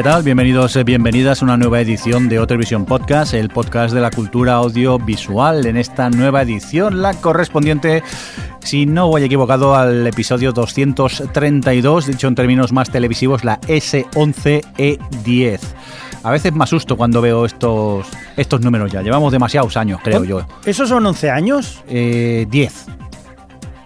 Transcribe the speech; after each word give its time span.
¿Qué 0.00 0.04
tal? 0.04 0.22
Bienvenidos, 0.22 0.74
eh, 0.76 0.82
bienvenidas 0.82 1.42
a 1.42 1.44
una 1.44 1.58
nueva 1.58 1.78
edición 1.78 2.30
de 2.30 2.38
Otelevisión 2.38 2.86
Podcast, 2.86 3.34
el 3.34 3.50
podcast 3.50 3.92
de 3.92 4.00
la 4.00 4.10
cultura 4.10 4.54
audiovisual. 4.54 5.66
En 5.66 5.76
esta 5.76 6.08
nueva 6.08 6.40
edición, 6.40 7.02
la 7.02 7.12
correspondiente, 7.12 8.02
si 8.60 8.86
no 8.86 9.08
voy 9.08 9.24
equivocado, 9.24 9.74
al 9.74 10.06
episodio 10.06 10.52
232, 10.52 12.06
dicho 12.06 12.28
en 12.28 12.34
términos 12.34 12.72
más 12.72 12.88
televisivos, 12.88 13.44
la 13.44 13.60
S11E10. 13.60 15.60
A 16.22 16.30
veces 16.30 16.54
me 16.54 16.64
asusto 16.64 16.96
cuando 16.96 17.20
veo 17.20 17.44
estos, 17.44 18.06
estos 18.38 18.62
números 18.62 18.90
ya. 18.90 19.02
Llevamos 19.02 19.32
demasiados 19.32 19.76
años, 19.76 20.00
creo 20.02 20.24
yo. 20.24 20.46
¿Esos 20.64 20.88
son 20.88 21.04
11 21.04 21.30
años? 21.30 21.84
Eh, 21.88 22.46
10. 22.48 22.86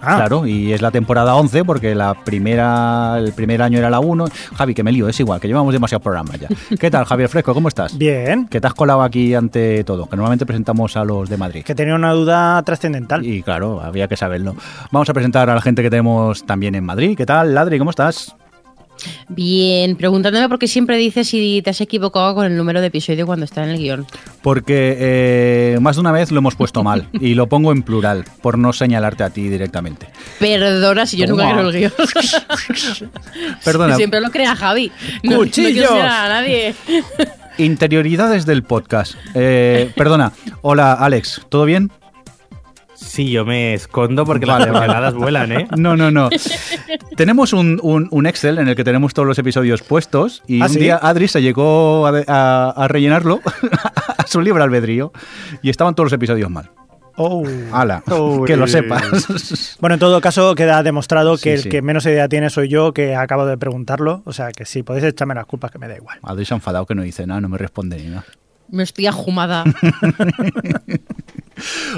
Ah, 0.07 0.17
Claro, 0.17 0.47
y 0.47 0.73
es 0.73 0.83
la 0.83 0.91
temporada 0.91 1.35
11 1.35 1.65
porque 1.65 1.95
la 1.95 2.15
primera, 2.15 3.19
el 3.19 3.33
primer 3.33 3.63
año 3.63 3.79
era 3.79 3.91
la 3.91 4.01
1. 4.01 4.25
Javi, 4.57 4.75
que 4.75 4.83
me 4.83 4.93
lío, 4.93 5.09
es 5.09 5.19
igual, 5.21 5.41
que 5.41 5.49
llevamos 5.49 5.73
demasiados 5.73 6.03
programas 6.03 6.39
ya. 6.41 6.49
¿Qué 6.79 6.91
tal, 6.91 7.05
Javier 7.05 7.29
Fresco? 7.29 7.55
¿Cómo 7.55 7.69
estás? 7.69 7.97
Bien. 7.97 8.47
Que 8.47 8.61
te 8.61 8.67
has 8.67 8.75
colado 8.75 9.03
aquí 9.03 9.35
ante 9.35 9.85
todo, 9.85 10.07
que 10.07 10.17
normalmente 10.17 10.47
presentamos 10.47 10.97
a 10.97 11.05
los 11.05 11.29
de 11.29 11.37
Madrid. 11.37 11.65
Que 11.65 11.75
tenía 11.75 11.95
una 11.95 12.13
duda 12.13 12.63
trascendental. 12.63 13.25
Y 13.25 13.43
claro, 13.43 13.81
había 13.81 14.09
que 14.09 14.17
saberlo. 14.17 14.55
Vamos 14.91 15.09
a 15.09 15.15
presentar 15.15 15.49
a 15.51 15.55
la 15.55 15.61
gente 15.61 15.83
que 15.83 15.91
tenemos 15.91 16.45
también 16.45 16.75
en 16.75 16.85
Madrid. 16.85 17.17
¿Qué 17.17 17.27
tal, 17.27 17.55
Ladri? 17.55 17.79
¿Cómo 17.79 17.91
estás? 17.91 18.35
Bien, 19.29 19.97
preguntándome 19.97 20.49
por 20.49 20.59
qué 20.59 20.69
siempre 20.69 20.97
dices 20.97 21.29
si 21.29 21.61
te 21.63 21.71
has 21.71 21.81
equivocado 21.81 22.35
con 22.35 22.47
el 22.47 22.57
número 22.57 22.81
de 22.81 22.89
episodio 22.89 23.27
cuando 23.27 23.45
está 23.45 23.65
en 23.65 23.71
el 23.71 23.79
guion. 23.79 24.07
Porque 24.43 24.97
eh, 24.99 25.79
más 25.81 25.97
de 25.97 26.01
una 26.01 26.13
vez 26.13 26.31
lo 26.31 26.39
hemos 26.39 26.55
puesto 26.55 26.83
mal 26.83 27.09
y 27.13 27.35
lo 27.35 27.49
pongo 27.49 27.73
en 27.73 27.83
plural 27.83 28.25
por 28.43 28.59
no 28.59 28.73
señalarte 28.73 29.25
a 29.25 29.31
ti 29.31 29.49
directamente. 29.49 30.09
Perdona 30.39 31.07
si 31.07 31.17
yo 31.17 31.27
nunca 31.27 31.45
Toma. 31.45 31.55
creo 31.55 31.69
el 31.71 31.77
guion. 31.77 31.93
Perdona, 33.65 33.97
Siempre 33.97 34.21
lo 34.21 34.31
crea 34.31 34.55
Javi. 34.57 34.91
No, 35.23 35.37
¡Cuchillos! 35.39 35.91
a 35.91 36.29
nadie. 36.29 36.75
interioridades 37.59 38.47
del 38.47 38.63
podcast. 38.63 39.15
Eh, 39.35 39.91
perdona, 39.97 40.33
hola 40.63 40.93
Alex, 40.95 41.43
¿todo 41.49 41.65
bien? 41.65 41.91
Sí, 43.05 43.31
yo 43.31 43.45
me 43.45 43.75
escondo 43.75 44.25
porque 44.25 44.47
Vale, 44.47 44.65
las 44.65 44.73
vale. 44.73 44.87
temporadas 44.87 45.15
vuelan, 45.15 45.53
¿eh? 45.53 45.69
No, 45.77 45.97
no, 45.97 46.11
no. 46.11 46.31
tenemos 47.17 47.53
un, 47.53 47.79
un- 47.83 48.09
un 48.11 48.27
Excel 48.27 48.59
en 48.59 48.69
el 48.69 48.75
que 48.75 48.83
tenemos 48.85 49.15
todos 49.15 49.29
los 49.29 49.39
episodios 49.39 49.83
puestos 49.83 50.43
y 50.47 50.61
¿Ah, 50.63 50.65
un 50.67 50.71
sí? 50.73 50.79
día 50.81 50.97
Adri 51.01 51.29
se 51.29 51.41
llegó 51.43 52.07
a, 52.07 52.23
a- 52.27 52.71
a 52.71 52.89
rellenarlo 52.89 53.41
a 54.19 54.27
su 54.27 54.41
libre 54.41 54.63
albedrío 54.65 55.13
y 55.63 55.71
estaban 55.71 55.95
todos 55.95 56.07
los 56.07 56.13
episodios 56.13 56.51
mal. 56.51 56.71
Oh. 57.17 57.45
Ala, 57.73 58.03
Uy. 58.11 58.45
que 58.47 58.57
lo 58.57 58.67
sepas. 58.67 59.77
Bueno, 59.81 59.95
en 59.95 60.01
todo 60.01 60.21
caso, 60.21 60.55
queda 60.57 60.83
demostrado 60.83 61.35
que 61.37 61.43
Sí, 61.43 61.49
el 61.51 61.61
sí. 61.63 61.69
que 61.69 61.83
menos 61.83 62.05
idea 62.07 62.29
tiene 62.29 62.51
soy 62.51 62.69
yo, 62.69 62.93
que 62.93 63.15
acabo 63.15 63.47
de 63.47 63.57
preguntarlo. 63.57 64.23
O 64.25 64.33
sea, 64.33 64.51
que 64.51 64.65
si 64.65 64.83
podéis 64.83 65.05
echarme 65.05 65.35
las 65.37 65.47
culpas, 65.47 65.71
que 65.71 65.79
me 65.79 65.87
da 65.87 65.95
igual. 65.97 66.19
Adri 66.25 66.45
se 66.45 66.55
ha 66.55 66.57
enfadado 66.57 66.87
que 66.87 66.95
no 66.97 67.03
dice 67.03 67.25
nada, 67.27 67.41
no 67.41 67.49
me 67.49 67.59
responde 67.59 67.99
ni 67.99 68.09
nada. 68.09 68.25
Me 68.69 68.83
estoy 68.83 69.07
ajumada. 69.07 69.63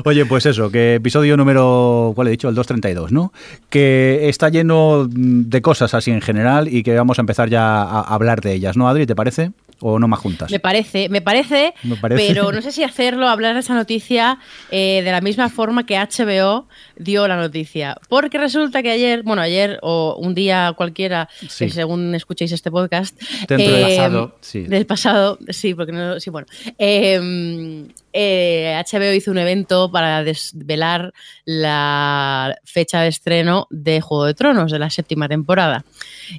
Oye, 0.05 0.27
pues 0.27 0.47
eso, 0.47 0.71
que 0.71 0.95
episodio 0.95 1.37
número, 1.37 2.13
¿cuál 2.15 2.29
he 2.29 2.31
dicho? 2.33 2.49
El 2.49 2.55
232, 2.55 3.13
¿no? 3.13 3.33
Que 3.71 4.29
está 4.29 4.49
lleno 4.49 5.07
de 5.09 5.63
cosas 5.63 5.95
así 5.95 6.11
en 6.11 6.21
general 6.21 6.69
y 6.73 6.83
que 6.83 6.95
vamos 6.97 7.19
a 7.19 7.23
empezar 7.23 7.49
ya 7.49 7.83
a 7.83 8.01
hablar 8.01 8.41
de 8.41 8.53
ellas, 8.55 8.77
¿no, 8.77 8.89
Adri? 8.89 9.07
¿Te 9.07 9.15
parece? 9.17 9.53
¿O 9.81 9.99
no 9.99 10.09
más 10.09 10.21
juntas? 10.21 10.51
Me 10.51 10.59
parece, 10.59 11.11
me 11.11 11.21
parece, 11.21 11.75
Me 11.83 11.97
parece. 11.97 12.27
pero 12.29 12.51
no 12.51 12.63
sé 12.63 12.73
si 12.73 12.83
hacerlo, 12.83 13.29
hablar 13.29 13.53
de 13.53 13.61
esa 13.61 13.75
noticia 13.75 14.39
eh, 14.71 15.03
de 15.05 15.13
la 15.13 15.21
misma 15.21 15.51
forma 15.51 15.85
que 15.85 15.99
HBO 15.99 16.67
dio 16.97 17.29
la 17.29 17.37
noticia. 17.37 17.99
Porque 18.09 18.39
resulta 18.39 18.83
que 18.83 18.91
ayer, 18.91 19.23
bueno, 19.23 19.43
ayer 19.43 19.79
o 19.83 20.17
un 20.19 20.35
día 20.35 20.73
cualquiera, 20.79 21.29
Sí. 21.47 21.67
que 21.67 21.71
según 21.73 22.15
escuchéis 22.15 22.53
este 22.53 22.71
podcast, 22.71 23.21
Dentro 23.47 23.57
del 23.71 23.75
eh, 23.85 23.97
pasado, 23.97 24.37
sí. 24.41 24.61
del 24.63 24.87
pasado, 24.87 25.39
sí, 25.51 25.75
porque 25.75 25.93
no, 25.93 26.21
sí, 26.21 26.31
bueno, 26.31 26.47
eh, 26.79 27.85
eh, 28.13 28.83
HBO 28.91 29.13
hizo 29.13 29.31
un 29.31 29.39
evento 29.39 29.91
para 29.91 30.23
desvelar 30.25 31.13
la 31.45 32.57
fecha 32.65 33.01
de 33.03 33.09
estreno 33.09 33.67
de 33.71 34.01
Juego 34.01 34.25
de 34.25 34.35
Tronos, 34.35 34.71
de 34.73 34.79
la 34.79 34.91
séptima 34.91 35.29
temporada. 35.29 35.85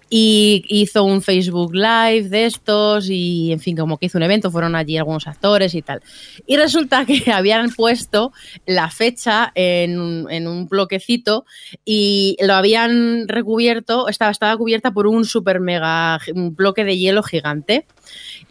Y 0.09 0.63
hizo 0.69 1.03
un 1.03 1.21
Facebook 1.21 1.73
Live 1.73 2.29
de 2.29 2.45
estos 2.45 3.09
y, 3.09 3.51
en 3.51 3.59
fin, 3.59 3.77
como 3.77 3.97
que 3.97 4.07
hizo 4.07 4.17
un 4.17 4.23
evento, 4.23 4.51
fueron 4.51 4.75
allí 4.75 4.97
algunos 4.97 5.27
actores 5.27 5.75
y 5.75 5.81
tal. 5.81 6.01
Y 6.45 6.57
resulta 6.57 7.05
que 7.05 7.31
habían 7.31 7.69
puesto 7.71 8.31
la 8.65 8.89
fecha 8.89 9.51
en, 9.55 9.99
un- 9.99 10.31
en 10.31 10.47
un 10.47 10.67
bloquecito 10.67 11.45
y 11.85 12.37
lo 12.41 12.53
habían 12.55 13.27
recubierto, 13.27 14.07
estaba, 14.09 14.31
estaba 14.31 14.57
cubierta 14.57 14.91
por 14.91 15.07
un 15.07 15.25
super 15.25 15.59
mega 15.59 16.19
un 16.33 16.55
bloque 16.55 16.83
de 16.83 16.97
hielo 16.97 17.23
gigante. 17.23 17.85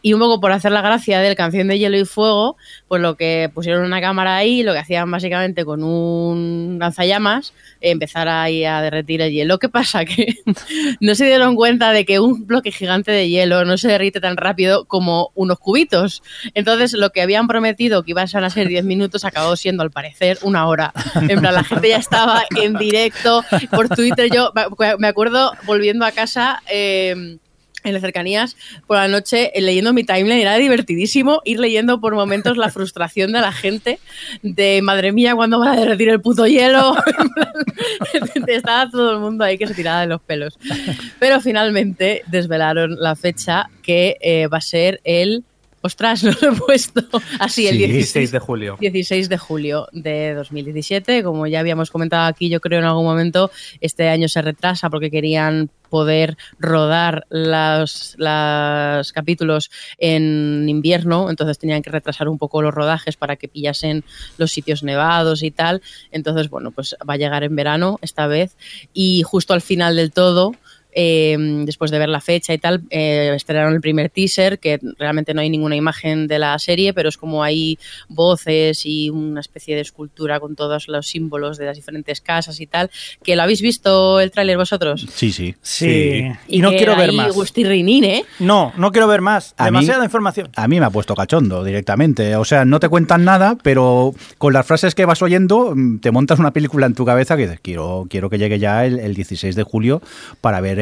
Y 0.03 0.12
un 0.12 0.21
poco 0.21 0.38
por 0.41 0.53
hacer 0.53 0.71
la 0.72 0.83
gracia 0.83 1.21
del 1.21 1.34
canción 1.34 1.69
de 1.69 1.78
hielo 1.78 1.97
y 1.98 2.04
fuego, 2.04 2.56
pues 2.88 3.00
lo 3.00 3.16
que 3.16 3.50
pusieron 3.53 3.84
una 3.84 4.00
cámara 4.00 4.37
ahí, 4.37 4.62
lo 4.62 4.72
que 4.72 4.78
hacían 4.78 5.10
básicamente 5.10 5.65
con 5.65 5.82
un 5.82 6.77
lanzallamas, 6.78 7.53
empezar 7.81 8.28
ahí 8.28 8.65
a 8.65 8.81
derretir 8.82 9.21
el 9.22 9.32
hielo. 9.32 9.59
¿Qué 9.59 9.69
pasa? 9.69 10.04
Que 10.16 10.37
no 11.00 11.15
se 11.15 11.27
dieron 11.27 11.56
cuenta 11.56 11.93
de 11.93 12.04
que 12.04 12.21
un 12.21 12.47
bloque 12.47 12.71
gigante 12.72 13.10
de 13.10 13.28
hielo 13.28 13.65
no 13.65 13.77
se 13.78 13.88
derrite 13.88 14.21
tan 14.21 14.37
rápido 14.37 14.84
como 14.84 15.31
unos 15.34 15.59
cubitos. 15.59 16.22
Entonces, 16.54 16.93
lo 16.93 17.10
que 17.10 17.22
habían 17.22 17.47
prometido 17.49 18.03
que 18.04 18.12
iban 18.12 18.28
a 18.32 18.50
ser 18.50 18.69
10 18.69 18.84
minutos 18.84 19.25
acabó 19.25 19.56
siendo, 19.56 19.83
al 19.83 19.91
parecer, 19.91 20.38
una 20.43 20.66
hora. 20.66 20.93
En 21.28 21.41
plan, 21.41 21.54
la 21.54 21.65
gente 21.65 21.88
ya 21.88 21.97
estaba 21.98 22.44
en 22.56 22.75
directo 22.75 23.44
por 23.71 23.88
Twitter. 23.88 24.28
Yo 24.33 24.53
me- 24.98 25.09
acuerdo 25.09 25.53
volviendo 25.65 26.04
a 26.04 26.12
casa. 26.12 26.62
eh, 26.71 27.38
en 27.87 27.95
las 27.95 28.03
cercanías 28.03 28.57
por 28.87 28.97
la 28.97 29.09
noche 29.09 29.53
eh, 29.55 29.63
leyendo 29.63 29.93
mi 29.93 30.05
timeline 30.05 30.41
era 30.41 30.57
divertidísimo 30.57 31.41
ir 31.45 31.61
leyendo 31.61 32.01
por 32.01 32.15
momentos 32.15 32.57
la 32.57 32.71
frustración 32.71 33.33
de 33.33 33.41
la 33.41 33.53
gente 33.53 33.99
de 34.43 34.81
madre 34.83 35.13
mía 35.13 35.35
cuándo 35.35 35.59
van 35.59 35.77
a 35.77 35.81
derretir 35.81 36.09
el 36.09 36.21
puto 36.21 36.47
hielo 36.47 36.95
estaba 38.47 38.91
todo 38.91 39.13
el 39.13 39.21
mundo 39.21 39.45
ahí 39.45 39.59
que 39.59 39.67
se 39.67 39.75
tiraba 39.75 40.01
de 40.01 40.07
los 40.07 40.21
pelos. 40.21 40.59
Pero 41.19 41.41
finalmente 41.41 42.23
desvelaron 42.27 42.97
la 42.99 43.17
fecha 43.17 43.71
que 43.83 44.17
eh, 44.21 44.47
va 44.49 44.59
a 44.59 44.63
ser 44.63 45.01
el 45.05 45.45
ostras 45.87 46.23
no 46.25 46.33
lo 46.41 46.53
he 46.53 46.57
puesto 46.57 47.03
así 47.39 47.67
el 47.67 47.77
Sí, 47.77 47.87
16 47.87 48.27
16 48.27 48.31
de 48.33 48.39
julio. 48.39 48.77
16 48.81 49.29
de 49.29 49.39
julio 49.39 49.89
de 49.93 50.35
2017. 50.35 51.23
Como 51.23 51.47
ya 51.47 51.61
habíamos 51.61 51.91
comentado 51.91 52.27
aquí, 52.27 52.49
yo 52.49 52.61
creo 52.61 52.79
en 52.81 52.85
algún 52.85 53.05
momento, 53.05 53.51
este 53.81 54.09
año 54.09 54.29
se 54.29 54.43
retrasa 54.43 54.91
porque 54.91 55.11
querían 55.11 55.71
poder 55.89 56.37
rodar 56.59 57.27
los, 57.31 58.17
los 58.19 59.13
capítulos 59.13 59.71
en 59.99 60.69
invierno, 60.69 61.31
entonces 61.31 61.59
tenían 61.59 61.83
que 61.83 61.91
retrasar 61.91 62.29
un 62.29 62.39
poco 62.39 62.61
los 62.61 62.75
rodajes 62.75 63.17
para 63.17 63.37
que 63.37 63.49
pillasen 63.49 64.05
los 64.37 64.51
sitios 64.51 64.83
nevados 64.83 65.43
y 65.43 65.51
tal. 65.51 65.83
Entonces, 66.11 66.51
bueno, 66.51 66.71
pues 66.73 66.97
va 67.09 67.15
a 67.15 67.19
llegar 67.19 67.45
en 67.45 67.55
verano 67.55 67.99
esta 68.03 68.27
vez 68.27 68.57
y 68.93 69.22
justo 69.22 69.55
al 69.55 69.60
final 69.60 69.97
del 69.97 70.13
todo 70.13 70.55
eh, 70.98 71.37
después 71.66 71.91
de 71.91 71.98
ver 71.98 72.09
la 72.09 72.22
fecha 72.22 72.54
y 72.54 72.59
tal, 72.59 72.83
eh, 72.89 73.31
estrenaron 73.37 73.75
el 73.75 73.83
primer 73.83 74.09
teaser, 74.09 74.59
que 74.59 74.81
realmente 74.98 75.34
no 75.34 75.43
hay 75.43 75.51
ninguna 75.51 75.77
imagen 75.77 76.27
de 76.27 76.39
la 76.39 76.59
serie, 76.59 76.95
pero 76.95 77.10
es 77.10 77.19
como 77.19 77.43
hay 77.45 77.78
voces 78.09 78.87
y 78.87 79.10
una 79.10 79.41
especie 79.41 79.75
de 79.75 79.83
escultura 79.83 80.41
con 80.41 80.57
todos 80.57 80.89
los 80.89 81.07
símbolos 81.07 81.59
de 81.59 81.66
las 81.66 81.77
diferentes 81.77 82.21
casas 82.22 82.60
y 82.60 82.66
tal. 82.66 82.91
¿Que 83.22 83.37
lo 83.37 83.43
habéis 83.43 83.60
visto 83.60 84.21
el 84.21 84.31
tráiler 84.31 84.57
vosotros? 84.57 85.07
Sí, 85.15 85.33
sí. 85.33 85.54
Sí. 85.60 86.25
Y 86.48 86.60
no 86.60 86.71
que 86.71 86.78
quiero 86.78 86.97
ver 86.97 87.13
más. 87.13 87.27
¿eh? 88.04 88.25
No, 88.39 88.72
no 88.78 88.91
quiero 88.91 89.07
ver 89.07 89.21
más. 89.21 89.54
A 89.59 89.65
mí- 89.65 89.66
Demasiada 89.77 90.04
información. 90.04 90.48
A 90.57 90.66
mí 90.66 90.81
me 90.81 90.87
ha 90.87 90.91
puesto 90.91 91.15
cachondo 91.15 91.63
directamente. 91.63 92.37
O 92.37 92.45
sea, 92.47 92.65
no 92.65 92.81
te 92.81 92.89
cuentan 92.89 93.25
nada, 93.25 93.59
pero 93.63 94.15
con 94.39 94.54
las 94.54 94.66
frases 94.66 94.95
que 94.95 95.04
vas 95.04 95.21
oyendo 95.21 95.75
mm, 95.77 95.98
te 95.98 96.10
montas 96.10 96.39
una 96.39 96.53
película 96.53 96.87
en 96.87 96.95
tu 96.95 97.04
cabeza 97.04 97.37
que 97.37 97.43
dices, 97.43 97.60
quiero, 97.60 98.07
quiero 98.09 98.31
que 98.31 98.39
llegue 98.39 98.59
ya 98.59 98.87
el, 98.87 98.98
el 98.98 99.15
16 99.15 99.54
de 99.54 99.63
julio 99.63 100.01
para 100.41 100.60
ver 100.60 100.78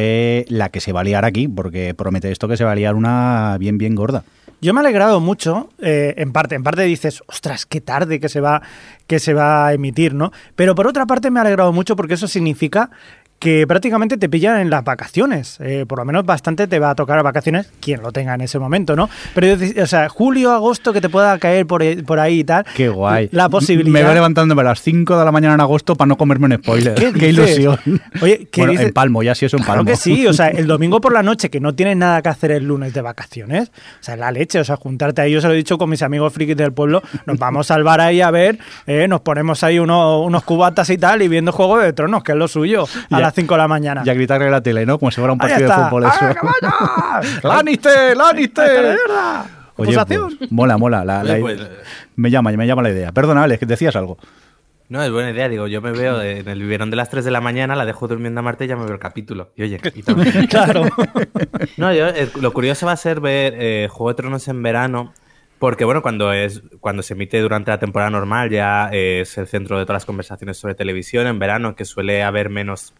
la 0.48 0.68
que 0.68 0.80
se 0.80 0.92
va 0.92 1.00
a 1.00 1.04
liar 1.04 1.24
aquí, 1.24 1.48
porque 1.48 1.94
promete 1.94 2.30
esto 2.30 2.48
que 2.48 2.56
se 2.56 2.64
va 2.64 2.72
a 2.72 2.74
liar 2.74 2.94
una 2.94 3.56
bien, 3.58 3.78
bien 3.78 3.94
gorda. 3.94 4.24
Yo 4.60 4.72
me 4.72 4.80
he 4.80 4.84
alegrado 4.84 5.20
mucho, 5.20 5.68
eh, 5.78 6.14
en 6.16 6.32
parte, 6.32 6.54
en 6.54 6.62
parte 6.62 6.82
dices, 6.84 7.22
ostras, 7.26 7.66
qué 7.66 7.80
tarde 7.82 8.18
que 8.18 8.30
se 8.30 8.40
va, 8.40 8.62
que 9.06 9.18
se 9.18 9.34
va 9.34 9.66
a 9.66 9.74
emitir, 9.74 10.14
¿no? 10.14 10.32
Pero 10.56 10.74
por 10.74 10.86
otra 10.86 11.04
parte 11.04 11.30
me 11.30 11.38
ha 11.38 11.42
alegrado 11.42 11.72
mucho 11.72 11.96
porque 11.96 12.14
eso 12.14 12.28
significa 12.28 12.90
que 13.38 13.66
prácticamente 13.66 14.16
te 14.16 14.28
pillan 14.28 14.58
en 14.60 14.70
las 14.70 14.82
vacaciones. 14.84 15.58
Eh, 15.60 15.84
por 15.86 15.98
lo 15.98 16.04
menos 16.06 16.24
bastante 16.24 16.66
te 16.66 16.78
va 16.78 16.90
a 16.90 16.94
tocar 16.94 17.18
a 17.18 17.22
vacaciones, 17.22 17.70
quien 17.80 18.00
lo 18.02 18.10
tenga 18.10 18.34
en 18.34 18.40
ese 18.40 18.58
momento, 18.58 18.96
¿no? 18.96 19.10
Pero, 19.34 19.56
o 19.82 19.86
sea, 19.86 20.08
julio, 20.08 20.52
agosto, 20.52 20.92
que 20.94 21.00
te 21.02 21.08
pueda 21.10 21.38
caer 21.38 21.66
por, 21.66 21.82
por 22.04 22.20
ahí 22.20 22.40
y 22.40 22.44
tal. 22.44 22.64
Qué 22.74 22.88
guay. 22.88 23.28
La 23.32 23.48
posibilidad. 23.50 23.92
Me 23.92 24.02
voy 24.04 24.14
levantándome 24.14 24.62
a 24.62 24.64
las 24.64 24.80
5 24.80 25.18
de 25.18 25.24
la 25.24 25.32
mañana 25.32 25.54
en 25.54 25.60
agosto 25.60 25.94
para 25.94 26.06
no 26.08 26.16
comerme 26.16 26.46
un 26.46 26.54
spoiler. 26.54 26.94
¿Qué 27.18 27.28
ilusión. 27.28 27.78
Oye, 28.22 28.48
¿qué 28.50 28.62
bueno, 28.62 28.72
dices? 28.72 28.86
en 28.88 28.92
Palmo, 28.94 29.22
ya 29.22 29.34
sí 29.34 29.44
es 29.44 29.52
un 29.52 29.58
Claro 29.60 29.80
Palmo. 29.80 29.90
que 29.90 29.96
sí, 29.96 30.26
o 30.26 30.32
sea, 30.32 30.48
el 30.48 30.66
domingo 30.74 31.00
por 31.02 31.12
la 31.12 31.22
noche 31.22 31.50
que 31.50 31.60
no 31.60 31.74
tienes 31.74 31.96
nada 31.98 32.22
que 32.22 32.30
hacer 32.30 32.50
el 32.50 32.64
lunes 32.64 32.94
de 32.94 33.02
vacaciones, 33.02 33.68
o 34.00 34.02
sea, 34.02 34.16
la 34.16 34.30
leche, 34.32 34.58
o 34.60 34.64
sea, 34.64 34.76
juntarte 34.76 35.20
ahí, 35.20 35.32
yo 35.32 35.40
se 35.40 35.48
lo 35.48 35.52
he 35.52 35.56
dicho 35.56 35.76
con 35.76 35.90
mis 35.90 36.02
amigos 36.02 36.32
frikis 36.32 36.56
del 36.56 36.72
pueblo, 36.72 37.02
nos 37.26 37.38
vamos 37.38 37.70
al 37.70 37.82
bar 37.84 38.00
ahí 38.00 38.20
a 38.22 38.30
ver, 38.30 38.58
eh, 38.86 39.06
nos 39.08 39.20
ponemos 39.20 39.62
ahí 39.64 39.78
uno- 39.78 40.22
unos 40.22 40.44
cubatas 40.44 40.88
y 40.90 40.96
tal 40.98 41.20
y 41.22 41.28
viendo 41.28 41.52
Juego 41.52 41.78
de 41.78 41.92
Tronos, 41.92 42.22
que 42.22 42.32
es 42.32 42.38
lo 42.38 42.48
suyo, 42.48 42.86
a 43.10 43.20
las 43.24 43.34
5 43.34 43.54
de 43.54 43.58
la 43.58 43.68
mañana. 43.68 44.02
Y 44.04 44.10
a 44.10 44.14
gritarle 44.14 44.46
a 44.48 44.50
la 44.50 44.62
tele, 44.62 44.86
¿no? 44.86 44.98
Como 44.98 45.10
si 45.10 45.16
fuera 45.20 45.32
un 45.32 45.38
partido 45.38 45.68
de 45.68 45.74
fútbol 45.74 46.04
¡Ah, 46.06 46.12
eso. 46.30 46.40
vaya! 46.42 47.38
¡Lannister! 47.56 48.16
¡Lannister! 48.16 48.96
Oye, 49.76 49.96
pues, 50.06 50.50
mola, 50.52 50.78
mola. 50.78 51.04
la- 51.04 51.24
la- 51.24 51.32
Oye, 51.34 51.40
pues, 51.40 51.60
me 52.16 52.30
llama, 52.30 52.52
me 52.52 52.66
llama 52.66 52.82
la 52.82 52.90
idea. 52.90 53.10
Perdona, 53.12 53.42
Alex, 53.44 53.58
que 53.60 53.66
decías 53.66 53.96
algo. 53.96 54.18
No, 54.88 55.02
es 55.02 55.10
buena 55.10 55.30
idea. 55.30 55.48
Digo, 55.48 55.66
yo 55.66 55.80
me 55.80 55.90
veo 55.92 56.20
en 56.22 56.46
el 56.48 56.60
biberón 56.60 56.90
de 56.90 56.96
las 56.96 57.08
3 57.10 57.24
de 57.24 57.30
la 57.30 57.40
mañana, 57.40 57.74
la 57.74 57.84
dejo 57.86 58.06
durmiendo 58.06 58.38
a 58.40 58.42
Marte 58.42 58.66
y 58.66 58.68
ya 58.68 58.76
me 58.76 58.84
veo 58.84 58.92
el 58.92 59.00
capítulo. 59.00 59.50
Y 59.56 59.62
oye, 59.64 59.80
y 59.94 60.02
también- 60.02 60.46
Claro. 60.48 60.84
No, 61.76 61.92
yo, 61.92 62.06
eh, 62.08 62.28
lo 62.40 62.52
curioso 62.52 62.86
va 62.86 62.92
a 62.92 62.96
ser 62.96 63.20
ver 63.20 63.54
eh, 63.56 63.88
Juego 63.90 64.10
de 64.10 64.14
Tronos 64.14 64.46
en 64.46 64.62
verano, 64.62 65.12
porque 65.58 65.84
bueno, 65.84 66.02
cuando 66.02 66.32
es 66.32 66.62
cuando 66.80 67.02
se 67.02 67.14
emite 67.14 67.40
durante 67.40 67.70
la 67.70 67.78
temporada 67.78 68.10
normal 68.10 68.50
ya 68.50 68.90
eh, 68.92 69.20
es 69.22 69.38
el 69.38 69.46
centro 69.48 69.78
de 69.78 69.84
todas 69.84 70.02
las 70.02 70.04
conversaciones 70.06 70.58
sobre 70.58 70.74
televisión. 70.74 71.26
En 71.26 71.38
verano, 71.38 71.74
que 71.74 71.84
suele 71.84 72.22
haber 72.22 72.50
menos. 72.50 72.92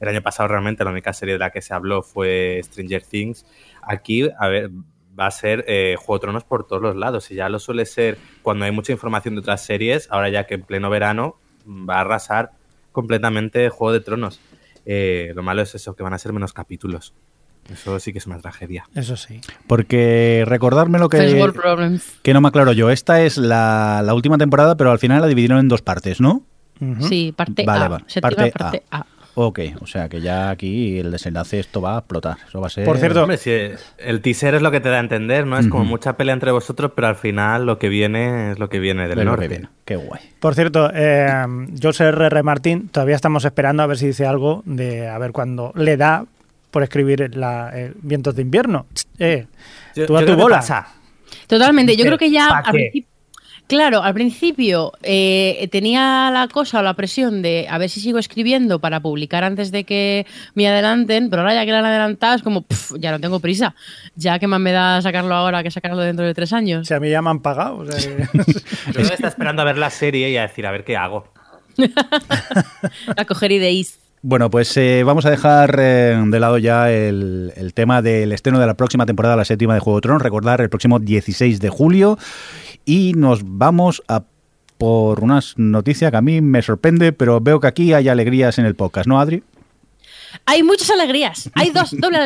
El 0.00 0.08
año 0.08 0.22
pasado 0.22 0.48
realmente 0.48 0.84
la 0.84 0.90
única 0.90 1.12
serie 1.12 1.34
de 1.34 1.38
la 1.38 1.50
que 1.50 1.60
se 1.60 1.74
habló 1.74 2.02
fue 2.02 2.60
Stranger 2.64 3.02
Things. 3.02 3.46
Aquí, 3.82 4.28
a 4.38 4.48
ver, 4.48 4.70
va 5.18 5.26
a 5.26 5.30
ser 5.30 5.64
eh, 5.66 5.96
Juego 5.98 6.18
de 6.18 6.20
Tronos 6.20 6.44
por 6.44 6.66
todos 6.66 6.82
los 6.82 6.96
lados. 6.96 7.30
Y 7.30 7.34
ya 7.34 7.48
lo 7.48 7.58
suele 7.58 7.84
ser 7.86 8.18
cuando 8.42 8.64
hay 8.64 8.70
mucha 8.70 8.92
información 8.92 9.34
de 9.34 9.40
otras 9.40 9.64
series, 9.64 10.08
ahora 10.10 10.28
ya 10.28 10.44
que 10.46 10.54
en 10.54 10.62
pleno 10.62 10.90
verano 10.90 11.36
va 11.66 11.96
a 11.96 12.00
arrasar 12.00 12.52
completamente 12.92 13.68
Juego 13.70 13.92
de 13.92 14.00
Tronos. 14.00 14.40
Eh, 14.86 15.32
lo 15.34 15.42
malo 15.42 15.62
es 15.62 15.74
eso, 15.74 15.94
que 15.94 16.02
van 16.02 16.14
a 16.14 16.18
ser 16.18 16.32
menos 16.32 16.52
capítulos. 16.52 17.14
Eso 17.70 17.98
sí 18.00 18.12
que 18.12 18.18
es 18.18 18.26
una 18.26 18.38
tragedia. 18.38 18.84
Eso 18.94 19.16
sí. 19.16 19.40
Porque 19.66 20.44
recordarme 20.46 20.98
lo 20.98 21.10
que, 21.10 21.18
que 22.22 22.32
no 22.32 22.40
me 22.40 22.48
aclaro 22.48 22.72
yo. 22.72 22.90
Esta 22.90 23.20
es 23.22 23.36
la, 23.36 24.00
la 24.02 24.14
última 24.14 24.38
temporada, 24.38 24.76
pero 24.76 24.90
al 24.90 24.98
final 24.98 25.20
la 25.20 25.26
dividieron 25.26 25.58
en 25.58 25.68
dos 25.68 25.82
partes, 25.82 26.20
¿no? 26.20 26.44
Sí, 27.00 27.34
parte 27.36 27.64
Vale, 27.64 27.84
A. 27.84 27.88
vale. 27.88 28.04
Séptima 28.06 28.30
Parte 28.30 28.52
parte, 28.52 28.82
A. 28.90 29.04
Ok, 29.40 29.60
o 29.80 29.86
sea 29.86 30.08
que 30.08 30.20
ya 30.20 30.50
aquí 30.50 30.98
el 30.98 31.12
desenlace 31.12 31.60
esto 31.60 31.80
va 31.80 31.94
a 31.94 31.98
explotar. 31.98 32.38
Eso 32.48 32.60
va 32.60 32.66
a 32.66 32.70
ser... 32.70 32.84
Por 32.84 32.98
cierto, 32.98 33.22
Hombre, 33.22 33.36
si 33.36 33.52
el 33.98 34.20
teaser 34.20 34.56
es 34.56 34.62
lo 34.62 34.72
que 34.72 34.80
te 34.80 34.88
da 34.88 34.96
a 34.96 35.00
entender, 35.00 35.46
¿no? 35.46 35.56
Es 35.58 35.68
como 35.68 35.84
mucha 35.84 36.16
pelea 36.16 36.34
entre 36.34 36.50
vosotros, 36.50 36.90
pero 36.92 37.06
al 37.06 37.14
final 37.14 37.64
lo 37.64 37.78
que 37.78 37.88
viene 37.88 38.50
es 38.50 38.58
lo 38.58 38.68
que 38.68 38.80
viene 38.80 39.06
del 39.06 39.16
de 39.16 39.24
norte. 39.24 39.46
viene. 39.46 39.68
Qué 39.84 39.94
guay. 39.94 40.22
Por 40.40 40.56
cierto, 40.56 40.90
eh, 40.92 41.30
José 41.80 42.06
R.R. 42.06 42.42
Martín, 42.42 42.88
todavía 42.88 43.14
estamos 43.14 43.44
esperando 43.44 43.84
a 43.84 43.86
ver 43.86 43.96
si 43.98 44.08
dice 44.08 44.26
algo 44.26 44.62
de 44.64 45.06
a 45.06 45.16
ver 45.18 45.30
cuándo 45.30 45.70
le 45.76 45.96
da 45.96 46.24
por 46.72 46.82
escribir 46.82 47.36
la, 47.36 47.70
eh, 47.72 47.92
Vientos 48.02 48.34
de 48.34 48.42
invierno. 48.42 48.86
Eh, 49.20 49.46
Yo- 49.94 50.06
tú 50.06 50.16
a 50.16 50.20
yo 50.22 50.26
tu 50.26 50.32
creo 50.32 50.36
que 50.36 50.42
bola. 50.42 50.86
Totalmente. 51.46 51.96
Yo 51.96 52.04
creo 52.06 52.18
que 52.18 52.30
ya 52.32 52.48
¿Pa' 52.48 52.58
al 52.58 52.72
principio. 52.72 53.08
Claro, 53.68 54.02
al 54.02 54.14
principio 54.14 54.92
eh, 55.02 55.68
tenía 55.70 56.30
la 56.32 56.48
cosa 56.48 56.80
o 56.80 56.82
la 56.82 56.94
presión 56.94 57.42
de 57.42 57.66
a 57.68 57.76
ver 57.76 57.90
si 57.90 58.00
sigo 58.00 58.18
escribiendo 58.18 58.78
para 58.78 58.98
publicar 59.00 59.44
antes 59.44 59.70
de 59.70 59.84
que 59.84 60.26
me 60.54 60.66
adelanten, 60.66 61.28
pero 61.28 61.42
ahora 61.42 61.54
ya 61.54 61.66
que 61.66 61.72
la 61.72 61.80
han 61.80 61.84
adelantado 61.84 62.34
es 62.34 62.42
como, 62.42 62.62
"Pf, 62.62 62.94
ya 62.98 63.10
no 63.10 63.20
tengo 63.20 63.40
prisa. 63.40 63.74
Ya 64.16 64.38
que 64.38 64.46
más 64.46 64.58
me 64.58 64.72
da 64.72 65.02
sacarlo 65.02 65.34
ahora 65.34 65.62
que 65.62 65.70
sacarlo 65.70 66.00
dentro 66.00 66.24
de 66.24 66.32
tres 66.32 66.54
años. 66.54 66.88
Si 66.88 66.94
a 66.94 67.00
mí 67.00 67.10
ya 67.10 67.20
me 67.20 67.28
han 67.28 67.40
pagado. 67.40 67.76
o 67.80 67.86
sea 67.92 67.98
que 68.94 69.02
está 69.02 69.28
esperando 69.28 69.60
a 69.60 69.66
ver 69.66 69.76
la 69.76 69.90
serie 69.90 70.30
y 70.30 70.38
a 70.38 70.42
decir, 70.42 70.66
a 70.66 70.70
ver 70.70 70.84
qué 70.84 70.96
hago. 70.96 71.28
A 73.16 73.24
coger 73.24 73.52
ideas. 73.52 73.98
Bueno, 74.20 74.50
pues 74.50 74.76
eh, 74.76 75.04
vamos 75.04 75.26
a 75.26 75.30
dejar 75.30 75.76
eh, 75.78 76.20
de 76.26 76.40
lado 76.40 76.58
ya 76.58 76.90
el, 76.90 77.52
el 77.54 77.72
tema 77.72 78.02
del 78.02 78.32
estreno 78.32 78.58
de 78.58 78.66
la 78.66 78.74
próxima 78.74 79.06
temporada, 79.06 79.36
la 79.36 79.44
séptima 79.44 79.74
de 79.74 79.80
Juego 79.80 79.98
de 79.98 80.02
Tronos. 80.02 80.22
Recordar 80.22 80.60
el 80.60 80.68
próximo 80.68 80.98
16 80.98 81.60
de 81.60 81.68
julio. 81.68 82.18
Y 82.84 83.12
nos 83.14 83.40
vamos 83.44 84.02
a 84.08 84.24
por 84.78 85.24
una 85.24 85.40
noticia 85.56 86.10
que 86.10 86.16
a 86.16 86.22
mí 86.22 86.40
me 86.40 86.62
sorprende, 86.62 87.12
pero 87.12 87.40
veo 87.40 87.58
que 87.60 87.66
aquí 87.66 87.92
hay 87.92 88.08
alegrías 88.08 88.58
en 88.58 88.64
el 88.64 88.76
podcast, 88.76 89.08
¿no, 89.08 89.18
Adri? 89.20 89.42
Hay 90.44 90.62
muchas 90.62 90.90
alegrías, 90.90 91.50
hay 91.54 91.70
dos 91.70 91.90
doble 91.98 92.18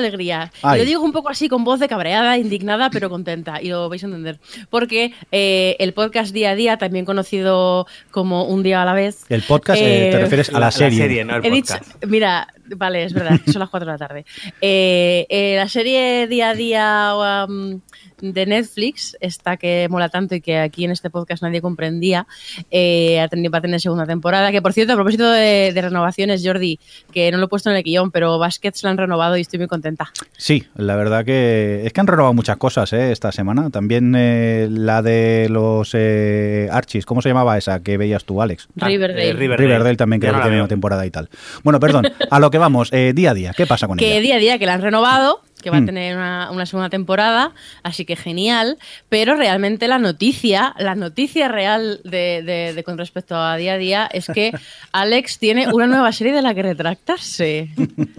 Ay. 0.63 0.79
lo 0.81 0.85
digo 0.85 1.03
un 1.03 1.13
poco 1.13 1.29
así 1.31 1.49
con 1.49 1.63
voz 1.65 1.79
de 1.81 1.89
cabreada, 1.89 2.37
indignada, 2.37 2.91
pero 2.91 3.09
contenta. 3.09 3.63
Y 3.63 3.69
lo 3.69 3.89
vais 3.89 4.03
a 4.03 4.07
entender. 4.07 4.39
Porque 4.71 5.15
eh, 5.31 5.77
el 5.79 5.93
podcast 5.95 6.33
Día 6.33 6.51
a 6.51 6.55
Día, 6.57 6.79
también 6.79 7.05
conocido 7.05 7.87
como 8.11 8.45
Un 8.45 8.63
Día 8.65 8.83
a 8.83 8.85
la 8.85 8.93
Vez. 8.93 9.25
El 9.29 9.43
podcast, 9.43 9.81
eh, 9.81 10.09
te 10.11 10.17
Eh, 10.17 10.21
refieres 10.21 10.51
a 10.53 10.59
la, 10.61 10.71
serie. 10.73 11.25
no 11.25 11.37
el 11.37 11.47
He 11.47 11.51
dicho, 11.51 11.75
podcast. 11.79 12.05
mira, 12.07 12.49
vale, 12.77 13.05
es 13.05 13.13
verdad, 13.13 13.41
son 13.47 13.61
las 13.61 13.71
4 13.71 13.87
de 13.87 13.93
la 13.93 13.99
tarde. 13.99 14.25
Eh, 14.61 15.27
eh, 15.29 15.55
la 15.57 15.69
serie 15.69 16.27
Día 16.27 16.51
a 16.51 16.55
Día 16.55 17.47
um, 17.49 17.81
de 18.23 18.47
Netflix, 18.47 19.17
esta 19.21 19.57
que 19.57 19.87
mola 19.91 20.09
tanto 20.09 20.35
y 20.35 20.41
que 20.41 20.59
aquí 20.59 20.85
en 20.85 20.93
este 20.93 21.11
podcast 21.11 21.43
nadie 21.43 21.61
comprendía, 21.61 22.27
eh, 22.71 23.21
ha 23.21 23.29
tenido, 23.29 23.51
va 23.51 23.59
a 23.59 23.61
tener 23.61 23.81
segunda 23.81 24.07
temporada. 24.07 24.51
Que 24.53 24.63
por 24.63 24.73
cierto, 24.73 24.93
a 24.93 24.97
propósito 24.97 25.31
de, 25.31 25.73
de 25.75 25.83
renovaciones, 25.83 26.43
Jordi, 26.45 26.79
que 27.13 27.31
no 27.33 27.39
lo 27.39 27.47
he 27.47 27.49
puesto 27.49 27.69
en 27.71 27.77
el 27.77 27.83
guion, 27.83 28.11
pero 28.13 28.39
Baskets 28.39 28.83
la 28.85 28.91
han 28.91 28.97
renovado 28.99 29.37
y 29.37 29.41
estoy 29.43 29.59
muy 29.59 29.69
contenta. 29.69 30.11
Sí, 30.37 30.65
la 30.77 30.97
verdad 30.97 31.25
que 31.25 31.83
es 31.85 31.93
que 31.93 32.01
han 32.01 32.07
renovado 32.07 32.33
muchas 32.33 32.57
cosas 32.57 32.93
¿eh? 32.93 33.11
esta 33.13 33.33
semana. 33.33 33.71
También 33.71 34.15
eh, 34.17 34.69
la 34.71 35.03
de 35.03 35.49
los 35.51 35.91
eh, 35.95 36.69
Archies, 36.71 37.05
¿cómo 37.05 37.23
se 37.23 37.29
llamaba 37.31 37.59
esa 37.59 37.83
que 37.83 37.97
veías 37.99 38.25
tú, 38.25 38.41
Alex? 38.41 38.69
Ah, 38.81 38.87
Riverdale. 38.87 39.29
eh, 39.31 39.33
Riverdale. 39.33 39.67
Riverdale 39.69 39.97
también 39.97 40.21
creo 40.21 40.33
no 40.33 40.39
que 40.39 40.45
tiene 40.45 40.59
una 40.61 40.69
temporada 40.69 41.05
y 41.05 41.11
tal. 41.11 41.29
Bueno, 41.65 41.81
perdón, 41.81 42.07
a 42.31 42.39
lo 42.39 42.51
que 42.51 42.59
vamos, 42.59 42.89
eh, 42.93 43.13
día 43.15 43.33
a 43.33 43.35
día, 43.35 43.53
¿qué 43.57 43.67
pasa 43.67 43.89
con 43.89 43.97
que 43.99 44.13
ella? 44.13 44.21
día 44.23 44.35
a 44.37 44.39
día 44.39 44.59
que 44.59 44.67
la 44.67 44.75
han 44.75 44.83
renovado, 44.83 45.41
que 45.63 45.71
va 45.71 45.81
Mm. 45.81 45.83
a 45.83 45.87
tener 45.87 46.17
una, 46.17 46.51
una 46.51 46.67
segunda 46.67 46.91
temporada, 46.91 47.53
así 47.83 48.05
que 48.05 48.17
genial, 48.17 48.77
pero 49.09 49.35
realmente 49.37 49.89
la 49.89 49.99
noticia, 49.99 50.75
la 50.79 50.95
noticia 50.95 51.49
real 51.49 52.01
de, 52.05 52.43
de- 52.45 52.75
de 52.75 52.85
con 52.85 52.99
respecto 52.99 53.37
a 53.37 53.57
día 53.57 53.73
a 53.75 53.79
día 53.79 54.07
es 54.13 54.27
que 54.27 54.53
Alex 54.93 55.39
tiene 55.39 55.73
una 55.73 55.87
nueva 55.87 56.13
serie 56.13 56.33
de 56.35 56.43
la 56.43 56.55
que 56.55 56.63
retractarse. 56.63 57.71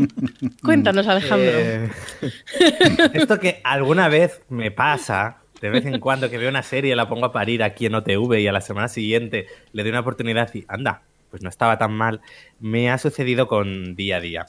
Cuéntanos, 0.63 1.07
Alejandro. 1.07 1.51
Eh, 1.53 1.89
esto 3.13 3.39
que 3.39 3.61
alguna 3.63 4.07
vez 4.07 4.41
me 4.49 4.71
pasa, 4.71 5.37
de 5.61 5.69
vez 5.69 5.85
en 5.85 5.99
cuando 5.99 6.29
que 6.29 6.37
veo 6.37 6.49
una 6.49 6.63
serie, 6.63 6.95
la 6.95 7.07
pongo 7.07 7.25
a 7.25 7.31
parir 7.33 7.63
aquí 7.63 7.85
en 7.85 7.95
OTV 7.95 8.39
y 8.39 8.47
a 8.47 8.51
la 8.51 8.61
semana 8.61 8.87
siguiente 8.87 9.47
le 9.71 9.83
doy 9.83 9.91
una 9.91 10.01
oportunidad 10.01 10.53
y 10.53 10.65
anda, 10.67 11.01
pues 11.29 11.41
no 11.43 11.49
estaba 11.49 11.77
tan 11.77 11.93
mal, 11.93 12.21
me 12.59 12.89
ha 12.91 12.97
sucedido 12.97 13.47
con 13.47 13.95
día 13.95 14.17
a 14.17 14.19
día. 14.19 14.45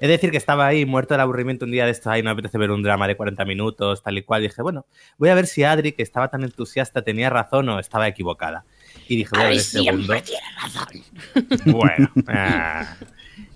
Es 0.00 0.08
decir, 0.08 0.30
que 0.30 0.36
estaba 0.36 0.66
ahí 0.66 0.84
muerto 0.84 1.14
del 1.14 1.20
aburrimiento 1.20 1.64
un 1.64 1.70
día 1.70 1.84
de 1.84 1.92
esto, 1.92 2.10
ay, 2.10 2.22
no 2.22 2.26
me 2.28 2.32
apetece 2.32 2.58
ver 2.58 2.70
un 2.70 2.82
drama 2.82 3.06
de 3.06 3.16
40 3.16 3.44
minutos, 3.44 4.02
tal 4.02 4.18
y 4.18 4.22
cual. 4.22 4.42
Y 4.42 4.48
dije, 4.48 4.62
bueno, 4.62 4.86
voy 5.18 5.28
a 5.28 5.34
ver 5.34 5.46
si 5.46 5.64
Adri, 5.64 5.92
que 5.92 6.02
estaba 6.02 6.28
tan 6.28 6.42
entusiasta, 6.42 7.02
tenía 7.02 7.30
razón 7.30 7.68
o 7.68 7.78
estaba 7.78 8.08
equivocada. 8.08 8.64
Y 9.08 9.16
dije, 9.16 9.30
voy 9.32 9.40
a 9.40 9.44
ver 9.44 9.52
Ay, 9.52 9.58
el 9.58 9.62
segundo. 9.62 10.14
siempre 10.14 10.22
tiene 10.22 10.46
razón. 10.62 11.72
Bueno. 11.72 12.10
ah. 12.28 12.96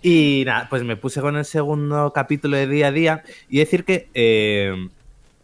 Y 0.03 0.45
nada, 0.47 0.69
pues 0.69 0.85
me 0.85 0.97
puse 0.97 1.21
con 1.21 1.37
el 1.37 1.45
segundo 1.45 2.13
capítulo 2.13 2.57
de 2.57 2.67
día 2.67 2.89
a 2.89 2.93
día 2.93 3.23
y 3.49 3.59
decir 3.59 3.85
que 3.85 4.09
eh, 4.15 4.89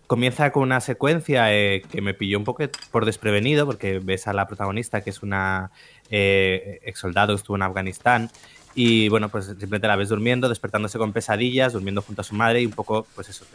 comienza 0.06 0.52
con 0.52 0.62
una 0.64 0.80
secuencia 0.80 1.52
eh, 1.52 1.82
que 1.90 2.00
me 2.00 2.14
pilló 2.14 2.38
un 2.38 2.44
poco 2.44 2.64
por 2.90 3.04
desprevenido 3.04 3.66
porque 3.66 3.98
ves 3.98 4.28
a 4.28 4.32
la 4.32 4.46
protagonista 4.46 5.00
que 5.00 5.10
es 5.10 5.22
una 5.22 5.70
eh, 6.10 6.80
ex 6.82 6.98
soldado 6.98 7.34
que 7.34 7.38
estuvo 7.38 7.56
en 7.56 7.62
Afganistán 7.62 8.30
y 8.74 9.08
bueno, 9.08 9.28
pues 9.28 9.46
simplemente 9.46 9.86
la 9.86 9.96
ves 9.96 10.08
durmiendo, 10.08 10.48
despertándose 10.48 10.98
con 10.98 11.12
pesadillas, 11.12 11.72
durmiendo 11.72 12.02
junto 12.02 12.22
a 12.22 12.24
su 12.24 12.34
madre 12.34 12.60
y 12.62 12.66
un 12.66 12.72
poco, 12.72 13.06
pues 13.14 13.28
eso, 13.28 13.46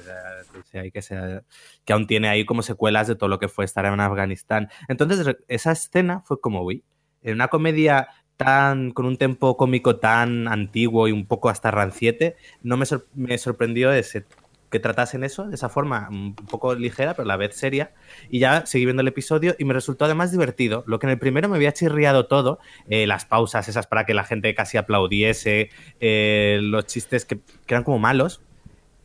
que, 0.71 0.91
que, 0.91 1.93
aún 1.93 2.07
tiene 2.07 2.29
ahí 2.29 2.45
como 2.45 2.61
secuelas 2.61 3.07
de 3.07 3.15
todo 3.15 3.29
lo 3.29 3.39
que 3.39 3.47
fue 3.49 3.65
estar 3.65 3.85
en 3.85 3.99
Afganistán. 3.99 4.69
Entonces, 4.87 5.35
esa 5.47 5.71
escena 5.71 6.21
fue 6.21 6.39
como, 6.39 6.61
uy, 6.63 6.83
en 7.21 7.33
una 7.33 7.49
comedia 7.49 8.07
tan 8.37 8.91
con 8.91 9.05
un 9.05 9.17
tempo 9.17 9.57
cómico 9.57 9.97
tan 9.97 10.47
antiguo 10.47 11.09
y 11.09 11.11
un 11.11 11.25
poco 11.25 11.49
hasta 11.49 11.71
ranciete, 11.71 12.37
no 12.63 12.77
me, 12.77 12.85
sor- 12.85 13.05
me 13.13 13.37
sorprendió 13.37 13.91
ese 13.91 14.25
que 14.69 14.79
tratasen 14.79 15.23
eso 15.23 15.47
de 15.47 15.55
esa 15.55 15.69
forma 15.69 16.07
un 16.09 16.35
poco 16.35 16.75
ligera, 16.75 17.13
pero 17.13 17.23
a 17.23 17.27
la 17.27 17.37
vez 17.37 17.55
seria. 17.55 17.91
Y 18.29 18.39
ya 18.39 18.65
seguí 18.65 18.85
viendo 18.85 19.01
el 19.01 19.07
episodio 19.07 19.55
y 19.57 19.65
me 19.65 19.73
resultó 19.73 20.05
además 20.05 20.31
divertido. 20.31 20.83
Lo 20.87 20.99
que 20.99 21.07
en 21.07 21.11
el 21.11 21.19
primero 21.19 21.49
me 21.49 21.55
había 21.55 21.73
chirriado 21.73 22.27
todo, 22.27 22.59
eh, 22.87 23.07
las 23.07 23.25
pausas 23.25 23.67
esas 23.67 23.87
para 23.87 24.05
que 24.05 24.13
la 24.13 24.23
gente 24.23 24.53
casi 24.53 24.77
aplaudiese, 24.77 25.69
eh, 25.99 26.59
los 26.61 26.85
chistes 26.85 27.25
que, 27.25 27.37
que 27.37 27.73
eran 27.73 27.83
como 27.83 27.99
malos. 27.99 28.41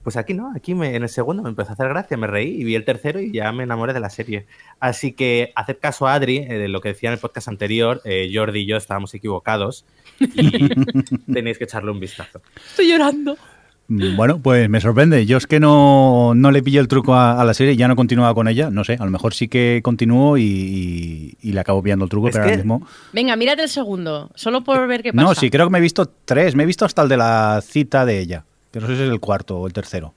Pues 0.02 0.18
aquí 0.18 0.34
no, 0.34 0.52
aquí 0.54 0.74
me, 0.74 0.96
en 0.96 1.02
el 1.02 1.08
segundo 1.08 1.42
me 1.42 1.48
empezó 1.48 1.70
a 1.70 1.72
hacer 1.72 1.88
gracia, 1.88 2.18
me 2.18 2.26
reí 2.26 2.60
y 2.60 2.64
vi 2.64 2.74
el 2.74 2.84
tercero 2.84 3.20
y 3.20 3.32
ya 3.32 3.50
me 3.52 3.62
enamoré 3.62 3.94
de 3.94 4.00
la 4.00 4.10
serie. 4.10 4.44
Así 4.78 5.12
que 5.12 5.52
haced 5.56 5.78
caso 5.80 6.06
a 6.06 6.12
Adri, 6.12 6.38
eh, 6.38 6.58
de 6.58 6.68
lo 6.68 6.82
que 6.82 6.90
decía 6.90 7.08
en 7.08 7.14
el 7.14 7.20
podcast 7.20 7.48
anterior, 7.48 8.02
Jordi 8.04 8.60
y 8.60 8.66
yo 8.66 8.76
estábamos 8.76 9.14
equivocados 9.14 9.86
y 10.20 10.68
tenéis 11.32 11.56
que 11.56 11.64
echarle 11.64 11.90
un 11.90 12.00
vistazo. 12.00 12.42
Estoy 12.54 12.90
llorando. 12.90 13.38
Mm, 13.88 14.16
Bueno, 14.16 14.38
pues 14.38 14.68
me 14.70 14.80
sorprende. 14.80 15.26
Yo 15.26 15.36
es 15.36 15.46
que 15.46 15.60
no, 15.60 16.32
no 16.34 16.50
le 16.50 16.62
pillé 16.62 16.78
el 16.80 16.88
truco 16.88 17.14
a, 17.14 17.40
a 17.40 17.44
la 17.44 17.52
serie, 17.54 17.76
ya 17.76 17.86
no 17.88 17.96
continuaba 17.96 18.34
con 18.34 18.48
ella. 18.48 18.70
No 18.70 18.82
sé, 18.84 18.96
a 18.98 19.04
lo 19.04 19.10
mejor 19.10 19.34
sí 19.34 19.48
que 19.48 19.80
continúo 19.82 20.38
y, 20.38 20.42
y- 20.42 21.36
y 21.42 21.52
le 21.52 21.60
acabo 21.60 21.82
pillando 21.82 22.04
el 22.04 22.10
truco, 22.10 22.28
Es 22.28 22.32
pero 22.32 22.44
ahora 22.44 22.56
mismo. 22.56 22.86
Venga, 23.12 23.36
mírate 23.36 23.62
el 23.62 23.68
segundo, 23.68 24.30
solo 24.34 24.62
por 24.64 24.86
ver 24.88 25.02
qué 25.02 25.12
pasa. 25.12 25.22
No, 25.22 25.34
sí, 25.34 25.50
creo 25.50 25.66
que 25.66 25.72
me 25.72 25.78
he 25.78 25.82
visto 25.82 26.10
tres. 26.24 26.54
Me 26.54 26.62
he 26.62 26.66
visto 26.66 26.84
hasta 26.84 27.02
el 27.02 27.08
de 27.08 27.16
la 27.18 27.60
cita 27.62 28.04
de 28.06 28.20
ella. 28.20 28.44
Que 28.72 28.80
no 28.80 28.86
sé 28.86 28.96
si 28.96 29.02
es 29.02 29.08
el 29.10 29.20
cuarto 29.20 29.58
o 29.58 29.66
el 29.66 29.72
tercero. 29.72 30.14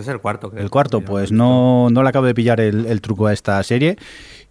Ese 0.00 0.10
es 0.10 0.14
el 0.14 0.20
cuarto, 0.20 0.50
creo. 0.50 0.62
El 0.62 0.70
cuarto, 0.70 1.00
pues 1.00 1.32
no, 1.32 1.88
no 1.90 2.02
le 2.02 2.08
acabo 2.08 2.26
de 2.26 2.34
pillar 2.34 2.60
el, 2.60 2.86
el 2.86 3.00
truco 3.00 3.26
a 3.26 3.32
esta 3.32 3.60
serie. 3.62 3.96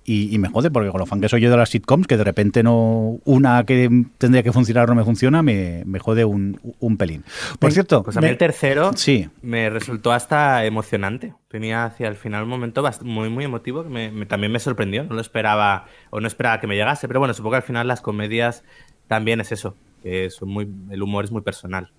Y, 0.10 0.34
y 0.34 0.38
me 0.40 0.48
jode, 0.48 0.72
porque 0.72 0.90
con 0.90 1.00
lo 1.00 1.06
fan 1.06 1.20
que 1.20 1.28
soy 1.28 1.42
yo 1.42 1.52
de 1.52 1.58
las 1.58 1.70
sitcoms, 1.70 2.08
que 2.08 2.16
de 2.16 2.24
repente 2.24 2.64
no 2.64 3.20
una 3.26 3.66
que 3.66 3.90
tendría 4.18 4.42
que 4.42 4.54
funcionar 4.54 4.88
no 4.88 4.96
me 4.96 5.04
funciona, 5.04 5.42
me, 5.44 5.84
me 5.86 6.00
jode 6.00 6.24
un, 6.24 6.60
un 6.80 6.96
pelín. 6.96 7.26
Por 7.60 7.74
cierto, 7.74 8.04
Pues 8.04 8.16
a 8.16 8.22
mí 8.22 8.28
Me- 8.28 8.32
el 8.32 8.38
tercero 8.38 8.92
sí, 8.96 9.28
me 9.42 9.70
resultó 9.70 10.14
hasta 10.14 10.64
emocionante. 10.66 11.34
Tenía 11.50 11.84
hacia 11.84 12.08
el 12.08 12.16
final 12.16 12.44
un 12.44 12.50
momento 12.50 12.90
muy, 13.02 13.28
muy 13.30 13.44
emotivo 13.44 13.84
que 13.84 13.90
me- 13.90 14.26
también 14.28 14.52
me 14.54 14.60
sorprendió. 14.60 15.04
No 15.04 15.16
lo 15.16 15.20
esperaba, 15.22 15.88
o 16.10 16.22
no 16.22 16.28
esperaba 16.28 16.62
que 16.62 16.68
me 16.68 16.76
llegase, 16.78 17.08
pero 17.10 17.20
bueno, 17.20 17.34
supongo 17.34 17.52
que 17.52 17.58
al 17.58 17.64
final 17.64 17.86
las 17.88 18.00
comedias 18.00 18.64
también 19.08 19.42
es 19.42 19.52
eso, 19.52 19.76
que 20.04 20.30
son 20.30 20.48
muy, 20.48 20.70
el 20.90 21.04
humor 21.04 21.26
es 21.26 21.32
muy 21.32 21.42
personal. 21.42 21.92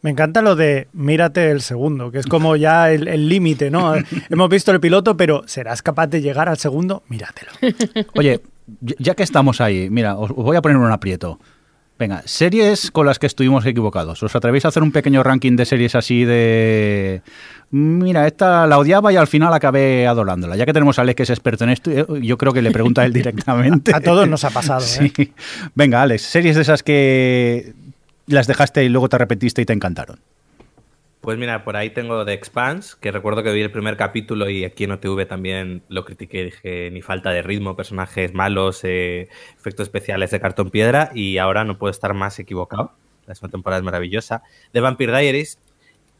Me 0.00 0.10
encanta 0.10 0.42
lo 0.42 0.54
de 0.54 0.86
mírate 0.92 1.50
el 1.50 1.60
segundo, 1.60 2.12
que 2.12 2.18
es 2.18 2.26
como 2.26 2.54
ya 2.54 2.90
el 2.92 3.28
límite, 3.28 3.70
¿no? 3.70 3.94
Hemos 4.30 4.48
visto 4.48 4.70
el 4.70 4.78
piloto, 4.80 5.16
pero 5.16 5.42
¿serás 5.46 5.82
capaz 5.82 6.06
de 6.06 6.20
llegar 6.20 6.48
al 6.48 6.56
segundo? 6.58 7.02
Míratelo. 7.08 7.50
Oye, 8.14 8.40
ya- 8.80 9.14
que 9.14 9.24
estamos 9.24 9.60
ahí, 9.60 9.90
mira, 9.90 10.16
os, 10.16 10.30
voy 10.30 10.56
a 10.56 10.62
poner 10.62 10.76
un 10.78 10.90
aprieto. 10.92 11.40
Venga, 11.98 12.22
series 12.26 12.92
con 12.92 13.06
las 13.06 13.18
que 13.18 13.26
estuvimos 13.26 13.66
equivocados. 13.66 14.22
¿Os 14.22 14.36
atrevéis 14.36 14.64
a 14.64 14.68
hacer 14.68 14.84
un 14.84 14.92
pequeño 14.92 15.24
ranking 15.24 15.56
de 15.56 15.64
series 15.64 15.96
así 15.96 16.24
de... 16.24 17.22
Mira, 17.72 18.24
esta 18.28 18.68
la 18.68 18.78
odiaba 18.78 19.12
y 19.12 19.16
al 19.16 19.26
final 19.26 19.52
acabé 19.52 20.06
adorándola. 20.06 20.54
Ya 20.54 20.64
que 20.64 20.72
tenemos 20.72 21.00
a 21.00 21.02
Alex 21.02 21.16
que 21.16 21.22
es 21.24 21.30
experto 21.30 21.64
en 21.64 21.70
esto, 21.70 21.90
eh, 21.90 22.06
yo 22.22 22.38
creo 22.38 22.52
que 22.52 22.62
le 22.62 22.70
pregunta 22.70 23.02
a 23.02 23.04
él 23.04 23.12
directamente. 23.12 23.92
A 23.96 24.00
todos 24.00 24.28
nos 24.28 24.44
ha 24.44 24.50
pasado, 24.50 24.84
¿eh? 24.84 25.10
Sí. 25.12 25.32
Venga, 25.74 26.00
Alex, 26.02 26.22
series 26.22 26.54
de 26.54 26.62
esas 26.62 26.84
que 26.84 27.74
las 28.28 28.46
dejaste 28.46 28.84
y 28.84 28.88
luego 28.88 29.08
te 29.08 29.16
arrepentiste 29.16 29.62
y 29.62 29.64
te 29.64 29.72
encantaron. 29.72 30.20
Pues 31.20 31.36
mira, 31.36 31.64
por 31.64 31.76
ahí 31.76 31.90
tengo 31.90 32.24
The 32.24 32.32
Expanse, 32.32 32.96
que 33.00 33.10
recuerdo 33.10 33.42
que 33.42 33.52
vi 33.52 33.60
el 33.60 33.72
primer 33.72 33.96
capítulo 33.96 34.48
y 34.48 34.64
aquí 34.64 34.84
en 34.84 34.92
OTV 34.92 35.26
también 35.26 35.82
lo 35.88 36.04
critiqué. 36.04 36.44
Dije, 36.44 36.90
ni 36.92 37.02
falta 37.02 37.30
de 37.30 37.42
ritmo, 37.42 37.74
personajes 37.74 38.34
malos, 38.34 38.80
eh, 38.84 39.28
efectos 39.58 39.88
especiales 39.88 40.30
de 40.30 40.40
cartón 40.40 40.70
piedra 40.70 41.10
y 41.12 41.38
ahora 41.38 41.64
no 41.64 41.76
puedo 41.76 41.90
estar 41.90 42.14
más 42.14 42.38
equivocado. 42.38 42.92
La 43.26 43.34
segunda 43.34 43.52
temporada 43.52 43.80
es 43.80 43.84
maravillosa. 43.84 44.42
The 44.72 44.80
Vampire 44.80 45.18
Diaries, 45.18 45.58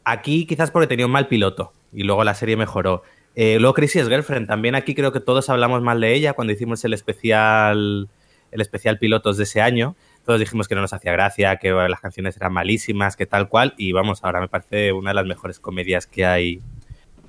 aquí 0.03 0.45
quizás 0.45 0.69
porque 0.69 0.87
tenía 0.87 1.05
un 1.05 1.11
mal 1.11 1.27
piloto 1.27 1.73
y 1.93 2.03
luego 2.03 2.23
la 2.23 2.35
serie 2.35 2.57
mejoró. 2.57 3.03
Eh, 3.35 3.57
luego 3.59 3.73
Crisis 3.73 4.07
Girlfriend, 4.07 4.47
también 4.47 4.75
aquí 4.75 4.95
creo 4.95 5.13
que 5.13 5.21
todos 5.21 5.49
hablamos 5.49 5.81
mal 5.81 6.01
de 6.01 6.13
ella 6.13 6.33
cuando 6.33 6.51
hicimos 6.51 6.83
el 6.83 6.93
especial, 6.93 8.09
el 8.51 8.61
especial 8.61 8.99
pilotos 8.99 9.37
de 9.37 9.43
ese 9.43 9.61
año. 9.61 9.95
Todos 10.25 10.39
dijimos 10.39 10.67
que 10.67 10.75
no 10.75 10.81
nos 10.81 10.93
hacía 10.93 11.11
gracia, 11.11 11.55
que 11.57 11.71
las 11.71 11.99
canciones 11.99 12.37
eran 12.37 12.53
malísimas, 12.53 13.15
que 13.15 13.25
tal 13.25 13.49
cual. 13.49 13.73
Y 13.77 13.91
vamos, 13.93 14.23
ahora 14.23 14.39
me 14.39 14.47
parece 14.47 14.91
una 14.93 15.11
de 15.11 15.15
las 15.15 15.25
mejores 15.25 15.59
comedias 15.59 16.05
que 16.07 16.25
hay 16.25 16.61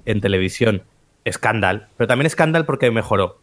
en 0.05 0.21
televisión. 0.21 0.83
Scandal, 1.31 1.89
pero 1.97 2.09
también 2.09 2.31
Scandal 2.31 2.65
porque 2.67 2.91
mejoró. 2.91 3.39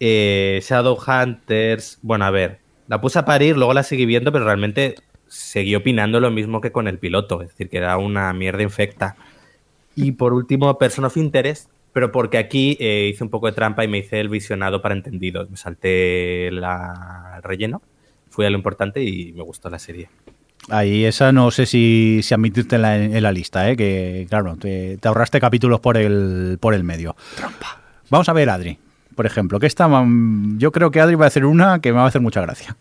Eh, 0.00 0.60
Shadowhunters, 0.62 1.98
bueno, 2.02 2.24
a 2.24 2.30
ver, 2.30 2.58
la 2.88 3.00
puse 3.00 3.18
a 3.18 3.24
parir, 3.24 3.56
luego 3.56 3.74
la 3.74 3.82
seguí 3.82 4.06
viendo, 4.06 4.32
pero 4.32 4.44
realmente 4.44 4.94
seguí 5.26 5.74
opinando 5.74 6.20
lo 6.20 6.30
mismo 6.30 6.60
que 6.60 6.72
con 6.72 6.88
el 6.88 6.98
piloto, 6.98 7.42
es 7.42 7.48
decir, 7.48 7.68
que 7.68 7.78
era 7.78 7.96
una 7.98 8.32
mierda 8.32 8.62
infecta. 8.62 9.16
Y 9.96 10.12
por 10.12 10.32
último, 10.32 10.76
Person 10.78 11.04
of 11.04 11.16
Interest, 11.16 11.70
pero 11.92 12.12
porque 12.12 12.38
aquí 12.38 12.76
eh, 12.80 13.08
hice 13.12 13.24
un 13.24 13.30
poco 13.30 13.46
de 13.46 13.52
trampa 13.52 13.84
y 13.84 13.88
me 13.88 13.98
hice 13.98 14.20
el 14.20 14.28
visionado 14.28 14.80
para 14.82 14.94
entendidos. 14.94 15.50
Me 15.50 15.56
salté 15.56 16.50
la- 16.52 17.34
el 17.36 17.42
relleno, 17.42 17.82
fui 18.30 18.46
a 18.46 18.50
lo 18.50 18.56
importante 18.56 19.02
y 19.02 19.32
me 19.32 19.42
gustó 19.42 19.68
la 19.68 19.78
serie. 19.78 20.08
Ahí 20.68 21.04
esa 21.04 21.32
no 21.32 21.50
sé 21.50 21.66
si, 21.66 22.20
si 22.22 22.34
admitirte 22.34 22.76
en 22.76 22.82
la, 22.82 22.96
en 22.96 23.22
la 23.22 23.32
lista, 23.32 23.68
¿eh? 23.70 23.76
que 23.76 24.26
claro, 24.28 24.56
te, 24.56 24.98
te 24.98 25.08
ahorraste 25.08 25.40
capítulos 25.40 25.80
por 25.80 25.96
el, 25.96 26.58
por 26.60 26.74
el 26.74 26.84
medio. 26.84 27.16
Vamos 28.10 28.28
a 28.28 28.32
ver, 28.32 28.50
Adri, 28.50 28.78
por 29.14 29.26
ejemplo, 29.26 29.58
que 29.58 29.66
esta, 29.66 29.88
mm, 29.88 30.58
yo 30.58 30.70
creo 30.72 30.90
que 30.90 31.00
Adri 31.00 31.14
va 31.14 31.24
a 31.24 31.28
hacer 31.28 31.44
una 31.44 31.80
que 31.80 31.92
me 31.92 31.98
va 31.98 32.04
a 32.04 32.08
hacer 32.08 32.20
mucha 32.20 32.40
gracia. 32.40 32.76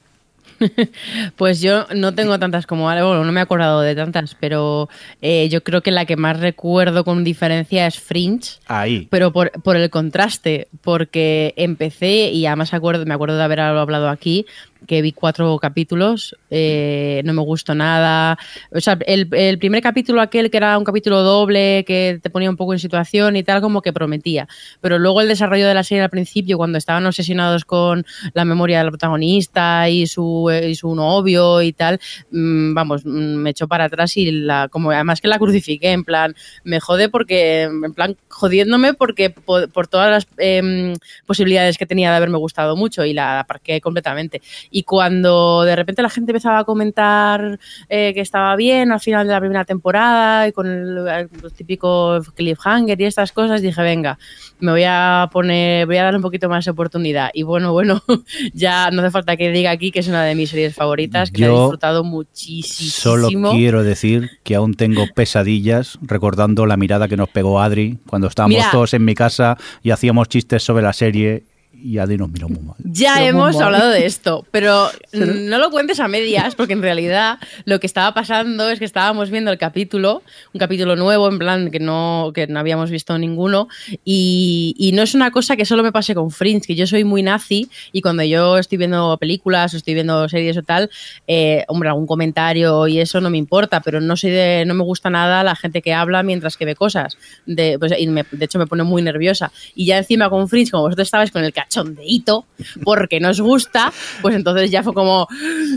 Pues 1.36 1.62
yo 1.62 1.86
no 1.96 2.14
tengo 2.14 2.38
tantas 2.40 2.66
como 2.68 2.90
Ale, 2.90 3.02
bueno, 3.02 3.24
no 3.24 3.32
me 3.32 3.40
he 3.40 3.44
acordado 3.44 3.82
de 3.82 3.96
tantas, 3.96 4.36
pero 4.36 4.90
eh, 5.22 5.48
yo 5.50 5.64
creo 5.64 5.82
que 5.82 5.92
la 5.92 6.06
que 6.06 6.18
más 6.18 6.40
recuerdo 6.40 7.04
con 7.04 7.24
diferencia 7.24 7.88
es 7.88 8.00
Fringe. 8.00 8.60
Ahí. 8.68 9.08
Pero 9.10 9.32
por, 9.32 9.52
por 9.52 9.78
el 9.78 9.90
contraste, 9.90 10.68
porque 10.82 11.54
empecé, 11.56 12.32
y 12.32 12.46
además 12.46 12.74
acuerdo, 12.74 13.06
me 13.06 13.14
acuerdo 13.14 13.38
de 13.38 13.44
haberlo 13.44 13.80
hablado 13.80 14.10
aquí, 14.10 14.46
que 14.88 15.02
vi 15.02 15.12
cuatro 15.12 15.58
capítulos, 15.60 16.36
eh, 16.50 17.22
no 17.26 17.34
me 17.34 17.42
gustó 17.42 17.76
nada. 17.76 18.38
O 18.72 18.80
sea, 18.80 18.98
el, 19.06 19.28
el 19.34 19.60
primer 19.60 19.82
capítulo 19.84 20.22
aquel 20.22 20.50
que 20.50 20.58
era 20.58 20.78
un 20.78 20.84
capítulo 20.84 21.22
doble, 21.22 21.84
que 21.86 22.20
te 22.22 22.30
ponía 22.30 22.50
un 22.50 22.58
poco 22.58 22.74
en 22.74 22.80
situación 22.80 23.36
y 23.36 23.44
tal, 23.44 23.62
como 23.62 23.82
que 23.82 23.94
prometía. 23.94 24.48
Pero 24.82 24.98
luego 25.00 25.22
el 25.22 25.28
desarrollo 25.28 25.68
de 25.68 25.74
la 25.74 25.84
serie 25.84 26.04
al 26.04 26.10
principio, 26.10 26.58
cuando 26.58 26.78
estaban 26.78 27.06
obsesionados 27.06 27.66
con 27.66 28.06
la 28.34 28.46
memoria 28.46 28.80
del 28.80 28.90
protagonista 28.90 29.90
y 29.90 30.08
su, 30.08 30.50
eh, 30.52 30.70
y 30.70 30.76
su 30.76 30.96
novio 30.96 31.62
y 31.62 31.74
tal, 31.74 32.00
mm, 32.32 32.74
vamos, 32.74 33.06
mm, 33.06 33.10
me 33.10 33.50
echó 33.52 33.68
para 33.68 33.86
atrás 33.86 34.16
y 34.18 34.32
la, 34.32 34.70
como 34.70 34.92
además 34.92 35.22
que 35.22 35.28
la 35.28 35.40
crucifiqué, 35.40 35.92
en 35.92 36.04
plan, 36.04 36.36
me 36.64 36.80
jode 36.80 37.10
porque, 37.10 37.64
en 37.64 37.94
plan, 37.94 38.16
jodiéndome 38.28 38.94
porque 38.94 39.30
po- 39.30 39.68
por, 39.68 39.88
todas 39.88 40.10
las 40.10 40.28
em, 40.38 40.94
posibilidades 41.26 41.78
que 41.78 41.86
tenía 41.86 42.10
de 42.12 42.18
haberme 42.18 42.38
gustado 42.38 42.76
mucho 42.76 43.06
y 43.06 43.14
la 43.14 43.42
aparqué 43.42 43.82
completamente. 43.82 44.42
Y 44.72 44.84
cuando 44.84 45.64
de 45.64 45.76
repente 45.76 46.02
la 46.02 46.10
gente 46.10 46.32
empezaba 46.32 46.60
a 46.60 46.64
comentar 46.64 47.60
eh, 47.90 48.14
que 48.14 48.22
estaba 48.22 48.56
bien 48.56 48.92
al 48.92 49.00
final 49.00 49.28
de 49.28 49.34
la 49.34 49.40
primera 49.40 49.66
temporada 49.66 50.48
y 50.48 50.52
con 50.52 50.68
el, 50.68 51.08
el 51.08 51.30
típico 51.54 52.20
cliffhanger 52.36 53.00
y 53.00 53.06
estas 53.06 53.32
cosas, 53.32 53.62
dije, 53.62 53.82
venga, 53.82 54.18
me 54.60 54.72
voy 54.72 54.84
a 54.86 55.30
poner, 55.32 55.86
voy 55.86 55.98
a 55.98 56.04
darle 56.04 56.18
un 56.18 56.24
poquito 56.24 56.50
más 56.50 56.66
de 56.66 56.72
oportunidad. 56.72 57.30
Y 57.34 57.44
bueno, 57.44 57.72
bueno, 57.72 58.04
ya 58.54 58.92
no 58.92 59.02
hace 59.02 59.12
falta 59.12 59.38
que 59.38 59.52
diga 59.52 59.72
aquí 59.72 59.92
que 59.92 60.00
es 60.00 60.08
una 60.08 60.24
de 60.24 60.36
mis 60.36 60.50
series 60.50 60.76
favoritas, 60.76 61.32
que 61.32 61.42
la 61.42 61.48
he 61.48 61.52
disfrutado 61.52 62.04
muchísimo. 62.04 62.92
Solo 62.92 63.52
quiero 63.52 63.84
decir 63.84 64.30
que 64.44 64.56
aún 64.56 64.74
tengo 64.74 65.06
pesadillas 65.16 65.98
recordando 66.02 66.66
la 66.66 66.78
mirada 66.78 67.08
que 67.08 67.18
nos 67.18 67.30
pegó 67.30 67.60
Adri 67.62 68.00
cuando 68.08 68.28
estábamos 68.28 68.58
Mira. 68.58 68.72
todos 68.72 68.94
en 68.94 69.06
mi 69.06 69.16
casa 69.16 69.58
y 69.84 69.92
hacíamos 69.92 70.30
chistes 70.30 70.64
sobre 70.64 70.84
la 70.84 70.94
serie 70.94 71.44
y 71.82 71.98
Adri 71.98 72.18
nos 72.18 72.30
miró 72.30 72.50
muy 72.50 72.60
mal. 72.60 72.76
Ya 72.84 73.16
Pero 73.16 73.26
hemos 73.28 73.56
mal. 73.56 73.66
hablado 73.66 73.90
de 73.90 74.06
esto, 74.06 74.46
pero 74.52 74.90
no 75.14 75.58
lo 75.60 75.70
cuentes 75.72 76.00
a 76.00 76.08
medias, 76.08 76.56
porque 76.56 76.74
en 76.74 76.82
realidad 76.82 77.40
lo 77.66 77.80
que 77.80 77.88
estaba 77.88 78.14
pasando 78.14 78.70
es 78.70 78.80
que 78.80 78.86
estábamos 78.86 79.30
viendo 79.30 79.52
el 79.52 79.58
capítulo, 79.58 80.22
un 80.54 80.60
capítulo 80.60 80.96
nuevo, 80.96 81.28
en 81.30 81.40
plan 81.40 81.72
que 81.72 81.80
no, 81.80 82.32
que 82.34 82.48
no 82.48 82.60
habíamos 82.60 82.90
visto 82.92 83.18
ninguno, 83.18 83.68
y, 84.06 84.76
y 84.78 84.92
no 84.92 85.02
es 85.04 85.14
una 85.16 85.32
cosa 85.32 85.56
que 85.56 85.66
solo 85.66 85.84
me 85.84 85.92
pase 85.92 86.16
con 86.16 86.32
Fringe, 86.32 86.66
que 86.68 86.76
yo 86.76 86.88
soy 86.88 87.04
muy 87.04 87.24
nazi, 87.24 87.70
y 87.92 88.02
cuando 88.02 88.24
yo 88.24 88.58
estoy 88.58 88.78
viendo 88.78 89.18
películas 89.18 89.74
o 89.74 89.78
estoy 89.78 89.94
viendo 89.94 90.28
series 90.30 90.58
o 90.58 90.64
tal, 90.64 90.90
eh, 91.28 91.64
hombre, 91.68 91.90
algún 91.90 92.08
comentario 92.08 92.88
y 92.88 93.00
eso 93.00 93.22
no 93.22 93.30
me 93.30 93.38
importa, 93.38 93.82
pero 93.82 94.02
no 94.02 94.16
soy 94.18 94.32
de, 94.32 94.64
no 94.66 94.74
me 94.74 94.84
gusta 94.84 95.10
nada 95.10 95.44
la 95.44 95.56
gente 95.56 95.82
que 95.82 95.94
habla 95.94 96.24
mientras 96.24 96.58
que 96.58 96.66
ve 96.66 96.76
cosas. 96.76 97.18
De, 97.46 97.78
pues, 97.80 97.94
y 97.98 98.08
me- 98.08 98.26
de 98.32 98.46
hecho, 98.46 98.60
me 98.60 98.68
pone 98.68 98.84
muy 98.84 99.02
nerviosa. 99.02 99.52
Y 99.76 99.86
ya 99.86 99.98
encima 99.98 100.30
con 100.30 100.48
Fringe, 100.50 100.72
como 100.72 100.84
vosotros 100.84 101.08
estabais 101.08 101.32
con 101.32 101.44
el 101.44 101.54
cachondeíto, 101.70 102.46
porque 102.84 103.20
no 103.20 103.30
os 103.30 103.40
gusta, 103.40 103.92
pues 104.22 104.36
entonces 104.36 104.72
ya 104.72 104.82
fue 104.84 104.94
como, 104.94 105.28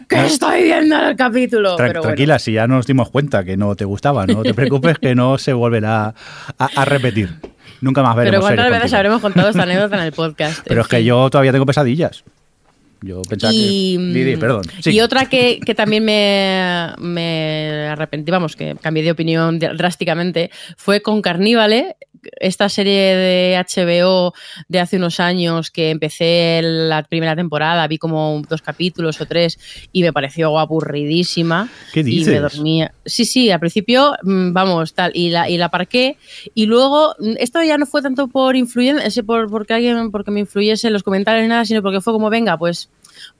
¿qué 0.09 0.27
estoy 0.27 0.63
viendo 0.65 0.97
en 0.97 1.05
el 1.05 1.17
capítulo? 1.17 1.75
Tra- 1.75 1.89
Pero 1.89 2.01
bueno. 2.01 2.03
tranquila, 2.03 2.39
si 2.39 2.53
ya 2.53 2.67
nos 2.67 2.87
dimos 2.87 3.11
cuenta 3.11 3.45
que 3.45 3.57
no 3.57 3.77
te 3.77 3.85
gustaba, 3.85 4.27
no 4.27 4.43
te 4.43 4.55
preocupes 4.55 4.99
que 4.99 5.15
no 5.15 5.37
se 5.39 5.53
volverá 5.53 6.15
a, 6.59 6.65
a 6.75 6.85
repetir. 6.85 7.31
Nunca 7.83 8.03
más 8.03 8.17
veremos 8.17 8.37
Pero 8.37 8.41
¿cuántas 8.47 8.65
veces 8.67 8.81
contigo. 8.83 8.97
habremos 8.97 9.21
contado 9.21 9.49
esta 9.51 9.63
anécdota 9.65 9.97
en 9.97 10.03
el 10.05 10.13
podcast? 10.13 10.61
Pero 10.67 10.81
es 10.83 10.89
que 10.89 11.05
yo 11.05 11.29
todavía 11.31 11.53
tengo 11.53 11.67
pesadillas. 11.67 12.25
Yo 13.03 13.21
pensaba 13.23 13.53
y, 13.53 13.97
que... 13.97 14.03
Didi, 14.21 14.37
perdón. 14.37 14.63
Sí. 14.81 14.91
y 14.93 15.01
otra 15.01 15.27
que, 15.27 15.59
que 15.59 15.75
también 15.75 16.05
me, 16.05 16.93
me 16.99 17.89
arrepentí, 17.91 18.31
vamos, 18.31 18.55
que 18.55 18.77
cambié 18.81 19.03
de 19.03 19.11
opinión 19.11 19.59
drásticamente, 19.59 20.53
fue 20.77 21.03
con 21.03 21.21
Carnívale, 21.21 21.97
esta 22.41 22.69
serie 22.69 23.17
de 23.17 23.57
HBO 23.57 24.33
de 24.69 24.81
hace 24.81 24.97
unos 24.97 25.21
años 25.21 25.71
que 25.71 25.91
empecé 25.91 26.61
la 26.63 27.03
primera 27.03 27.35
temporada, 27.37 27.87
vi 27.87 27.99
como 27.99 28.43
dos 28.49 28.63
capítulos 28.63 29.21
o 29.21 29.27
tres 29.27 29.59
y 29.93 30.03
me 30.03 30.13
pareció 30.13 30.59
aburridísima. 30.59 31.69
¿Qué 31.93 32.01
Y 32.01 32.05
me 32.05 32.11
dices? 32.11 32.43
dormía. 32.43 32.95
Sí, 33.05 33.25
sí, 33.25 33.51
al 33.51 33.61
principio, 33.61 34.15
mm, 34.23 34.53
vamos, 34.53 34.95
tal, 34.95 35.13
y 35.15 35.31
la, 35.31 35.49
y 35.49 35.59
la 35.59 35.67
aparqué. 35.67 36.17
Y 36.55 36.67
luego, 36.67 37.15
mm, 37.19 37.35
esto 37.39 37.63
ya 37.63 37.79
no 37.79 37.87
fue 37.87 38.03
tanto 38.03 38.29
por 38.29 38.57
influyencia, 38.57 39.23
por, 39.23 39.51
porque 39.51 39.75
alguien, 39.75 40.11
porque 40.11 40.31
me 40.31 40.41
influyese 40.41 40.87
en 40.89 40.93
los 40.93 41.03
comentarios 41.03 41.43
ni 41.43 41.49
nada, 41.49 41.65
sino 41.65 41.83
porque 41.83 42.01
fue 42.01 42.13
como, 42.13 42.31
venga, 42.31 42.57
pues 42.59 42.89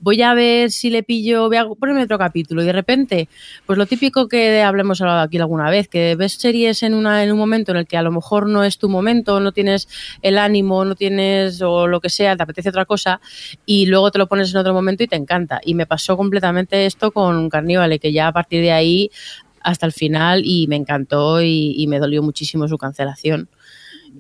voy 0.01 0.23
a 0.23 0.35
ver 0.35 0.71
si 0.71 0.91
le 0.91 1.03
pillo, 1.03 1.49
voy 1.49 1.57
a 1.57 1.67
ponerme 1.67 2.03
otro 2.03 2.19
capítulo 2.19 2.63
y 2.63 2.67
de 2.67 2.73
repente, 2.73 3.29
pues 3.67 3.79
lo 3.79 3.87
típico 3.87 4.29
que 4.29 4.63
hablemos 4.63 5.01
hablado 5.01 5.21
aquí 5.21 5.39
alguna 5.39 5.71
vez, 5.71 5.89
que 5.89 6.15
ves 6.17 6.35
series 6.35 6.83
en, 6.83 6.95
una, 6.95 7.23
en 7.23 7.33
un 7.33 7.39
momento 7.39 7.73
en 7.73 7.79
el 7.79 7.87
que 7.87 7.97
a 7.97 8.03
lo 8.03 8.11
mejor 8.11 8.49
no 8.49 8.65
es 8.65 8.79
tu 8.79 8.89
momento, 8.89 9.41
no 9.41 9.53
tienes 9.53 9.89
el 10.23 10.39
ánimo, 10.39 10.85
no 10.85 10.95
tienes 10.95 11.61
o 11.63 11.87
lo 11.87 12.01
que 12.01 12.11
sea, 12.11 12.37
te 12.37 12.43
apetece 12.43 12.69
otra 12.69 12.85
cosa 12.85 13.21
y 13.67 13.87
luego 13.87 14.11
te 14.11 14.19
lo 14.19 14.27
pones 14.27 14.51
en 14.53 14.59
otro 14.59 14.75
momento 14.75 15.03
y 15.03 15.09
te 15.09 15.17
encanta. 15.17 15.61
Y 15.65 15.75
me 15.75 15.87
pasó 15.87 16.17
completamente 16.17 16.87
esto 16.87 17.11
con 17.11 17.49
Carnívale, 17.49 17.99
que 17.99 18.13
ya 18.13 18.29
a 18.29 18.33
partir 18.33 18.63
de 18.63 18.73
ahí 18.73 19.11
hasta 19.61 19.87
el 19.87 19.93
final 19.93 20.43
y 20.45 20.67
me 20.67 20.77
encantó 20.77 21.41
y, 21.43 21.75
y 21.77 21.87
me 21.87 21.99
dolió 21.99 22.23
muchísimo 22.23 22.69
su 22.69 22.79
cancelación. 22.79 23.49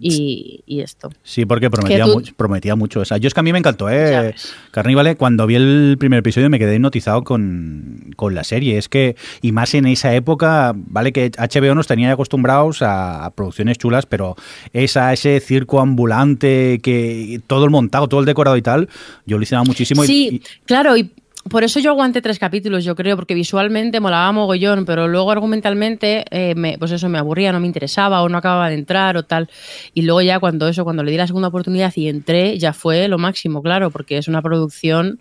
Y, 0.00 0.62
y 0.66 0.80
esto. 0.80 1.10
Sí, 1.22 1.44
porque 1.46 1.70
prometía, 1.70 2.04
tú- 2.04 2.12
mucho, 2.14 2.34
prometía 2.36 2.74
mucho. 2.76 3.02
Yo 3.04 3.28
es 3.28 3.34
que 3.34 3.40
a 3.40 3.42
mí 3.42 3.52
me 3.52 3.58
encantó, 3.58 3.88
¿eh? 3.90 4.34
Carnívale, 4.70 5.16
cuando 5.16 5.46
vi 5.46 5.54
el 5.56 5.96
primer 5.98 6.20
episodio 6.20 6.48
me 6.50 6.58
quedé 6.58 6.74
hipnotizado 6.76 7.22
con, 7.24 8.10
con 8.16 8.34
la 8.34 8.44
serie. 8.44 8.78
Es 8.78 8.88
que, 8.88 9.16
y 9.42 9.52
más 9.52 9.74
en 9.74 9.86
esa 9.86 10.14
época, 10.14 10.72
vale 10.74 11.12
que 11.12 11.30
HBO 11.36 11.74
nos 11.74 11.86
tenía 11.86 12.12
acostumbrados 12.12 12.82
a, 12.82 13.24
a 13.24 13.30
producciones 13.30 13.78
chulas, 13.78 14.06
pero 14.06 14.34
esa, 14.72 15.12
ese 15.12 15.38
circo 15.40 15.80
ambulante, 15.80 16.80
que 16.82 17.40
todo 17.46 17.64
el 17.64 17.70
montado, 17.70 18.08
todo 18.08 18.20
el 18.20 18.26
decorado 18.26 18.56
y 18.56 18.62
tal, 18.62 18.88
yo 19.26 19.36
lo 19.36 19.42
hicieron 19.42 19.66
muchísimo. 19.66 20.04
y- 20.04 20.06
Sí, 20.06 20.28
y- 20.32 20.42
claro, 20.66 20.96
y 20.96 21.10
por 21.48 21.64
eso 21.64 21.80
yo 21.80 21.90
aguanté 21.90 22.22
tres 22.22 22.38
capítulos, 22.38 22.84
yo 22.84 22.94
creo, 22.94 23.16
porque 23.16 23.34
visualmente 23.34 24.00
molaba 24.00 24.30
mogollón, 24.32 24.84
pero 24.84 25.08
luego 25.08 25.30
argumentalmente, 25.30 26.24
eh, 26.30 26.54
me, 26.54 26.78
pues 26.78 26.92
eso 26.92 27.08
me 27.08 27.18
aburría, 27.18 27.52
no 27.52 27.60
me 27.60 27.66
interesaba 27.66 28.22
o 28.22 28.28
no 28.28 28.38
acababa 28.38 28.68
de 28.68 28.74
entrar 28.74 29.16
o 29.16 29.24
tal. 29.24 29.50
Y 29.92 30.02
luego 30.02 30.22
ya 30.22 30.38
cuando 30.38 30.68
eso, 30.68 30.84
cuando 30.84 31.02
le 31.02 31.10
di 31.10 31.16
la 31.16 31.26
segunda 31.26 31.48
oportunidad 31.48 31.92
y 31.96 32.08
entré, 32.08 32.58
ya 32.58 32.72
fue 32.72 33.08
lo 33.08 33.18
máximo, 33.18 33.62
claro, 33.62 33.90
porque 33.90 34.18
es 34.18 34.28
una 34.28 34.40
producción 34.40 35.20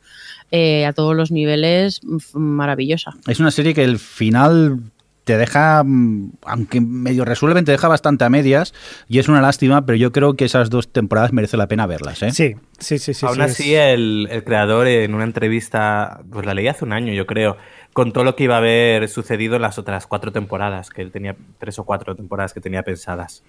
eh, 0.52 0.86
a 0.86 0.94
todos 0.94 1.16
los 1.16 1.32
niveles 1.32 2.02
mm, 2.04 2.38
maravillosa. 2.38 3.16
Es 3.28 3.40
una 3.40 3.52
serie 3.52 3.74
que 3.74 3.84
el 3.84 3.98
final 3.98 4.80
te 5.24 5.38
deja, 5.38 5.84
mm, 5.86 6.32
aunque 6.46 6.82
medio 6.82 7.26
resuelven, 7.26 7.64
te 7.66 7.72
deja 7.72 7.88
bastante 7.88 8.24
a 8.24 8.30
medias 8.30 8.74
y 9.08 9.20
es 9.20 9.28
una 9.30 9.42
lástima, 9.42 9.86
pero 9.86 9.96
yo 9.96 10.12
creo 10.12 10.36
que 10.36 10.46
esas 10.46 10.70
dos 10.70 10.92
temporadas 10.92 11.32
merece 11.34 11.58
la 11.58 11.68
pena 11.68 11.86
verlas, 11.86 12.24
¿eh? 12.24 12.32
Sí, 12.32 12.56
sí, 12.80 12.98
sí, 12.98 13.14
sí. 13.14 13.26
Aún 13.26 13.36
sí, 13.36 13.42
así, 13.42 13.76
es- 13.76 13.94
el, 13.94 14.28
el 14.32 14.44
creador 14.44 14.88
en 14.88 15.14
una 15.14 15.24
entrevista, 15.24 16.22
pues 16.32 16.46
la 16.46 16.54
leí 16.54 16.68
hace 16.68 16.86
un 16.86 16.94
año, 16.94 17.14
yo 17.14 17.28
creo, 17.28 17.58
contó 17.94 18.24
lo 18.24 18.36
que 18.36 18.46
iba 18.46 18.56
a 18.56 18.60
haber 18.60 19.08
sucedido 19.10 19.56
en 19.58 19.62
las 19.62 19.78
otras 19.78 20.08
cuatro 20.08 20.32
temporadas, 20.32 20.90
que 20.90 21.02
él 21.02 21.12
tenía 21.12 21.36
tres 21.60 21.78
o 21.78 21.84
cuatro 21.84 22.16
temporadas 22.16 22.54
que 22.54 22.62
tenía 22.62 22.84
pensadas. 22.84 23.44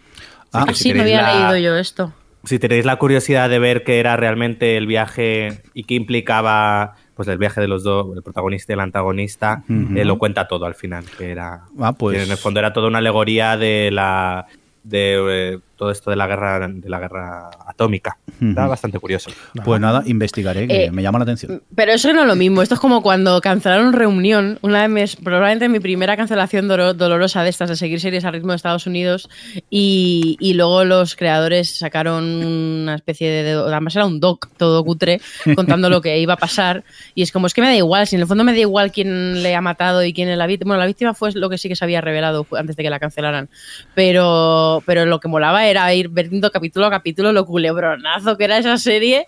Ah, 0.52 0.64
que 0.69 0.75
si 0.75 0.85
sí, 0.85 0.93
no 0.95 1.02
había 1.02 1.23
la- 1.23 1.33
leído 1.33 1.57
yo 1.57 1.76
esto. 1.79 2.12
Si 2.45 2.59
tenéis 2.59 2.85
la 2.85 2.97
curiosidad 2.97 3.49
de 3.49 3.61
ver 3.61 3.85
qué 3.85 4.00
era 4.00 4.17
realmente 4.17 4.76
el 4.76 4.87
viaje 4.88 5.62
y 5.75 5.85
qué 5.85 5.95
implicaba 5.95 6.97
pues 7.14 7.28
el 7.28 7.38
viaje 7.38 7.61
de 7.61 7.69
los 7.69 7.83
dos, 7.85 8.16
el 8.16 8.23
protagonista 8.23 8.73
y 8.73 8.75
el 8.75 8.81
antagonista, 8.81 9.62
eh, 9.69 10.04
lo 10.04 10.19
cuenta 10.19 10.49
todo 10.49 10.64
al 10.66 10.75
final, 10.75 11.04
que 11.19 11.31
era 11.31 11.62
Ah, 11.78 11.92
pues- 11.92 12.16
que 12.19 12.25
en 12.25 12.31
el 12.31 12.37
fondo 12.38 12.61
era 12.61 12.73
toda 12.73 12.88
una 12.88 12.99
alegoría 12.99 13.57
de 13.57 13.90
la 13.92 14.47
de 14.85 15.52
eh, 15.54 15.59
todo 15.76 15.91
esto 15.91 16.11
de 16.11 16.17
la 16.17 16.26
guerra 16.26 16.69
de 16.69 16.88
la 16.88 16.99
guerra 17.00 17.50
atómica. 17.67 18.17
Está 18.41 18.67
bastante 18.67 18.99
curioso. 18.99 19.31
Pues 19.64 19.81
nada, 19.81 20.02
investigaré, 20.07 20.69
que 20.69 20.85
Eh, 20.85 20.91
me 20.93 21.02
llama 21.02 21.19
la 21.19 21.25
atención. 21.25 21.62
Pero 21.75 21.93
eso 21.93 22.12
no 22.12 22.23
es 22.23 22.26
lo 22.26 22.37
mismo. 22.37 22.62
Esto 22.62 22.75
es 22.75 22.81
como 22.81 23.02
cuando 23.02 23.41
cancelaron 23.41 23.93
Reunión, 23.93 24.59
una 24.62 24.83
de 24.83 24.88
mis, 24.88 25.17
probablemente 25.17 25.69
mi 25.69 25.81
primera 25.81 26.17
cancelación 26.17 26.69
dolo- 26.69 26.95
dolorosa 26.95 27.43
de 27.43 27.50
estas, 27.50 27.69
de 27.71 27.76
seguir 27.76 28.00
series 28.00 28.25
a 28.25 28.31
ritmo 28.31 28.52
de 28.52 28.57
Estados 28.57 28.87
Unidos. 28.87 29.29
Y, 29.71 30.37
y 30.41 30.55
luego 30.55 30.85
los 30.85 31.17
creadores 31.17 31.79
sacaron 31.79 32.25
una 32.45 32.95
especie 32.95 33.29
de. 33.31 33.43
de- 33.43 33.52
Además, 33.52 33.97
era 33.97 34.07
un 34.07 34.21
doc 34.21 34.49
todo 34.57 34.85
cutre, 34.85 35.21
contando 35.57 35.88
lo 35.91 36.00
que 36.00 36.19
iba 36.21 36.35
a 36.35 36.37
pasar. 36.38 36.85
Y 37.14 37.23
es 37.23 37.33
como, 37.33 37.47
es 37.47 37.55
que 37.55 37.61
me 37.62 37.69
da 37.69 37.75
igual. 37.76 38.07
Si 38.07 38.17
en 38.17 38.23
el 38.23 38.29
fondo 38.29 38.45
me 38.45 38.52
da 38.52 38.59
igual 38.59 38.93
quién 38.93 39.43
le 39.43 39.55
ha 39.57 39.61
matado 39.61 40.05
y 40.05 40.12
quién 40.12 40.29
es 40.29 40.37
la 40.38 40.47
víctima. 40.47 40.71
Bueno, 40.71 40.81
la 40.81 40.87
víctima 40.87 41.14
fue 41.14 41.33
lo 41.33 41.49
que 41.50 41.59
sí 41.59 41.69
que 41.69 41.76
se 41.76 41.85
había 41.85 42.00
revelado 42.00 42.47
antes 42.57 42.76
de 42.76 42.83
que 42.83 42.91
la 42.91 42.99
cancelaran. 43.00 43.49
Pero, 43.95 44.83
pero 44.87 45.07
lo 45.07 45.20
que 45.20 45.29
molaba 45.29 45.66
era 45.66 45.71
ir 45.94 46.08
viendo 46.08 46.50
capítulo 46.50 46.87
a 46.87 46.90
capítulo 46.90 47.32
lo 47.32 47.44
culebronazo 47.46 48.37
que 48.37 48.44
era 48.44 48.58
esa 48.58 48.76
serie 48.78 49.26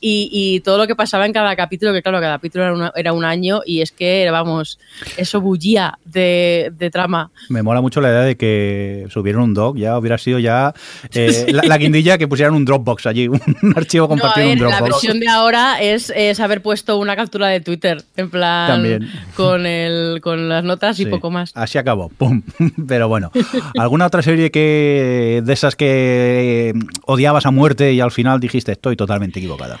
y, 0.00 0.28
y 0.32 0.60
todo 0.60 0.78
lo 0.78 0.86
que 0.86 0.94
pasaba 0.96 1.26
en 1.26 1.32
cada 1.32 1.54
capítulo, 1.56 1.92
que 1.92 2.02
claro, 2.02 2.20
cada 2.20 2.36
capítulo 2.36 2.64
era, 2.64 2.74
una- 2.74 2.92
era 2.96 3.12
un 3.12 3.24
año 3.24 3.60
y 3.66 3.80
es 3.80 3.92
que, 3.92 4.28
vamos, 4.30 4.78
eso 5.16 5.40
bullía 5.40 5.98
de, 6.04 6.72
de 6.76 6.90
trama. 6.90 7.30
Me 7.48 7.62
mola 7.62 7.80
mucho 7.80 8.00
la 8.00 8.08
idea 8.08 8.20
de 8.22 8.36
que 8.36 9.06
subieron 9.10 9.42
un 9.42 9.54
doc, 9.54 9.76
ya 9.76 9.96
hubiera 9.98 10.18
sido 10.18 10.38
ya 10.38 10.72
eh, 11.14 11.46
la, 11.52 11.62
la 11.64 11.78
guindilla 11.78 12.18
que 12.18 12.28
pusieran 12.28 12.54
un 12.54 12.64
Dropbox 12.64 13.06
allí, 13.06 13.28
un 13.28 13.40
archivo 13.76 14.04
No, 14.04 14.08
compartido 14.10 14.46
ver, 14.48 14.56
en 14.58 14.64
un 14.64 14.70
la 14.70 14.76
Dropbox. 14.78 14.92
versión 15.02 15.20
de 15.20 15.28
ahora 15.28 15.80
es, 15.82 16.12
es 16.14 16.40
haber 16.40 16.62
puesto 16.62 16.98
una 16.98 17.16
captura 17.16 17.48
de 17.48 17.60
Twitter, 17.60 18.02
en 18.16 18.30
plan, 18.30 18.68
También. 18.68 19.08
Con, 19.36 19.66
el, 19.66 20.20
con 20.22 20.48
las 20.48 20.64
notas 20.64 20.98
y 21.00 21.04
Sí, 21.04 21.10
poco 21.10 21.30
más. 21.30 21.52
Así 21.54 21.78
acabó, 21.78 22.08
pum. 22.10 22.42
Pero 22.88 23.08
bueno, 23.08 23.30
¿alguna 23.78 24.06
otra 24.06 24.22
serie 24.22 24.50
que 24.50 25.42
de 25.44 25.52
esas 25.52 25.71
que 25.76 26.70
eh, 26.70 26.74
odiabas 27.06 27.46
a 27.46 27.50
muerte 27.50 27.92
y 27.92 28.00
al 28.00 28.10
final 28.10 28.40
dijiste 28.40 28.72
estoy 28.72 28.96
totalmente 28.96 29.38
equivocada? 29.38 29.80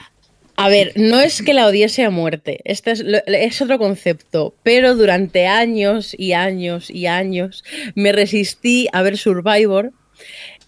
A 0.56 0.68
ver, 0.68 0.92
no 0.96 1.20
es 1.20 1.42
que 1.42 1.54
la 1.54 1.66
odiese 1.66 2.04
a 2.04 2.10
muerte, 2.10 2.60
este 2.64 2.92
es, 2.92 3.04
es 3.26 3.62
otro 3.62 3.78
concepto, 3.78 4.54
pero 4.62 4.94
durante 4.94 5.46
años 5.46 6.14
y 6.16 6.34
años 6.34 6.90
y 6.90 7.06
años 7.06 7.64
me 7.94 8.12
resistí 8.12 8.86
a 8.92 9.02
ver 9.02 9.16
Survivor, 9.16 9.92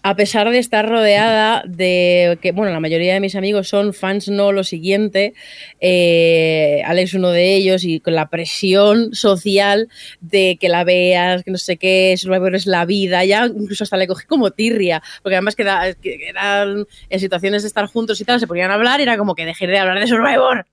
a 0.07 0.15
pesar 0.15 0.47
de 0.51 0.59
estar 0.59 0.87
rodeada 0.87 1.63
de 1.65 2.37
que, 2.39 2.51
bueno, 2.51 2.71
la 2.71 2.79
mayoría 2.79 3.15
de 3.15 3.19
mis 3.19 3.35
amigos 3.35 3.67
son 3.69 3.91
fans 3.91 4.27
no 4.29 4.51
lo 4.51 4.63
siguiente, 4.63 5.33
eh, 5.79 6.83
Alex 6.85 7.15
uno 7.15 7.31
de 7.31 7.55
ellos, 7.55 7.83
y 7.83 7.99
con 8.01 8.13
la 8.13 8.29
presión 8.29 9.15
social 9.15 9.89
de 10.21 10.57
que 10.61 10.69
la 10.69 10.83
veas, 10.83 11.43
que 11.43 11.49
no 11.49 11.57
sé 11.57 11.77
qué, 11.77 12.13
Survivor 12.17 12.53
es 12.53 12.67
la 12.67 12.85
vida, 12.85 13.25
ya 13.25 13.47
incluso 13.47 13.83
hasta 13.83 13.97
le 13.97 14.05
cogí 14.05 14.27
como 14.27 14.51
tirria, 14.51 15.01
porque 15.23 15.37
además 15.37 15.55
que, 15.55 15.63
da- 15.63 15.93
que 15.95 16.29
eran 16.29 16.85
en 17.09 17.19
situaciones 17.19 17.63
de 17.63 17.67
estar 17.69 17.87
juntos 17.87 18.21
y 18.21 18.25
tal, 18.25 18.39
se 18.39 18.45
ponían 18.45 18.69
a 18.69 18.75
hablar 18.75 18.99
y 18.99 19.03
era 19.03 19.17
como 19.17 19.33
que 19.33 19.45
dejé 19.45 19.65
de 19.65 19.79
hablar 19.79 19.99
de 19.99 20.05
Survivor. 20.07 20.67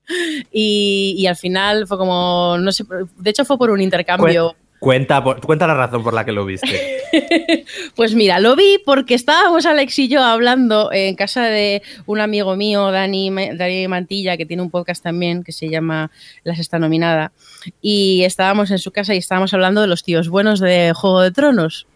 Y, 0.52 1.14
y 1.16 1.26
al 1.26 1.36
final 1.36 1.86
fue 1.86 1.96
como, 1.96 2.58
no 2.58 2.70
sé, 2.70 2.84
de 3.16 3.30
hecho 3.30 3.46
fue 3.46 3.56
por 3.56 3.70
un 3.70 3.80
intercambio. 3.80 4.50
Cuen- 4.50 4.61
Cuenta, 4.82 5.22
cuenta 5.22 5.68
la 5.68 5.74
razón 5.74 6.02
por 6.02 6.12
la 6.12 6.24
que 6.24 6.32
lo 6.32 6.44
viste. 6.44 6.98
Pues 7.94 8.14
mira, 8.14 8.40
lo 8.40 8.56
vi 8.56 8.78
porque 8.84 9.14
estábamos 9.14 9.64
Alex 9.66 9.96
y 10.00 10.08
yo 10.08 10.24
hablando 10.24 10.90
en 10.92 11.14
casa 11.14 11.44
de 11.44 11.82
un 12.06 12.18
amigo 12.20 12.56
mío, 12.56 12.90
Dani, 12.90 13.30
Dani 13.54 13.86
Mantilla, 13.86 14.36
que 14.36 14.44
tiene 14.46 14.62
un 14.62 14.70
podcast 14.70 15.02
también 15.04 15.44
que 15.44 15.52
se 15.52 15.68
llama 15.68 16.10
La 16.42 16.56
Sexta 16.56 16.78
Nominada. 16.78 17.30
Y 17.80 18.24
estábamos 18.24 18.70
en 18.72 18.78
su 18.78 18.90
casa 18.90 19.14
y 19.14 19.18
estábamos 19.18 19.54
hablando 19.54 19.82
de 19.82 19.86
los 19.86 20.02
tíos 20.02 20.28
buenos 20.30 20.58
de 20.58 20.92
Juego 20.96 21.20
de 21.20 21.30
Tronos. 21.30 21.86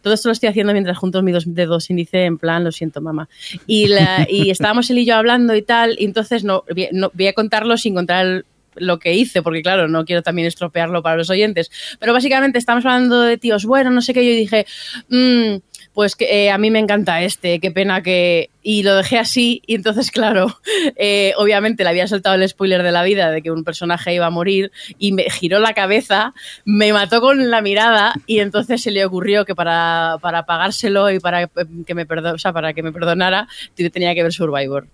Todo 0.00 0.14
esto 0.14 0.28
lo 0.28 0.32
estoy 0.32 0.48
haciendo 0.48 0.72
mientras 0.72 0.96
junto 0.96 1.22
mis 1.22 1.34
dos 1.34 1.44
dedos 1.46 1.90
índice 1.90 2.24
en 2.24 2.38
plan, 2.38 2.64
lo 2.64 2.72
siento, 2.72 3.00
mamá. 3.00 3.28
Y, 3.66 3.88
la- 3.88 4.26
y 4.30 4.50
estábamos 4.52 4.88
él 4.90 4.98
y 4.98 5.04
yo 5.04 5.16
hablando 5.16 5.54
y 5.54 5.62
tal, 5.62 5.96
y 5.98 6.04
entonces 6.04 6.44
no, 6.44 6.64
no- 6.92 7.10
voy 7.14 7.26
a 7.26 7.32
contarlo 7.32 7.76
sin 7.76 7.94
contar 7.94 8.24
el- 8.26 8.44
lo 8.76 8.98
que 8.98 9.12
hice, 9.14 9.42
porque 9.42 9.62
claro, 9.62 9.88
no 9.88 10.04
quiero 10.04 10.22
también 10.22 10.48
estropearlo 10.48 11.02
para 11.02 11.16
los 11.16 11.30
oyentes. 11.30 11.70
Pero 12.00 12.12
básicamente 12.12 12.58
estamos 12.58 12.84
hablando 12.84 13.20
de 13.22 13.38
tíos, 13.38 13.64
bueno, 13.64 13.90
no 13.90 14.00
sé 14.02 14.14
qué, 14.14 14.24
yo 14.24 14.34
dije, 14.34 14.66
"Mm, 15.08 15.56
pues 15.94 16.16
que 16.16 16.46
eh, 16.46 16.50
a 16.50 16.56
mí 16.56 16.70
me 16.70 16.78
encanta 16.78 17.22
este, 17.22 17.60
qué 17.60 17.70
pena 17.70 18.02
que... 18.02 18.48
Y 18.62 18.82
lo 18.84 18.94
dejé 18.96 19.18
así, 19.18 19.60
y 19.66 19.74
entonces, 19.74 20.10
claro, 20.10 20.58
eh, 20.96 21.34
obviamente 21.36 21.82
le 21.82 21.90
había 21.90 22.06
soltado 22.06 22.36
el 22.36 22.48
spoiler 22.48 22.82
de 22.82 22.92
la 22.92 23.02
vida 23.02 23.30
de 23.30 23.42
que 23.42 23.50
un 23.50 23.62
personaje 23.64 24.14
iba 24.14 24.24
a 24.26 24.30
morir, 24.30 24.70
y 24.98 25.12
me 25.12 25.24
giró 25.28 25.58
la 25.58 25.74
cabeza, 25.74 26.32
me 26.64 26.92
mató 26.94 27.20
con 27.20 27.50
la 27.50 27.60
mirada, 27.60 28.14
y 28.26 28.38
entonces 28.38 28.80
se 28.82 28.90
le 28.92 29.04
ocurrió 29.04 29.44
que 29.44 29.54
para, 29.54 30.16
para 30.22 30.46
pagárselo 30.46 31.10
y 31.10 31.18
para 31.20 31.48
que 31.86 31.94
me, 31.94 32.06
perdo- 32.06 32.34
o 32.34 32.38
sea, 32.38 32.52
para 32.52 32.72
que 32.72 32.82
me 32.82 32.92
perdonara, 32.92 33.48
tenía 33.74 34.14
que 34.14 34.22
ver 34.22 34.32
Survivor. 34.32 34.86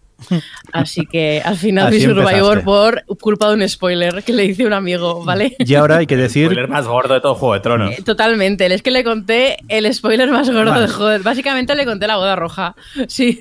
Así 0.73 1.07
que 1.07 1.41
al 1.45 1.57
final 1.57 1.87
Así 1.89 1.97
vi 1.99 2.03
Survivor 2.03 2.59
empezaste. 2.59 2.65
por 2.65 3.05
culpa 3.19 3.49
de 3.49 3.55
un 3.55 3.69
spoiler 3.69 4.23
que 4.25 4.33
le 4.33 4.45
hice 4.47 4.65
a 4.65 4.67
un 4.67 4.73
amigo, 4.73 5.25
¿vale? 5.25 5.55
Y 5.59 5.75
ahora 5.75 5.99
hay 5.99 6.07
que 6.07 6.17
decir 6.17 6.53
El 6.59 6.69
más 6.69 6.87
gordo 6.87 7.15
de 7.15 7.21
todo 7.21 7.35
Juego 7.35 7.55
de 7.55 7.61
Tronos. 7.61 7.99
Eh, 7.99 8.03
Totalmente, 8.03 8.67
es 8.67 8.83
que 8.83 8.91
le 8.91 9.05
conté 9.05 9.59
el 9.69 9.93
spoiler 9.95 10.31
más 10.31 10.51
gordo 10.51 10.71
Vale. 10.71 10.83
de 10.83 10.89
joder. 10.89 11.23
Básicamente 11.23 11.75
le 11.75 11.85
conté 11.85 12.07
la 12.07 12.17
boda 12.17 12.37
roja. 12.37 12.75
Sí, 13.09 13.39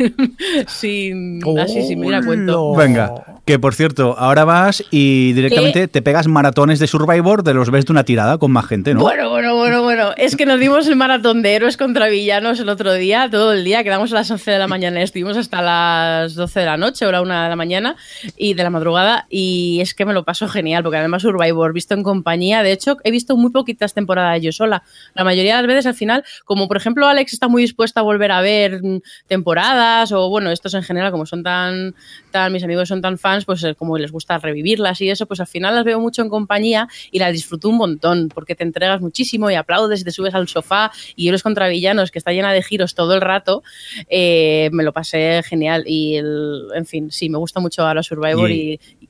sí, 0.67 1.11
así 1.59 1.87
sí, 1.87 1.95
mira, 1.95 2.21
cuento. 2.23 2.73
Venga, 2.75 3.13
que 3.45 3.59
por 3.59 3.73
cierto, 3.75 4.15
ahora 4.17 4.45
vas 4.45 4.83
y 4.91 5.33
directamente 5.33 5.87
te 5.87 6.01
pegas 6.01 6.27
maratones 6.27 6.79
de 6.79 6.87
Survivor 6.87 7.43
de 7.43 7.53
los 7.53 7.69
ves 7.69 7.85
de 7.85 7.91
una 7.91 8.03
tirada 8.03 8.37
con 8.37 8.51
más 8.51 8.65
gente, 8.65 8.93
¿no? 8.93 9.01
Bueno, 9.01 9.29
bueno, 9.29 9.55
bueno, 9.55 9.81
bueno. 9.83 9.86
Es 10.17 10.35
que 10.35 10.45
nos 10.45 10.59
dimos 10.59 10.87
el 10.87 10.95
maratón 10.95 11.41
de 11.41 11.55
héroes 11.55 11.75
contra 11.75 12.07
villanos 12.07 12.59
el 12.59 12.69
otro 12.69 12.93
día, 12.93 13.29
todo 13.31 13.53
el 13.53 13.63
día. 13.63 13.83
Quedamos 13.83 14.11
a 14.11 14.15
las 14.15 14.29
11 14.29 14.51
de 14.51 14.59
la 14.59 14.67
mañana, 14.67 15.01
estuvimos 15.01 15.37
hasta 15.37 15.61
las 15.61 16.35
12 16.35 16.59
de 16.59 16.65
la 16.67 16.77
noche 16.77 17.05
o 17.07 17.11
la 17.11 17.21
1 17.21 17.43
de 17.43 17.49
la 17.49 17.55
mañana 17.55 17.95
y 18.35 18.53
de 18.53 18.63
la 18.63 18.69
madrugada. 18.69 19.25
Y 19.29 19.79
es 19.81 19.95
que 19.95 20.05
me 20.05 20.13
lo 20.13 20.23
paso 20.23 20.47
genial, 20.47 20.83
porque 20.83 20.97
además 20.97 21.23
Survivor, 21.23 21.73
visto 21.73 21.95
en 21.95 22.03
compañía, 22.03 22.61
de 22.61 22.73
hecho, 22.73 22.97
he 23.03 23.11
visto 23.11 23.35
muy 23.37 23.49
poquitas 23.51 23.95
temporadas 23.95 24.39
yo 24.41 24.51
sola. 24.51 24.83
La 25.15 25.23
mayoría 25.23 25.55
de 25.55 25.63
las 25.63 25.67
veces 25.67 25.85
al 25.87 25.95
final, 25.95 26.23
como 26.45 26.67
por 26.67 26.77
ejemplo 26.77 27.07
Alex 27.07 27.33
está 27.33 27.47
muy 27.47 27.63
dispuesta 27.63 28.01
a 28.01 28.03
volver 28.03 28.31
a 28.31 28.41
ver 28.41 28.83
mm, 28.83 29.01
temporadas, 29.27 30.11
o 30.11 30.29
bueno, 30.29 30.51
estos 30.51 30.75
en 30.75 30.83
general, 30.83 31.11
como 31.11 31.25
son 31.25 31.41
tan, 31.41 31.95
tan 32.31 32.51
mis 32.53 32.63
amigos 32.63 32.87
son 32.89 33.01
tan 33.01 33.17
fans, 33.17 33.45
pues 33.45 33.63
eh, 33.63 33.75
como 33.75 33.97
les 33.97 34.11
gusta 34.11 34.37
revivirlas 34.37 35.01
y 35.01 35.09
eso, 35.09 35.25
pues 35.25 35.39
al 35.39 35.47
final 35.47 35.75
las 35.75 35.83
veo 35.85 35.99
mucho 35.99 36.21
en 36.21 36.29
compañía 36.29 36.87
y 37.11 37.19
las 37.19 37.31
disfruto 37.33 37.69
un 37.69 37.77
montón, 37.77 38.29
porque 38.33 38.55
te 38.55 38.63
entregas 38.63 39.01
muchísimo 39.01 39.49
y 39.49 39.55
aplaudes 39.55 40.01
y 40.01 40.03
te 40.03 40.11
subes 40.11 40.33
al 40.33 40.47
sofá 40.47 40.91
y 41.15 41.27
eres 41.29 41.43
contra 41.43 41.67
villanos, 41.67 42.11
que 42.11 42.19
está 42.19 42.31
llena 42.31 42.53
de 42.53 42.61
giros 42.63 42.95
todo 42.95 43.15
el 43.15 43.21
rato, 43.21 43.63
eh, 44.09 44.69
me 44.71 44.83
lo 44.83 44.93
pasé 44.93 45.41
genial 45.43 45.83
y, 45.87 46.15
el- 46.17 46.67
en 46.75 46.85
fin, 46.85 47.11
sí, 47.11 47.29
me 47.29 47.37
gusta 47.37 47.59
mucho 47.59 47.85
ahora 47.85 48.03
Survivor 48.03 48.49
Y- 48.51 48.79
y, 49.01 49.09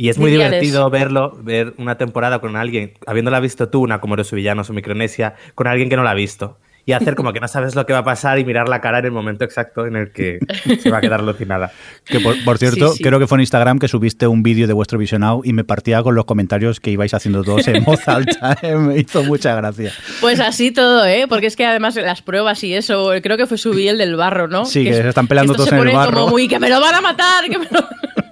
Y 0.00 0.08
es 0.10 0.18
muy 0.18 0.30
divertido 0.30 0.88
verlo, 0.90 1.36
ver 1.42 1.74
una 1.76 1.98
temporada 1.98 2.40
con 2.40 2.54
alguien, 2.54 2.92
habiéndola 3.04 3.40
visto 3.40 3.68
tú, 3.68 3.80
una 3.82 4.00
como 4.00 4.14
Villanos 4.16 4.70
o 4.70 4.72
Micronesia, 4.72 5.34
con 5.56 5.66
alguien 5.66 5.88
que 5.88 5.96
no 5.96 6.04
la 6.04 6.12
ha 6.12 6.14
visto. 6.14 6.58
Y 6.88 6.94
hacer 6.94 7.16
como 7.16 7.34
que 7.34 7.40
no 7.40 7.48
sabes 7.48 7.74
lo 7.74 7.84
que 7.84 7.92
va 7.92 7.98
a 7.98 8.04
pasar 8.04 8.38
y 8.38 8.46
mirar 8.46 8.66
la 8.66 8.80
cara 8.80 9.00
en 9.00 9.04
el 9.04 9.10
momento 9.12 9.44
exacto 9.44 9.84
en 9.84 9.94
el 9.94 10.10
que 10.10 10.38
se 10.82 10.88
va 10.90 10.96
a 10.98 11.00
quedar 11.02 11.20
alucinada. 11.20 11.70
Que 12.06 12.18
por, 12.18 12.42
por 12.44 12.56
cierto, 12.56 12.88
Sí, 12.92 12.96
sí. 12.96 13.02
creo 13.04 13.18
que 13.18 13.26
fue 13.26 13.36
en 13.36 13.40
Instagram 13.42 13.78
que 13.78 13.88
subiste 13.88 14.26
un 14.26 14.42
vídeo 14.42 14.66
de 14.66 14.72
vuestro 14.72 14.98
visionado 14.98 15.42
y 15.44 15.52
me 15.52 15.64
partía 15.64 16.02
con 16.02 16.14
los 16.14 16.24
comentarios 16.24 16.80
que 16.80 16.90
ibais 16.90 17.12
haciendo 17.12 17.44
todos 17.44 17.68
en 17.68 17.84
voz 17.84 18.00
alta. 18.08 18.56
¿eh? 18.62 18.74
Me 18.74 18.96
hizo 19.00 19.22
mucha 19.22 19.54
gracia. 19.54 19.92
Pues 20.22 20.40
así 20.40 20.70
todo, 20.70 21.04
¿eh? 21.04 21.26
Porque 21.28 21.46
es 21.48 21.56
que 21.56 21.66
además 21.66 21.94
las 21.96 22.22
pruebas 22.22 22.64
y 22.64 22.72
eso, 22.72 23.10
creo 23.22 23.36
que 23.36 23.46
fue 23.46 23.58
subí 23.58 23.86
el 23.86 23.98
del 23.98 24.16
barro, 24.16 24.48
¿no? 24.48 24.64
Sí, 24.64 24.82
que 24.84 24.94
se 24.94 25.06
están 25.06 25.26
peleando 25.26 25.52
todos 25.52 25.68
se 25.68 25.74
en 25.74 25.80
el 25.82 25.84
ponen 25.88 25.96
barro. 25.96 26.12
como 26.20 26.28
muy, 26.30 26.48
que 26.48 26.58
me 26.58 26.70
lo 26.70 26.80
van 26.80 26.94
a 26.94 27.00
matar, 27.02 27.44
que 27.50 27.58
me 27.58 27.66
lo... 27.70 27.86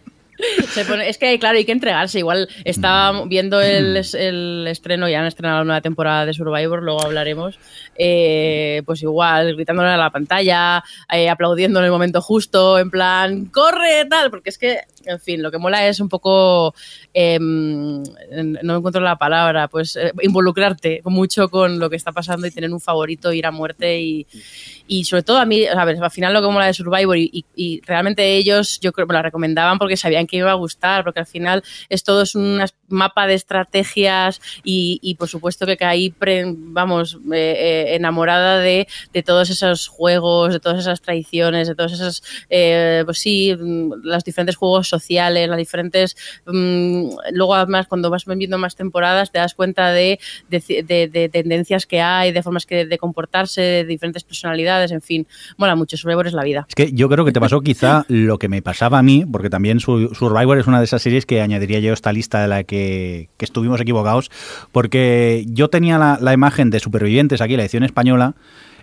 Se 0.73 0.85
pone- 0.85 1.09
es 1.09 1.19
que, 1.19 1.39
claro, 1.39 1.57
hay 1.59 1.65
que 1.65 1.73
entregarse. 1.73 2.19
Igual 2.19 2.49
estaba 2.65 3.25
viendo 3.27 3.61
el, 3.61 3.97
el 4.15 4.67
estreno, 4.69 5.09
ya 5.09 5.21
han 5.21 5.27
estrenado 5.27 5.59
la 5.61 5.65
nueva 5.65 5.81
temporada 5.81 6.27
de 6.27 6.35
Survivor, 6.35 6.83
luego 6.83 7.03
hablaremos. 7.03 7.59
eh, 7.99 8.83
pues 8.85 9.03
igual, 9.03 9.55
gritándole 9.55 9.89
a 9.91 9.97
la 9.97 10.11
pantalla, 10.11 10.85
eh, 11.13 11.31
aplaudiendo 11.31 11.79
en 11.79 11.87
el 11.87 11.91
momento 11.91 12.21
justo, 12.21 12.79
en 12.79 12.91
plan, 12.91 13.47
¡corre! 13.47 14.05
tal 14.11 14.31
Porque 14.31 14.51
es 14.51 14.59
que, 14.59 14.81
en 15.07 15.19
fin, 15.21 15.43
lo 15.43 15.51
que 15.51 15.59
mola 15.59 15.87
es 15.89 16.01
un 16.01 16.09
poco. 16.11 16.75
em, 17.15 18.03
no 18.63 18.77
encuentro 18.77 19.01
la 19.01 19.17
palabra, 19.17 19.69
pues 19.69 19.97
eh, 19.97 20.13
involucrarte 20.23 21.01
mucho 21.05 21.49
con 21.49 21.79
lo 21.79 21.89
que 21.89 21.97
está 21.97 22.13
pasando 22.13 22.47
y 22.47 22.51
tener 22.51 22.71
un 22.73 22.81
favorito, 22.81 23.33
ir 23.33 23.47
a 23.47 23.51
muerte 23.51 23.99
y, 24.01 24.27
y 24.87 25.05
sobre 25.05 25.23
todo 25.23 25.39
a 25.39 25.45
mí, 25.45 25.67
a 25.67 25.85
ver, 25.85 26.03
al 26.03 26.11
final 26.11 26.33
lo 26.33 26.41
que 26.43 26.49
mola 26.49 26.67
de 26.67 26.75
Survivor 26.75 27.17
y, 27.19 27.45
realmente 27.87 28.37
ellos 28.37 28.79
yo 28.81 28.93
creo 28.93 29.07
me 29.07 29.15
la 29.15 29.23
recomendaban 29.23 29.79
porque 29.79 29.97
sabían 29.97 30.27
que 30.27 30.37
iba 30.37 30.51
a 30.51 30.55
gustar, 30.55 31.05
porque 31.05 31.21
al 31.21 31.27
final 31.27 31.63
es 31.89 32.03
todo 32.05 32.23
es 32.23 32.35
un 32.35 32.61
mapa 32.89 33.27
de 33.27 33.35
estrategias 33.35 34.41
y, 34.65 34.99
y 35.03 35.15
por 35.17 35.29
supuesto 35.29 35.67
que 35.67 35.77
caí, 35.77 36.15
vamos, 36.55 37.19
eh, 37.33 37.55
eh, 37.59 37.95
enamorada 37.97 38.59
de, 38.61 38.87
de 39.13 39.23
todos 39.23 39.51
esos 39.51 39.89
juegos, 39.89 40.53
de 40.53 40.61
todas 40.61 40.81
esas 40.81 41.01
tradiciones, 41.01 41.69
de 41.69 41.75
todos 41.75 41.93
esos, 41.93 42.23
eh, 42.49 43.03
pues 43.05 43.19
sí, 43.19 43.55
mm, 43.59 43.93
los 44.03 44.25
diferentes 44.25 44.57
juegos 44.57 44.89
sociales, 44.89 45.49
las 45.49 45.59
diferentes... 45.59 46.17
mm, 46.47 47.09
luego 47.33 47.55
además 47.55 47.87
cuando 47.89 48.11
vas 48.11 48.25
viendo 48.27 48.59
más 48.59 48.77
temporadas 48.77 49.31
te 49.33 49.39
das 49.39 49.55
cuenta 49.55 49.91
de, 49.93 50.19
de- 50.49 51.09
de 51.13 51.29
tendencias 51.29 51.87
que 51.87 52.01
hay, 52.01 52.33
de 52.33 52.43
formas 52.43 52.67
que, 52.67 52.87
de 52.87 52.99
comportarse, 52.99 53.61
de 53.61 53.85
diferentes 53.85 54.25
personalidades, 54.25 54.76
en 54.85 55.01
fin, 55.03 55.27
mola 55.57 55.75
mucho, 55.77 55.97
Survivor 55.97 56.27
es 56.27 56.33
la 56.33 56.45
vida. 56.45 56.67
Es 56.69 56.75
que 56.75 56.93
yo 56.93 57.09
creo 57.09 57.25
que 57.25 57.33
te 57.33 57.41
pasó 57.41 57.61
quizá 57.61 58.05
lo 58.09 58.39
que 58.39 58.49
me 58.49 58.63
pasaba 58.63 58.99
a 58.99 59.03
mí, 59.03 59.25
porque 59.31 59.51
también 59.51 59.81
Su- 59.81 60.15
Survivor 60.15 60.59
es 60.59 60.67
una 60.67 60.79
de 60.79 60.85
esas 60.85 61.03
series 61.03 61.27
que 61.27 61.41
añadiría 61.41 61.81
yo 61.81 61.91
a 61.91 61.95
esta 61.95 62.13
lista 62.13 62.41
de 62.43 62.49
la 62.49 62.65
que, 62.65 63.29
que 63.37 63.45
estuvimos 63.45 63.81
equivocados, 63.81 64.31
porque 64.73 65.45
yo 65.49 65.69
tenía 65.69 65.99
la, 65.99 66.19
la 66.21 66.33
imagen 66.33 66.71
de 66.71 66.81
supervivientes 66.81 67.41
aquí, 67.41 67.57
la 67.57 67.63
edición 67.63 67.83
española, 67.83 68.35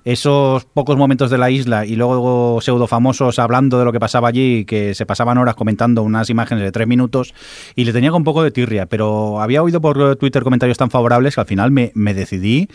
esos 0.05 0.65
pocos 0.65 0.97
momentos 0.97 1.29
de 1.31 1.37
la 1.37 1.49
isla 1.49 1.85
y 1.85 1.95
luego 1.95 2.59
pseudo 2.61 2.87
famosos 2.87 3.39
hablando 3.39 3.79
de 3.79 3.85
lo 3.85 3.93
que 3.93 4.01
pasaba 4.01 4.27
allí, 4.27 4.65
que 4.65 4.93
se 4.95 5.05
pasaban 5.05 5.37
horas 5.37 5.55
comentando 5.55 6.03
unas 6.03 6.29
imágenes 6.29 6.61
de 6.63 6.73
tres 6.73 6.87
minutos, 6.89 7.33
y 7.75 7.85
le 7.85 7.93
tenía 7.93 8.11
un 8.11 8.25
poco 8.25 8.43
de 8.43 8.51
tirria, 8.51 8.85
pero 8.85 9.39
había 9.41 9.63
oído 9.63 9.79
por 9.79 10.17
Twitter 10.17 10.43
comentarios 10.43 10.77
tan 10.77 10.89
favorables 10.89 11.35
que 11.35 11.41
al 11.41 11.47
final 11.47 11.71
me, 11.71 11.91
me 11.95 12.13
decidí 12.13 12.67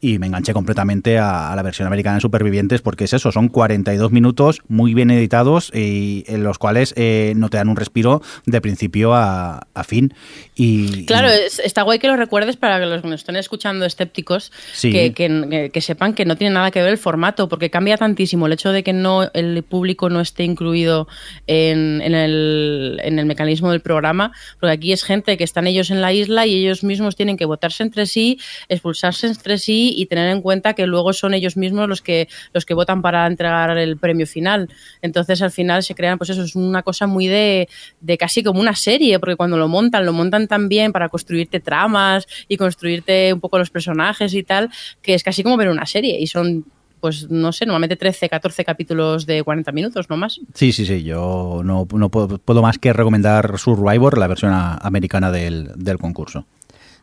y 0.00 0.18
me 0.18 0.26
enganché 0.26 0.52
completamente 0.52 1.18
a, 1.18 1.52
a 1.52 1.56
la 1.56 1.62
versión 1.62 1.86
americana 1.86 2.16
de 2.16 2.20
Supervivientes 2.20 2.82
porque 2.82 3.04
es 3.04 3.12
eso, 3.12 3.32
son 3.32 3.48
42 3.48 4.12
minutos 4.12 4.60
muy 4.68 4.94
bien 4.94 5.10
editados 5.10 5.70
y 5.74 6.24
en 6.26 6.42
los 6.44 6.58
cuales 6.58 6.92
eh, 6.96 7.32
no 7.36 7.48
te 7.48 7.56
dan 7.56 7.68
un 7.68 7.76
respiro 7.76 8.22
de 8.44 8.60
principio 8.60 9.14
a, 9.14 9.66
a 9.74 9.84
fin. 9.84 10.12
Y, 10.54 11.06
Claro, 11.06 11.28
y- 11.28 11.46
es- 11.46 11.58
está 11.60 11.82
guay 11.82 11.98
que 11.98 12.08
lo 12.08 12.16
recuerdes 12.16 12.56
para 12.56 12.78
que 12.78 12.86
los 12.86 13.02
que 13.02 13.08
nos 13.08 13.20
estén 13.20 13.36
escuchando 13.36 13.84
escépticos 13.86 14.52
Sí. 14.74 14.90
que- 14.92 15.12
que- 15.12 15.70
que 15.72 15.80
sepan 15.80 16.14
que 16.14 16.24
no 16.24 16.36
tiene 16.36 16.54
nada 16.54 16.70
que 16.70 16.80
ver 16.80 16.90
el 16.90 16.98
formato, 16.98 17.48
porque 17.48 17.70
cambia 17.70 17.96
tantísimo 17.96 18.46
el 18.46 18.52
hecho 18.52 18.72
de 18.72 18.82
que 18.82 18.92
no 18.92 19.30
el 19.34 19.62
público 19.62 20.08
no 20.10 20.20
esté 20.20 20.44
incluido 20.44 21.08
en, 21.46 22.00
en 22.02 22.14
el, 22.14 23.00
en 23.02 23.18
el 23.18 23.26
mecanismo 23.26 23.70
del 23.70 23.80
programa, 23.80 24.32
porque 24.60 24.72
aquí 24.72 24.92
es 24.92 25.04
gente 25.04 25.36
que 25.36 25.44
están 25.44 25.66
ellos 25.66 25.90
en 25.90 26.00
la 26.00 26.12
isla 26.12 26.46
y 26.46 26.54
ellos 26.54 26.84
mismos 26.84 27.16
tienen 27.16 27.36
que 27.36 27.44
votarse 27.44 27.82
entre 27.82 28.06
sí, 28.06 28.38
expulsarse 28.68 29.26
entre 29.26 29.58
sí 29.58 29.94
y 29.96 30.06
tener 30.06 30.28
en 30.28 30.42
cuenta 30.42 30.74
que 30.74 30.86
luego 30.86 31.12
son 31.12 31.34
ellos 31.34 31.56
mismos 31.56 31.88
los 31.88 32.02
que 32.02 32.28
los 32.52 32.64
que 32.66 32.74
votan 32.74 33.02
para 33.02 33.26
entregar 33.26 33.76
el 33.78 33.96
premio 33.96 34.26
final. 34.26 34.68
Entonces 35.02 35.40
al 35.42 35.50
final 35.50 35.82
se 35.82 35.94
crean, 35.94 36.18
pues 36.18 36.30
eso 36.30 36.42
es 36.42 36.54
una 36.54 36.82
cosa 36.82 37.06
muy 37.06 37.26
de, 37.26 37.68
de 38.00 38.18
casi 38.18 38.42
como 38.42 38.60
una 38.60 38.74
serie, 38.74 39.18
porque 39.18 39.36
cuando 39.36 39.56
lo 39.56 39.68
montan, 39.68 40.04
lo 40.04 40.12
montan 40.12 40.46
tan 40.46 40.68
bien 40.68 40.92
para 40.92 41.08
construirte 41.08 41.60
tramas 41.60 42.26
y 42.48 42.56
construirte 42.56 43.32
un 43.32 43.40
poco 43.40 43.58
los 43.58 43.70
personajes 43.70 44.34
y 44.34 44.42
tal, 44.42 44.70
que 45.02 45.14
es 45.14 45.22
casi 45.22 45.42
como 45.42 45.56
ver 45.56 45.68
una 45.68 45.86
serie 45.86 46.18
y 46.20 46.26
son 46.26 46.64
pues 47.00 47.30
no 47.30 47.52
sé, 47.52 47.66
normalmente 47.66 47.96
13, 47.96 48.28
14 48.28 48.64
capítulos 48.64 49.26
de 49.26 49.42
40 49.42 49.70
minutos, 49.72 50.08
no 50.08 50.16
más. 50.16 50.40
Sí, 50.54 50.72
sí, 50.72 50.86
sí, 50.86 51.02
yo 51.02 51.60
no, 51.64 51.86
no 51.92 52.08
puedo, 52.08 52.38
puedo 52.38 52.62
más 52.62 52.78
que 52.78 52.92
recomendar 52.92 53.58
Survivor, 53.58 54.18
la 54.18 54.26
versión 54.26 54.52
americana 54.54 55.30
del, 55.30 55.70
del 55.76 55.98
concurso. 55.98 56.46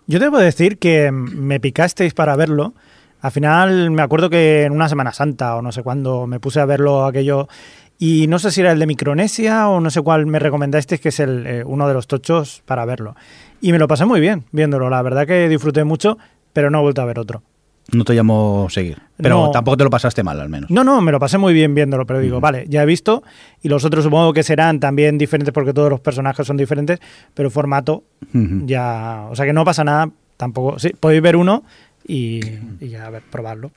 Yo 0.05 0.19
debo 0.19 0.37
decir 0.37 0.79
que 0.79 1.11
me 1.11 1.59
picasteis 1.59 2.13
para 2.13 2.35
verlo. 2.35 2.73
Al 3.21 3.31
final 3.31 3.91
me 3.91 4.01
acuerdo 4.01 4.29
que 4.29 4.63
en 4.63 4.73
una 4.73 4.89
Semana 4.89 5.13
Santa 5.13 5.55
o 5.55 5.61
no 5.61 5.71
sé 5.71 5.81
cuándo 5.81 6.27
me 6.27 6.41
puse 6.41 6.59
a 6.59 6.65
verlo 6.65 7.05
aquello 7.05 7.47
y 7.97 8.27
no 8.27 8.37
sé 8.37 8.51
si 8.51 8.59
era 8.59 8.73
el 8.73 8.79
de 8.79 8.85
Micronesia 8.85 9.69
o 9.69 9.79
no 9.79 9.89
sé 9.89 10.01
cuál 10.01 10.25
me 10.25 10.39
recomendasteis 10.39 10.99
que 10.99 11.09
es 11.09 11.19
el, 11.21 11.47
eh, 11.47 11.63
uno 11.65 11.87
de 11.87 11.93
los 11.93 12.07
tochos 12.07 12.61
para 12.65 12.83
verlo. 12.83 13.15
Y 13.61 13.71
me 13.71 13.79
lo 13.79 13.87
pasé 13.87 14.05
muy 14.05 14.19
bien 14.19 14.43
viéndolo. 14.51 14.89
La 14.89 15.01
verdad 15.01 15.25
que 15.25 15.47
disfruté 15.47 15.85
mucho, 15.85 16.17
pero 16.51 16.69
no 16.69 16.79
he 16.79 16.81
vuelto 16.81 17.01
a 17.01 17.05
ver 17.05 17.17
otro. 17.19 17.43
No 17.91 18.05
te 18.05 18.13
llamo 18.13 18.67
seguir, 18.69 18.97
pero 19.17 19.45
No. 19.47 19.51
tampoco 19.51 19.75
te 19.77 19.83
lo 19.83 19.89
pasaste 19.89 20.23
mal 20.23 20.39
al 20.39 20.47
menos. 20.49 20.69
No, 20.71 20.83
no, 20.85 21.01
me 21.01 21.11
lo 21.11 21.19
pasé 21.19 21.37
muy 21.37 21.53
bien 21.53 21.75
viéndolo, 21.75 22.05
pero 22.05 22.19
digo, 22.19 22.39
vale, 22.39 22.65
ya 22.69 22.81
he 22.81 22.85
visto 22.85 23.23
y 23.61 23.67
los 23.69 23.83
otros 23.83 24.03
supongo 24.05 24.31
que 24.33 24.41
serán 24.43 24.79
también 24.79 25.17
diferentes 25.17 25.53
porque 25.53 25.73
todos 25.73 25.89
los 25.89 25.99
personajes 25.99 26.47
son 26.47 26.55
diferentes, 26.57 26.99
pero 27.33 27.51
formato 27.51 28.03
ya, 28.31 29.27
o 29.29 29.35
sea 29.35 29.45
que 29.45 29.53
no 29.53 29.65
pasa 29.65 29.83
nada, 29.83 30.09
tampoco, 30.37 30.79
sí, 30.79 30.91
podéis 30.99 31.21
ver 31.21 31.35
uno 31.35 31.63
y, 32.07 32.39
y 32.81 32.89
ya 32.89 33.05
a 33.05 33.09
ver, 33.09 33.21
probarlo. 33.29 33.71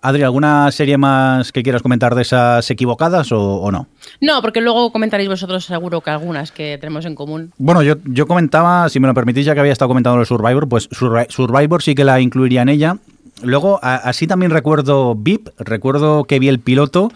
Adri, 0.00 0.22
¿alguna 0.22 0.70
serie 0.72 0.96
más 0.96 1.52
que 1.52 1.62
quieras 1.62 1.82
comentar 1.82 2.14
de 2.14 2.22
esas 2.22 2.68
equivocadas 2.70 3.30
o, 3.32 3.56
o 3.60 3.70
no? 3.70 3.88
No, 4.20 4.40
porque 4.40 4.60
luego 4.60 4.90
comentaréis 4.90 5.28
vosotros 5.28 5.64
seguro 5.66 6.00
que 6.00 6.10
algunas 6.10 6.50
que 6.50 6.78
tenemos 6.78 7.04
en 7.04 7.14
común. 7.14 7.52
Bueno, 7.58 7.82
yo, 7.82 7.96
yo 8.06 8.26
comentaba, 8.26 8.88
si 8.88 9.00
me 9.00 9.06
lo 9.08 9.14
permitís, 9.14 9.44
ya 9.44 9.54
que 9.54 9.60
había 9.60 9.72
estado 9.72 9.88
comentando 9.88 10.18
el 10.20 10.26
Survivor, 10.26 10.68
pues 10.68 10.88
Survi- 10.90 11.28
Survivor 11.28 11.82
sí 11.82 11.94
que 11.94 12.04
la 12.04 12.20
incluiría 12.20 12.62
en 12.62 12.70
ella. 12.70 12.96
Luego, 13.42 13.78
a- 13.82 13.96
así 13.96 14.26
también 14.26 14.50
recuerdo 14.50 15.14
VIP, 15.14 15.48
recuerdo 15.58 16.24
que 16.24 16.38
vi 16.38 16.48
el 16.48 16.58
piloto. 16.60 17.10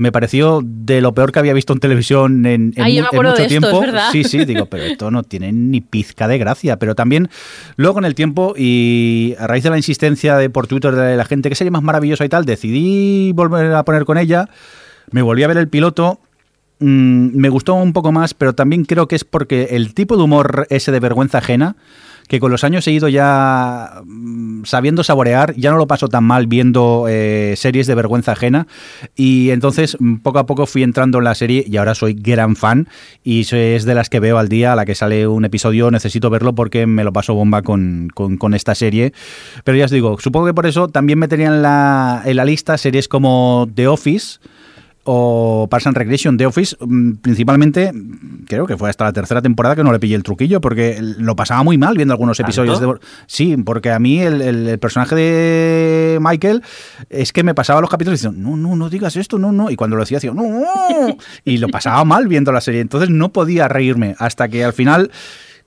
Me 0.00 0.12
pareció 0.12 0.60
de 0.64 1.00
lo 1.00 1.12
peor 1.12 1.32
que 1.32 1.40
había 1.40 1.52
visto 1.52 1.72
en 1.72 1.80
televisión 1.80 2.46
en, 2.46 2.72
en 2.76 2.82
Ay, 2.84 3.00
mu- 3.00 3.06
en 3.10 3.16
mucho 3.16 3.30
esto, 3.34 3.48
tiempo. 3.48 3.68
es 3.68 3.80
verdad. 3.80 4.10
Sí, 4.12 4.22
sí, 4.22 4.44
digo, 4.44 4.66
pero 4.66 4.84
esto 4.84 5.10
no 5.10 5.24
tiene 5.24 5.50
ni 5.52 5.80
pizca 5.80 6.28
de 6.28 6.38
gracia. 6.38 6.78
Pero 6.78 6.94
también, 6.94 7.28
luego 7.76 7.94
con 7.94 8.04
el 8.04 8.14
tiempo 8.14 8.54
y 8.56 9.34
a 9.40 9.48
raíz 9.48 9.64
de 9.64 9.70
la 9.70 9.76
insistencia 9.76 10.36
de 10.36 10.50
por 10.50 10.68
Twitter 10.68 10.94
de 10.94 11.16
la 11.16 11.24
gente 11.24 11.48
que 11.48 11.56
sería 11.56 11.72
más 11.72 11.82
maravillosa 11.82 12.24
y 12.24 12.28
tal, 12.28 12.44
decidí 12.44 13.32
volver 13.34 13.72
a 13.74 13.82
poner 13.84 14.04
con 14.04 14.18
ella. 14.18 14.48
Me 15.10 15.22
volví 15.22 15.42
a 15.42 15.48
ver 15.48 15.56
el 15.56 15.68
piloto 15.68 16.20
mm, 16.78 17.36
me 17.36 17.48
gustó 17.48 17.74
un 17.74 17.92
poco 17.92 18.12
más, 18.12 18.34
pero 18.34 18.54
también 18.54 18.84
creo 18.84 19.08
que 19.08 19.16
es 19.16 19.24
porque 19.24 19.68
el 19.72 19.94
tipo 19.94 20.16
de 20.16 20.22
humor 20.22 20.68
ese 20.70 20.92
de 20.92 21.00
vergüenza 21.00 21.38
ajena 21.38 21.74
que 22.28 22.40
con 22.40 22.52
los 22.52 22.62
años 22.62 22.86
he 22.86 22.92
ido 22.92 23.08
ya 23.08 24.02
mm, 24.04 24.64
sabiendo 24.64 25.02
saborear, 25.02 25.54
ya 25.56 25.70
no 25.70 25.78
lo 25.78 25.86
paso 25.86 26.08
tan 26.08 26.24
mal 26.24 26.46
viendo 26.46 27.06
eh, 27.08 27.54
series 27.56 27.86
de 27.86 27.94
vergüenza 27.94 28.32
ajena 28.32 28.66
y 29.16 29.50
entonces 29.50 29.96
mm, 29.98 30.16
poco 30.16 30.38
a 30.38 30.46
poco 30.46 30.66
fui 30.66 30.82
entrando 30.82 31.18
en 31.18 31.24
la 31.24 31.34
serie 31.34 31.64
y 31.66 31.76
ahora 31.78 31.94
soy 31.94 32.14
gran 32.14 32.54
fan 32.54 32.88
y 33.24 33.46
es 33.50 33.84
de 33.84 33.94
las 33.94 34.10
que 34.10 34.20
veo 34.20 34.38
al 34.38 34.48
día, 34.48 34.72
a 34.72 34.76
la 34.76 34.84
que 34.84 34.94
sale 34.94 35.26
un 35.26 35.44
episodio 35.44 35.90
necesito 35.90 36.30
verlo 36.30 36.54
porque 36.54 36.86
me 36.86 37.04
lo 37.04 37.12
paso 37.12 37.34
bomba 37.34 37.62
con, 37.62 38.08
con, 38.14 38.54
esta 38.54 38.74
serie. 38.74 39.12
Pero 39.64 39.78
ya 39.78 39.86
os 39.86 39.90
digo, 39.90 40.18
supongo 40.20 40.46
que 40.46 40.54
por 40.54 40.66
eso 40.66 40.88
también 40.88 41.18
meterían 41.18 41.54
en 41.54 41.62
la, 41.62 42.22
en 42.24 42.36
la 42.36 42.44
lista 42.44 42.76
series 42.76 43.08
como 43.08 43.68
The 43.74 43.88
Office, 43.88 44.38
o 45.10 45.68
Parks 45.70 45.86
and 45.86 45.96
Recreation 45.96 46.36
de 46.36 46.44
Office, 46.44 46.76
mm, 46.78 47.12
principalmente, 47.22 47.92
creo 48.46 48.66
que 48.66 48.76
fue 48.76 48.90
hasta 48.90 49.04
la 49.04 49.12
tercera 49.14 49.40
temporada 49.40 49.74
que 49.74 49.82
no 49.82 49.90
le 49.90 49.98
pillé 49.98 50.14
el 50.14 50.22
truquillo, 50.22 50.60
porque 50.60 50.98
lo 51.00 51.34
pasaba 51.34 51.62
muy 51.62 51.78
mal 51.78 51.96
viendo 51.96 52.12
algunos 52.12 52.38
episodios. 52.38 52.78
De... 52.78 52.92
Sí, 53.26 53.56
porque 53.56 53.90
a 53.90 53.98
mí 53.98 54.20
el, 54.20 54.78
personaje 54.78 55.14
de 55.14 56.18
Michael 56.20 56.62
es 57.08 57.32
que 57.32 57.42
me 57.42 57.54
pasaba 57.54 57.80
los 57.80 57.88
capítulos 57.88 58.20
diciendo, 58.20 58.38
no, 58.38 58.58
no, 58.58 58.76
no 58.76 58.90
digas 58.90 59.16
esto, 59.16 59.38
no, 59.38 59.50
no. 59.50 59.70
Y 59.70 59.76
cuando 59.76 59.96
lo 59.96 60.02
decía, 60.02 60.16
decía, 60.16 60.34
no, 60.34 60.44
y 61.44 61.56
lo 61.56 61.68
pasaba 61.68 62.04
mal 62.04 62.28
viendo 62.28 62.52
la 62.52 62.60
serie. 62.60 62.82
Entonces 62.82 63.08
no 63.08 63.30
podía 63.30 63.66
reírme 63.66 64.14
hasta 64.18 64.48
que 64.48 64.62
al 64.62 64.74
final 64.74 65.10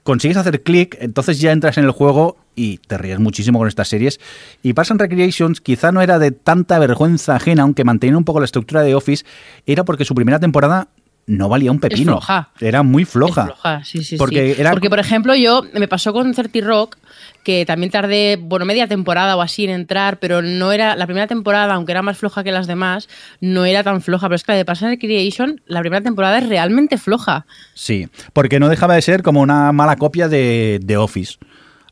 consigues 0.04 0.38
hacer 0.38 0.64
clic, 0.64 0.98
entonces 1.00 1.40
ya 1.40 1.52
entras 1.52 1.78
en 1.78 1.86
el 1.86 1.92
juego 1.92 2.38
y 2.56 2.78
te 2.80 2.98
ríes 2.98 3.20
muchísimo 3.20 3.60
con 3.60 3.68
estas 3.68 3.88
series. 3.88 4.20
Y 4.62 4.74
Parks 4.74 4.92
and 4.92 5.02
Recreations 5.02 5.62
quizá 5.62 5.92
no 5.92 6.02
era 6.02 6.20
de 6.20 6.32
tanta 6.32 6.80
vergüenza 6.80 7.36
ajena, 7.36 7.64
aunque 7.64 7.84
mantenía 7.84 8.18
un 8.18 8.26
poco 8.26 8.40
la 8.40 8.46
estructura 8.46 8.82
de 8.82 8.96
Office, 8.96 9.26
era 9.66 9.84
porque 9.84 10.06
su 10.06 10.16
primera 10.16 10.40
temporada 10.40 10.90
no 11.28 11.50
valía 11.50 11.72
un 11.72 11.80
pepino. 11.80 12.20
Era 12.60 12.84
muy 12.84 13.06
floja. 13.06 13.46
floja, 13.46 13.84
sí, 13.84 14.04
sí, 14.04 14.18
porque, 14.18 14.56
Era... 14.58 14.72
porque, 14.72 14.90
por 14.90 15.00
ejemplo, 15.00 15.36
yo 15.36 15.64
me 15.74 15.88
pasó 15.88 16.14
con 16.14 16.34
Certi 16.34 16.62
Rock, 16.62 16.98
que 17.43 17.65
también 17.65 17.91
tardé, 17.91 18.38
bueno, 18.41 18.65
media 18.65 18.88
temporada 18.88 19.36
o 19.36 19.41
así 19.41 19.63
en 19.65 19.71
entrar, 19.71 20.19
pero 20.19 20.41
no 20.41 20.71
era, 20.71 20.95
la 20.95 21.06
primera 21.06 21.27
temporada, 21.27 21.73
aunque 21.73 21.91
era 21.91 22.01
más 22.01 22.17
floja 22.17 22.43
que 22.43 22.51
las 22.51 22.67
demás, 22.67 23.10
no 23.39 23.65
era 23.65 23.84
tan 23.84 24.01
floja. 24.01 24.27
Pero 24.27 24.36
es 24.36 24.43
que 24.43 24.51
la 24.51 24.58
de 24.58 24.65
Pass 24.65 24.84
Creation, 24.99 25.62
la 25.65 25.82
primera 25.82 26.01
temporada 26.01 26.38
es 26.39 26.49
realmente 26.49 26.97
floja. 26.97 27.45
Sí, 27.73 28.08
porque 28.34 28.60
no 28.60 28.69
dejaba 28.69 28.95
de 28.95 29.01
ser 29.01 29.23
como 29.23 29.41
una 29.41 29.71
mala 29.71 29.95
copia 29.95 30.27
de, 30.27 30.80
de 30.84 30.97
Office 30.97 31.38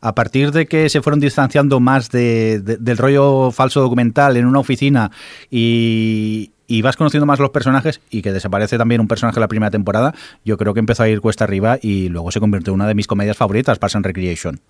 a 0.01 0.15
partir 0.15 0.51
de 0.51 0.65
que 0.65 0.89
se 0.89 1.01
fueron 1.01 1.19
distanciando 1.19 1.79
más 1.79 2.09
de, 2.09 2.59
del 2.61 2.97
rollo 2.97 3.51
falso 3.51 3.81
documental 3.81 4.37
en 4.37 4.45
una 4.45 4.59
oficina 4.59 5.11
y, 5.49 6.51
vas 6.83 6.95
conociendo 6.95 7.25
más 7.25 7.39
los 7.39 7.49
personajes 7.49 7.99
y 8.09 8.21
que 8.21 8.31
desaparece 8.31 8.77
también 8.77 9.01
un 9.01 9.07
personaje 9.07 9.35
de 9.35 9.41
la 9.41 9.47
primera 9.47 9.71
temporada, 9.71 10.13
yo 10.45 10.57
creo 10.57 10.73
que 10.73 10.79
empezó 10.79 11.03
a 11.03 11.09
ir 11.09 11.19
cuesta 11.19 11.43
arriba 11.43 11.77
y 11.81 12.09
luego 12.09 12.31
se 12.31 12.39
convirtió 12.39 12.71
en 12.71 12.75
una 12.75 12.87
de 12.87 12.95
mis 12.95 13.07
comedias 13.07 13.37
favoritas, 13.37 13.79
Parks 13.79 13.95
Recreation. 14.01 14.61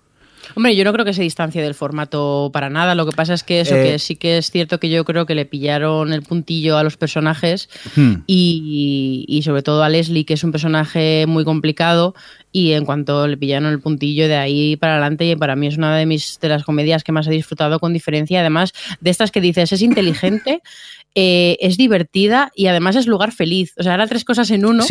Hombre, 0.54 0.74
yo 0.76 0.84
no 0.84 0.92
creo 0.92 1.04
que 1.04 1.12
se 1.12 1.22
distancie 1.22 1.62
del 1.62 1.74
formato 1.74 2.50
para 2.52 2.70
nada. 2.70 2.94
Lo 2.94 3.06
que 3.06 3.16
pasa 3.16 3.34
es 3.34 3.42
que 3.42 3.60
eso, 3.60 3.74
que 3.74 3.94
eh, 3.94 3.98
sí 3.98 4.16
que 4.16 4.38
es 4.38 4.50
cierto 4.50 4.80
que 4.80 4.88
yo 4.88 5.04
creo 5.04 5.26
que 5.26 5.34
le 5.34 5.46
pillaron 5.46 6.12
el 6.12 6.22
puntillo 6.22 6.76
a 6.76 6.82
los 6.82 6.96
personajes 6.96 7.68
hmm. 7.96 8.14
y, 8.26 9.24
y, 9.28 9.42
sobre 9.42 9.62
todo 9.62 9.82
a 9.82 9.88
Leslie, 9.88 10.24
que 10.24 10.34
es 10.34 10.44
un 10.44 10.52
personaje 10.52 11.24
muy 11.26 11.44
complicado. 11.44 12.14
Y 12.52 12.72
en 12.72 12.84
cuanto 12.84 13.28
le 13.28 13.36
pillaron 13.36 13.70
el 13.70 13.80
puntillo 13.80 14.26
de 14.26 14.36
ahí 14.36 14.76
para 14.76 14.94
adelante, 14.94 15.24
y 15.24 15.36
para 15.36 15.54
mí 15.54 15.68
es 15.68 15.76
una 15.76 15.96
de 15.96 16.04
mis 16.04 16.40
de 16.40 16.48
las 16.48 16.64
comedias 16.64 17.04
que 17.04 17.12
más 17.12 17.26
he 17.28 17.30
disfrutado 17.30 17.78
con 17.78 17.92
diferencia. 17.92 18.40
Además, 18.40 18.72
de 19.00 19.10
estas 19.10 19.30
que 19.30 19.40
dices, 19.40 19.72
es 19.72 19.82
inteligente, 19.82 20.60
eh, 21.14 21.56
es 21.60 21.76
divertida 21.76 22.52
y 22.54 22.66
además 22.66 22.96
es 22.96 23.06
lugar 23.06 23.32
feliz. 23.32 23.74
O 23.78 23.82
sea, 23.82 23.94
eran 23.94 24.08
tres 24.08 24.24
cosas 24.24 24.50
en 24.50 24.64
uno. 24.64 24.84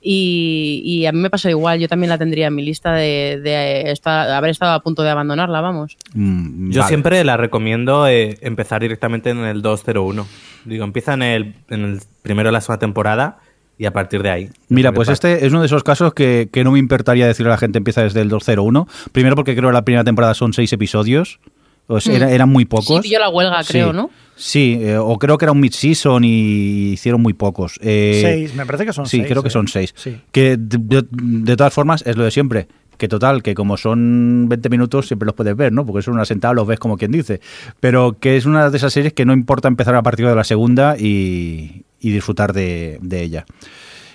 Y, 0.00 1.04
a 1.06 1.12
mí 1.12 1.18
me 1.20 1.30
pasó 1.30 1.48
igual. 1.48 1.78
Yo 1.78 1.88
también 1.88 2.10
la 2.10 2.18
tendría 2.18 2.48
en 2.48 2.54
mi 2.54 2.62
lista 2.62 2.94
de, 2.94 3.94
haber 4.04 4.50
estado 4.50 4.72
a 4.72 4.80
punto 4.80 5.02
de 5.02 5.10
abandonarla, 5.10 5.60
vamos. 5.60 5.96
Mm, 6.14 6.70
Yo 6.70 6.82
siempre 6.84 7.22
la 7.24 7.36
recomiendo 7.36 8.06
eh, 8.06 8.38
empezar 8.40 8.80
directamente 8.80 9.30
en 9.30 9.38
el 9.38 9.62
201. 9.62 10.26
Digo, 10.64 10.84
empieza 10.84 11.14
en 11.14 11.22
el, 11.22 11.54
en 11.70 11.84
el 11.84 12.00
primero 12.22 12.48
de 12.48 12.52
la 12.52 12.60
segunda 12.60 12.78
temporada 12.78 13.38
y 13.78 13.86
a 13.86 13.92
partir 13.92 14.22
de 14.22 14.30
ahí. 14.30 14.50
Mira, 14.68 14.92
pues 14.92 15.08
este 15.08 15.46
es 15.46 15.52
uno 15.52 15.60
de 15.60 15.66
esos 15.66 15.84
casos 15.84 16.12
que, 16.12 16.50
no 16.64 16.72
me 16.72 16.80
importaría 16.80 17.26
decirle 17.26 17.50
a 17.50 17.54
la 17.54 17.58
gente 17.58 17.78
empieza 17.78 18.02
desde 18.02 18.20
el 18.20 18.28
201. 18.28 18.88
Primero 19.12 19.36
porque 19.36 19.54
creo 19.54 19.70
que 19.70 19.74
la 19.74 19.84
primera 19.84 20.04
temporada 20.04 20.34
son 20.34 20.52
seis 20.52 20.72
episodios. 20.72 21.38
Pues 21.88 22.06
eran 22.06 22.50
muy 22.50 22.66
pocos. 22.66 23.02
Sí, 23.02 23.10
yo 23.10 23.18
la 23.18 23.30
huelga, 23.30 23.64
creo, 23.66 23.94
¿no? 23.94 24.10
Sí, 24.36 24.78
eh, 24.78 24.98
o 24.98 25.18
creo 25.18 25.38
que 25.38 25.46
era 25.46 25.52
un 25.52 25.60
mid-season 25.60 26.22
y 26.22 26.92
hicieron 26.92 27.22
muy 27.22 27.32
pocos. 27.32 27.80
Eh, 27.80 28.20
seis, 28.22 28.54
me 28.54 28.66
parece 28.66 28.84
que 28.84 28.92
son 28.92 29.06
seis. 29.06 29.22
Sí, 29.22 29.28
creo 29.28 29.42
que 29.42 29.48
son 29.48 29.68
seis. 29.68 29.94
Que 30.30 30.58
de, 30.58 31.56
todas 31.56 31.72
formas 31.72 32.04
es 32.06 32.14
lo 32.18 32.24
de 32.24 32.30
siempre. 32.30 32.68
Que 32.98 33.08
total, 33.08 33.42
que 33.42 33.54
como 33.54 33.78
son 33.78 34.48
20 34.50 34.68
minutos 34.68 35.06
siempre 35.06 35.24
los 35.24 35.34
puedes 35.34 35.56
ver, 35.56 35.72
¿no? 35.72 35.86
Porque 35.86 36.02
son 36.02 36.12
una 36.12 36.26
sentada, 36.26 36.52
los 36.52 36.66
ves 36.66 36.78
como 36.78 36.98
quien 36.98 37.10
dice. 37.10 37.40
Pero 37.80 38.18
que 38.20 38.36
es 38.36 38.44
una 38.44 38.68
de 38.68 38.76
esas 38.76 38.92
series 38.92 39.14
que 39.14 39.24
no 39.24 39.32
importa 39.32 39.66
empezar 39.66 39.94
a 39.94 40.02
partir 40.02 40.28
de 40.28 40.34
la 40.34 40.44
segunda 40.44 40.94
y, 40.98 41.84
disfrutar 42.02 42.52
de, 42.52 43.00
ella. 43.10 43.46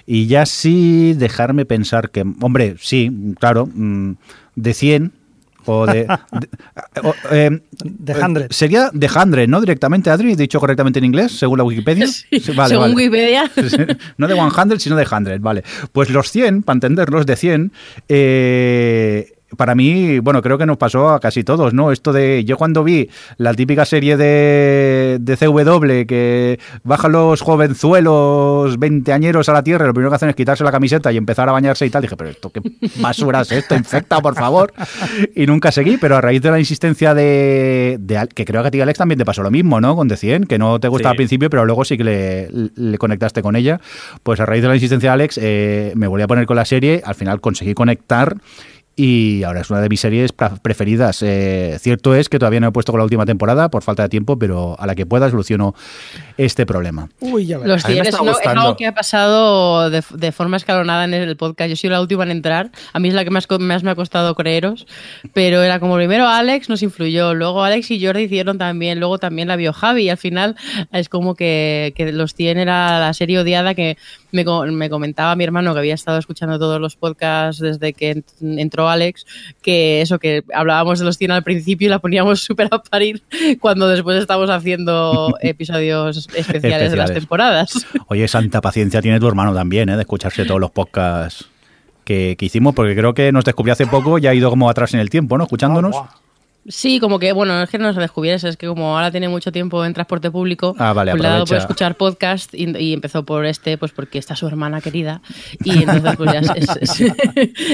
Y 0.05 0.27
ya 0.27 0.45
sí 0.45 1.15
dejarme 1.15 1.65
pensar 1.65 2.12
que, 2.12 2.23
hombre, 2.39 2.75
sí, 2.79 3.12
claro, 3.39 3.67
mm, 3.73 4.12
de 4.55 4.73
100 4.75 5.22
o 5.65 5.86
de. 5.86 6.08
de, 7.84 8.13
eh, 8.13 8.47
Sería 8.49 8.89
de 8.93 9.08
Hundred, 9.08 9.47
¿no? 9.47 9.60
Directamente, 9.60 10.10
Adri, 10.10 10.36
dicho 10.36 10.60
correctamente 10.60 10.99
en 10.99 11.06
inglés, 11.06 11.38
según 11.38 11.58
la 11.58 11.63
Wikipedia. 11.63 12.08
según 12.67 12.95
Wikipedia. 12.95 13.49
no 14.17 14.28
de 14.28 14.34
100, 14.34 14.80
sino 14.80 14.95
de 14.95 15.06
100, 15.06 15.41
vale. 15.41 15.63
Pues 15.91 16.10
los 16.10 16.32
100, 16.32 16.63
para 16.63 16.76
entenderlos, 16.76 17.26
de 17.26 17.36
100, 17.36 17.71
eh, 18.10 19.34
para 19.58 19.76
mí, 19.76 20.20
bueno, 20.20 20.42
creo 20.42 20.58
que 20.58 20.66
nos 20.66 20.78
pasó 20.78 21.10
a 21.10 21.20
casi 21.20 21.44
todos, 21.44 21.74
¿no? 21.74 21.92
Esto 21.92 22.13
de, 22.13 22.44
yo 22.46 22.58
cuando 22.58 22.84
vi 22.84 23.10
la 23.38 23.54
típica 23.54 23.86
serie 23.86 24.18
de, 24.18 25.18
de 25.20 25.38
CW 25.38 26.06
que 26.08 26.60
bajan 26.84 27.12
los 27.12 27.42
jovenzuelos 27.42 28.78
veinteañeros 28.80 29.50
a 29.50 29.54
la 29.54 29.63
tierra, 29.63 29.86
lo 29.88 29.94
primero 29.94 30.10
que 30.10 30.16
hacen 30.16 30.30
es 30.30 30.36
quitarse 30.36 30.63
la 30.63 30.72
camiseta 30.72 31.12
y 31.12 31.18
empezar 31.18 31.50
a 31.50 31.52
bañarse 31.52 31.86
y 31.86 31.89
tal, 31.89 32.02
dije, 32.02 32.16
pero 32.16 32.30
esto 32.30 32.50
qué 32.50 32.62
basura 32.98 33.42
es 33.42 33.52
esto, 33.52 33.76
infecta, 33.76 34.22
por 34.22 34.36
favor. 34.36 34.74
Y 35.36 35.46
nunca 35.48 35.72
seguí, 35.72 35.98
pero 35.98 36.16
a 36.16 36.22
raíz 36.22 36.42
de 36.42 36.52
la 36.52 36.60
insistencia 36.60 37.13
de, 37.13 38.00
que 38.36 38.46
creo 38.46 38.62
que 38.62 38.68
a 38.68 38.72
ti 38.72 38.82
Alex 38.82 39.00
también 39.00 39.18
te 39.18 39.26
pasó 39.26 39.42
lo 39.42 39.52
mismo, 39.52 39.82
¿no? 39.82 39.96
Con 39.96 40.08
Decien, 40.08 40.46
que 40.46 40.58
no 40.58 40.80
te 40.80 40.88
gustaba 40.88 41.12
al 41.12 41.16
principio, 41.18 41.50
pero 41.50 41.66
luego 41.66 41.86
sí 41.86 41.98
que 41.98 42.04
le, 42.76 42.98
conectaste 42.98 43.42
con 43.42 43.56
ella. 43.56 43.80
Pues 44.22 44.39
a 44.39 44.46
raíz 44.46 44.62
de 44.62 44.68
la 44.68 44.76
insistencia 44.76 45.10
de 45.10 45.13
Alex, 45.13 45.39
eh, 45.42 45.94
me 45.96 46.08
volví 46.08 46.24
a 46.24 46.28
poner 46.28 46.46
con 46.46 46.56
la 46.56 46.66
serie, 46.66 47.02
al 47.06 47.16
final 47.16 47.42
conseguí 47.42 47.74
conectar 47.74 48.38
y 48.95 49.41
ahora 49.43 49.62
es 49.62 49.69
una 49.71 49.82
de 49.82 49.89
mis 49.89 49.99
series 49.99 50.32
preferidas. 50.34 51.23
Eh, 51.23 51.77
cierto 51.79 52.13
es 52.13 52.29
que 52.29 52.38
todavía 52.38 52.60
no 52.60 52.67
he 52.67 52.71
puesto 52.71 52.91
con 52.91 52.99
la 52.99 53.06
última 53.06 53.25
temporada 53.25 53.69
por 53.69 53.82
falta 53.82 54.03
de 54.03 54.10
tiempo, 54.10 54.38
pero 54.38 54.75
a 54.79 54.86
la 54.86 54.93
que 54.93 55.06
pueda 55.06 55.29
soluciono 55.32 55.73
este 56.38 56.65
problema. 56.65 57.10
Uy, 57.19 57.47
ya 57.47 57.58
Los 57.58 57.84
tienes, 57.84 58.10
es, 58.10 58.15
algo 58.45 58.77
que 58.77 58.86
ha 58.86 58.93
pasado 58.93 59.89
de, 59.89 60.32
forma 60.32 60.58
escalonada 60.58 61.06
en 61.06 61.13
el 61.15 61.36
podcast. 61.38 61.69
Yo 61.69 61.75
soy 61.75 61.89
la 61.89 62.01
última 62.01 62.23
en 62.23 62.32
entrar. 62.32 62.71
A 62.93 62.99
mí 62.99 63.08
es 63.08 63.15
la 63.15 63.23
que 63.23 63.32
más, 63.32 63.47
más 63.60 63.84
me 63.84 63.91
ha 63.91 63.95
costado 63.95 64.36
creeros, 64.36 64.86
pero 65.34 65.63
era 65.63 65.79
como 65.79 65.95
primero 65.95 66.27
Alex 66.27 66.69
nos 66.69 66.84
influyó, 66.84 67.34
luego 67.34 67.63
Alex 67.63 67.89
y 67.91 68.06
Jordi 68.06 68.23
hicieron 68.23 68.58
también, 68.60 68.99
luego 68.99 69.17
también 69.17 69.47
la 69.47 69.56
vio 69.56 69.73
Javi 69.73 70.03
y 70.03 70.10
al 70.10 70.17
final 70.17 70.56
es 70.91 71.10
como 71.10 71.36
que, 71.36 71.93
que 71.95 72.12
Los 72.12 72.36
tiene 72.36 72.62
era 72.62 72.99
la 72.99 73.13
serie 73.13 73.39
odiada 73.39 73.73
que 73.73 73.97
me, 74.32 74.43
me 74.71 74.89
comentaba 74.89 75.36
mi 75.36 75.43
hermano 75.43 75.73
que 75.73 75.79
había 75.79 75.93
estado 75.93 76.17
escuchando 76.17 76.60
todos 76.60 76.79
los 76.79 76.95
podcasts 76.95 77.62
desde 77.62 77.93
que 77.93 78.23
entró 78.41 78.83
Alex, 78.89 79.26
que 79.62 80.02
eso, 80.02 80.19
que 80.19 80.43
hablábamos 80.54 81.00
de 81.00 81.06
los 81.06 81.17
100 81.17 81.32
al 81.32 81.43
principio 81.43 81.88
y 81.88 81.89
la 81.89 82.00
poníamos 82.00 82.41
súper 82.43 82.67
a 82.72 82.82
parir 82.82 83.22
cuando 83.60 83.88
después 83.88 84.22
estamos 84.22 84.50
haciendo 84.50 85.36
episodios 85.41 86.30
especiales, 86.36 86.91
de 86.91 86.98
las 86.98 87.13
temporadas. 87.13 87.86
Oye, 88.08 88.28
santa 88.28 88.62
paciencia 88.62 89.02
tiene 89.02 89.19
tu 89.19 89.28
hermano 89.28 89.54
también, 89.54 89.89
¿eh? 89.89 89.96
de 89.96 90.02
escucharse 90.02 90.46
todos 90.46 90.60
los 90.60 90.72
podcasts 90.72 91.48
que, 92.04 92.38
hicimos, 92.39 92.76
porque 92.76 92.96
creo 92.96 93.13
que 93.13 93.32
nos 93.32 93.46
descubrió 93.46 93.74
hace 93.74 93.88
poco 93.88 94.17
y 94.17 94.28
ha 94.28 94.34
ido 94.34 94.50
como 94.50 94.69
atrás 94.69 94.93
en 94.93 95.00
el 95.00 95.10
tiempo, 95.10 95.38
¿no? 95.38 95.46
Escuchándonos. 95.46 95.96
Sí, 96.67 96.99
como 96.99 97.19
que, 97.19 97.34
bueno, 97.34 97.62
es 97.62 97.69
que 97.69 97.78
no 97.78 97.93
se 97.93 97.99
descubriese, 97.99 98.47
es 98.47 98.56
que 98.56 98.67
como 98.67 98.95
ahora 98.95 99.12
tiene 99.12 99.28
mucho 99.28 99.52
tiempo 99.52 99.84
en 99.84 99.93
transporte 99.93 100.32
público, 100.32 100.76
ah, 100.80 100.93
vale, 100.93 101.13
le 101.13 101.28
ha 101.28 101.32
dado 101.32 101.45
por 101.45 101.58
escuchar 101.58 101.95
podcast 101.95 102.54
y, 102.54 102.93
empezó 102.93 103.26
por 103.26 103.45
este, 103.45 103.78
pues 103.78 103.91
porque 103.91 104.17
está 104.17 104.36
su 104.36 104.47
hermana 104.47 104.80
querida 104.80 105.21
y 105.63 105.84
entonces 105.84 106.15
pues 106.15 106.32
ya 106.32 106.41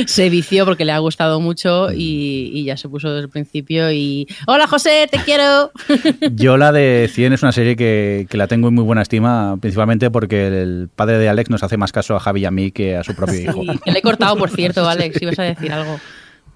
se, 0.08 0.30
vició 0.30 0.65
porque 0.65 0.86
le 0.86 0.91
ha 0.91 0.97
gustado 0.97 1.39
mucho 1.39 1.89
y, 1.93 2.63
ya 2.63 2.78
se 2.78 2.89
puso 2.89 3.10
desde 3.10 3.23
el 3.23 3.30
principio 3.30 3.91
y 3.91 4.28
¡Hola 4.47 4.67
José, 4.67 5.08
te 5.10 5.19
quiero! 5.19 5.71
Yo 6.32 6.58
la 6.58 6.71
de 6.71 7.10
100 7.12 7.34
es 7.34 7.43
una 7.43 7.52
serie 7.52 7.75
que, 7.75 8.28
la 8.32 8.47
tengo 8.47 8.69
en 8.69 8.75
muy 8.75 8.84
buena 8.84 9.02
estima, 9.02 9.58
principalmente 9.60 10.10
porque 10.10 10.47
el 10.47 10.89
padre 10.95 11.17
de 11.17 11.30
Alex 11.30 11.49
nos 11.49 11.63
hace 11.63 11.78
más 11.78 11.91
caso 11.91 12.15
a 12.15 12.19
Javi 12.19 12.41
y 12.41 12.45
a 12.45 12.52
mí 12.52 12.71
que 12.71 12.95
a 12.95 13.04
su 13.04 13.15
propio 13.15 13.39
hijo. 13.39 13.62
que 13.84 13.91
le 13.91 13.99
he 13.99 14.02
cortado, 14.02 14.36
por 14.36 14.49
cierto, 14.49 14.88
Alex, 14.89 15.21
ibas 15.21 15.38
a 15.39 15.43
decir 15.43 15.71
algo. 15.71 15.99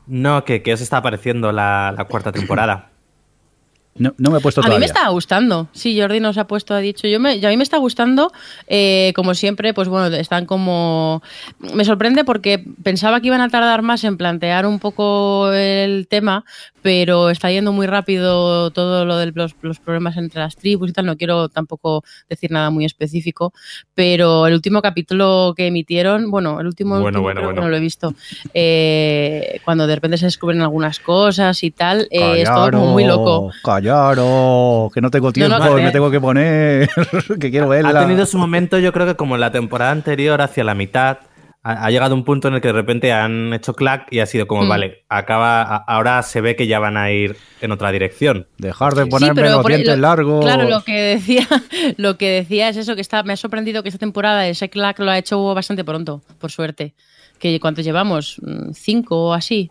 No, 0.05 0.43
que, 0.43 0.61
que 0.61 0.73
os 0.73 0.81
está 0.81 0.97
apareciendo 0.97 1.51
la, 1.51 2.05
cuarta 2.09 2.31
temporada. 2.31 2.92
No, 3.95 4.13
no 4.17 4.31
me 4.31 4.39
he 4.39 4.41
puesto 4.41 4.61
A 4.61 4.63
mí 4.63 4.67
todavía. 4.69 4.79
me 4.79 4.85
está 4.87 5.07
gustando. 5.09 5.67
Sí, 5.71 5.99
Jordi 5.99 6.19
nos 6.19 6.37
ha 6.37 6.47
puesto, 6.47 6.73
ha 6.73 6.79
dicho. 6.79 7.07
Yo 7.07 7.19
me, 7.19 7.35
y 7.35 7.45
a 7.45 7.49
mí 7.49 7.57
me 7.57 7.63
está 7.63 7.77
gustando, 7.77 8.31
eh, 8.67 9.13
como 9.15 9.35
siempre, 9.35 9.73
pues 9.73 9.87
bueno, 9.87 10.07
están 10.15 10.45
como. 10.45 11.21
Me 11.59 11.85
sorprende 11.85 12.23
porque 12.23 12.63
pensaba 12.81 13.21
que 13.21 13.27
iban 13.27 13.41
a 13.41 13.49
tardar 13.49 13.81
más 13.83 14.03
en 14.03 14.17
plantear 14.17 14.65
un 14.65 14.79
poco 14.79 15.51
el 15.53 16.07
tema, 16.07 16.43
pero 16.81 17.29
está 17.29 17.51
yendo 17.51 17.71
muy 17.71 17.85
rápido 17.85 18.71
todo 18.71 19.05
lo 19.05 19.17
de 19.17 19.31
los, 19.33 19.55
los 19.61 19.79
problemas 19.79 20.17
entre 20.17 20.41
las 20.41 20.55
tribus 20.55 20.89
y 20.89 20.93
tal. 20.93 21.05
No 21.05 21.15
quiero 21.15 21.47
tampoco 21.49 22.03
decir 22.29 22.49
nada 22.51 22.71
muy 22.71 22.85
específico, 22.85 23.53
pero 23.93 24.47
el 24.47 24.53
último 24.55 24.81
capítulo 24.81 25.53
que 25.55 25.67
emitieron, 25.67 26.31
bueno, 26.31 26.59
el 26.59 26.65
último, 26.67 26.95
Bueno, 26.99 27.05
último 27.19 27.23
bueno, 27.23 27.39
creo 27.41 27.49
que 27.49 27.53
bueno. 27.53 27.61
no 27.67 27.69
lo 27.69 27.77
he 27.77 27.79
visto, 27.79 28.13
eh, 28.55 29.59
cuando 29.63 29.85
de 29.87 29.95
repente 29.95 30.17
se 30.17 30.25
descubren 30.25 30.61
algunas 30.61 30.99
cosas 30.99 31.63
y 31.63 31.71
tal, 31.71 32.07
eh, 32.09 32.41
es 32.41 32.49
todo 32.49 32.71
como 32.71 32.87
muy 32.87 33.05
loco. 33.05 33.51
Callaros, 33.83 34.91
que 34.93 35.01
no 35.01 35.09
tengo 35.11 35.31
tiempo, 35.31 35.57
no, 35.57 35.73
me 35.75 35.87
eh. 35.89 35.91
tengo 35.91 36.09
que 36.11 36.19
poner, 36.21 36.89
que 37.39 37.51
quiero 37.51 37.67
verla. 37.69 37.99
Ha 38.01 38.05
tenido 38.05 38.25
su 38.25 38.37
momento, 38.37 38.79
yo 38.79 38.91
creo 38.93 39.05
que 39.07 39.15
como 39.15 39.35
en 39.35 39.41
la 39.41 39.51
temporada 39.51 39.91
anterior, 39.91 40.41
hacia 40.41 40.63
la 40.63 40.73
mitad, 40.75 41.17
ha, 41.63 41.85
ha 41.85 41.91
llegado 41.91 42.13
un 42.15 42.23
punto 42.25 42.47
en 42.49 42.55
el 42.55 42.61
que 42.61 42.67
de 42.69 42.73
repente 42.73 43.11
han 43.13 43.53
hecho 43.53 43.73
clack 43.73 44.07
y 44.11 44.19
ha 44.19 44.25
sido 44.25 44.47
como, 44.47 44.63
Mm. 44.63 44.69
vale, 44.69 45.05
acaba, 45.09 45.61
a- 45.61 45.77
ahora 45.77 46.21
se 46.23 46.41
ve 46.41 46.55
que 46.55 46.67
ya 46.67 46.79
van 46.79 46.97
a 46.97 47.11
ir 47.11 47.37
en 47.61 47.71
otra 47.71 47.91
dirección. 47.91 48.47
Dejar 48.57 48.95
de 48.95 49.05
ponerme 49.05 49.49
los 49.49 49.65
dientes 49.65 49.95
lo- 49.95 50.01
largos. 50.01 50.43
Claro, 50.43 50.69
lo 50.69 50.83
que 50.83 50.93
decía, 50.93 51.47
lo 51.97 52.17
que 52.17 52.29
decía 52.29 52.69
es 52.69 52.77
eso, 52.77 52.95
que 52.95 53.01
está, 53.01 53.23
me 53.23 53.33
ha 53.33 53.37
sorprendido 53.37 53.81
que 53.83 53.89
esta 53.89 53.99
temporada 53.99 54.47
ese 54.47 54.69
clack 54.69 54.99
lo 54.99 55.11
ha 55.11 55.17
hecho 55.17 55.53
bastante 55.53 55.83
pronto, 55.83 56.21
por 56.39 56.51
suerte. 56.51 56.93
Que 57.39 57.59
¿Cuántos 57.59 57.83
llevamos? 57.83 58.37
Mm, 58.41 58.71
¿Cinco 58.73 59.25
o 59.29 59.33
así? 59.33 59.69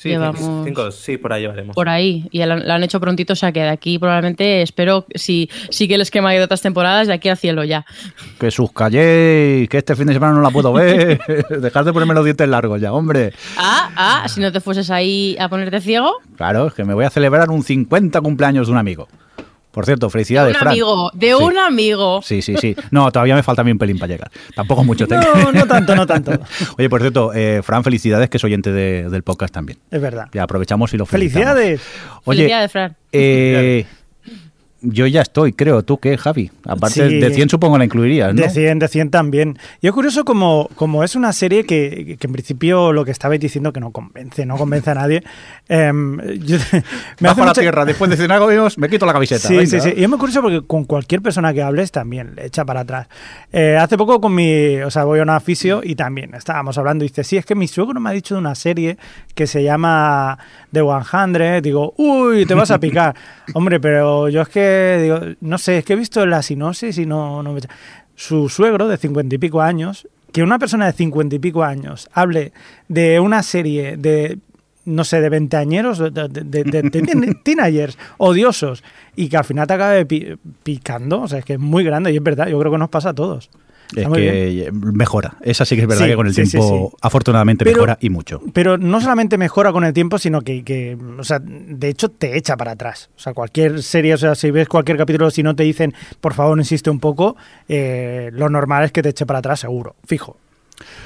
Sí, 0.00 0.08
Llevamos- 0.08 0.38
cinco, 0.40 0.62
cinco, 0.64 0.90
sí, 0.92 1.18
por 1.18 1.30
ahí 1.34 1.42
llevaremos. 1.42 1.74
Por 1.74 1.90
ahí. 1.90 2.26
Y 2.30 2.42
lo, 2.46 2.56
lo 2.56 2.72
han 2.72 2.82
hecho 2.82 2.98
prontito, 3.00 3.34
o 3.34 3.36
sea 3.36 3.52
que 3.52 3.60
de 3.60 3.68
aquí 3.68 3.98
probablemente 3.98 4.62
espero, 4.62 5.04
si 5.14 5.50
sigue 5.68 5.96
el 5.96 6.00
esquema 6.00 6.32
de 6.32 6.40
otras 6.42 6.62
temporadas, 6.62 7.06
de 7.06 7.12
aquí 7.12 7.28
al 7.28 7.36
cielo 7.36 7.64
ya. 7.64 7.84
Que 8.38 8.50
sus 8.50 8.72
calléis, 8.72 9.68
que 9.68 9.76
este 9.76 9.94
fin 9.94 10.06
de 10.06 10.14
semana 10.14 10.32
no 10.32 10.40
la 10.40 10.48
puedo 10.48 10.72
ver. 10.72 11.20
Dejar 11.50 11.84
de 11.84 11.92
ponerme 11.92 12.14
los 12.14 12.24
dientes 12.24 12.48
largos 12.48 12.80
ya, 12.80 12.94
hombre. 12.94 13.34
Ah, 13.58 13.90
ah, 13.94 14.28
si 14.28 14.40
no 14.40 14.50
te 14.50 14.60
fueses 14.60 14.90
ahí 14.90 15.36
a 15.38 15.50
ponerte 15.50 15.82
ciego. 15.82 16.14
Claro, 16.36 16.68
es 16.68 16.72
que 16.72 16.84
me 16.84 16.94
voy 16.94 17.04
a 17.04 17.10
celebrar 17.10 17.50
un 17.50 17.62
50 17.62 18.22
cumpleaños 18.22 18.68
de 18.68 18.72
un 18.72 18.78
amigo. 18.78 19.06
Por 19.70 19.84
cierto, 19.86 20.10
felicidades, 20.10 20.54
un 20.54 20.58
Fran. 20.60 20.72
amigo, 20.72 21.10
de 21.14 21.28
Sí. 21.28 21.32
un 21.34 21.56
amigo. 21.58 22.20
Sí, 22.22 22.42
sí, 22.42 22.56
sí. 22.60 22.74
No, 22.90 23.10
todavía 23.12 23.34
me 23.36 23.42
falta 23.42 23.62
a 23.62 23.64
mí 23.64 23.70
un 23.70 23.78
pelín 23.78 23.98
para 23.98 24.12
llegar. 24.12 24.30
Tampoco 24.54 24.82
mucho. 24.84 25.06
tengo. 25.06 25.22
No, 25.34 25.52
no 25.52 25.66
tanto, 25.66 25.94
no 25.94 26.06
tanto. 26.06 26.32
Oye, 26.78 26.90
por 26.90 27.00
cierto, 27.00 27.32
eh, 27.34 27.60
Fran, 27.62 27.84
felicidades, 27.84 28.28
que 28.28 28.36
es 28.38 28.44
oyente 28.44 28.72
de- 28.72 29.08
del 29.08 29.22
podcast 29.22 29.54
también. 29.54 29.78
Es 29.90 30.00
verdad. 30.00 30.26
Ya 30.32 30.42
aprovechamos 30.42 30.92
y 30.92 30.96
lo 30.96 31.06
felicitamos. 31.06 31.54
¡Felicidades! 31.54 31.80
Oye, 32.24 32.36
Felicidades, 32.38 32.72
Fran. 32.72 32.96
eh, 33.12 33.86
yo 34.82 35.06
ya 35.06 35.20
estoy, 35.22 35.52
creo. 35.52 35.82
¿Tú 35.82 35.98
qué, 35.98 36.16
Javi? 36.16 36.50
Aparte 36.66 37.08
Sí. 37.08 37.18
de 37.20 37.30
100 37.34 37.48
supongo 37.48 37.76
la 37.78 37.84
incluirías, 37.84 38.34
¿no? 38.34 38.40
De 38.42 38.48
100, 38.50 38.78
de 38.78 38.88
100 38.88 39.10
también. 39.10 39.58
Y 39.80 39.86
es 39.88 39.92
curioso 39.92 40.24
como, 40.24 40.68
como 40.74 41.04
es 41.04 41.14
una 41.16 41.32
serie 41.32 41.64
que, 41.64 42.16
que 42.18 42.26
en 42.26 42.32
principio 42.32 42.92
lo 42.92 43.04
que 43.04 43.10
estabais 43.10 43.40
diciendo 43.40 43.72
que 43.72 43.80
no 43.80 43.90
convence, 43.90 44.46
no 44.46 44.56
convence 44.56 44.90
a 44.90 44.94
nadie. 44.94 45.22
em, 45.68 46.18
yo- 46.44 46.56
me 47.20 47.28
Bajo 47.28 47.40
la 47.40 47.46
mucha- 47.48 47.60
tierra, 47.60 47.84
después 47.84 48.10
de 48.10 48.16
cenar 48.16 48.42
amigos, 48.42 48.78
me 48.78 48.88
quito 48.88 49.06
la 49.06 49.12
camiseta. 49.12 49.46
Sí, 49.48 49.56
venga. 49.56 49.68
sí, 49.70 49.80
sí. 49.80 49.92
Y 49.96 50.02
es 50.02 50.08
muy 50.08 50.18
curioso 50.18 50.42
porque 50.42 50.62
con 50.66 50.84
cualquier 50.84 51.22
persona 51.22 51.52
que 51.52 51.62
hables 51.62 51.92
también 51.92 52.34
le 52.34 52.46
echa 52.46 52.64
para 52.64 52.80
atrás. 52.80 53.06
Eh, 53.52 53.76
hace 53.78 53.96
poco 53.96 54.20
con 54.20 54.34
mi, 54.34 54.76
o 54.76 54.90
sea, 54.90 55.04
voy 55.04 55.20
a 55.20 55.22
una 55.22 55.40
fisio 55.40 55.80
y 55.84 55.94
también 55.94 56.34
estábamos 56.34 56.78
hablando 56.78 57.04
y 57.04 57.08
dice, 57.08 57.24
sí, 57.24 57.36
es 57.36 57.44
que 57.46 57.54
mi 57.54 57.68
suegro 57.68 58.00
me 58.00 58.10
ha 58.10 58.12
dicho 58.12 58.34
de 58.34 58.40
una 58.40 58.54
serie 58.54 58.96
que 59.34 59.46
se 59.46 59.62
llama 59.62 60.38
The 60.72 60.80
100. 60.80 61.62
Digo, 61.62 61.94
uy, 61.98 62.46
te 62.46 62.54
vas 62.54 62.70
a 62.70 62.78
picar. 62.80 63.14
Hombre, 63.54 63.80
pero 63.80 64.28
yo 64.28 64.42
es 64.42 64.48
que, 64.48 64.69
digo, 65.02 65.20
no 65.40 65.58
sé, 65.58 65.78
es 65.78 65.84
que 65.84 65.92
he 65.94 65.96
visto 65.96 66.24
la 66.26 66.42
sinopsis 66.42 66.98
y 66.98 67.06
no, 67.06 67.42
no 67.42 67.52
me... 67.52 67.60
Su 68.14 68.48
suegro 68.48 68.86
de 68.88 68.96
cincuenta 68.98 69.34
y 69.34 69.38
pico 69.38 69.62
años, 69.62 70.06
que 70.32 70.42
una 70.42 70.58
persona 70.58 70.86
de 70.86 70.92
cincuenta 70.92 71.36
y 71.36 71.38
pico 71.38 71.62
años 71.64 72.08
hable 72.12 72.52
de 72.88 73.18
una 73.20 73.42
serie 73.42 73.96
de 73.96 74.38
no 74.86 75.04
sé, 75.04 75.20
de 75.20 75.28
veinteañeros, 75.28 75.98
de, 75.98 76.10
de, 76.10 76.28
de- 76.28 76.64
de- 76.64 76.82
de 76.82 76.82
teen- 77.02 77.42
teenagers 77.44 77.98
odiosos, 78.18 78.82
y 79.14 79.28
que 79.28 79.36
al 79.36 79.44
final 79.44 79.66
te 79.66 79.74
acabe 79.74 80.06
pi- 80.06 80.34
picando, 80.62 81.20
o 81.22 81.28
sea, 81.28 81.38
es 81.40 81.44
que 81.44 81.52
es 81.54 81.58
muy 81.60 81.84
grande 81.84 82.10
y 82.12 82.16
es 82.16 82.22
verdad, 82.22 82.48
yo 82.48 82.58
creo 82.58 82.72
que 82.72 82.78
nos 82.78 82.88
pasa 82.88 83.10
a 83.10 83.14
todos. 83.14 83.50
Es 83.96 84.08
que 84.08 84.70
mejora. 84.72 85.36
Esa 85.42 85.64
sí 85.64 85.74
que 85.76 85.82
es 85.82 85.88
verdad 85.88 86.04
Sí, 86.04 86.10
que 86.10 86.16
con 86.16 86.26
el 86.26 86.34
sí, 86.34 86.42
tiempo, 86.44 86.90
sí. 86.92 86.96
afortunadamente, 87.02 87.64
Pero- 87.64 87.76
mejora 87.78 87.98
y 88.00 88.10
mucho. 88.10 88.40
Pero 88.52 88.78
no 88.78 89.00
solamente 89.00 89.36
mejora 89.38 89.72
con 89.72 89.84
el 89.84 89.92
tiempo, 89.92 90.18
sino 90.18 90.42
que, 90.42 90.62
que, 90.64 90.96
o 91.18 91.24
sea, 91.24 91.40
de 91.42 91.88
hecho 91.88 92.08
te 92.10 92.36
echa 92.36 92.56
para 92.56 92.72
atrás. 92.72 93.10
O 93.16 93.20
sea, 93.20 93.34
cualquier 93.34 93.82
serie, 93.82 94.14
o 94.14 94.18
sea, 94.18 94.34
si 94.34 94.50
ves 94.50 94.68
cualquier 94.68 94.96
capítulo, 94.96 95.30
si 95.30 95.42
no 95.42 95.56
te 95.56 95.62
dicen, 95.64 95.94
por 96.20 96.34
favor, 96.34 96.58
insiste 96.58 96.90
un 96.90 97.00
poco, 97.00 97.36
eh, 97.68 98.30
lo 98.32 98.48
normal 98.48 98.84
es 98.84 98.92
que 98.92 99.02
te 99.02 99.08
eche 99.10 99.26
para 99.26 99.40
atrás, 99.40 99.60
seguro, 99.60 99.96
fijo. 100.04 100.36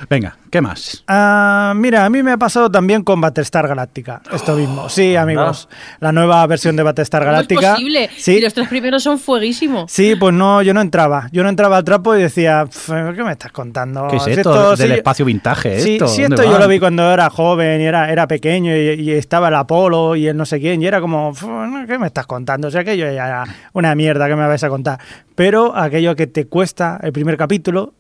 Venga, 0.09 0.37
¿qué 0.51 0.61
más? 0.61 1.03
Ah, 1.09 1.73
mira, 1.77 2.05
a 2.05 2.11
mí 2.11 2.23
me 2.23 2.33
ha 2.33 2.37
pasado 2.37 2.71
también 2.71 3.03
con 3.03 3.21
Battlestar 3.21 3.67
Galactica, 3.67 4.21
esto 4.33 4.55
mismo. 4.57 4.89
Sí, 4.89 5.17
amigos, 5.17 5.69
la 6.01 6.13
nueva 6.13 6.47
versión 6.47 6.77
de 6.77 6.83
Battlestar 6.83 7.23
¿Cómo 7.23 7.31
es 7.33 7.35
Galáctica. 7.49 7.73
posible? 7.75 8.11
Sí, 8.17 8.37
Y 8.37 8.41
los 8.41 8.55
tres 8.55 8.69
primeros 8.69 9.03
son 9.03 9.19
fueguísimos. 9.19 9.91
Sí, 9.91 10.15
pues 10.17 10.35
no, 10.35 10.63
yo 10.63 10.75
no 10.75 10.81
entraba. 10.81 11.29
Yo 11.33 11.43
no 11.43 11.49
entraba 11.49 11.79
al 11.79 11.85
trapo 11.85 12.15
y 12.15 12.23
decía, 12.23 12.65
"Pf, 12.67 13.15
¿qué 13.17 13.25
me 13.25 13.33
estás 13.33 13.53
contando? 13.53 14.07
¿Qué 14.09 14.17
es 14.17 14.23
Si 14.25 14.31
esto? 14.33 14.77
si 14.77 14.83
Del 14.83 14.91
yo- 14.93 14.97
espacio 14.97 15.25
vintaje, 15.25 15.81
Sí, 15.81 15.93
esto. 15.95 16.09
sí, 16.09 16.23
¿Dónde 16.23 16.37
esto 16.37 16.51
yo 16.53 16.59
lo 16.59 16.69
vi 16.69 16.79
cuando 16.79 17.11
era 17.13 17.31
joven 17.31 17.81
y 17.81 17.85
era, 17.85 18.11
era 18.13 18.27
pequeño 18.27 18.75
y, 18.77 18.81
y 19.01 19.11
estaba 19.13 19.49
el 19.49 19.55
Apolo 19.55 20.17
y 20.17 20.27
el 20.29 20.37
no 20.37 20.45
sé 20.47 20.61
quién 20.61 20.83
y 20.83 20.87
era 20.87 21.01
como, 21.01 21.33
"Pf, 21.33 21.47
¿qué 21.87 21.99
me 21.99 22.07
estás 22.07 22.27
contando? 22.27 22.69
O 22.69 22.71
sea, 22.71 22.83
aquello 22.83 23.07
ya 23.11 23.27
era 23.27 23.45
una 23.73 23.95
mierda 23.95 24.29
que 24.29 24.37
me 24.37 24.47
vais 24.47 24.63
a 24.63 24.69
contar. 24.69 24.99
Pero 25.35 25.77
aquello 25.77 26.15
que 26.15 26.27
te 26.27 26.47
cuesta 26.47 26.99
el 27.03 27.13
primer 27.13 27.37
capítulo, 27.37 27.95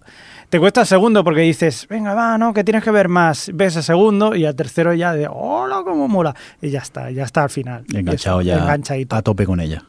te 0.48 0.58
cuesta 0.58 0.82
el 0.82 0.86
segundo 0.86 1.24
porque 1.24 1.40
dices, 1.40 1.86
venga, 1.88 2.14
va, 2.14 2.38
no, 2.38 2.52
que 2.54 2.64
tienes 2.64 2.82
que 2.84 2.90
ver 2.90 3.08
más. 3.08 3.50
Ves 3.54 3.76
el 3.76 3.82
segundo 3.82 4.34
y 4.34 4.44
al 4.44 4.54
tercero 4.54 4.94
ya 4.94 5.12
de, 5.12 5.28
hola, 5.30 5.82
cómo 5.84 6.08
mola. 6.08 6.34
Y 6.60 6.70
ya 6.70 6.80
está, 6.80 7.10
ya 7.10 7.24
está 7.24 7.44
al 7.44 7.50
final. 7.50 7.84
Enganchado 7.92 8.40
eso, 8.40 8.48
ya 8.48 8.58
Enganchadito. 8.58 9.16
a 9.16 9.22
tope 9.22 9.46
con 9.46 9.60
ella. 9.60 9.84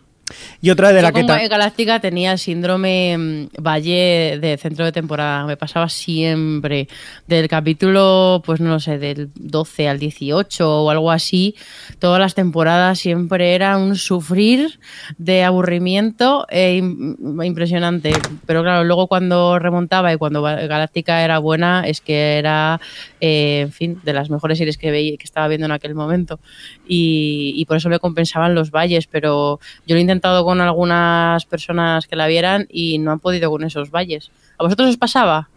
Y 0.62 0.72
otra 0.72 0.92
de 0.92 1.02
la 1.04 1.10
Yo 1.10 1.14
que... 1.14 1.20
con 1.22 1.28
ta- 1.28 1.34
Valle 1.36 1.48
Galáctica 1.48 2.00
tenía 2.00 2.32
el 2.32 2.40
síndrome 2.40 3.16
mm, 3.18 3.48
Valle 3.62 4.40
de 4.42 4.58
centro 4.58 4.84
de 4.84 4.92
temporada. 4.92 5.46
Me 5.46 5.56
pasaba 5.58 5.88
siempre. 5.90 6.88
Del 7.28 7.48
capítulo, 7.48 8.42
pues 8.46 8.60
no 8.60 8.80
sé, 8.80 8.98
del 8.98 9.30
12 9.36 9.88
al 9.88 10.00
18 10.00 10.84
o 10.84 10.90
algo 10.90 11.12
así, 11.12 11.56
todas 12.00 12.20
las 12.20 12.34
temporadas 12.34 12.98
siempre 13.00 13.54
era 13.54 13.78
un 13.78 13.96
sufrir 13.96 14.80
de 15.18 15.44
aburrimiento 15.44 16.48
e 16.50 16.80
im- 16.82 17.46
impresionante. 17.46 18.12
Pero 18.48 18.64
claro, 18.64 18.84
luego 18.84 19.08
cuando 19.08 19.60
remontaba 19.60 20.12
y 20.12 20.18
cuando 20.18 20.42
Va- 20.42 20.56
Galáctica 20.56 21.24
era 21.24 21.38
buena, 21.40 21.84
es 21.88 22.02
que 22.02 22.38
era, 22.38 22.80
eh, 23.22 23.62
en 23.62 23.72
fin, 23.72 24.00
de 24.04 24.14
las 24.14 24.30
mejores 24.30 24.58
series 24.58 24.78
que, 24.78 24.90
veía, 24.92 25.18
que 25.18 25.24
estaba 25.26 25.48
viendo 25.48 25.66
en 25.66 25.72
aquel 25.72 25.94
momento. 25.94 26.40
Y, 26.88 27.54
y 27.56 27.66
por 27.66 27.78
eso 27.78 27.90
me 27.90 28.00
compensaban 28.00 28.56
los 28.56 28.72
valles, 28.72 29.08
pero 29.08 29.60
yo 29.86 29.94
lo 29.96 30.00
he 30.00 30.02
intentado 30.15 30.45
con 30.45 30.62
algunas 30.62 31.45
personas 31.45 32.08
que 32.08 32.15
la 32.15 32.28
vieran 32.28 32.67
y 32.69 32.97
no 32.97 33.12
han 33.12 33.19
podido 33.19 33.51
con 33.51 33.63
esos 33.63 33.91
valles. 33.91 34.32
¿A 34.58 34.63
vosotros 34.63 34.89
os 34.89 34.97
pasaba? 34.97 35.49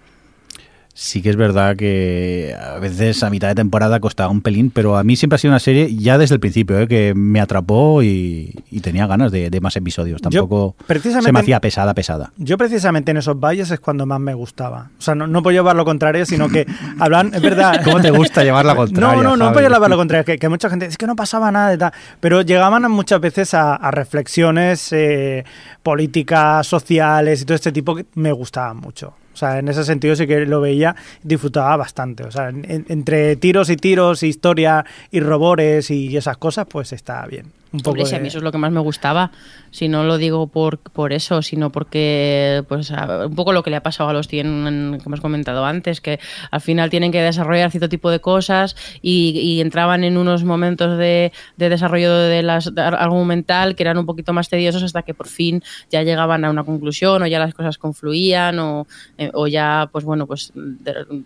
Sí 1.01 1.23
que 1.23 1.31
es 1.31 1.37
verdad 1.37 1.77
que 1.77 2.57
a 2.61 2.81
veces 2.81 3.23
a 3.23 3.31
mitad 3.31 3.47
de 3.47 3.55
temporada 3.55 4.01
costaba 4.01 4.33
un 4.33 4.41
pelín, 4.41 4.71
pero 4.71 4.97
a 4.97 5.05
mí 5.05 5.15
siempre 5.15 5.37
ha 5.37 5.39
sido 5.39 5.53
una 5.53 5.61
serie 5.61 5.95
ya 5.95 6.19
desde 6.19 6.35
el 6.35 6.41
principio, 6.41 6.77
¿eh? 6.81 6.89
que 6.89 7.15
me 7.15 7.41
atrapó 7.41 8.03
y, 8.03 8.53
y 8.69 8.81
tenía 8.81 9.07
ganas 9.07 9.31
de, 9.31 9.49
de 9.49 9.61
más 9.61 9.77
episodios. 9.77 10.21
Yo, 10.23 10.29
Tampoco 10.29 10.75
precisamente- 10.89 11.29
se 11.29 11.33
me 11.33 11.39
hacía 11.39 11.61
pesada, 11.61 11.95
pesada. 11.95 12.33
Yo 12.37 12.59
precisamente 12.59 13.13
en 13.13 13.19
esos 13.19 13.39
valles 13.39 13.71
es 13.71 13.79
cuando 13.79 14.07
más 14.07 14.19
me 14.19 14.35
gustaba. 14.35 14.91
O 14.99 15.01
sea, 15.01 15.15
no, 15.15 15.29
no 15.29 15.41
por 15.41 15.53
llevar 15.53 15.77
lo 15.77 15.85
contrario, 15.85 16.27
sino 16.27 16.49
que 16.49 16.67
hablan, 16.99 17.33
es 17.33 17.43
verdad. 17.43 17.81
¿Cómo 17.85 18.01
te 18.01 18.11
gusta 18.11 18.43
llevar 18.43 18.67
la 18.67 18.75
contraria? 18.75 19.23
No, 19.23 19.23
no, 19.23 19.37
no 19.37 19.53
por 19.53 19.63
llevar 19.63 19.89
lo 19.89 19.97
contrario, 19.97 20.25
que, 20.25 20.37
que 20.37 20.49
mucha 20.49 20.69
gente 20.69 20.87
es 20.87 20.99
que 20.99 21.07
no 21.07 21.15
pasaba 21.15 21.53
nada 21.53 21.73
y 21.75 21.79
tal. 21.79 21.93
Pero 22.19 22.43
llegaban 22.43 22.91
muchas 22.91 23.21
veces 23.21 23.55
a, 23.55 23.77
a 23.77 23.93
reflexiones 23.93 24.93
eh, 24.93 25.45
políticas, 25.85 26.67
sociales 26.67 27.41
y 27.43 27.45
todo 27.45 27.55
este 27.55 27.71
tipo 27.71 27.95
que 27.95 28.05
me 28.17 28.33
gustaban 28.33 28.79
mucho. 28.79 29.15
O 29.39 29.41
sea, 29.41 29.61
en 29.61 29.69
ese 29.69 29.85
sentido 29.85 30.17
sí 30.17 30.27
que 30.27 30.45
lo 30.47 30.61
veía, 30.61 30.97
disfrutaba 31.23 31.77
bastante. 31.77 32.25
O 32.25 32.31
sea, 32.33 32.49
en- 32.49 32.85
entre 32.89 33.37
tiros 33.37 33.71
y 33.71 33.77
tiros, 33.77 34.25
historia 34.25 34.85
y 35.13 35.21
robores 35.21 35.93
y 35.93 36.17
esas 36.17 36.37
cosas, 36.39 36.67
pues 36.69 36.93
está 36.93 37.25
bien. 37.27 37.47
Un 37.71 37.81
poco 37.81 37.91
Hombre, 37.91 38.07
si 38.07 38.15
a 38.15 38.19
mí 38.19 38.29
eso 38.29 38.39
es 38.39 38.45
lo 38.45 38.51
que 38.51 38.57
más 38.57 38.73
me 38.73 38.81
gustaba. 38.81 39.31
Si 39.71 39.89
no 39.89 40.03
lo 40.05 40.17
digo 40.17 40.47
por, 40.47 40.79
por 40.79 41.13
eso, 41.13 41.43
sino 41.43 41.71
porque, 41.71 42.65
pues, 42.67 42.91
a- 42.91 43.27
un 43.27 43.35
poco 43.35 43.53
lo 43.53 43.63
que 43.63 43.69
le 43.69 43.77
ha 43.77 43.83
pasado 43.83 44.09
a 44.09 44.15
los 44.15 44.27
100 44.27 44.97
que 44.99 45.03
hemos 45.07 45.21
comentado 45.21 45.67
antes, 45.67 46.01
que 46.01 46.19
al 46.51 46.63
final 46.63 46.89
tienen 46.89 47.13
que 47.13 47.21
desarrollar 47.21 47.71
cierto 47.71 47.91
tipo 47.91 48.11
de 48.11 48.21
cosas 48.21 48.75
y, 49.03 49.39
y 49.39 49.61
entraban 49.61 50.03
en 50.05 50.17
unos 50.17 50.45
momentos 50.45 50.97
de, 50.97 51.31
de 51.59 51.69
desarrollo 51.69 52.11
de 52.15 52.43
las 52.43 52.75
de 52.75 52.81
argumental 52.81 53.77
que 53.77 53.83
eran 53.83 53.99
un 53.99 54.07
poquito 54.07 54.33
más 54.33 54.49
tediosos 54.49 54.83
hasta 54.83 55.03
que 55.03 55.13
por 55.13 55.29
fin 55.29 55.63
ya 55.91 56.03
llegaban 56.03 56.47
a 56.47 56.51
una 56.51 56.65
conclusión 56.65 57.23
o 57.23 57.27
ya 57.27 57.39
las 57.39 57.53
cosas 57.53 57.77
confluían 57.77 58.59
o, 58.61 58.87
eh, 59.19 59.31
o 59.35 59.47
ya, 59.47 59.91
pues 59.93 60.05
bueno, 60.07 60.27
pues 60.27 60.53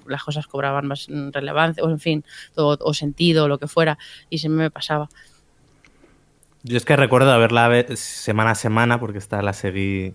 las 0.08 0.22
cosas 0.24 0.48
cobraban 0.48 0.88
más 0.88 1.06
relevancia 1.30 1.84
o 1.84 1.88
en 1.90 2.00
fin, 2.00 2.24
o, 2.56 2.76
o 2.80 2.94
sentido 2.94 3.44
o 3.44 3.48
lo 3.48 3.58
que 3.58 3.68
fuera 3.68 3.96
y 4.28 4.38
se 4.38 4.48
me 4.48 4.70
pasaba. 4.70 5.08
Yo 6.64 6.76
es 6.76 6.84
que 6.84 6.94
recuerdo 6.96 7.36
ve- 7.68 7.96
semana 7.96 8.52
a 8.52 8.54
semana, 8.54 9.00
porque 9.00 9.18
esta 9.18 9.42
la 9.42 9.52
seguí 9.52 10.14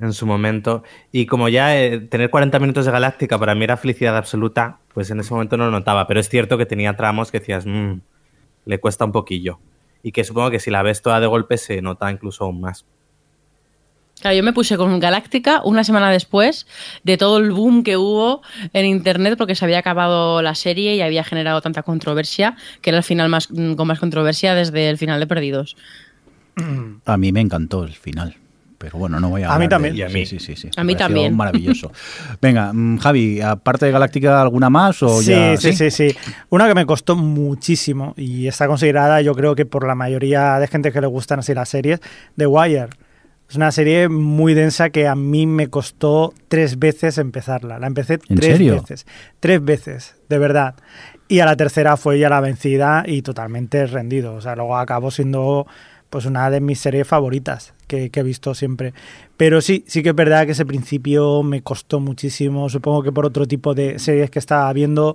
en 0.00 0.12
su 0.14 0.26
momento. 0.26 0.82
Y 1.10 1.26
como 1.26 1.48
ya 1.50 1.76
eh, 1.78 2.00
tener 2.00 2.30
40 2.30 2.58
minutos 2.58 2.86
de 2.86 2.92
Galáctica 2.92 3.38
para 3.38 3.54
mí 3.54 3.64
era 3.64 3.76
felicidad 3.76 4.16
absoluta, 4.16 4.78
pues 4.94 5.10
en 5.10 5.20
ese 5.20 5.32
momento 5.34 5.56
no 5.58 5.66
lo 5.66 5.70
notaba. 5.70 6.06
Pero 6.06 6.20
es 6.20 6.28
cierto 6.30 6.56
que 6.56 6.64
tenía 6.66 6.96
tramos 6.96 7.30
que 7.30 7.40
decías, 7.40 7.66
"Mm, 7.66 8.00
le 8.64 8.80
cuesta 8.80 9.04
un 9.04 9.12
poquillo. 9.12 9.58
Y 10.02 10.12
que 10.12 10.24
supongo 10.24 10.50
que 10.50 10.60
si 10.60 10.70
la 10.70 10.82
ves 10.82 11.02
toda 11.02 11.20
de 11.20 11.26
golpe 11.26 11.58
se 11.58 11.82
nota 11.82 12.10
incluso 12.10 12.44
aún 12.44 12.60
más. 12.60 12.86
Claro, 14.22 14.36
yo 14.36 14.44
me 14.44 14.52
puse 14.52 14.76
con 14.76 15.00
Galáctica 15.00 15.62
una 15.64 15.82
semana 15.82 16.10
después 16.10 16.68
de 17.02 17.16
todo 17.16 17.38
el 17.38 17.50
boom 17.50 17.82
que 17.82 17.96
hubo 17.96 18.42
en 18.72 18.86
internet 18.86 19.34
porque 19.36 19.56
se 19.56 19.64
había 19.64 19.78
acabado 19.78 20.40
la 20.42 20.54
serie 20.54 20.94
y 20.94 21.02
había 21.02 21.24
generado 21.24 21.60
tanta 21.60 21.82
controversia, 21.82 22.56
que 22.80 22.90
era 22.90 22.98
el 22.98 23.04
final 23.04 23.28
más 23.28 23.50
mm, 23.50 23.74
con 23.74 23.88
más 23.88 23.98
controversia 23.98 24.54
desde 24.54 24.88
el 24.88 24.96
final 24.96 25.18
de 25.18 25.26
Perdidos. 25.26 25.76
A 27.04 27.16
mí 27.16 27.32
me 27.32 27.40
encantó 27.40 27.82
el 27.82 27.94
final. 27.94 28.36
Pero 28.78 28.98
bueno, 28.98 29.18
no 29.18 29.28
voy 29.28 29.42
a 29.42 29.52
A 29.52 29.58
mí 29.58 29.68
también. 29.68 29.96
Y 29.96 30.02
a 30.02 30.08
mí. 30.08 30.24
Sí, 30.26 30.38
sí, 30.38 30.54
sí, 30.54 30.56
sí. 30.56 30.70
A 30.76 30.84
mí 30.84 30.94
también. 30.96 31.36
Maravilloso. 31.36 31.90
Venga, 32.40 32.72
mm, 32.72 32.98
Javi, 32.98 33.40
aparte 33.40 33.86
de 33.86 33.92
Galáctica, 33.92 34.40
¿alguna 34.40 34.70
más? 34.70 35.02
O 35.02 35.20
Sí, 35.20 35.30
ya, 35.30 35.56
sí, 35.56 35.72
sí, 35.72 35.90
sí. 35.90 36.14
Una 36.48 36.68
que 36.68 36.74
me 36.74 36.86
costó 36.86 37.16
muchísimo 37.16 38.14
y 38.16 38.48
está 38.48 38.66
considerada, 38.66 39.20
yo 39.20 39.34
creo 39.34 39.54
que 39.54 39.66
por 39.66 39.86
la 39.86 39.94
mayoría 39.94 40.58
de 40.58 40.66
gente 40.68 40.92
que 40.92 41.00
le 41.00 41.06
gustan 41.08 41.40
así 41.40 41.54
las 41.54 41.68
series, 41.68 42.00
The 42.36 42.46
Wire. 42.46 42.90
Es 43.52 43.56
una 43.56 43.70
serie 43.70 44.08
muy 44.08 44.54
densa 44.54 44.88
que 44.88 45.06
a 45.06 45.14
mí 45.14 45.46
me 45.46 45.68
costó 45.68 46.32
tres 46.48 46.78
veces 46.78 47.18
empezarla. 47.18 47.78
La 47.78 47.86
empecé 47.86 48.14
¿En 48.30 48.38
tres 48.38 48.52
serio? 48.52 48.76
veces. 48.76 49.04
Tres 49.40 49.62
veces, 49.62 50.14
de 50.30 50.38
verdad. 50.38 50.74
Y 51.28 51.40
a 51.40 51.44
la 51.44 51.54
tercera 51.54 51.98
fue 51.98 52.18
ya 52.18 52.30
la 52.30 52.40
vencida 52.40 53.04
y 53.06 53.20
totalmente 53.20 53.84
rendido. 53.86 54.32
O 54.36 54.40
sea, 54.40 54.56
luego 54.56 54.78
acabó 54.78 55.10
siendo 55.10 55.66
pues 56.08 56.24
una 56.24 56.48
de 56.48 56.62
mis 56.62 56.80
series 56.80 57.06
favoritas 57.06 57.74
que, 57.88 58.08
que 58.08 58.20
he 58.20 58.22
visto 58.22 58.54
siempre. 58.54 58.94
Pero 59.36 59.60
sí, 59.60 59.84
sí 59.86 60.02
que 60.02 60.08
es 60.08 60.14
verdad 60.14 60.46
que 60.46 60.52
ese 60.52 60.64
principio 60.64 61.42
me 61.42 61.60
costó 61.60 62.00
muchísimo. 62.00 62.70
Supongo 62.70 63.02
que 63.02 63.12
por 63.12 63.26
otro 63.26 63.44
tipo 63.46 63.74
de 63.74 63.98
series 63.98 64.30
que 64.30 64.38
estaba 64.38 64.72
viendo. 64.72 65.14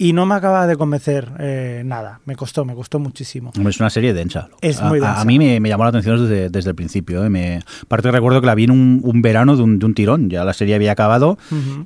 Y 0.00 0.12
no 0.12 0.26
me 0.26 0.36
acaba 0.36 0.68
de 0.68 0.76
convencer 0.76 1.28
eh, 1.40 1.82
nada. 1.84 2.20
Me 2.24 2.36
costó, 2.36 2.64
me 2.64 2.72
costó 2.74 3.00
muchísimo. 3.00 3.50
Hombre, 3.56 3.70
es 3.70 3.80
una 3.80 3.90
serie 3.90 4.14
densa. 4.14 4.48
Es 4.60 4.80
A- 4.80 4.84
muy 4.88 5.00
a- 5.00 5.06
A, 5.06 5.08
densa. 5.08 5.24
mí 5.24 5.38
me, 5.40 5.58
me 5.58 5.68
llamó 5.68 5.82
la 5.82 5.88
atención 5.88 6.20
desde, 6.22 6.50
desde 6.50 6.70
el 6.70 6.76
principio. 6.76 7.24
¿eh? 7.24 7.28
Me, 7.28 7.60
aparte 7.82 8.08
recuerdo 8.12 8.40
que 8.40 8.46
la 8.46 8.54
vi 8.54 8.62
en 8.64 8.70
un, 8.70 9.00
un 9.02 9.22
verano 9.22 9.56
de 9.56 9.62
un, 9.64 9.80
de 9.80 9.86
un 9.86 9.94
tirón. 9.94 10.30
Ya 10.30 10.44
la 10.44 10.52
serie 10.52 10.76
había 10.76 10.92
acabado 10.92 11.36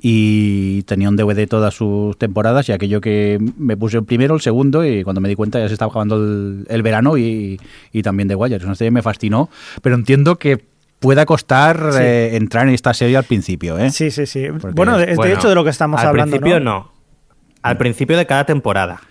y 0.01 0.83
tenía 0.83 1.09
un 1.09 1.15
DVD 1.15 1.47
todas 1.47 1.73
sus 1.73 2.15
temporadas 2.17 2.69
y 2.69 2.71
aquello 2.71 3.01
que 3.01 3.39
me 3.57 3.75
puse 3.77 3.97
el 3.97 4.03
primero, 4.03 4.35
el 4.35 4.41
segundo 4.41 4.85
y 4.85 5.03
cuando 5.03 5.19
me 5.19 5.27
di 5.29 5.35
cuenta 5.35 5.59
ya 5.59 5.67
se 5.67 5.73
estaba 5.73 5.89
acabando 5.89 6.17
el, 6.17 6.65
el 6.69 6.83
verano 6.83 7.17
y, 7.17 7.59
y 7.91 8.03
también 8.03 8.27
The 8.27 8.35
Wire. 8.35 8.57
Es 8.57 8.63
una 8.63 8.75
serie 8.75 8.89
que 8.89 8.95
me 8.95 9.01
fascinó, 9.01 9.49
pero 9.81 9.95
entiendo 9.95 10.37
que 10.37 10.63
pueda 10.99 11.25
costar 11.25 11.89
Sí. 11.93 11.99
eh, 12.01 12.35
entrar 12.35 12.67
en 12.67 12.73
esta 12.75 12.93
serie 12.93 13.17
al 13.17 13.23
principio. 13.25 13.77
¿eh? 13.77 13.89
Sí, 13.91 14.11
sí, 14.11 14.25
sí. 14.25 14.45
Porque- 14.61 14.75
bueno, 14.75 14.99
es 14.99 15.07
de 15.07 15.15
Bueno, 15.15 15.33
hecho 15.35 15.49
de 15.49 15.55
lo 15.55 15.63
que 15.63 15.69
estamos 15.71 15.99
al 15.99 16.07
hablando. 16.09 16.37
principio 16.37 16.59
¿no? 16.59 16.71
no. 16.79 16.92
Al 17.63 17.77
principio 17.77 18.17
de 18.17 18.25
cada 18.25 18.45
temporada. 18.45 19.01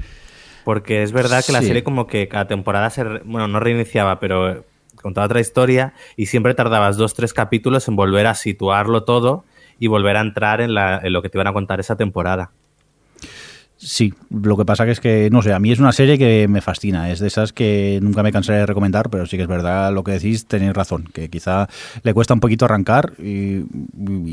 Porque 0.64 1.03
es 1.03 1.11
verdad 1.12 1.44
que 1.44 1.53
la 1.53 1.61
Sí. 1.61 1.66
serie 1.68 1.82
como 1.82 2.07
que 2.07 2.28
cada 2.28 2.46
temporada 2.46 2.88
se... 2.90 3.03
re- 3.05 3.22
Bueno, 3.24 3.48
no 3.48 3.59
reiniciaba, 3.59 4.20
pero 4.20 4.64
contaba 5.00 5.24
otra 5.26 5.40
historia 5.40 5.94
y 6.16 6.26
siempre 6.26 6.55
tardabas 6.55 6.96
dos, 6.96 7.14
tres 7.14 7.34
capítulos 7.34 7.88
en 7.88 7.96
volver 7.96 8.26
a 8.28 8.34
situarlo 8.34 9.03
todo 9.05 9.44
y 9.80 9.88
volver 9.88 10.16
a 10.16 10.20
entrar 10.20 10.61
en, 10.61 10.74
la- 10.74 11.00
en 11.03 11.12
lo 11.12 11.22
que 11.22 11.28
te 11.28 11.38
iban 11.38 11.48
a 11.48 11.53
contar 11.53 11.80
esa 11.80 11.96
temporada. 11.96 12.50
Sí, 13.84 14.14
lo 14.30 14.56
que 14.56 14.64
pasa 14.64 14.84
que 14.84 14.92
es 14.92 15.00
que, 15.00 15.28
no 15.32 15.42
sé, 15.42 15.52
a 15.52 15.58
mí 15.58 15.72
es 15.72 15.80
una 15.80 15.90
serie 15.90 16.16
que 16.16 16.46
me 16.46 16.60
fascina, 16.60 17.10
es 17.10 17.18
de 17.18 17.26
esas 17.26 17.52
que 17.52 17.98
nunca 18.00 18.22
me 18.22 18.30
cansaré 18.30 18.58
de 18.60 18.66
recomendar, 18.66 19.10
pero 19.10 19.26
sí 19.26 19.36
que 19.36 19.42
es 19.42 19.48
verdad 19.48 19.92
lo 19.92 20.04
que 20.04 20.12
decís, 20.12 20.46
tenéis 20.46 20.72
razón, 20.72 21.08
que 21.12 21.28
quizá 21.28 21.68
le 22.04 22.14
cuesta 22.14 22.32
un 22.32 22.38
poquito 22.38 22.64
arrancar 22.64 23.14
y, 23.18 23.62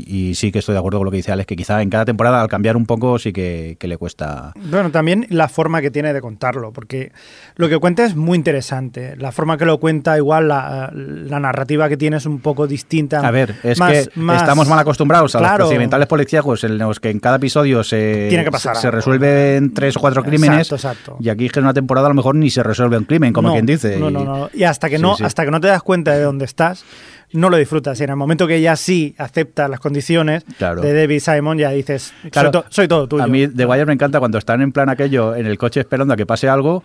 y 0.06 0.34
sí 0.36 0.52
que 0.52 0.60
estoy 0.60 0.74
de 0.74 0.78
acuerdo 0.78 0.98
con 1.00 1.06
lo 1.06 1.10
que 1.10 1.16
dice 1.16 1.32
Alex, 1.32 1.46
que 1.48 1.56
quizá 1.56 1.82
en 1.82 1.90
cada 1.90 2.04
temporada 2.04 2.40
al 2.42 2.48
cambiar 2.48 2.76
un 2.76 2.86
poco 2.86 3.18
sí 3.18 3.32
que, 3.32 3.76
que 3.80 3.88
le 3.88 3.96
cuesta... 3.96 4.52
Bueno, 4.70 4.90
también 4.92 5.26
la 5.30 5.48
forma 5.48 5.80
que 5.80 5.90
tiene 5.90 6.12
de 6.12 6.20
contarlo, 6.20 6.72
porque 6.72 7.10
lo 7.56 7.68
que 7.68 7.78
cuenta 7.78 8.04
es 8.04 8.14
muy 8.14 8.36
interesante. 8.36 9.16
La 9.16 9.32
forma 9.32 9.58
que 9.58 9.64
lo 9.66 9.78
cuenta, 9.80 10.16
igual 10.16 10.46
la, 10.48 10.92
la 10.94 11.40
narrativa 11.40 11.88
que 11.88 11.96
tiene 11.96 12.18
es 12.18 12.26
un 12.26 12.38
poco 12.40 12.68
distinta. 12.68 13.26
A 13.26 13.30
ver, 13.32 13.56
es 13.64 13.78
Más- 13.80 14.08
que 14.08 14.20
más- 14.20 14.42
estamos 14.42 14.68
mal 14.68 14.78
acostumbrados 14.78 15.34
a 15.34 15.38
Claro. 15.40 15.58
los 15.58 15.68
procedimentales 15.68 16.06
policíacos 16.06 16.62
en 16.64 16.78
los 16.78 17.00
que 17.00 17.10
en 17.10 17.18
cada 17.18 17.36
episodio 17.36 17.82
se, 17.82 18.26
Tiene 18.28 18.44
que 18.44 18.50
pasar 18.52 18.76
se, 18.76 18.82
se 18.82 18.86
algo. 18.88 19.00
Resuelven 19.40 19.74
tres 19.74 19.96
o 19.96 20.00
cuatro 20.00 20.22
crímenes 20.22 20.70
Exacto, 20.70 20.74
exacto. 20.76 21.16
y 21.20 21.28
aquí 21.28 21.46
es 21.46 21.52
que 21.52 21.58
en 21.60 21.64
una 21.66 21.74
temporada 21.74 22.06
a 22.06 22.10
lo 22.10 22.14
mejor 22.14 22.34
ni 22.34 22.50
se 22.50 22.62
resuelve 22.62 22.96
un 22.98 23.04
crimen, 23.04 23.32
como 23.32 23.48
No, 23.48 23.54
quien 23.54 23.66
dice. 23.66 23.98
No, 23.98 24.10
y- 24.10 24.12
no, 24.12 24.24
no. 24.24 24.50
Y 24.52 24.64
hasta 24.64 24.88
que 24.88 24.96
Sí, 24.96 25.02
no, 25.02 25.16
sí. 25.16 25.24
hasta 25.24 25.44
que 25.44 25.50
no 25.50 25.60
te 25.60 25.68
das 25.68 25.82
cuenta 25.82 26.12
de 26.12 26.22
dónde 26.22 26.44
estás, 26.44 26.84
no 27.32 27.48
lo 27.50 27.56
disfrutas. 27.56 27.98
Y 28.00 28.04
en 28.04 28.10
el 28.10 28.16
momento 28.16 28.46
que 28.46 28.60
ya 28.60 28.76
sí 28.76 29.14
aceptas 29.18 29.70
las 29.70 29.80
condiciones 29.80 30.44
Claro. 30.58 30.80
de 30.82 30.92
David 30.92 31.20
Simon, 31.20 31.58
ya 31.58 31.70
dices, 31.70 32.12
Claro, 32.30 32.50
soy, 32.52 32.62
to- 32.62 32.66
soy 32.70 32.88
todo 32.88 33.08
tuyo. 33.08 33.22
A 33.22 33.26
mí 33.26 33.46
The 33.48 33.66
Wire 33.66 33.86
me 33.86 33.92
encanta 33.92 34.18
cuando 34.18 34.38
están 34.38 34.60
en 34.62 34.72
plan 34.72 34.88
aquello 34.88 35.34
en 35.36 35.46
el 35.46 35.56
coche 35.58 35.80
esperando 35.80 36.14
a 36.14 36.16
que 36.16 36.26
pase 36.26 36.48
algo 36.48 36.82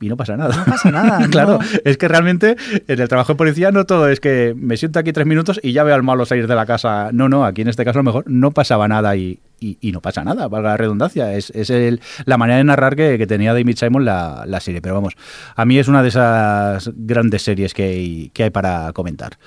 y 0.00 0.08
no 0.08 0.16
pasa 0.16 0.36
nada. 0.36 0.54
No 0.56 0.64
pasa 0.64 0.90
nada, 0.92 1.26
claro, 1.30 1.58
no. 1.58 1.80
es 1.84 1.96
que 1.96 2.06
realmente 2.06 2.56
en 2.86 3.00
el 3.00 3.08
trabajo 3.08 3.32
de 3.32 3.36
policía 3.36 3.72
no 3.72 3.84
todo 3.84 4.08
es 4.08 4.20
que 4.20 4.54
me 4.56 4.76
siento 4.76 5.00
aquí 5.00 5.12
tres 5.12 5.26
minutos 5.26 5.58
y 5.62 5.72
ya 5.72 5.82
veo 5.82 5.96
al 5.96 6.04
malo 6.04 6.24
salir 6.24 6.46
de 6.46 6.54
la 6.54 6.66
casa. 6.66 7.10
No, 7.12 7.28
no, 7.28 7.44
aquí 7.44 7.62
en 7.62 7.68
este 7.68 7.84
caso 7.84 7.98
a 7.98 8.02
lo 8.02 8.04
mejor 8.04 8.24
no 8.28 8.52
pasaba 8.52 8.86
nada 8.86 9.16
y, 9.16 9.40
y- 9.60 9.78
y 9.80 9.92
no 9.92 10.00
pasa 10.00 10.24
nada, 10.24 10.48
valga 10.48 10.70
la 10.70 10.76
redundancia. 10.76 11.34
Es, 11.34 11.50
es 11.50 11.70
el- 11.70 12.00
la 12.24 12.36
manera 12.38 12.58
de 12.58 12.64
narrar 12.64 12.96
que, 12.96 13.18
que 13.18 13.26
tenía 13.26 13.52
David 13.52 13.76
Simon 13.76 14.04
la, 14.04 14.44
la 14.46 14.60
serie. 14.60 14.80
Pero 14.80 14.94
vamos, 14.94 15.14
a 15.56 15.64
mí 15.64 15.78
es 15.78 15.88
una 15.88 16.02
de 16.02 16.08
esas 16.08 16.90
grandes 16.96 17.42
series 17.42 17.74
que 17.74 17.82
hay, 17.84 18.30
que 18.34 18.44
hay 18.44 18.50
para 18.50 18.92
comentar. 18.92 19.38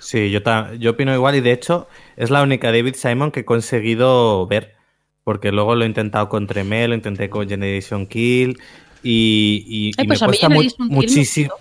Sí, 0.00 0.30
yo, 0.30 0.42
ta- 0.42 0.72
yo 0.78 0.92
opino 0.92 1.14
igual 1.14 1.36
y 1.36 1.40
de 1.40 1.52
hecho 1.52 1.86
es 2.16 2.30
la 2.30 2.42
única 2.42 2.68
David 2.72 2.94
Simon 2.96 3.30
que 3.30 3.40
he 3.40 3.44
conseguido 3.44 4.46
ver. 4.46 4.74
Porque 5.22 5.52
luego 5.52 5.74
lo 5.74 5.84
he 5.84 5.86
intentado 5.86 6.28
con 6.30 6.46
Tremé, 6.46 6.88
lo 6.88 6.94
intenté 6.94 7.28
con 7.28 7.46
Generation 7.48 8.06
Kill 8.06 8.58
y, 9.02 9.64
y- 9.68 9.92
Ay, 9.98 10.04
y 10.04 10.06
pues 10.08 10.20
me 10.22 10.26
a 10.26 10.28
mí 10.30 10.36
cuesta 10.56 10.84
mu- 10.84 10.94
muchísimo. 10.94 11.54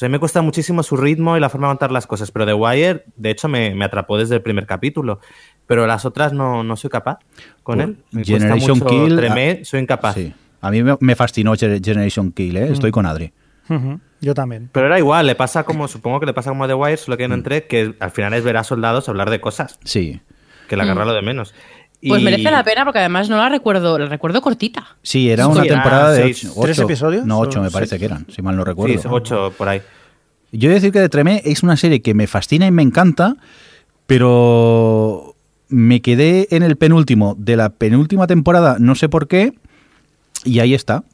O 0.00 0.02
sea, 0.02 0.08
me 0.08 0.18
cuesta 0.18 0.40
muchísimo 0.40 0.82
su 0.82 0.96
ritmo 0.96 1.36
y 1.36 1.40
la 1.40 1.50
forma 1.50 1.66
de 1.66 1.72
contar 1.72 1.92
las 1.92 2.06
cosas. 2.06 2.30
Pero 2.30 2.46
The 2.46 2.54
Wire, 2.54 3.04
de 3.16 3.30
hecho, 3.30 3.48
me, 3.48 3.74
me 3.74 3.84
atrapó 3.84 4.16
desde 4.16 4.36
el 4.36 4.40
primer 4.40 4.64
capítulo. 4.64 5.20
Pero 5.66 5.86
las 5.86 6.06
otras 6.06 6.32
no, 6.32 6.64
no 6.64 6.74
soy 6.76 6.88
capaz 6.88 7.18
con 7.62 7.76
Pues 7.76 7.88
él. 7.88 7.96
Me 8.10 8.24
Generation 8.24 8.78
cuesta 8.78 8.84
mucho 8.86 9.04
Kill, 9.04 9.16
Tremé, 9.18 9.62
soy 9.66 9.80
incapaz. 9.80 10.14
Sí. 10.14 10.32
A 10.62 10.70
mí 10.70 10.82
me, 10.82 10.96
me 11.00 11.14
fascinó 11.16 11.52
Gener- 11.54 11.84
Generation 11.84 12.32
Kill, 12.32 12.56
¿eh? 12.56 12.72
estoy 12.72 12.90
con 12.92 13.04
Adri. 13.04 13.34
Yo 14.22 14.32
también. 14.34 14.70
Pero 14.72 14.86
era 14.86 14.98
igual, 14.98 15.26
le 15.26 15.34
pasa 15.34 15.64
como, 15.64 15.86
supongo 15.86 16.18
que 16.18 16.24
le 16.26 16.32
pasa 16.32 16.48
como 16.50 16.64
a 16.64 16.66
The 16.66 16.72
Wire, 16.74 16.96
solo 16.96 17.16
que 17.18 17.28
no 17.28 17.34
entré, 17.34 17.66
que 17.66 17.94
al 18.00 18.10
final 18.10 18.32
es 18.32 18.42
ver 18.42 18.56
a 18.56 18.64
soldados 18.64 19.06
hablar 19.10 19.28
de 19.28 19.40
cosas, 19.42 19.78
Sí. 19.84 20.20
que 20.66 20.76
la 20.76 20.84
agarra 20.84 21.04
lo 21.04 21.12
de 21.12 21.20
menos. 21.22 21.54
Pues 22.06 22.22
Y- 22.22 22.24
merece 22.24 22.50
la 22.50 22.64
pena 22.64 22.84
porque 22.84 22.98
además 23.00 23.28
no 23.28 23.36
la 23.36 23.48
recuerdo, 23.50 23.98
la 23.98 24.06
recuerdo 24.06 24.40
cortita. 24.40 24.96
Sí, 25.02 25.28
era 25.30 25.44
Sí, 25.44 25.50
una 25.50 25.64
era 25.64 25.74
temporada 25.74 26.12
de 26.12 26.22
seis- 26.22 26.44
ocho, 26.50 26.60
¿tres 26.62 26.78
ocho- 26.78 26.86
episodios? 26.86 27.26
No, 27.26 27.38
ocho 27.38 27.60
¿O 27.60 27.62
me 27.62 27.70
parece 27.70 27.90
seis? 27.90 27.98
que 28.00 28.04
eran, 28.06 28.26
si 28.34 28.40
mal 28.40 28.56
no 28.56 28.64
recuerdo. 28.64 29.00
Sí, 29.00 29.06
ocho 29.10 29.52
por 29.58 29.68
ahí. 29.68 29.82
Yo 30.52 30.68
he 30.68 30.70
de 30.70 30.74
decir 30.76 30.92
que 30.92 31.00
de 31.00 31.08
Tremé 31.08 31.42
es 31.44 31.62
una 31.62 31.76
serie 31.76 32.00
que 32.02 32.14
me 32.14 32.26
fascina 32.26 32.66
y 32.66 32.70
me 32.70 32.82
encanta, 32.82 33.36
pero 34.06 35.34
me 35.68 36.02
quedé 36.02 36.48
en 36.50 36.62
el 36.62 36.76
penúltimo 36.76 37.36
de 37.38 37.56
la 37.56 37.70
penúltima 37.70 38.26
temporada, 38.26 38.76
no 38.80 38.94
sé 38.94 39.08
por 39.08 39.28
qué, 39.28 39.54
y 40.44 40.58
ahí 40.58 40.74
está. 40.74 41.04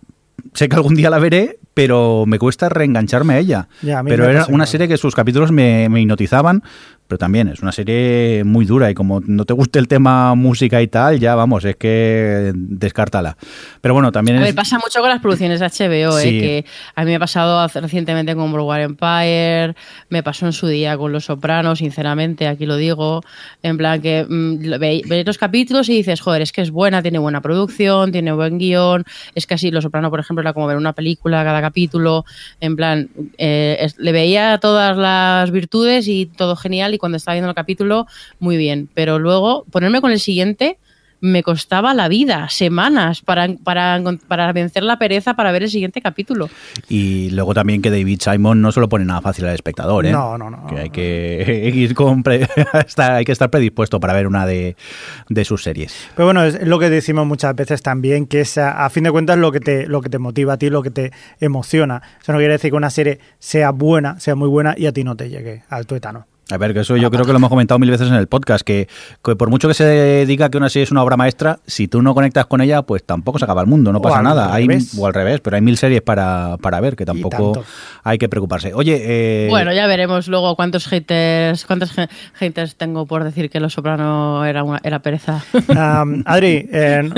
Sé 0.54 0.68
que 0.68 0.76
algún 0.76 0.94
día 0.94 1.10
la 1.10 1.18
veré, 1.18 1.58
pero 1.74 2.24
me 2.26 2.38
cuesta 2.38 2.68
reengancharme 2.68 3.34
a 3.34 3.38
ella. 3.38 3.68
Ya, 3.82 3.98
a 3.98 4.02
mí 4.02 4.10
pero 4.10 4.24
era 4.24 4.44
una 4.46 4.48
igual. 4.54 4.66
serie 4.66 4.88
que 4.88 4.96
sus 4.96 5.14
capítulos 5.14 5.52
me, 5.52 5.88
me 5.90 6.00
hipnotizaban, 6.00 6.62
pero 7.08 7.18
también 7.18 7.48
es 7.48 7.60
una 7.60 7.72
serie 7.72 8.42
muy 8.44 8.64
dura 8.64 8.90
y 8.90 8.94
como 8.94 9.20
no 9.20 9.44
te 9.44 9.52
guste 9.54 9.78
el 9.78 9.88
tema 9.88 10.34
música 10.34 10.80
y 10.82 10.88
tal, 10.88 11.18
ya 11.20 11.34
vamos, 11.34 11.64
es 11.64 11.76
que 11.76 12.52
descártala. 12.54 13.36
Pero 13.80 13.94
bueno, 13.94 14.12
también 14.12 14.36
A 14.38 14.40
es... 14.40 14.46
ver, 14.46 14.54
pasa 14.54 14.78
mucho 14.78 15.00
con 15.00 15.08
las 15.08 15.20
producciones 15.20 15.60
de 15.60 15.66
HBO, 15.66 16.12
Sí. 16.18 16.28
¿eh? 16.28 16.40
que 16.40 16.64
a 16.94 17.04
mí 17.04 17.10
me 17.10 17.16
ha 17.16 17.18
pasado 17.20 17.66
recientemente 17.80 18.34
con 18.34 18.52
War 18.52 18.80
Empire, 18.80 19.74
me 20.08 20.22
pasó 20.22 20.46
en 20.46 20.52
su 20.52 20.66
día 20.66 20.96
con 20.96 21.12
Los 21.12 21.26
Sopranos, 21.26 21.78
sinceramente, 21.78 22.48
aquí 22.48 22.66
lo 22.66 22.76
digo, 22.76 23.22
en 23.62 23.76
plan 23.76 24.00
que 24.00 24.24
mm, 24.28 24.64
lo- 24.64 24.78
ve- 24.78 25.02
veis 25.06 25.26
los 25.26 25.38
capítulos 25.38 25.88
y 25.88 25.94
dices, 25.96 26.20
joder, 26.20 26.42
es 26.42 26.52
que 26.52 26.62
es 26.62 26.70
buena, 26.70 27.02
tiene 27.02 27.18
buena 27.18 27.40
producción, 27.40 28.12
tiene 28.12 28.32
buen 28.32 28.58
guion, 28.58 29.04
es 29.34 29.46
casi 29.46 29.70
Los 29.70 29.84
Sopranos, 29.84 30.10
por 30.10 30.20
ejemplo, 30.20 30.40
era 30.42 30.52
como 30.52 30.66
ver 30.66 30.76
una 30.76 30.92
película 30.92 31.44
cada 31.44 31.60
capítulo, 31.60 32.24
en 32.60 32.76
plan, 32.76 33.08
eh, 33.38 33.76
es- 33.80 33.98
le 33.98 34.12
veía 34.12 34.58
todas 34.58 34.96
las 34.96 35.50
virtudes 35.50 36.08
y 36.08 36.26
todo 36.26 36.56
genial 36.56 36.94
y 36.96 36.98
cuando 36.98 37.16
estaba 37.16 37.34
viendo 37.34 37.48
el 37.50 37.54
capítulo, 37.54 38.06
muy 38.40 38.56
bien, 38.56 38.88
pero 38.94 39.18
luego 39.18 39.64
ponerme 39.70 40.00
con 40.00 40.10
el 40.10 40.18
siguiente 40.20 40.78
me 41.18 41.42
costaba 41.42 41.94
la 41.94 42.08
vida, 42.08 42.46
semanas, 42.50 43.22
para, 43.22 43.48
para, 43.64 43.98
para 44.28 44.52
vencer 44.52 44.82
la 44.82 44.98
pereza 44.98 45.32
para 45.34 45.50
ver 45.50 45.62
el 45.62 45.70
siguiente 45.70 46.02
capítulo. 46.02 46.50
Y 46.90 47.30
luego 47.30 47.54
también 47.54 47.80
que 47.80 47.90
David 47.90 48.20
Simon 48.20 48.60
no 48.60 48.70
se 48.70 48.80
lo 48.80 48.88
pone 48.90 49.06
nada 49.06 49.22
fácil 49.22 49.46
al 49.46 49.54
espectador, 49.54 50.04
¿eh? 50.04 50.12
No, 50.12 50.36
no, 50.36 50.50
no. 50.50 50.66
Que 50.66 50.78
hay 50.78 50.90
que 50.90 51.72
ir 51.74 51.94
con 51.94 52.22
pre- 52.22 52.46
hay 52.98 53.24
que 53.24 53.32
estar 53.32 53.50
predispuesto 53.50 53.98
para 53.98 54.12
ver 54.12 54.26
una 54.26 54.44
de, 54.44 54.76
de 55.30 55.44
sus 55.46 55.62
series. 55.62 55.96
Pero 56.14 56.26
bueno, 56.26 56.44
es 56.44 56.62
lo 56.66 56.78
que 56.78 56.90
decimos 56.90 57.26
muchas 57.26 57.56
veces 57.56 57.80
también, 57.80 58.26
que 58.26 58.42
es 58.42 58.58
a, 58.58 58.84
a 58.84 58.90
fin 58.90 59.04
de 59.04 59.10
cuentas 59.10 59.38
lo 59.38 59.50
que 59.52 59.60
te 59.60 59.86
lo 59.86 60.02
que 60.02 60.10
te 60.10 60.18
motiva 60.18 60.52
a 60.52 60.56
ti, 60.58 60.68
lo 60.68 60.82
que 60.82 60.90
te 60.90 61.12
emociona. 61.40 62.02
Eso 62.20 62.32
no 62.32 62.38
quiere 62.38 62.52
decir 62.52 62.70
que 62.72 62.76
una 62.76 62.90
serie 62.90 63.20
sea 63.38 63.70
buena, 63.70 64.20
sea 64.20 64.34
muy 64.34 64.48
buena 64.50 64.74
y 64.76 64.84
a 64.84 64.92
ti 64.92 65.02
no 65.02 65.16
te 65.16 65.30
llegue 65.30 65.62
al 65.70 65.86
tuétano. 65.86 66.26
A 66.48 66.58
ver, 66.58 66.74
que 66.74 66.80
eso 66.80 66.96
yo 66.96 67.10
creo 67.10 67.24
que 67.24 67.32
lo 67.32 67.38
hemos 67.38 67.50
comentado 67.50 67.80
mil 67.80 67.90
veces 67.90 68.06
en 68.08 68.14
el 68.14 68.28
podcast, 68.28 68.64
que, 68.64 68.86
que 69.24 69.34
por 69.34 69.50
mucho 69.50 69.66
que 69.66 69.74
se 69.74 70.24
diga 70.26 70.48
que 70.48 70.56
una 70.56 70.68
serie 70.68 70.84
es 70.84 70.92
una 70.92 71.02
obra 71.02 71.16
maestra, 71.16 71.58
si 71.66 71.88
tú 71.88 72.02
no 72.02 72.14
conectas 72.14 72.46
con 72.46 72.60
ella, 72.60 72.82
pues 72.82 73.02
tampoco 73.02 73.40
se 73.40 73.44
acaba 73.44 73.62
el 73.62 73.66
mundo, 73.66 73.92
no 73.92 73.98
O 73.98 74.02
pasa 74.02 74.22
nada. 74.22 74.54
Hay, 74.54 74.68
revés. 74.68 74.96
o 74.96 75.06
al 75.08 75.14
revés, 75.14 75.40
pero 75.40 75.56
hay 75.56 75.62
mil 75.62 75.76
series 75.76 76.02
para, 76.02 76.56
para 76.60 76.78
ver, 76.80 76.94
que 76.94 77.04
tampoco 77.04 77.64
hay 78.04 78.18
que 78.18 78.28
preocuparse. 78.28 78.72
Oye, 78.74 79.02
eh, 79.02 79.48
Bueno, 79.50 79.72
ya 79.72 79.88
veremos 79.88 80.28
luego 80.28 80.54
cuántos 80.54 80.86
haters, 80.86 81.64
cuántos 81.66 81.92
haters 82.34 82.76
tengo 82.76 83.06
por 83.06 83.24
decir 83.24 83.50
que 83.50 83.58
Los 83.58 83.72
Soprano 83.72 84.44
era 84.44 84.62
una, 84.62 84.80
era 84.82 85.00
pereza. 85.00 85.42
Um, 85.76 86.22
Adri, 86.24 86.68
eh, 86.72 87.08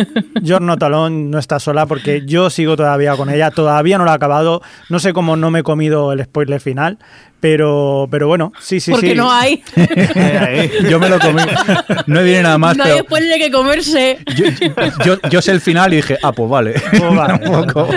no 0.42 1.38
está 1.38 1.58
sola 1.58 1.86
porque 1.86 2.22
yo 2.26 2.50
sigo 2.50 2.76
todavía 2.76 3.16
con 3.16 3.30
ella, 3.30 3.50
todavía 3.50 3.98
no 3.98 4.04
la 4.04 4.12
he 4.12 4.14
acabado, 4.14 4.62
no 4.88 4.98
sé 4.98 5.12
cómo 5.12 5.36
no 5.36 5.50
me 5.50 5.60
he 5.60 5.62
comido 5.62 6.12
el 6.12 6.24
spoiler 6.24 6.60
final, 6.60 6.98
pero, 7.40 8.08
pero 8.10 8.26
bueno, 8.28 8.52
sí, 8.60 8.80
sí, 8.80 8.90
porque 8.90 9.10
sí. 9.10 9.14
no 9.14 9.30
hay. 9.30 9.62
yo 10.90 10.98
me 10.98 11.08
lo 11.08 11.18
comí. 11.18 11.42
No 12.06 12.22
viene 12.22 12.42
nada 12.42 12.58
más, 12.58 12.76
no 12.76 12.84
hay 12.84 12.92
pero 12.92 13.04
spoiler 13.04 13.38
que 13.38 13.50
comerse. 13.50 14.18
yo, 14.36 14.46
yo- 15.04 15.18
yo 15.30 15.42
sé 15.42 15.52
el 15.52 15.60
final 15.60 15.92
y 15.92 15.96
dije, 15.96 16.18
ah, 16.22 16.32
pues 16.32 16.48
vale. 16.50 16.74
Pues 16.90 17.14
vale. 17.14 17.38
Tampoco. 17.48 17.88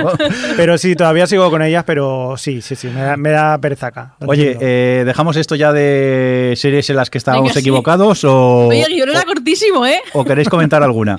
Pero 0.56 0.78
sí, 0.78 0.96
todavía 0.96 1.26
sigo 1.28 1.50
con 1.50 1.62
ellas, 1.62 1.84
pero 1.86 2.36
sí, 2.38 2.62
sí, 2.62 2.76
sí, 2.76 2.88
me 2.88 3.02
da, 3.02 3.18
me 3.18 3.30
da 3.32 3.58
pereza 3.58 3.88
acá. 3.88 4.14
lo 4.20 4.28
Oye, 4.28 4.58
eh, 4.60 5.04
¿dejamos 5.06 5.36
esto 5.38 5.56
ya 5.56 5.74
de 5.74 6.54
series 6.56 6.90
en 6.90 6.96
las 6.98 7.10
que 7.10 7.18
estábamos 7.18 7.46
Venga, 7.50 7.54
sí. 7.54 7.60
equivocados 7.60 8.24
o, 8.24 8.68
Oye, 8.68 8.86
yo 8.96 9.06
no 9.06 9.12
era 9.12 9.24
cortísimo, 9.24 9.86
¿eh? 9.86 10.00
o 10.14 10.24
queréis 10.24 10.50
comentar 10.50 10.84
alguna? 10.84 11.18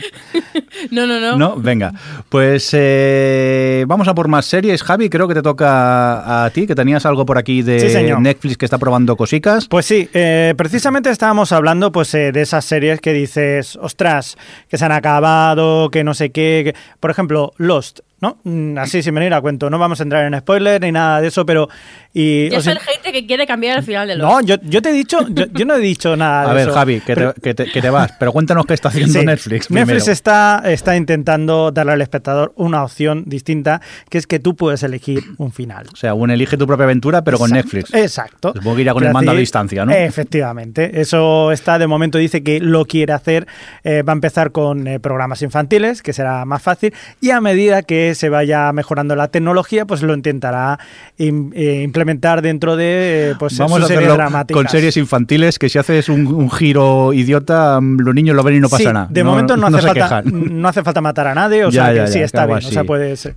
No, 0.91 1.07
no, 1.07 1.19
no. 1.21 1.37
No, 1.37 1.57
venga. 1.57 1.93
Pues 2.29 2.71
eh, 2.73 3.85
vamos 3.87 4.09
a 4.09 4.15
por 4.15 4.29
más 4.29 4.47
series. 4.47 4.83
Javi, 4.83 5.09
creo 5.09 5.29
que 5.29 5.35
te 5.35 5.43
toca 5.43 6.45
a 6.45 6.51
ti, 6.51 6.67
que 6.67 6.75
tenías 6.75 7.05
algo 7.07 7.25
por 7.27 7.39
aquí 7.39 7.63
de 7.63 7.81
Sí, 7.81 7.91
señor. 7.91 8.12
Netflix 8.21 8.57
que 8.57 8.65
está 8.65 8.79
probando 8.79 9.17
cosicas. 9.17 9.69
Pues 9.69 9.87
sí, 9.87 10.09
eh, 10.13 10.55
precisamente 10.57 11.11
estábamos 11.11 11.53
hablando 11.53 11.93
pues 11.93 12.13
eh, 12.15 12.33
de 12.33 12.43
esas 12.43 12.65
series 12.65 13.01
que 13.01 13.13
dices, 13.13 13.77
ostras, 13.77 14.37
que 14.69 14.79
se 14.79 14.85
han 14.85 14.93
acabado, 14.93 15.91
que 15.91 16.05
no 16.05 16.15
sé 16.15 16.31
qué. 16.31 16.63
que- 16.73 16.75
Por 17.01 17.11
ejemplo, 17.11 17.53
Lost, 17.57 18.01
¿no? 18.23 18.39
Mm, 18.45 18.79
Así 18.79 19.03
sin 19.03 19.15
venir 19.15 19.35
a 19.35 19.41
cuento. 19.43 19.69
No 19.69 19.79
vamos 19.79 20.01
a 20.01 20.05
entrar 20.05 20.25
en 20.25 20.39
spoiler 20.41 20.81
ni 20.81 20.93
nada 20.93 21.21
de 21.21 21.29
eso, 21.29 21.45
pero... 21.45 21.69
Y, 22.15 22.49
os- 22.55 22.59
está 22.67 22.73
el 22.73 22.79
gente 22.79 23.11
que 23.13 23.27
quiere 23.27 23.47
cambiar 23.47 23.79
el 23.79 23.85
final 23.85 24.07
de 24.07 24.17
los. 24.17 24.27
no, 24.31 24.41
yo, 24.43 24.57
yo 24.63 24.81
te 24.83 24.91
he 24.91 24.93
dicho, 24.93 25.27
yo, 25.29 25.47
yo 25.53 25.65
no 25.65 25.75
he 25.75 25.81
dicho 25.81 26.17
nada 26.17 26.43
A 26.43 26.49
de 26.49 26.55
ver, 26.55 26.69
eso. 26.69 26.75
Javi, 26.75 27.01
que, 27.01 27.15
Pero- 27.15 27.33
te, 27.35 27.41
que 27.41 27.55
te- 27.55 27.67
que 27.71 27.83
te 27.83 27.91
vas, 27.91 28.13
pero 28.19 28.33
cuéntanos 28.33 28.65
qué 28.67 28.75
está 28.75 28.89
haciendo 28.89 29.19
Sí, 29.19 29.27
Netflix. 29.27 29.71
Netflix 29.71 30.05
primero. 30.05 30.13
está, 30.13 30.63
está 30.67 30.97
intentando 30.97 31.73
darle 31.73 31.93
al 31.93 32.03
espectador 32.03 32.53
una 32.57 32.85
opción 32.85 33.25
distinta, 33.27 33.81
que 34.09 34.19
es 34.19 34.27
que 34.27 34.39
tú 34.39 34.55
puedes 34.57 34.83
elegir 34.85 35.21
un 35.39 35.51
final. 35.53 35.87
O 35.93 35.97
sea, 35.97 36.15
un 36.15 36.31
elige 36.31 36.57
tu 36.57 36.67
propia 36.67 36.85
aventura, 36.85 37.25
pero 37.25 37.39
con 37.39 37.51
Exacto, 37.51 37.77
Netflix. 37.77 37.95
Exacto. 37.95 38.53
Supongo 38.55 38.77
que 38.77 38.83
irá 38.83 38.93
con 38.95 39.05
el 39.05 39.13
mando 39.13 39.33
a 39.33 39.35
distancia, 39.35 39.85
¿no? 39.85 39.93
Efectivamente. 39.93 41.01
Eso 41.01 41.51
está, 41.51 41.79
de 41.79 41.87
momento 41.87 42.19
dice 42.19 42.43
que 42.45 42.61
lo 42.61 42.85
quiere 42.85 43.13
hacer. 43.13 43.47
Eh, 43.85 44.03
va 44.03 44.13
a 44.13 44.17
empezar 44.17 44.53
con 44.53 44.87
eh, 44.87 45.01
programas 45.01 45.43
infantiles, 45.43 46.03
que 46.03 46.13
será 46.13 46.45
más 46.45 46.63
fácil, 46.63 46.95
y 47.21 47.31
a 47.31 47.41
medida 47.41 47.83
que 47.83 48.12
se 48.15 48.29
vaya 48.29 48.73
mejorando 48.73 49.17
la 49.17 49.29
tecnología, 49.29 49.87
pues 49.87 50.03
lo 50.03 50.15
intentará 50.15 50.79
eh, 51.19 51.81
implementar 51.85 52.43
dentro 52.43 52.77
de 52.77 53.31
eh, 53.31 53.35
pues, 53.39 53.57
Vamos 53.59 53.77
sus 53.79 53.85
a 53.85 53.89
series 53.89 53.99
hacerlo 54.09 54.15
dramáticas. 54.17 54.63
con 54.63 54.69
series 54.71 54.97
infantiles 54.97 55.59
que 55.59 55.69
si 55.69 55.79
haces 55.79 56.09
un, 56.09 56.27
un 56.27 56.51
giro 56.51 57.13
idiota, 57.13 57.79
los 57.83 58.15
niños 58.15 58.37
lo 58.37 58.43
ven 58.43 58.57
y 58.57 58.61
no 58.61 58.69
pasa 58.69 58.83
Sí, 58.85 58.93
nada. 58.93 59.09
De 59.11 59.25
momento 59.25 59.57
no, 59.57 59.67
hace 59.69 59.81
falta, 59.87 60.23
no 60.25 60.69
hace 60.69 60.83
falta 60.83 61.01
matar 61.01 61.27
a 61.29 61.35
nadie, 61.35 61.65
o 61.65 61.71
Ya, 61.71 61.87
sea 61.87 61.95
ya, 61.95 62.05
que 62.05 62.11
sí 62.13 62.19
ya, 62.21 62.25
está 62.25 62.47
bien. 62.47 62.59
O 62.59 62.63
sea, 62.63 62.81
así. 62.81 62.87
puede 62.87 63.17
ser 63.17 63.35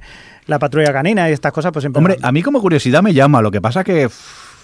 la 0.47 0.59
patrulla 0.59 0.93
canina 0.93 1.29
y 1.29 1.33
estas 1.33 1.51
cosas, 1.51 1.71
pues 1.71 1.81
siempre. 1.83 1.97
Hombre, 1.99 2.17
a 2.21 2.31
mí 2.31 2.41
como 2.43 2.61
curiosidad 2.61 3.01
me 3.01 3.13
llama. 3.13 3.41
Lo 3.41 3.49
que 3.51 3.61
pasa 3.61 3.83
que 3.83 4.09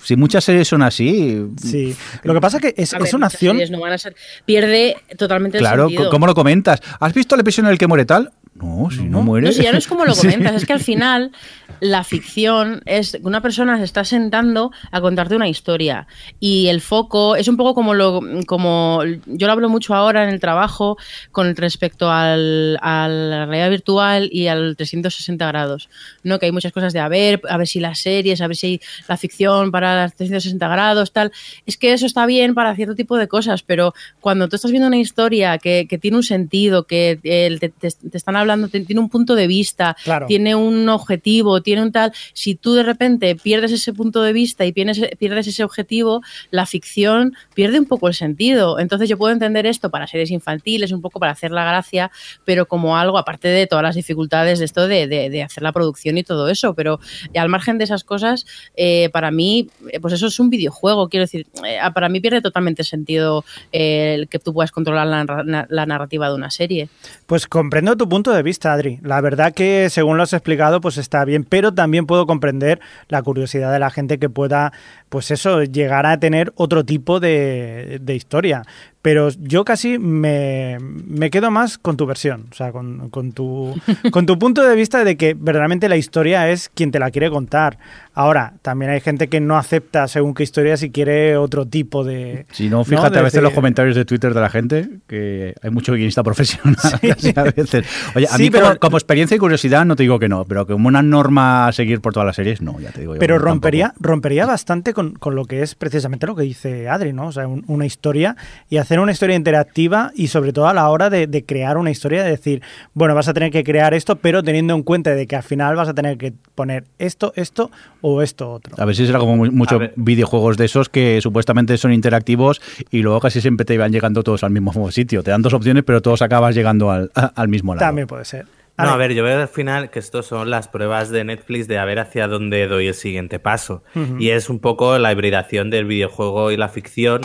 si 0.03 0.15
muchas 0.15 0.43
series 0.43 0.67
son 0.67 0.81
así, 0.83 1.43
Sí. 1.57 1.95
Lo 2.23 2.33
que 2.33 2.41
pasa 2.41 2.57
es 2.57 2.61
que 2.63 2.73
es, 2.81 2.93
A 2.93 2.99
ver, 2.99 3.07
es 3.07 3.13
una 3.13 3.27
acción. 3.27 3.53
series 3.55 3.71
no 3.71 3.79
van 3.79 3.93
a 3.93 3.97
ser- 3.97 4.15
Pierde 4.45 4.95
totalmente 5.17 5.57
el 5.57 5.61
claro, 5.63 5.87
sentido. 5.89 6.09
¿cómo 6.09 6.25
lo 6.27 6.33
comentas? 6.35 6.81
¿Has 6.99 7.13
visto 7.13 7.35
el 7.35 7.41
episodio 7.41 7.69
en 7.69 7.73
el 7.73 7.77
que 7.79 7.87
muere 7.87 8.05
tal? 8.05 8.31
No, 8.61 8.89
si 8.91 9.03
no, 9.03 9.21
muere. 9.21 9.47
No, 9.47 9.51
si 9.53 9.63
ya 9.63 9.71
no 9.71 9.77
es 9.77 9.87
como 9.87 10.05
lo 10.05 10.13
Sí. 10.15 10.27
comentas, 10.27 10.55
es 10.55 10.65
que 10.65 10.73
al 10.73 10.79
final 10.79 11.31
la 11.79 12.03
ficción 12.03 12.83
es 12.85 13.13
que 13.13 13.19
una 13.23 13.41
persona 13.41 13.77
se 13.79 13.85
está 13.85 14.03
sentando 14.03 14.71
a 14.91 15.01
contarte 15.01 15.35
una 15.35 15.47
historia 15.47 16.05
y 16.39 16.67
el 16.67 16.79
foco 16.79 17.35
es 17.35 17.47
un 17.47 17.57
poco 17.57 17.73
como 17.73 17.95
lo 17.95 18.19
como 18.45 19.01
yo 19.25 19.47
lo 19.47 19.53
hablo 19.53 19.67
mucho 19.67 19.95
ahora 19.95 20.23
en 20.23 20.29
el 20.29 20.39
trabajo 20.39 20.97
con 21.31 21.55
respecto 21.55 22.11
al, 22.11 22.77
a 22.83 23.07
la 23.07 23.45
realidad 23.47 23.71
virtual 23.71 24.29
y 24.31 24.45
al 24.45 24.75
360 24.75 25.47
grados, 25.47 25.89
¿no? 26.23 26.37
Que 26.37 26.45
hay 26.45 26.51
muchas 26.51 26.71
cosas 26.71 26.93
de 26.93 26.99
a 26.99 27.07
ver, 27.07 27.41
a 27.49 27.57
ver 27.57 27.67
si 27.67 27.79
las 27.79 27.97
series, 27.99 28.41
a 28.41 28.47
ver 28.47 28.57
si 28.57 28.79
la 29.07 29.17
ficción 29.17 29.71
para 29.71 29.95
las 29.95 30.13
360 30.15 30.67
grados, 30.67 31.11
tal. 31.11 31.31
Es 31.65 31.77
que 31.77 31.93
eso 31.93 32.05
está 32.05 32.27
bien 32.27 32.53
para 32.53 32.75
cierto 32.75 32.93
tipo 32.95 33.17
de 33.17 33.27
cosas, 33.27 33.63
pero 33.63 33.95
cuando 34.19 34.47
tú 34.49 34.55
estás 34.55 34.69
viendo 34.69 34.87
una 34.87 34.97
historia 34.97 35.57
que, 35.57 35.87
que 35.89 35.97
tiene 35.97 36.17
un 36.17 36.23
sentido, 36.23 36.83
que 36.83 37.19
eh, 37.23 37.57
te, 37.59 37.69
te- 37.69 37.89
te 37.91 38.17
están 38.17 38.35
hablando, 38.35 38.50
tiene 38.69 38.99
un 39.01 39.09
punto 39.09 39.35
de 39.35 39.47
vista, 39.47 39.95
Claro. 40.03 40.27
tiene 40.27 40.55
un 40.55 40.87
objetivo, 40.89 41.61
tiene 41.61 41.81
un 41.83 41.91
tal. 41.91 42.11
Si 42.33 42.55
tú 42.55 42.73
de 42.73 42.83
repente 42.83 43.35
pierdes 43.35 43.71
ese 43.71 43.93
punto 43.93 44.21
de 44.21 44.33
vista 44.33 44.65
y 44.65 44.71
pierdes, 44.71 45.01
pierdes 45.17 45.47
ese 45.47 45.63
objetivo, 45.63 46.21
la 46.51 46.65
ficción 46.65 47.33
pierde 47.53 47.79
un 47.79 47.85
poco 47.85 48.07
el 48.07 48.13
sentido. 48.13 48.79
Entonces 48.79 49.09
yo 49.09 49.17
puedo 49.17 49.33
entender 49.33 49.65
esto 49.65 49.89
para 49.89 50.07
series 50.07 50.31
infantiles, 50.31 50.91
un 50.91 51.01
poco 51.01 51.19
para 51.19 51.31
hacer 51.31 51.51
la 51.51 51.63
gracia, 51.63 52.11
pero 52.45 52.65
como 52.67 52.97
algo, 52.97 53.17
aparte 53.17 53.47
de 53.47 53.67
todas 53.67 53.83
las 53.83 53.95
dificultades 53.95 54.59
de 54.59 54.65
esto 54.65 54.87
de, 54.87 55.07
de- 55.07 55.29
de 55.29 55.43
hacer 55.43 55.63
la 55.63 55.71
producción 55.71 56.17
y 56.17 56.23
todo 56.23 56.49
eso, 56.49 56.73
pero 56.73 56.99
al 57.35 57.49
margen 57.49 57.77
de 57.77 57.83
esas 57.85 58.03
cosas, 58.03 58.45
eh, 58.75 59.09
para 59.11 59.31
mí, 59.31 59.69
eh, 59.91 59.99
pues 59.99 60.13
eso 60.13 60.27
es 60.27 60.39
un 60.39 60.49
videojuego, 60.49 61.09
quiero 61.09 61.23
decir, 61.23 61.47
eh, 61.65 61.77
para 61.93 62.09
mí 62.09 62.19
pierde 62.19 62.41
totalmente 62.41 62.83
sentido 62.83 63.43
eh, 63.71 64.15
el 64.15 64.27
que 64.27 64.39
tú 64.39 64.53
puedas 64.53 64.71
controlar 64.71 65.07
la, 65.07 65.65
la 65.69 65.85
narrativa 65.85 66.27
de 66.29 66.35
una 66.35 66.51
serie. 66.51 66.89
Pues 67.25 67.47
comprendo 67.47 67.95
tu 67.95 68.07
punto 68.09 68.31
de 68.31 68.40
vista, 68.43 68.73
Adri. 68.73 68.99
La 69.03 69.21
verdad 69.21 69.53
que 69.53 69.89
según 69.89 70.17
lo 70.17 70.23
has 70.23 70.33
explicado, 70.33 70.81
pues 70.81 70.97
está 70.97 71.25
bien, 71.25 71.43
pero 71.43 71.73
también 71.73 72.05
puedo 72.05 72.25
comprender 72.25 72.79
la 73.07 73.21
curiosidad 73.21 73.71
de 73.71 73.79
la 73.79 73.89
gente 73.89 74.19
que 74.19 74.29
pueda, 74.29 74.73
pues 75.11 75.29
eso, 75.29 75.61
llegar 75.63 76.05
a 76.05 76.17
tener 76.19 76.53
otro 76.55 76.85
tipo 76.85 77.19
de, 77.19 77.99
de 78.01 78.15
historia. 78.15 78.63
Pero 79.03 79.29
yo 79.39 79.65
casi 79.65 79.97
me, 79.97 80.77
me 80.79 81.31
quedo 81.31 81.49
más 81.49 81.79
con 81.79 81.97
tu 81.97 82.05
versión, 82.05 82.45
o 82.51 82.55
sea, 82.55 82.71
con, 82.71 83.09
con 83.09 83.31
tu, 83.31 83.73
con 84.11 84.27
tu 84.27 84.37
punto 84.37 84.61
de 84.63 84.75
vista 84.75 85.03
de 85.03 85.17
que 85.17 85.33
verdaderamente 85.33 85.89
la 85.89 85.97
historia 85.97 86.49
es 86.51 86.69
quien 86.69 86.91
te 86.91 86.99
la 86.99 87.09
quiere 87.09 87.31
contar. 87.31 87.79
Ahora, 88.13 88.53
también 88.61 88.91
hay 88.91 88.99
gente 89.01 89.27
que 89.27 89.39
no 89.39 89.57
acepta 89.57 90.07
según 90.07 90.35
qué 90.35 90.43
historia 90.43 90.77
si 90.77 90.91
quiere 90.91 91.35
otro 91.35 91.65
tipo 91.65 92.03
de... 92.03 92.45
Si 92.51 92.69
no, 92.69 92.83
fíjate 92.83 93.11
De 93.13 93.19
a 93.19 93.21
veces 93.23 93.37
decir- 93.39 93.43
los 93.43 93.53
comentarios 93.53 93.95
de 93.95 94.05
Twitter 94.05 94.35
de 94.35 94.41
la 94.41 94.49
gente, 94.49 94.87
que 95.07 95.55
hay 95.63 95.71
mucho 95.71 95.93
guionista 95.93 96.21
profesional 96.21 96.75
casi 97.01 97.33
a 97.35 97.43
veces. 97.43 97.85
Oye, 98.15 98.27
a 98.29 98.35
Sí, 98.37 98.43
mí 98.43 98.49
como, 98.51 98.67
pero- 98.67 98.79
como 98.79 98.97
experiencia 98.97 99.33
y 99.35 99.39
curiosidad 99.39 99.83
no 99.83 99.95
te 99.95 100.03
digo 100.03 100.19
que 100.19 100.29
no, 100.29 100.45
pero 100.45 100.67
como 100.67 100.89
una 100.89 101.01
norma 101.01 101.67
a 101.67 101.71
seguir 101.71 102.01
por 102.01 102.13
todas 102.13 102.27
las 102.27 102.35
series, 102.35 102.61
no, 102.61 102.79
ya 102.79 102.91
te 102.91 102.99
digo 103.01 103.15
yo. 103.15 103.19
Pero 103.19 103.35
tampoco. 103.37 103.49
rompería, 103.51 103.93
rompería 103.99 104.45
bastante 104.45 104.93
con, 104.93 105.00
con 105.09 105.35
lo 105.35 105.45
que 105.45 105.61
es 105.63 105.75
precisamente 105.75 106.27
lo 106.27 106.35
que 106.35 106.43
dice 106.43 106.87
Adri, 106.87 107.11
¿no? 107.11 107.27
O 107.27 107.31
sea, 107.31 107.47
un- 107.47 107.63
una 107.67 107.85
historia 107.85 108.35
y 108.69 108.77
hacer 108.77 108.99
una 108.99 109.11
historia 109.11 109.35
interactiva 109.35 110.11
y 110.15 110.27
sobre 110.27 110.53
todo 110.53 110.67
a 110.67 110.73
la 110.73 110.87
hora 110.89 111.09
de, 111.09 111.27
de 111.27 111.43
crear 111.43 111.77
una 111.77 111.89
historia, 111.91 112.23
de 112.23 112.29
decir, 112.29 112.61
bueno, 112.93 113.15
vas 113.15 113.27
a 113.27 113.33
tener 113.33 113.51
que 113.51 113.63
crear 113.63 113.93
esto, 113.93 114.15
pero 114.17 114.43
teniendo 114.43 114.73
en 114.75 114.83
cuenta 114.83 115.15
de 115.15 115.27
que 115.27 115.35
al 115.35 115.43
final 115.43 115.75
vas 115.75 115.89
a 115.89 115.93
tener 115.93 116.17
que 116.17 116.33
poner 116.55 116.83
esto, 116.99 117.33
esto 117.35 117.71
o 118.01 118.21
esto 118.21 118.51
otro. 118.51 118.75
A 118.77 118.85
ver 118.85 118.95
si 118.95 119.05
será 119.05 119.19
como 119.19 119.35
muchos 119.35 119.81
videojuegos 119.95 120.57
de 120.57 120.65
esos 120.65 120.89
que 120.89 121.19
supuestamente 121.21 121.77
son 121.77 121.93
interactivos 121.93 122.61
y 122.91 123.01
luego 123.01 123.19
casi 123.19 123.41
siempre 123.41 123.65
te 123.65 123.73
iban 123.73 123.91
llegando 123.91 124.23
todos 124.23 124.43
al 124.43 124.51
mismo 124.51 124.71
sitio. 124.91 125.23
Te 125.23 125.31
dan 125.31 125.41
dos 125.41 125.53
opciones, 125.53 125.83
pero 125.83 126.01
todos 126.01 126.21
acabas 126.21 126.55
llegando 126.55 126.91
al, 126.91 127.11
al 127.13 127.47
mismo 127.47 127.73
lado. 127.75 127.85
También 127.85 128.07
puede 128.07 128.25
ser. 128.25 128.45
No, 128.83 128.89
a 128.91 128.97
ver, 128.97 129.13
yo 129.13 129.23
veo 129.23 129.39
al 129.41 129.47
final 129.47 129.89
que 129.89 129.99
estos 129.99 130.25
son 130.25 130.49
las 130.49 130.67
pruebas 130.67 131.09
de 131.09 131.23
Netflix 131.23 131.67
de 131.67 131.77
a 131.77 131.85
ver 131.85 131.99
hacia 131.99 132.27
dónde 132.27 132.67
doy 132.67 132.87
el 132.87 132.93
siguiente 132.93 133.39
paso. 133.39 133.83
Y 134.19 134.29
es 134.29 134.49
un 134.49 134.59
poco 134.59 134.97
la 134.97 135.11
hibridación 135.11 135.69
del 135.69 135.85
videojuego 135.85 136.51
y 136.51 136.57
la 136.57 136.69
ficción. 136.69 137.21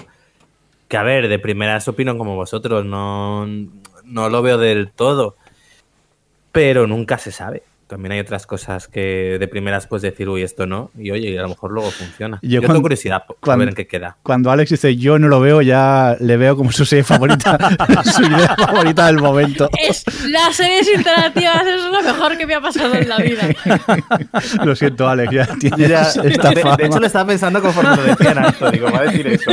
Que 0.88 0.96
a 0.96 1.02
ver, 1.02 1.28
de 1.28 1.38
primeras 1.38 1.88
opino 1.88 2.16
como 2.16 2.36
vosotros, 2.36 2.84
no, 2.84 3.46
no 4.04 4.28
lo 4.28 4.42
veo 4.42 4.59
del 4.59 4.90
todo. 4.92 5.36
Pero 6.52 6.86
nunca 6.86 7.18
se 7.18 7.32
sabe. 7.32 7.62
También 7.87 8.12
hay 8.12 8.20
otras 8.20 8.47
cosas 8.47 8.89
que 8.89 9.37
de 9.39 9.49
primeras 9.49 9.87
puedes 9.87 10.03
decir, 10.03 10.28
uy, 10.28 10.43
esto 10.43 10.66
no, 10.66 10.91
y 10.99 11.11
oye, 11.12 11.39
a 11.39 11.43
lo 11.43 11.49
mejor 11.51 11.70
luego 11.72 11.91
funciona. 11.91 12.39
Yo 12.43 12.49
Yo, 12.49 12.61
cuando- 12.61 12.74
tengo 12.74 12.82
curiosidad 12.82 13.22
por 13.26 13.37
cuando- 13.41 13.61
ver 13.61 13.68
en 13.70 13.74
qué 13.74 13.87
queda. 13.87 14.16
Cuando 14.22 14.51
Alex 14.51 14.70
dice 14.70 14.97
yo 14.97 15.18
no 15.18 15.28
lo 15.28 15.41
veo, 15.41 15.62
ya 15.62 16.16
le 16.20 16.37
veo 16.37 16.57
como 16.57 16.72
su 16.72 16.84
serie 16.84 17.05
favorita, 17.05 17.57
su 18.05 18.22
idea 18.22 18.57
favorita 18.57 19.07
del 19.07 19.18
momento. 19.18 19.70
Es 19.80 20.05
las 20.30 20.57
series 20.57 20.89
interactivas, 20.95 21.66
es 21.66 21.82
lo 21.91 22.03
mejor 22.03 22.37
que 22.37 22.47
me 22.47 22.55
ha 22.55 22.61
pasado 22.61 22.95
en 22.95 23.09
la 23.09 23.18
vida. 23.18 23.43
Lo 24.64 24.74
siento, 24.74 25.09
Alex, 25.09 25.32
ya 25.32 25.47
tienes 25.61 25.78
Yo 25.78 25.87
ya- 25.87 26.03
esta 26.24 26.51
de, 26.51 26.61
fama. 26.62 26.76
de 26.76 26.87
hecho, 26.87 26.99
lo 27.01 27.07
estaba 27.07 27.26
pensando 27.28 27.61
conforme 27.62 27.97
lo 27.97 28.03
decían 28.03 28.45
esto, 28.45 28.70
digo, 28.70 28.91
va 28.91 28.99
a 29.01 29.03
decir 29.05 29.26
eso. 29.28 29.51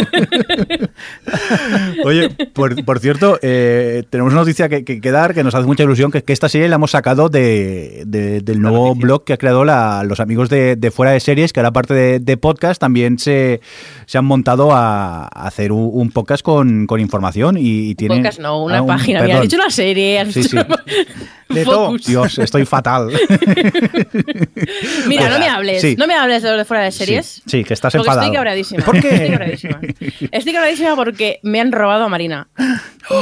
Oye, 2.05 2.29
por, 2.53 2.83
por 2.85 2.99
cierto, 2.99 3.39
eh, 3.41 4.03
tenemos 4.09 4.33
una 4.33 4.41
noticia 4.41 4.69
que, 4.69 4.83
que, 4.83 4.99
que 5.01 5.11
dar 5.11 5.33
que 5.33 5.43
nos 5.43 5.55
hace 5.55 5.65
mucha 5.65 5.83
ilusión, 5.83 6.11
que, 6.11 6.23
que 6.23 6.33
esta 6.33 6.49
serie 6.49 6.69
la 6.69 6.75
hemos 6.75 6.91
sacado 6.91 7.29
de, 7.29 8.03
de- 8.05 8.22
del 8.41 8.61
nuevo 8.61 8.95
blog 8.95 9.23
que 9.25 9.33
ha 9.33 9.37
creado 9.37 9.63
la- 9.65 10.03
los 10.03 10.19
amigos 10.19 10.49
de, 10.49 10.75
de 10.75 10.91
Fuera 10.91 11.11
de 11.11 11.19
Series, 11.19 11.53
que 11.53 11.59
ahora 11.59 11.69
aparte 11.69 11.93
de, 11.93 12.19
de 12.19 12.37
podcast 12.37 12.79
también 12.79 13.19
se, 13.19 13.61
se 14.05 14.17
han 14.17 14.25
montado 14.25 14.71
a, 14.73 15.23
a 15.25 15.47
hacer 15.47 15.71
un, 15.71 15.89
un 15.93 16.11
podcast 16.11 16.43
con, 16.43 16.87
con 16.87 16.99
información 16.99 17.57
y, 17.57 17.89
y 17.91 17.95
tienen... 17.95 18.19
Podcast 18.23 18.39
no, 18.39 18.63
una 18.63 18.77
ah, 18.77 18.81
un- 18.81 18.87
página. 18.87 19.19
Perdón. 19.21 19.41
dicho 19.43 19.55
una 19.57 19.69
serie, 19.69 20.19
has 20.19 20.33
Sí, 20.33 20.41
dicho 20.43 20.57
sí. 20.61 20.93
De 21.53 21.65
todo. 21.65 21.95
Dios, 21.97 22.39
estoy 22.39 22.65
fatal. 22.65 23.09
Mira, 25.07 25.29
no 25.29 25.37
me 25.37 25.47
hables, 25.47 25.81
sí. 25.81 25.95
no 25.99 26.07
me 26.07 26.15
hables 26.15 26.41
de 26.41 26.49
lo 26.51 26.57
de 26.57 26.65
fuera 26.65 26.83
de 26.83 26.91
series. 26.91 27.27
Sí, 27.27 27.41
sí, 27.45 27.63
que 27.63 27.75
estás 27.75 27.93
Porque 27.93 28.07
enfadado. 28.07 28.23
estoy 28.25 28.35
cabreadísima. 28.35 28.83
¿Por 28.83 28.99
qué? 28.99 29.09
Estoy 29.13 29.29
cabreadísima. 29.29 29.79
Estoy 30.31 30.53
cabreadísima 30.53 30.95
porque 30.95 31.39
me 31.43 31.59
han 31.61 31.71
robado 31.71 32.05
a 32.05 32.09
Marina. 32.09 32.47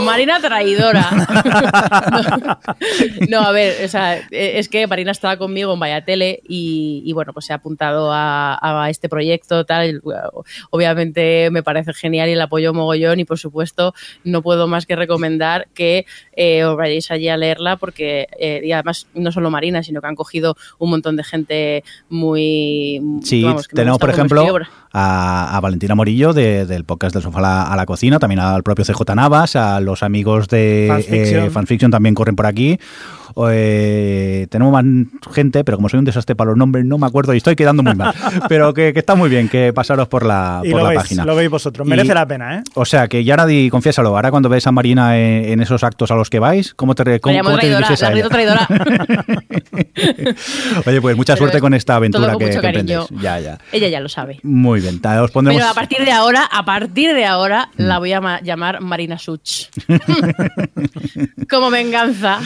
Marina 0.05 0.39
traidora. 0.39 1.09
No, 3.29 3.41
a 3.41 3.51
ver, 3.51 3.85
o 3.85 3.87
sea, 3.87 4.19
es 4.31 4.67
que 4.69 4.87
Marina 4.91 5.11
estaba 5.11 5.37
conmigo 5.37 5.73
en 5.73 5.79
Vaya 5.79 6.03
Tele 6.03 6.41
y, 6.45 7.01
y, 7.05 7.13
bueno, 7.13 7.31
pues 7.31 7.45
se 7.45 7.53
ha 7.53 7.55
apuntado 7.55 8.11
a, 8.11 8.59
a 8.83 8.89
este 8.89 9.07
proyecto, 9.07 9.65
tal. 9.65 10.01
Obviamente 10.69 11.49
me 11.49 11.63
parece 11.63 11.93
genial 11.93 12.27
y 12.27 12.33
el 12.33 12.41
apoyo 12.41 12.73
mogollón 12.73 13.21
y 13.21 13.23
por 13.23 13.39
supuesto 13.39 13.93
no 14.25 14.41
puedo 14.41 14.67
más 14.67 14.85
que 14.85 14.97
recomendar 14.97 15.69
que 15.73 16.05
eh, 16.33 16.65
os 16.65 16.75
vayáis 16.75 17.09
allí 17.09 17.29
a 17.29 17.37
leerla 17.37 17.77
porque 17.77 18.27
eh, 18.37 18.59
y 18.65 18.73
además 18.73 19.07
no 19.13 19.31
solo 19.31 19.49
Marina, 19.49 19.81
sino 19.81 20.01
que 20.01 20.07
han 20.07 20.15
cogido 20.15 20.57
un 20.77 20.89
montón 20.89 21.15
de 21.15 21.23
gente 21.23 21.83
muy... 22.09 23.01
Sí, 23.23 23.43
vamos, 23.43 23.69
que 23.69 23.75
me 23.75 23.81
tenemos 23.81 23.97
por 23.97 24.09
ejemplo. 24.09 24.45
A, 24.93 25.55
a 25.55 25.59
Valentina 25.61 25.95
Morillo 25.95 26.33
de- 26.33 26.65
del 26.65 26.83
podcast 26.85 27.13
del 27.13 27.23
sofá 27.23 27.39
a 27.39 27.41
la, 27.41 27.63
a 27.63 27.75
la 27.75 27.85
cocina, 27.85 28.19
también 28.19 28.39
al 28.39 28.63
propio 28.63 28.85
CJ 28.85 29.15
Navas, 29.15 29.55
a 29.55 29.79
los 29.79 30.03
amigos 30.03 30.47
de 30.47 30.85
Fansfiction. 30.89 31.43
eh, 31.45 31.49
Fanfiction 31.49 31.91
también 31.91 32.15
corren 32.15 32.35
por 32.35 32.45
aquí. 32.45 32.77
Eh, 33.49 34.47
tenemos 34.49 34.73
más 34.73 34.83
gente, 35.33 35.63
pero 35.63 35.77
como 35.77 35.87
soy 35.87 35.99
un 35.99 36.03
desastre 36.05 36.35
para 36.35 36.49
los 36.49 36.57
nombres, 36.57 36.83
no 36.83 36.97
me 36.97 37.07
acuerdo 37.07 37.33
y 37.33 37.37
estoy 37.37 37.55
quedando 37.55 37.81
muy 37.81 37.95
mal. 37.95 38.13
Pero 38.49 38.73
que, 38.73 38.91
que 38.91 38.99
está 38.99 39.15
muy 39.15 39.29
bien 39.29 39.47
que 39.47 39.71
pasaros 39.71 40.09
por 40.09 40.25
la, 40.25 40.59
Y 40.65 40.71
por 40.71 40.79
lo 40.81 40.83
la 40.83 40.89
veis, 40.89 41.01
página. 41.03 41.23
lo 41.23 41.33
veis 41.37 41.49
vosotros. 41.49 41.87
Y- 41.87 41.89
Merece 41.89 42.13
la 42.13 42.27
pena, 42.27 42.57
¿eh? 42.57 42.63
O 42.73 42.83
sea, 42.83 43.07
que 43.07 43.23
ya 43.23 43.37
nadie, 43.37 43.69
confiésalo, 43.69 44.09
ahora 44.09 44.31
cuando 44.31 44.49
ves 44.49 44.67
a 44.67 44.73
Marina 44.73 45.17
en, 45.17 45.45
en 45.45 45.61
esos 45.61 45.81
actos 45.85 46.11
a 46.11 46.15
los 46.15 46.29
que 46.29 46.39
vais, 46.39 46.73
¿cómo 46.73 46.93
te, 46.93 47.21
cómo, 47.21 47.39
cómo 47.41 47.57
te 47.57 47.69
diriges 47.69 48.03
a 48.03 48.11
ella? 48.11 48.27
traidora. 48.27 48.67
Oye, 50.85 51.01
pues 51.01 51.15
mucha 51.15 51.33
Pero 51.33 51.37
suerte 51.37 51.57
es 51.57 51.61
con 51.61 51.73
esta 51.73 51.95
aventura 51.95 52.25
todo 52.27 52.33
con 52.33 52.39
que, 52.39 52.45
mucho 52.47 52.59
que 52.61 52.67
cariño. 52.67 53.01
emprendéis. 53.03 53.21
Ya, 53.23 53.39
ya. 53.39 53.59
Ella 53.71 53.87
ya 53.87 53.99
lo 54.01 54.09
sabe. 54.09 54.39
Muy 54.43 54.80
bien, 54.81 54.99
ta- 54.99 55.21
os 55.23 55.31
pondremos... 55.31 55.59
Pero 55.61 55.71
a 55.71 55.73
partir 55.73 56.03
de 56.05 56.11
ahora, 56.11 56.43
a 56.51 56.65
partir 56.65 57.13
de 57.13 57.25
ahora, 57.25 57.69
Mm. 57.77 57.83
la 57.83 57.99
voy 57.99 58.11
a 58.13 58.21
ma- 58.21 58.41
llamar 58.41 58.81
Marina 58.81 59.17
Such. 59.17 59.67
Como 61.49 61.69
venganza. 61.69 62.39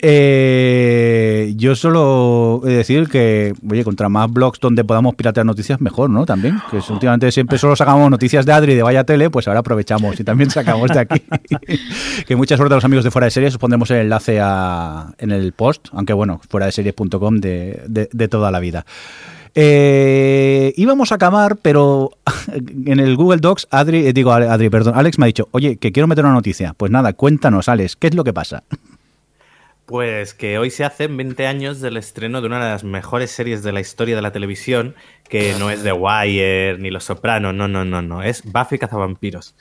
Eh, 0.00 1.54
yo 1.56 1.74
solo 1.74 2.60
he 2.64 2.70
de 2.70 2.76
decir 2.78 3.08
que, 3.08 3.52
oye, 3.70 3.84
contra 3.84 4.08
más 4.08 4.30
blogs 4.32 4.58
donde 4.60 4.84
podamos 4.84 5.14
piratear 5.14 5.46
noticias, 5.46 5.80
mejor, 5.80 6.10
¿no? 6.10 6.26
También, 6.26 6.60
que 6.70 6.78
es- 6.78 6.90
últimamente 6.90 7.30
siempre 7.32 7.58
solo 7.58 7.76
sacamos 7.76 8.10
noticias 8.10 8.44
de 8.46 8.52
Adri 8.52 8.72
y 8.72 8.76
de 8.76 8.82
Vaya 8.82 9.04
Tele, 9.04 9.30
pues 9.30 9.48
ahora 9.48 9.60
aprovechamos 9.60 10.18
y 10.20 10.24
también 10.24 10.50
sacamos 10.50 10.90
de 10.90 11.00
aquí. 11.00 11.22
que 12.26 12.36
mucha 12.36 12.56
suerte 12.56 12.74
a 12.74 12.76
los 12.76 12.84
amigos 12.84 13.04
de 13.04 13.10
Fuera 13.10 13.26
de 13.26 13.30
Series, 13.30 13.54
os 13.54 13.58
pondremos 13.58 13.90
el 13.90 13.98
enlace 13.98 14.38
a- 14.40 15.12
en 15.18 15.30
el 15.30 15.52
post, 15.52 15.88
aunque 15.92 16.12
bueno, 16.12 16.40
fuera 16.48 16.66
de 16.66 16.72
series.com 16.72 17.36
de, 17.38 17.82
de, 17.88 18.08
de 18.12 18.28
toda 18.28 18.50
la 18.50 18.60
vida. 18.60 18.84
Eh, 19.54 20.72
íbamos 20.76 21.12
a 21.12 21.16
acabar, 21.16 21.56
pero 21.56 22.12
en 22.86 23.00
el 23.00 23.16
Google 23.16 23.40
Docs, 23.40 23.68
Adri, 23.70 24.06
eh, 24.06 24.12
digo, 24.12 24.32
Adri, 24.32 24.70
perdón, 24.70 24.94
Alex 24.96 25.18
me 25.18 25.24
ha 25.24 25.26
dicho, 25.26 25.48
oye, 25.52 25.76
que 25.76 25.92
quiero 25.92 26.06
meter 26.06 26.24
una 26.24 26.34
noticia. 26.34 26.74
Pues 26.74 26.90
nada, 26.90 27.12
cuéntanos, 27.12 27.68
Alex, 27.68 27.96
¿qué 27.96 28.08
es 28.08 28.14
lo 28.14 28.24
que 28.24 28.32
pasa? 28.32 28.64
Pues 29.86 30.32
que 30.32 30.58
hoy 30.58 30.70
se 30.70 30.84
hacen 30.84 31.16
20 31.16 31.46
años 31.46 31.80
del 31.80 31.96
estreno 31.96 32.40
de 32.40 32.46
una 32.46 32.64
de 32.64 32.70
las 32.70 32.84
mejores 32.84 33.30
series 33.30 33.62
de 33.62 33.72
la 33.72 33.80
historia 33.80 34.16
de 34.16 34.22
la 34.22 34.32
televisión, 34.32 34.94
que 35.28 35.54
no 35.58 35.70
es 35.70 35.82
The 35.82 35.92
Wire 35.92 36.78
ni 36.78 36.90
Los 36.90 37.04
Sopranos, 37.04 37.54
no, 37.54 37.68
no, 37.68 37.84
no, 37.84 38.00
no, 38.00 38.22
es 38.22 38.42
Buffy 38.44 38.78
Cazavampiros. 38.78 39.54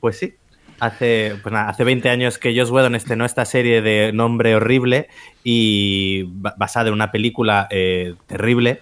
Pues 0.00 0.18
sí, 0.18 0.34
hace, 0.80 1.36
pues 1.42 1.52
nada, 1.52 1.68
hace 1.68 1.84
20 1.84 2.08
años 2.08 2.38
que 2.38 2.58
Joss 2.58 2.70
Whedon 2.70 2.94
estrenó 2.94 3.24
esta 3.24 3.44
serie 3.44 3.82
de 3.82 4.12
nombre 4.12 4.54
horrible 4.54 5.08
y 5.44 6.24
ba- 6.26 6.54
basada 6.58 6.88
en 6.88 6.94
una 6.94 7.10
película 7.12 7.68
eh, 7.70 8.14
terrible, 8.26 8.80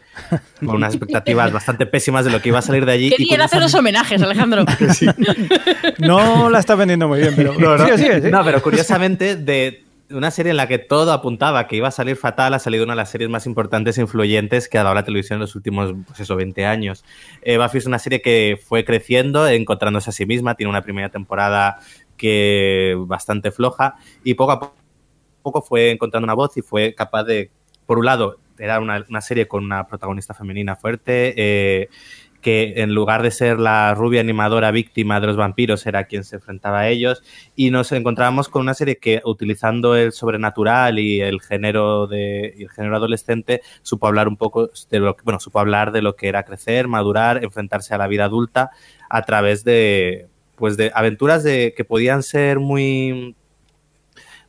con 0.65 0.77
unas 0.77 0.95
expectativas 0.95 1.53
bastante 1.53 1.87
pésimas 1.87 2.25
de 2.25 2.31
lo 2.31 2.41
que 2.41 2.49
iba 2.49 2.59
a 2.61 2.63
salir 2.63 2.87
de 2.87 2.93
allí. 2.93 3.15
Bien 3.19 3.41
hacer 3.41 3.61
los 3.61 3.75
homenajes, 3.75 4.23
Alejandro. 4.23 4.65
No 5.99 6.51
la 6.51 6.59
estás 6.61 6.79
vendiendo 6.79 7.09
muy 7.09 7.21
bien, 7.21 7.35
pero. 7.37 7.55
No, 7.55 7.77
pero 8.45 8.63
curiosamente, 8.63 9.37
de 9.37 9.85
una 10.11 10.31
serie 10.31 10.51
en 10.51 10.57
la 10.57 10.67
que 10.69 10.79
todo 10.79 11.13
apuntaba 11.13 11.67
que 11.67 11.77
iba 11.77 11.89
a 11.89 11.93
salir 11.93 12.17
fatal, 12.17 12.55
ha 12.55 12.59
salido 12.59 12.85
una 12.85 12.95
de 12.95 12.99
las 12.99 13.11
series 13.11 13.29
más 13.31 13.47
importantes 13.47 13.99
e 13.99 14.01
influyentes 14.01 14.69
que 14.69 14.79
ha 14.79 14.83
dado 14.83 14.95
la 14.95 15.05
televisión 15.05 15.37
en 15.37 15.41
los 15.41 15.55
últimos, 15.55 15.95
pues 16.07 16.21
eso, 16.21 16.37
20 16.37 16.65
años. 16.67 17.05
Eh, 17.43 17.59
Buffy 17.59 17.79
es 17.79 17.87
una 17.87 17.99
serie 17.99 18.23
que 18.23 18.59
fue 18.63 18.85
creciendo, 18.85 19.47
encontrándose 19.49 20.11
a 20.11 20.13
sí 20.13 20.27
misma, 20.27 20.55
tiene 20.55 20.71
una 20.71 20.83
primera 20.83 21.11
temporada 21.11 21.79
que 22.17 22.97
bastante 23.07 23.53
floja 23.53 23.97
y 24.25 24.35
poco 24.35 24.53
a 24.53 24.73
poco 25.43 25.63
fue 25.63 25.91
encontrando 25.91 26.25
una 26.25 26.35
voz 26.35 26.57
y 26.57 26.63
fue 26.63 26.95
capaz 26.95 27.25
de, 27.25 27.51
por 27.87 27.99
un 27.99 28.07
lado, 28.07 28.39
era 28.59 28.81
una, 28.81 29.05
una 29.09 29.21
serie 29.21 29.47
con 29.47 29.65
una 29.65 29.87
protagonista 29.87 30.35
femenina 30.35 30.77
fuerte, 30.77 31.35
eh, 31.37 31.89
que 32.41 32.75
en 32.77 32.95
lugar 32.95 33.23
de 33.23 33.31
ser 33.31 33.59
la 33.59 33.95
rubia 33.95 34.21
animadora 34.21 34.71
víctima 34.71 35.21
de 35.21 35.27
los 35.27 35.37
vampiros 35.37 35.87
era 35.87 36.05
quien 36.05 36.25
se 36.25 36.37
enfrentaba 36.37 36.81
a 36.81 36.89
ellos 36.89 37.23
y 37.57 37.71
nos 37.71 37.91
encontrábamos 37.93 38.49
con 38.49 38.63
una 38.63 38.75
serie 38.75 38.99
que 38.99 39.21
utilizando 39.25 39.97
el 39.97 40.13
sobrenatural 40.13 40.99
y 40.99 41.21
el 41.21 41.41
género 41.41 42.07
de 42.07 42.55
el 42.59 42.71
género 42.71 42.97
adolescente 42.97 43.63
supo 43.83 44.07
hablar 44.07 44.29
un 44.29 44.37
poco 44.37 44.71
de 44.91 45.01
lo 45.01 45.17
que, 45.17 45.23
bueno 45.25 45.41
supo 45.41 45.59
hablar 45.59 45.91
de 45.91 46.03
lo 46.03 46.15
que 46.15 46.29
era 46.29 46.45
crecer 46.45 46.87
madurar 46.87 47.43
enfrentarse 47.43 47.95
a 47.95 47.99
la 47.99 48.07
vida 48.07 48.25
adulta 48.25 48.71
a 49.11 49.23
través 49.23 49.65
de 49.65 50.29
pues 50.55 50.77
de 50.77 50.93
aventuras 50.95 51.43
de 51.43 51.75
que 51.77 51.85
podían 51.85 52.23
ser 52.23 52.61
muy 52.61 53.35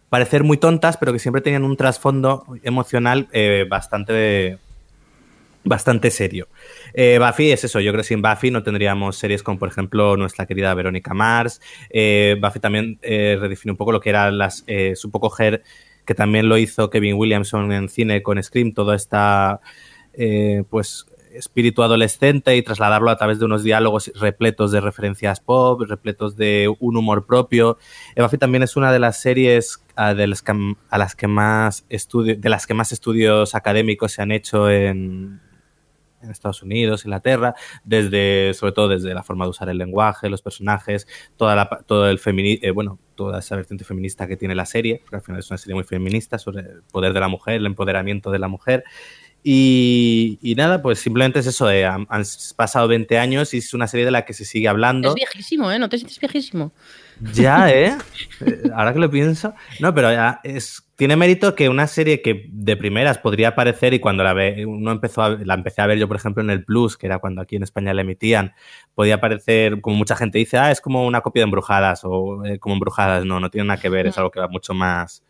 parecer 0.09 0.43
muy 0.43 0.57
tontas 0.57 0.97
pero 0.97 1.11
que 1.11 1.19
siempre 1.19 1.41
tenían 1.41 1.63
un 1.63 1.75
trasfondo 1.75 2.45
emocional 2.63 3.27
eh, 3.31 3.65
bastante 3.67 4.59
bastante 5.63 6.11
serio. 6.11 6.47
Eh, 6.93 7.19
Buffy 7.19 7.51
es 7.51 7.63
eso, 7.63 7.79
yo 7.79 7.91
creo 7.91 8.01
que 8.01 8.07
sin 8.07 8.21
Buffy 8.21 8.51
no 8.51 8.63
tendríamos 8.63 9.17
series 9.17 9.43
como, 9.43 9.59
por 9.59 9.69
ejemplo, 9.69 10.17
nuestra 10.17 10.45
querida 10.45 10.73
Verónica 10.73 11.13
Mars. 11.13 11.61
Eh, 11.89 12.37
Buffy 12.41 12.59
también 12.59 12.99
eh, 13.01 13.37
redefine 13.39 13.71
un 13.71 13.77
poco 13.77 13.91
lo 13.91 13.99
que 13.99 14.09
era 14.09 14.31
las. 14.31 14.63
Eh, 14.67 14.95
supo 14.95 15.19
coger, 15.19 15.63
que 16.05 16.15
también 16.15 16.49
lo 16.49 16.57
hizo 16.57 16.89
Kevin 16.89 17.15
Williamson 17.15 17.71
en 17.71 17.89
cine 17.89 18.21
con 18.23 18.41
Scream, 18.41 18.73
toda 18.73 18.95
esta. 18.95 19.61
eh, 20.13 20.63
pues 20.69 21.05
espíritu 21.33 21.83
adolescente 21.83 22.55
y 22.55 22.61
trasladarlo 22.63 23.09
a 23.09 23.17
través 23.17 23.39
de 23.39 23.45
unos 23.45 23.63
diálogos 23.63 24.11
repletos 24.15 24.71
de 24.71 24.81
referencias 24.81 25.39
pop, 25.39 25.81
repletos 25.87 26.35
de 26.35 26.73
un 26.79 26.97
humor 26.97 27.25
propio. 27.25 27.77
Buffy 28.17 28.37
también 28.37 28.63
es 28.63 28.75
una 28.75 28.91
de 28.91 28.99
las 28.99 29.21
series 29.21 29.79
a, 29.95 30.13
de 30.13 30.27
las 30.27 30.41
que, 30.41 30.75
a 30.89 30.97
las 30.97 31.15
que 31.15 31.27
más 31.27 31.85
estudio, 31.89 32.35
de 32.35 32.49
las 32.49 32.67
que 32.67 32.73
más 32.73 32.91
estudios 32.91 33.55
académicos 33.55 34.13
se 34.13 34.21
han 34.21 34.31
hecho 34.31 34.69
en, 34.69 35.39
en 36.21 36.31
Estados 36.31 36.63
Unidos, 36.63 37.05
Inglaterra, 37.05 37.55
desde, 37.83 38.53
sobre 38.53 38.73
todo 38.73 38.89
desde 38.89 39.13
la 39.13 39.23
forma 39.23 39.45
de 39.45 39.51
usar 39.51 39.69
el 39.69 39.77
lenguaje, 39.77 40.29
los 40.29 40.41
personajes, 40.41 41.07
toda 41.37 41.55
la, 41.55 41.69
todo 41.85 42.09
el 42.09 42.19
femini 42.19 42.59
eh, 42.61 42.71
bueno, 42.71 42.99
toda 43.15 43.39
esa 43.39 43.55
vertiente 43.55 43.83
feminista 43.83 44.27
que 44.27 44.37
tiene 44.37 44.55
la 44.55 44.65
serie, 44.65 44.99
porque 45.01 45.17
al 45.17 45.21
final 45.21 45.39
es 45.39 45.49
una 45.49 45.57
serie 45.57 45.75
muy 45.75 45.83
feminista 45.83 46.37
sobre 46.37 46.61
el 46.61 46.83
poder 46.83 47.13
de 47.13 47.19
la 47.19 47.27
mujer, 47.27 47.55
el 47.55 47.65
empoderamiento 47.65 48.31
de 48.31 48.39
la 48.39 48.47
mujer. 48.47 48.83
Y, 49.43 50.37
y 50.41 50.55
nada, 50.55 50.81
pues 50.81 50.99
simplemente 50.99 51.39
es 51.39 51.47
eso, 51.47 51.71
eh, 51.71 51.85
han, 51.85 52.05
han 52.09 52.23
pasado 52.57 52.87
20 52.89 53.17
años 53.17 53.53
y 53.53 53.57
es 53.59 53.73
una 53.73 53.87
serie 53.87 54.05
de 54.05 54.11
la 54.11 54.25
que 54.25 54.33
se 54.33 54.43
sigue 54.45 54.67
hablando. 54.67 55.09
Es 55.09 55.15
viejísimo, 55.15 55.71
¿eh? 55.71 55.79
¿No 55.79 55.87
te 55.87 55.97
sientes 55.97 56.19
viejísimo? 56.19 56.73
Ya, 57.33 57.69
¿eh? 57.73 57.97
Eh, 58.45 58.63
Ahora 58.75 58.93
que 58.93 58.99
lo 58.99 59.09
pienso. 59.09 59.53
No, 59.79 59.93
pero 59.93 60.11
ya 60.11 60.41
es, 60.43 60.83
tiene 60.97 61.15
mérito 61.15 61.55
que 61.55 61.69
una 61.69 61.87
serie 61.87 62.21
que 62.21 62.47
de 62.51 62.75
primeras 62.75 63.17
podría 63.17 63.55
parecer, 63.55 63.93
y 63.93 63.99
cuando 63.99 64.23
la 64.25 64.33
ve, 64.33 64.65
uno 64.65 64.91
empezó 64.91 65.21
a- 65.23 65.29
la 65.29 65.53
empecé 65.53 65.81
a 65.81 65.87
ver 65.87 65.97
yo, 65.97 66.07
por 66.09 66.17
ejemplo, 66.17 66.43
en 66.43 66.49
el 66.49 66.65
Plus, 66.65 66.97
que 66.97 67.05
era 67.07 67.19
cuando 67.19 67.41
aquí 67.41 67.55
en 67.55 67.63
España 67.63 67.93
la 67.93 68.01
emitían, 68.01 68.53
podía 68.93 69.21
parecer, 69.21 69.79
como 69.79 69.95
mucha 69.95 70.17
gente 70.17 70.37
dice, 70.37 70.57
ah, 70.57 70.69
es 70.71 70.81
como 70.81 71.05
una 71.07 71.21
copia 71.21 71.41
de 71.41 71.45
Embrujadas, 71.45 72.01
o 72.03 72.43
eh, 72.45 72.59
como 72.59 72.75
Embrujadas. 72.75 73.23
No, 73.25 73.39
no 73.39 73.49
tiene 73.49 73.67
nada 73.69 73.79
que 73.79 73.87
ver, 73.89 74.07
es 74.07 74.17
algo 74.17 74.31
que 74.31 74.41
va 74.41 74.49
mucho 74.49 74.73
más 74.73 75.23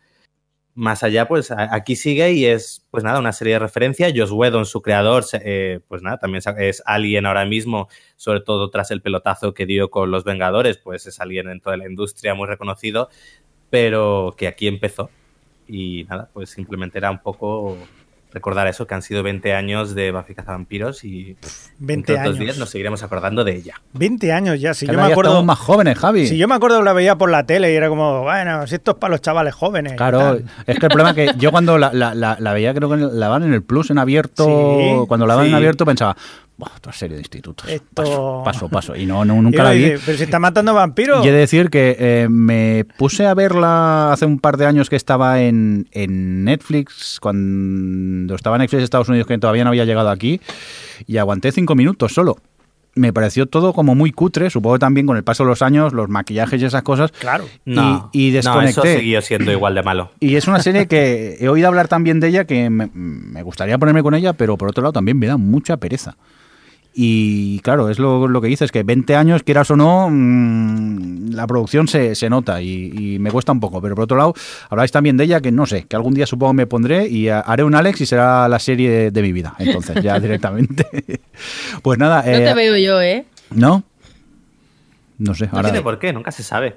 más 0.74 1.02
allá, 1.02 1.26
pues 1.26 1.50
aquí 1.50 1.96
sigue 1.96 2.32
y 2.32 2.46
es, 2.46 2.86
pues 2.90 3.04
nada, 3.04 3.18
una 3.18 3.32
serie 3.32 3.54
de 3.54 3.58
referencia. 3.58 4.12
Joss 4.14 4.30
Whedon, 4.30 4.66
su 4.66 4.82
creador, 4.82 5.24
eh, 5.32 5.80
pues 5.88 6.02
nada, 6.02 6.18
también 6.18 6.42
es 6.58 6.82
alguien 6.86 7.26
ahora 7.26 7.44
mismo, 7.44 7.88
sobre 8.16 8.40
todo 8.40 8.70
tras 8.70 8.90
el 8.90 9.02
pelotazo 9.02 9.52
que 9.52 9.66
dio 9.66 9.90
con 9.90 10.10
Los 10.10 10.24
Vengadores, 10.24 10.78
pues 10.78 11.06
es 11.06 11.20
alguien 11.20 11.48
en 11.48 11.60
toda 11.60 11.76
la 11.76 11.88
industria 11.88 12.34
muy 12.34 12.46
reconocido, 12.46 13.08
pero 13.68 14.34
que 14.36 14.46
aquí 14.46 14.68
empezó. 14.68 15.10
Y 15.66 16.04
nada, 16.08 16.30
pues 16.32 16.50
simplemente 16.50 16.98
era 16.98 17.10
un 17.10 17.20
poco 17.20 17.76
recordar 18.32 18.66
eso, 18.66 18.86
que 18.86 18.94
han 18.94 19.02
sido 19.02 19.22
20 19.22 19.54
años 19.54 19.94
de 19.94 20.12
Buffy 20.12 20.34
Cazavampiros 20.34 21.04
y 21.04 21.36
20 21.78 22.18
años. 22.18 22.38
días 22.38 22.58
nos 22.58 22.70
seguiremos 22.70 23.02
acordando 23.02 23.44
de 23.44 23.56
ella. 23.56 23.80
20 23.94 24.32
años 24.32 24.60
ya, 24.60 24.74
si 24.74 24.86
yo 24.86 24.94
me 24.94 25.02
acuerdo 25.02 25.42
más 25.42 25.58
jóvenes, 25.58 25.98
Javi. 25.98 26.26
Si 26.26 26.36
yo 26.36 26.48
me 26.48 26.54
acuerdo 26.54 26.78
que 26.78 26.84
la 26.84 26.92
veía 26.92 27.16
por 27.16 27.30
la 27.30 27.44
tele 27.44 27.72
y 27.72 27.76
era 27.76 27.88
como, 27.88 28.22
bueno, 28.22 28.66
si 28.66 28.76
esto 28.76 28.92
es 28.92 28.96
para 28.98 29.12
los 29.12 29.20
chavales 29.20 29.54
jóvenes. 29.54 29.94
Claro, 29.94 30.36
es 30.66 30.78
que 30.78 30.86
el 30.86 30.92
problema 30.92 31.10
es 31.10 31.16
que 31.16 31.38
yo 31.38 31.50
cuando 31.50 31.78
la, 31.78 31.92
la, 31.92 32.52
veía 32.52 32.74
creo 32.74 32.90
que 32.90 32.96
la 32.96 33.28
van 33.28 33.42
en 33.42 33.54
el 33.54 33.62
Plus 33.62 33.90
en 33.90 33.98
abierto, 33.98 35.04
cuando 35.08 35.26
la 35.26 35.34
van 35.34 35.46
en 35.46 35.54
abierto 35.54 35.84
pensaba, 35.84 36.16
otra 36.66 36.92
serie 36.92 37.16
de 37.16 37.22
institutos. 37.22 37.70
Paso, 37.94 38.68
paso, 38.70 38.96
Y 38.96 39.06
no, 39.06 39.24
nunca 39.24 39.62
la 39.62 39.70
vi. 39.72 39.92
pero 40.04 40.16
si 40.16 40.24
está 40.24 40.38
matando 40.38 40.74
vampiros. 40.74 41.24
Y 41.24 41.28
he 41.28 41.32
de 41.32 41.38
decir 41.38 41.70
que 41.70 41.96
eh, 41.98 42.28
me 42.28 42.84
puse 42.96 43.26
a 43.26 43.34
verla 43.34 44.12
hace 44.12 44.26
un 44.26 44.38
par 44.38 44.56
de 44.56 44.66
años 44.66 44.90
que 44.90 44.96
estaba 44.96 45.40
en, 45.40 45.88
en 45.92 46.44
Netflix, 46.44 47.18
cuando 47.20 48.34
estaba 48.34 48.56
en 48.56 48.60
Netflix 48.60 48.78
de 48.78 48.84
Estados 48.84 49.08
Unidos, 49.08 49.26
que 49.26 49.38
todavía 49.38 49.64
no 49.64 49.70
había 49.70 49.84
llegado 49.84 50.10
aquí, 50.10 50.40
y 51.06 51.16
aguanté 51.16 51.52
cinco 51.52 51.74
minutos 51.74 52.12
solo 52.12 52.38
me 52.94 53.12
pareció 53.12 53.46
todo 53.46 53.72
como 53.72 53.94
muy 53.94 54.12
cutre, 54.12 54.50
supongo 54.50 54.78
también 54.78 55.06
con 55.06 55.16
el 55.16 55.24
paso 55.24 55.44
de 55.44 55.50
los 55.50 55.62
años, 55.62 55.92
los 55.92 56.08
maquillajes 56.08 56.60
y 56.60 56.64
esas 56.64 56.82
cosas. 56.82 57.12
Claro. 57.12 57.44
No, 57.64 58.10
y, 58.12 58.30
desconecté. 58.30 58.80
No, 58.80 58.84
eso 58.84 58.98
siguió 58.98 59.22
siendo 59.22 59.52
igual 59.52 59.74
de 59.74 59.82
malo. 59.82 60.10
Y 60.20 60.36
es 60.36 60.48
una 60.48 60.60
serie 60.60 60.86
que 60.86 61.36
he 61.40 61.48
oído 61.48 61.68
hablar 61.68 61.88
también 61.88 62.20
de 62.20 62.28
ella, 62.28 62.44
que 62.44 62.68
me, 62.70 62.90
me 62.92 63.42
gustaría 63.42 63.78
ponerme 63.78 64.02
con 64.02 64.14
ella, 64.14 64.32
pero 64.32 64.56
por 64.56 64.68
otro 64.68 64.82
lado 64.82 64.92
también 64.92 65.18
me 65.18 65.26
da 65.26 65.36
mucha 65.36 65.76
pereza. 65.76 66.16
Y 67.02 67.60
claro, 67.60 67.88
es 67.88 67.98
lo, 67.98 68.28
lo, 68.28 68.42
que 68.42 68.48
dices, 68.48 68.70
que 68.70 68.82
20 68.82 69.16
años, 69.16 69.42
quieras 69.42 69.70
o 69.70 69.76
no, 69.76 70.10
mm, 70.10 71.30
la 71.30 71.46
producción 71.46 71.88
se, 71.88 72.14
se 72.14 72.28
nota 72.28 72.60
y, 72.60 73.16
me 73.18 73.30
cuesta 73.30 73.52
un 73.52 73.58
poco. 73.58 73.80
Pero 73.80 73.94
por 73.94 74.04
otro 74.04 74.18
lado, 74.18 74.34
habláis 74.68 74.92
también 74.92 75.16
de 75.16 75.24
ella, 75.24 75.40
que 75.40 75.50
no 75.50 75.64
sé, 75.64 75.86
que 75.86 75.96
algún 75.96 76.12
día 76.12 76.26
supongo 76.26 76.52
me 76.52 76.66
pondré 76.66 77.08
y 77.08 77.30
haré 77.30 77.64
un 77.64 77.74
Alex 77.74 78.02
y 78.02 78.06
será 78.06 78.46
la 78.50 78.58
serie 78.58 79.10
de, 79.10 79.22
mi 79.22 79.32
vida. 79.32 79.54
Entonces, 79.58 80.02
ya 80.02 80.20
directamente. 80.20 80.86
pues 81.82 81.98
nada. 81.98 82.18
No 82.18 82.24
te 82.24 82.50
eh, 82.50 82.54
veo 82.54 82.76
yo, 82.76 83.00
¿eh? 83.00 83.24
¿No? 83.48 83.82
No 85.16 85.34
sé. 85.34 85.48
No 85.50 85.62
tiene 85.62 85.80
por 85.80 85.98
qué, 85.98 86.12
nunca 86.12 86.32
se 86.32 86.42
sabe. 86.42 86.76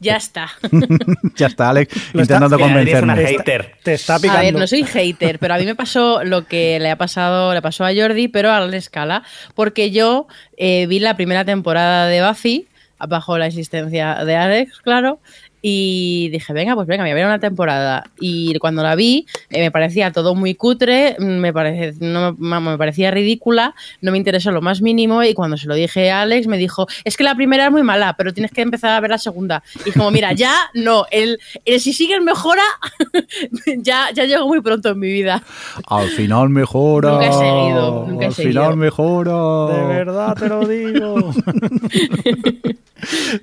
Ya 0.00 0.16
está. 0.16 0.50
ya 1.36 1.46
está, 1.46 1.70
Alex, 1.70 1.94
intentando 2.14 2.58
convencerme. 2.58 3.38
Te 3.82 3.94
está 3.94 4.18
picando. 4.18 4.38
A 4.38 4.42
ver, 4.42 4.54
no 4.54 4.66
soy 4.66 4.84
hater, 4.84 5.38
pero 5.38 5.54
a 5.54 5.58
mí 5.58 5.64
me 5.64 5.74
pasó 5.74 6.24
lo 6.24 6.46
que 6.46 6.78
le 6.80 6.90
ha 6.90 6.96
pasado, 6.96 7.54
le 7.54 7.62
pasó 7.62 7.84
a 7.84 7.94
Jordi, 7.94 8.28
pero 8.28 8.52
a 8.52 8.60
la 8.60 8.76
escala, 8.76 9.22
porque 9.54 9.90
yo 9.90 10.26
eh, 10.56 10.86
vi 10.86 10.98
la 10.98 11.16
primera 11.16 11.44
temporada 11.44 12.06
de 12.06 12.26
Buffy 12.26 12.66
bajo 12.98 13.36
la 13.38 13.46
existencia 13.46 14.24
de 14.24 14.36
Alex, 14.36 14.80
claro, 14.80 15.20
y 15.62 16.28
dije, 16.30 16.52
venga, 16.52 16.74
pues 16.74 16.86
venga, 16.86 17.02
me 17.02 17.10
voy 17.10 17.20
a 17.20 17.24
ver 17.24 17.26
una 17.26 17.38
temporada. 17.40 18.04
Y 18.20 18.56
cuando 18.58 18.82
la 18.82 18.94
vi, 18.94 19.26
eh, 19.50 19.60
me 19.60 19.70
parecía 19.70 20.12
todo 20.12 20.34
muy 20.34 20.54
cutre, 20.54 21.16
me, 21.18 21.52
parece, 21.52 21.96
no, 22.04 22.34
me 22.34 22.78
parecía 22.78 23.10
ridícula, 23.10 23.74
no 24.00 24.12
me 24.12 24.18
interesó 24.18 24.52
lo 24.52 24.62
más 24.62 24.80
mínimo. 24.80 25.22
Y 25.22 25.34
cuando 25.34 25.56
se 25.56 25.66
lo 25.66 25.74
dije 25.74 26.10
a 26.10 26.22
Alex, 26.22 26.46
me 26.46 26.58
dijo, 26.58 26.86
es 27.04 27.16
que 27.16 27.24
la 27.24 27.34
primera 27.34 27.66
es 27.66 27.72
muy 27.72 27.82
mala, 27.82 28.14
pero 28.16 28.32
tienes 28.32 28.52
que 28.52 28.62
empezar 28.62 28.90
a 28.90 29.00
ver 29.00 29.10
la 29.10 29.18
segunda. 29.18 29.62
Y 29.84 29.92
como, 29.92 30.10
mira, 30.10 30.32
ya 30.32 30.54
no, 30.74 31.06
el, 31.10 31.38
el 31.64 31.80
si 31.80 31.92
sigues 31.92 32.20
mejora, 32.22 32.64
ya, 33.78 34.10
ya 34.14 34.24
llegó 34.24 34.46
muy 34.46 34.60
pronto 34.60 34.90
en 34.90 34.98
mi 34.98 35.08
vida. 35.08 35.42
Al 35.88 36.08
final 36.08 36.48
mejora. 36.50 37.12
Nunca 37.12 37.26
he 37.26 37.32
seguido. 37.32 38.06
Nunca 38.08 38.26
Al 38.26 38.34
final 38.34 38.76
mejora. 38.76 39.76
De 39.76 39.86
verdad 39.86 40.34
te 40.34 40.48
lo 40.48 40.66
digo. 40.66 41.32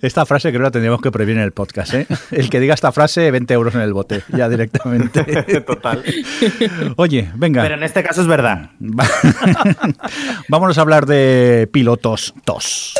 Esta 0.01 0.25
frase 0.25 0.49
creo 0.49 0.59
que 0.59 0.63
la 0.63 0.71
tendríamos 0.71 1.01
que 1.01 1.11
prohibir 1.11 1.37
en 1.37 1.43
el 1.43 1.51
podcast, 1.51 1.93
¿eh? 1.93 2.07
El 2.31 2.49
que 2.49 2.59
diga 2.59 2.73
esta 2.73 2.91
frase, 2.91 3.31
20 3.31 3.53
euros 3.53 3.75
en 3.75 3.81
el 3.81 3.93
bote, 3.93 4.23
ya 4.29 4.49
directamente. 4.49 5.61
Total. 5.67 6.03
Oye, 6.95 7.31
venga. 7.35 7.61
Pero 7.61 7.75
en 7.75 7.83
este 7.83 8.03
caso 8.03 8.21
es 8.21 8.27
verdad. 8.27 8.71
Vámonos 10.47 10.77
a 10.77 10.81
hablar 10.81 11.05
de 11.05 11.69
pilotos 11.71 12.33
TOS. 12.45 12.93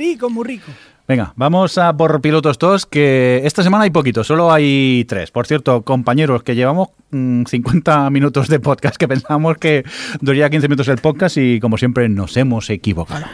Rico, 0.00 0.30
muy 0.30 0.44
rico. 0.44 0.72
Venga, 1.06 1.32
vamos 1.36 1.76
a 1.76 1.96
por 1.96 2.20
pilotos 2.20 2.56
todos, 2.56 2.86
que 2.86 3.42
esta 3.44 3.62
semana 3.62 3.84
hay 3.84 3.90
poquitos, 3.90 4.26
solo 4.26 4.50
hay 4.52 5.04
tres. 5.08 5.30
Por 5.30 5.46
cierto, 5.46 5.82
compañeros, 5.82 6.42
que 6.42 6.54
llevamos 6.54 6.88
50 7.10 8.08
mm, 8.08 8.12
minutos 8.12 8.48
de 8.48 8.60
podcast, 8.60 8.96
que 8.96 9.08
pensábamos 9.08 9.58
que 9.58 9.84
duraría 10.20 10.48
15 10.48 10.68
minutos 10.68 10.88
el 10.88 10.98
podcast 10.98 11.36
y 11.36 11.60
como 11.60 11.76
siempre 11.76 12.08
nos 12.08 12.36
hemos 12.36 12.70
equivocado. 12.70 13.26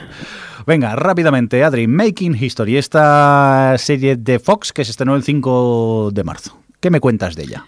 Venga, 0.67 0.97
rápidamente, 0.97 1.63
Adri, 1.63 1.87
Making 1.87 2.35
History, 2.35 2.77
esta 2.77 3.77
serie 3.79 4.17
de 4.17 4.41
Fox 4.41 4.73
que 4.73 4.85
se 4.85 4.91
estrenó 4.91 5.15
el 5.15 5.23
5 5.23 6.11
de 6.13 6.25
marzo. 6.25 6.59
¿Qué 6.81 6.91
me 6.91 6.99
cuentas 6.99 7.37
de 7.37 7.45
ella? 7.45 7.67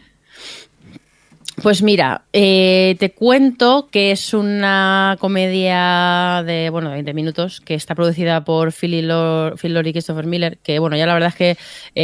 Pues 1.63 1.83
mira, 1.83 2.23
eh, 2.33 2.95
te 3.01 3.11
cuento 3.11 3.89
que 3.91 4.13
es 4.13 4.33
una 4.33 5.17
comedia 5.19 6.45
de, 6.47 6.71
bueno, 6.71 6.91
20 6.91 7.13
minutos 7.15 7.61
que 7.61 7.75
está 7.75 7.97
producida 7.97 8.45
por 8.45 8.73
Phil, 8.73 9.09
Lord, 9.09 9.59
y 9.87 9.93
Christopher 9.93 10.27
Miller, 10.27 10.59
que 10.59 10.79
bueno, 10.79 10.97
ya 10.97 11.07
la 11.07 11.15
verdad 11.15 11.31
es 11.31 11.35
que 11.35 11.51
eh, 11.51 11.57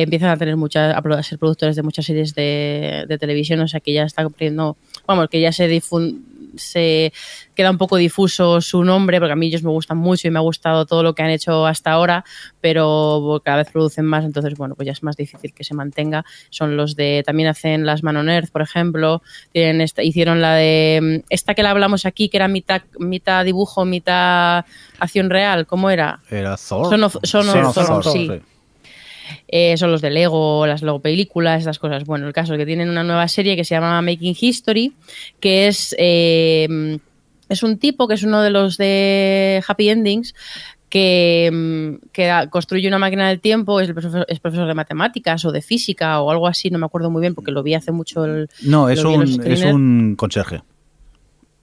empiezan 0.02 0.30
a 0.30 0.36
tener 0.36 0.56
muchas, 0.56 0.96
a 0.96 1.22
ser 1.22 1.38
productores 1.38 1.76
de 1.76 1.82
muchas 1.82 2.04
series 2.04 2.34
de, 2.34 3.04
de 3.06 3.18
televisión, 3.18 3.60
o 3.60 3.68
sea 3.68 3.78
que 3.78 3.92
ya 3.92 4.02
está 4.02 4.24
cumpliendo, 4.24 4.76
vamos, 5.06 5.28
que 5.28 5.40
ya 5.40 5.52
se 5.52 5.68
difunde 5.68 6.33
se 6.56 7.12
queda 7.54 7.70
un 7.70 7.78
poco 7.78 7.96
difuso 7.96 8.60
su 8.60 8.84
nombre, 8.84 9.18
porque 9.18 9.32
a 9.32 9.36
mí 9.36 9.46
ellos 9.46 9.62
me 9.62 9.70
gustan 9.70 9.98
mucho 9.98 10.28
y 10.28 10.30
me 10.30 10.38
ha 10.38 10.42
gustado 10.42 10.86
todo 10.86 11.02
lo 11.02 11.14
que 11.14 11.22
han 11.22 11.30
hecho 11.30 11.66
hasta 11.66 11.92
ahora, 11.92 12.24
pero 12.60 13.40
cada 13.44 13.58
vez 13.58 13.70
producen 13.70 14.04
más, 14.04 14.24
entonces, 14.24 14.54
bueno, 14.56 14.74
pues 14.74 14.86
ya 14.86 14.92
es 14.92 15.02
más 15.02 15.16
difícil 15.16 15.52
que 15.52 15.64
se 15.64 15.74
mantenga. 15.74 16.24
Son 16.50 16.76
los 16.76 16.96
de, 16.96 17.22
también 17.24 17.48
hacen 17.48 17.86
las 17.86 18.02
Man 18.02 18.16
on 18.16 18.28
Earth, 18.28 18.50
por 18.50 18.62
ejemplo, 18.62 19.22
tienen 19.52 19.80
esta, 19.80 20.02
hicieron 20.02 20.40
la 20.40 20.54
de, 20.54 21.24
esta 21.28 21.54
que 21.54 21.62
la 21.62 21.70
hablamos 21.70 22.06
aquí, 22.06 22.28
que 22.28 22.38
era 22.38 22.48
mitad, 22.48 22.82
mitad 22.98 23.44
dibujo, 23.44 23.84
mitad 23.84 24.64
acción 24.98 25.30
real, 25.30 25.66
¿cómo 25.66 25.90
era? 25.90 26.20
Era 26.30 26.56
Thor. 26.56 27.10
Son 27.24 27.44
sí. 28.02 28.30
Eh, 29.48 29.76
son 29.76 29.90
los 29.90 30.00
de 30.00 30.10
Lego, 30.10 30.66
las 30.66 30.82
Lego 30.82 31.00
películas, 31.00 31.60
estas 31.60 31.78
cosas. 31.78 32.04
Bueno, 32.04 32.26
el 32.26 32.32
caso 32.32 32.54
es 32.54 32.58
que 32.58 32.66
tienen 32.66 32.88
una 32.88 33.04
nueva 33.04 33.28
serie 33.28 33.56
que 33.56 33.64
se 33.64 33.74
llama 33.74 34.00
Making 34.02 34.36
History, 34.38 34.92
que 35.40 35.68
es, 35.68 35.94
eh, 35.98 36.98
es 37.48 37.62
un 37.62 37.78
tipo 37.78 38.08
que 38.08 38.14
es 38.14 38.22
uno 38.22 38.42
de 38.42 38.50
los 38.50 38.76
de 38.76 39.62
Happy 39.66 39.88
Endings, 39.88 40.34
que, 40.88 41.50
mm, 41.52 42.48
construye 42.50 42.86
una 42.86 42.98
máquina 42.98 43.28
del 43.28 43.40
tiempo, 43.40 43.80
es, 43.80 43.90
profesor, 43.90 44.24
es 44.28 44.38
profesor 44.38 44.68
de 44.68 44.74
matemáticas 44.74 45.44
o 45.44 45.50
de 45.50 45.60
física 45.60 46.20
o 46.20 46.30
algo 46.30 46.46
así, 46.46 46.70
no 46.70 46.78
me 46.78 46.86
acuerdo 46.86 47.10
muy 47.10 47.20
bien 47.20 47.34
porque 47.34 47.50
lo 47.50 47.64
vi 47.64 47.74
hace 47.74 47.90
mucho. 47.90 48.24
El, 48.24 48.48
no, 48.62 48.88
es 48.88 49.02
un, 49.02 49.42
es 49.44 49.64
un 49.64 50.14
conserje. 50.16 50.62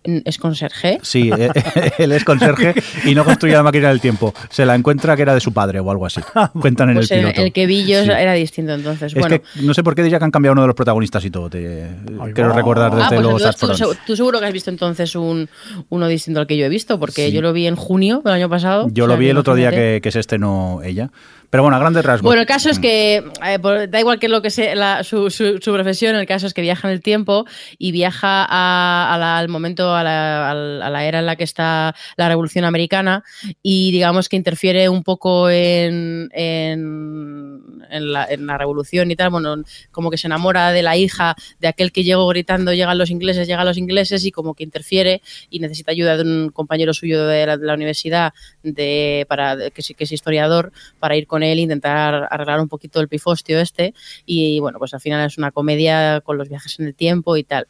¿Es 0.03 0.39
conserje? 0.39 0.97
Sí, 1.03 1.29
eh, 1.37 1.49
él 1.99 2.11
es 2.11 2.23
conserje 2.23 2.73
y 3.05 3.13
no 3.13 3.23
construye 3.23 3.53
la 3.53 3.61
máquina 3.61 3.89
del 3.89 4.01
tiempo. 4.01 4.33
Se 4.49 4.65
la 4.65 4.73
encuentra 4.73 5.15
que 5.15 5.21
era 5.21 5.35
de 5.35 5.39
su 5.39 5.53
padre 5.53 5.79
o 5.79 5.91
algo 5.91 6.07
así. 6.07 6.21
Cuentan 6.59 6.89
en 6.89 6.95
pues 6.95 7.11
el 7.11 7.19
piloto. 7.19 7.41
El, 7.41 7.53
que 7.53 7.67
vi 7.67 7.85
yo 7.85 7.99
era 7.99 8.33
distinto 8.33 8.73
entonces. 8.73 9.13
bueno. 9.13 9.37
no 9.61 9.73
sé 9.75 9.83
por 9.83 9.93
qué 9.93 10.01
diría 10.01 10.17
que 10.17 10.25
han 10.25 10.31
cambiado 10.31 10.53
uno 10.53 10.61
de 10.61 10.67
los 10.67 10.75
protagonistas 10.75 11.23
y 11.25 11.29
todo. 11.29 11.49
quiero 11.49 12.53
recordar 12.53 12.91
desde 12.95 13.05
ah, 13.05 13.09
pues 13.09 13.21
los 13.21 13.55
tú, 13.57 13.95
tú, 14.07 14.15
seguro 14.15 14.39
que 14.39 14.45
has 14.47 14.53
visto 14.53 14.71
entonces 14.71 15.15
un, 15.15 15.47
uno 15.89 16.07
distinto 16.07 16.39
al 16.39 16.47
que 16.47 16.57
yo 16.57 16.65
he 16.65 16.69
visto, 16.69 16.99
porque 16.99 17.31
yo 17.31 17.41
lo 17.41 17.53
vi 17.53 17.67
en 17.67 17.75
junio 17.75 18.21
del 18.25 18.33
año 18.33 18.49
pasado. 18.49 18.87
Yo 18.91 19.05
lo 19.05 19.17
vi 19.17 19.29
el 19.29 19.37
otro 19.37 19.53
día 19.53 19.69
que, 19.69 19.99
que 20.01 20.11
se 20.11 20.19
estrenó 20.19 20.81
ella 20.83 21.11
Pero 21.51 21.63
bueno, 21.63 21.75
a 21.75 21.79
grandes 21.79 22.03
rasgos. 22.05 22.23
Bueno, 22.23 22.41
el 22.41 22.47
caso 22.47 22.69
es 22.69 22.79
que 22.79 23.17
eh, 23.45 23.87
da 23.89 23.99
igual 23.99 24.19
que 24.19 24.29
lo 24.29 24.41
que 24.41 24.49
sea 24.49 24.73
la- 24.73 25.03
su, 25.03 25.29
su- 25.29 25.59
su 25.59 25.73
profesión, 25.73 26.15
el 26.15 26.25
caso 26.25 26.47
es 26.47 26.53
que 26.53 26.61
viaja 26.61 26.87
en 26.87 26.93
el 26.93 27.01
tiempo 27.01 27.45
y 27.77 27.91
viaja 27.91 28.45
a- 28.49 29.13
a 29.13 29.17
la- 29.17 29.37
al 29.37 29.49
momento, 29.49 29.93
a 29.93 30.01
la, 30.01 30.49
a 30.51 30.89
la 30.89 31.05
era 31.05 31.19
en 31.19 31.25
la 31.25 31.35
que 31.35 31.43
está 31.43 31.93
la 32.15 32.29
Revolución 32.29 32.63
Americana 32.63 33.23
y 33.61 33.91
digamos 33.91 34.29
que 34.29 34.37
interfiere 34.37 34.87
un 34.87 35.03
poco 35.03 35.49
en, 35.49 36.29
en, 36.31 37.61
en 37.89 38.13
la, 38.13 38.25
en 38.29 38.47
la 38.47 38.57
revolución 38.57 39.11
y 39.11 39.17
tal. 39.17 39.29
Bueno, 39.31 39.57
como 39.91 40.09
que 40.09 40.17
se 40.17 40.27
enamora 40.27 40.71
de 40.71 40.83
la 40.83 40.95
hija 40.95 41.35
de 41.59 41.67
aquel 41.67 41.91
que 41.91 42.03
llegó 42.05 42.27
gritando 42.27 42.73
llegan 42.73 42.97
los 42.97 43.09
ingleses, 43.09 43.45
llegan 43.45 43.65
los 43.65 43.77
ingleses 43.77 44.23
y 44.25 44.31
como 44.31 44.53
que 44.53 44.63
interfiere 44.63 45.21
y 45.49 45.59
necesita 45.59 45.91
ayuda 45.91 46.15
de 46.15 46.23
un 46.23 46.49
compañero 46.49 46.93
suyo 46.93 47.25
de 47.27 47.45
la, 47.45 47.57
de 47.57 47.65
la 47.67 47.73
universidad 47.73 48.33
de, 48.63 49.25
para, 49.27 49.57
que, 49.71 49.81
que 49.93 50.03
es 50.05 50.11
historiador 50.13 50.71
para 50.99 51.17
ir 51.17 51.27
con 51.27 51.40
él 51.43 51.59
intentar 51.59 52.27
arreglar 52.29 52.59
un 52.59 52.67
poquito 52.67 52.99
el 52.99 53.07
pifostio 53.07 53.59
este. 53.59 53.93
Y 54.25 54.59
bueno, 54.59 54.79
pues 54.79 54.93
al 54.93 55.01
final 55.01 55.25
es 55.25 55.37
una 55.37 55.51
comedia 55.51 56.21
con 56.21 56.37
los 56.37 56.49
viajes 56.49 56.79
en 56.79 56.87
el 56.87 56.95
tiempo 56.95 57.37
y 57.37 57.43
tal. 57.43 57.67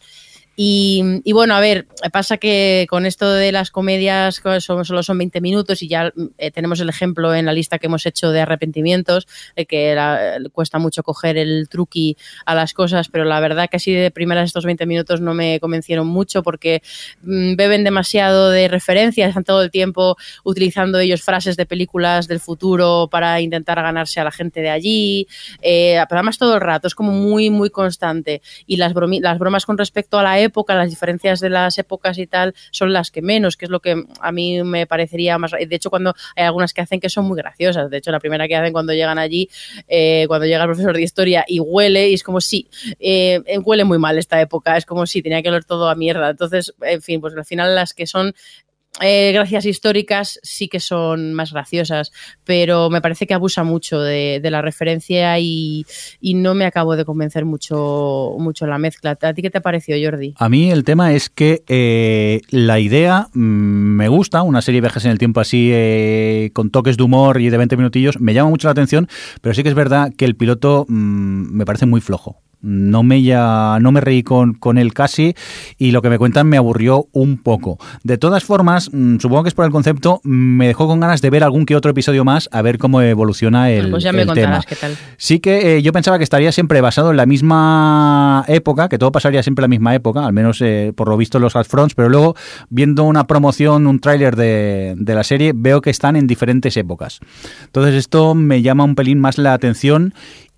Y, 0.56 1.32
bueno, 1.32 1.56
a 1.56 1.60
ver, 1.60 1.88
pasa 2.12 2.38
que 2.38 2.86
con 2.90 3.06
esto 3.06 3.32
de 3.32 3.52
las 3.52 3.72
comedias 3.72 4.42
solo 4.60 5.02
son 5.02 5.18
20 5.18 5.40
minutos 5.40 5.82
y 5.82 5.88
ya 5.88 6.14
eh, 6.38 6.52
tenemos 6.52 6.80
el 6.82 6.90
ejemplo 6.90 7.34
en 7.34 7.46
la 7.46 7.54
lista 7.54 7.80
que 7.80 7.88
hemos 7.88 8.06
hecho 8.06 8.32
de 8.32 8.42
arrepentimientos, 8.42 9.28
de 9.56 9.66
que 9.66 9.96
cuesta 10.52 10.78
mucho 10.78 11.04
coger 11.04 11.38
el 11.38 11.70
truqui 11.70 12.18
a 12.46 12.54
las 12.54 12.74
cosas, 12.74 13.08
pero 13.08 13.24
la 13.24 13.40
verdad 13.40 13.70
que 13.70 13.78
así 13.78 13.94
de 13.94 14.12
primeras 14.12 14.46
estos 14.46 14.66
20 14.66 14.86
minutos 14.86 15.22
no 15.22 15.34
me 15.34 15.60
convencieron 15.60 16.08
mucho 16.08 16.44
porque 16.44 16.84
mm, 17.24 17.56
beben 17.56 17.84
demasiado 17.84 18.50
de 18.50 18.68
referencias, 18.68 19.30
están 19.30 19.46
todo 19.46 19.64
el 19.64 19.72
tiempo 19.72 20.18
utilizando 20.44 21.00
ellos 21.00 21.22
frases 21.22 21.56
de 21.56 21.66
películas 21.66 22.28
del 22.28 22.42
futuro 22.42 23.08
para 23.10 23.40
intentar 23.40 23.82
ganarse 23.82 24.20
a 24.20 24.26
la 24.26 24.32
gente 24.32 24.62
de 24.62 24.70
allí, 24.70 25.28
eh, 25.62 26.04
pero 26.10 26.20
además 26.20 26.38
todo 26.38 26.56
el 26.56 26.62
rato, 26.62 26.88
es 26.88 26.96
como 26.96 27.14
muy, 27.14 27.50
muy 27.50 27.70
constante. 27.70 28.42
Y 28.68 28.76
las, 28.78 28.94
las 29.22 29.40
bromas 29.40 29.66
con 29.66 29.78
respecto 29.78 30.20
a 30.20 30.24
la 30.24 30.41
época, 30.44 30.76
las 30.76 30.90
diferencias 30.90 31.40
de 31.40 31.50
las 31.50 31.78
épocas 31.78 32.18
y 32.18 32.28
tal, 32.28 32.54
son 32.72 32.94
las 32.94 33.12
que 33.12 33.22
menos, 33.22 33.58
que 33.58 33.66
es 33.66 33.72
lo 33.72 33.80
que 33.80 34.04
a 34.20 34.32
mí 34.32 34.64
me 34.64 34.88
parecería 34.88 35.38
más. 35.38 35.52
De 35.52 35.76
hecho, 35.76 35.90
cuando 35.90 36.14
hay 36.36 36.46
algunas 36.46 36.74
que 36.74 36.82
hacen 36.82 37.00
que 37.00 37.10
son 37.10 37.26
muy 37.26 37.38
graciosas. 37.38 37.90
De 37.90 37.98
hecho, 37.98 38.12
la 38.12 38.20
primera 38.20 38.48
que 38.48 38.56
hacen 38.56 38.74
cuando 38.74 38.94
llegan 38.94 39.18
allí, 39.18 39.50
eh, 39.88 40.26
cuando 40.28 40.46
llega 40.46 40.64
el 40.64 40.70
profesor 40.70 40.96
de 40.96 41.02
historia 41.02 41.46
y 41.48 41.60
huele, 41.60 42.10
y 42.10 42.14
es 42.14 42.24
como 42.24 42.42
sí, 42.42 42.68
eh, 43.00 43.42
huele 43.64 43.84
muy 43.84 43.98
mal 43.98 44.18
esta 44.18 44.42
época, 44.42 44.78
es 44.78 44.86
como 44.86 45.06
si 45.06 45.22
tenía 45.22 45.42
que 45.42 45.50
oler 45.50 45.66
todo 45.66 45.90
a 45.90 45.96
mierda. 45.96 46.30
Entonces, 46.30 46.74
en 46.82 47.02
fin, 47.02 47.22
pues 47.22 47.36
al 47.36 47.46
final 47.46 47.76
las 47.76 47.94
que 47.94 48.08
son 48.08 48.34
eh, 49.00 49.32
gracias 49.32 49.66
históricas 49.66 50.40
sí 50.44 50.68
que 50.68 50.82
son 50.82 51.34
más 51.34 51.54
graciosas, 51.54 52.12
pero 52.44 52.90
me 52.90 53.02
parece 53.02 53.26
que 53.26 53.34
abusa 53.34 53.64
mucho 53.64 54.02
de, 54.02 54.42
la 54.44 54.62
referencia 54.62 55.40
y, 55.40 55.86
no 56.22 56.54
me 56.56 56.66
acabo 56.66 56.96
de 56.96 57.06
convencer 57.06 57.46
mucho, 57.46 58.36
mucho 58.38 58.68
la 58.68 58.78
mezcla. 58.78 59.18
¿A 59.22 59.34
ti 59.34 59.42
qué 59.42 59.50
te 59.50 59.62
pareció, 59.62 59.96
Jordi? 60.02 60.34
A 60.38 60.50
mí 60.50 60.72
el 60.72 60.84
tema 60.84 61.14
es 61.14 61.30
que 61.30 61.64
eh, 61.68 62.42
la 62.50 62.80
idea 62.80 63.30
mm, 63.34 63.40
me 63.40 64.08
gusta, 64.10 64.42
una 64.42 64.62
serie 64.62 64.82
de 64.82 64.88
viajes 64.88 65.06
en 65.06 65.12
el 65.12 65.20
tiempo 65.20 65.40
así 65.40 65.70
eh, 65.72 66.50
con 66.54 66.70
toques 66.70 66.98
de 66.98 67.04
humor 67.04 67.40
y 67.40 67.50
de 67.50 67.58
20 67.58 67.78
minutillos, 67.78 68.20
me 68.20 68.34
llama 68.34 68.50
mucho 68.50 68.68
la 68.68 68.74
atención, 68.74 69.08
pero 69.42 69.54
sí 69.54 69.64
que 69.64 69.70
es 69.70 69.76
verdad 69.76 70.12
que 70.16 70.26
el 70.26 70.36
piloto 70.36 70.86
mm, 70.90 71.54
me 71.54 71.66
parece 71.66 71.86
muy 71.86 72.02
flojo. 72.02 72.42
No 72.62 73.04
me, 73.04 73.22
ya, 73.22 73.78
no 73.82 73.92
me 73.92 74.02
reí 74.02 74.24
con, 74.24 74.54
con 74.54 74.78
él 74.78 74.94
casi 74.94 75.36
y 75.78 75.92
lo 75.92 76.02
que 76.02 76.10
me 76.10 76.18
cuentan 76.18 76.48
me 76.48 76.58
aburrió 76.58 77.08
un 77.12 77.38
poco. 77.38 77.78
De 78.04 78.18
todas 78.18 78.44
formas, 78.44 78.90
mm, 78.92 79.18
supongo 79.20 79.44
que 79.44 79.50
es 79.50 79.56
por 79.56 79.66
el 79.66 79.72
concepto, 79.72 80.22
me 80.24 80.68
dejó 80.68 80.88
con 80.88 81.00
ganas 81.00 81.22
de 81.22 81.30
ver 81.30 81.44
algún 81.44 81.66
que 81.66 81.76
otro 81.76 81.92
episodio 81.92 82.24
más 82.24 82.50
a 82.52 82.62
ver 82.62 82.78
cómo 82.78 83.02
evoluciona 83.02 83.72
el, 83.72 83.90
pues 83.90 84.04
ya 84.04 84.12
me 84.12 84.22
el 84.22 84.34
tema. 84.34 84.62
qué 84.68 84.76
tal. 84.76 84.96
Sí 85.18 85.40
que 85.40 85.78
eh, 85.78 85.82
yo 85.82 85.92
pensaba 85.92 86.18
que 86.18 86.24
estaría 86.24 86.52
siempre 86.52 86.82
basado 86.82 87.12
en 87.12 87.18
la 87.18 87.26
misma 87.26 88.46
época, 88.48 88.90
que 88.90 88.98
todo 88.98 89.12
pasaría 89.12 89.44
siempre 89.44 89.62
en 89.62 89.70
la 89.70 89.76
misma 89.76 89.96
época, 89.96 90.26
al 90.26 90.34
menos 90.34 90.62
eh, 90.62 90.94
por 90.96 91.10
lo 91.10 91.18
visto 91.18 91.40
los 91.40 91.54
Fronts, 91.68 91.96
pero 91.96 92.10
luego 92.10 92.36
viendo 92.70 93.04
una 93.04 93.28
promoción, 93.28 93.88
un 93.88 94.00
tráiler 94.00 94.36
de, 94.36 94.96
de 94.98 95.16
la 95.16 95.24
serie, 95.24 95.54
veo 95.56 95.82
que 95.82 95.90
están 95.90 96.16
en 96.16 96.28
diferentes 96.28 96.78
épocas. 96.78 97.20
Entonces 97.66 97.96
esto 97.96 98.36
me 98.36 98.62
llama 98.62 98.84
un 98.84 98.96
pelín 98.96 99.20
más 99.20 99.38
la 99.38 99.54
atención 99.54 100.14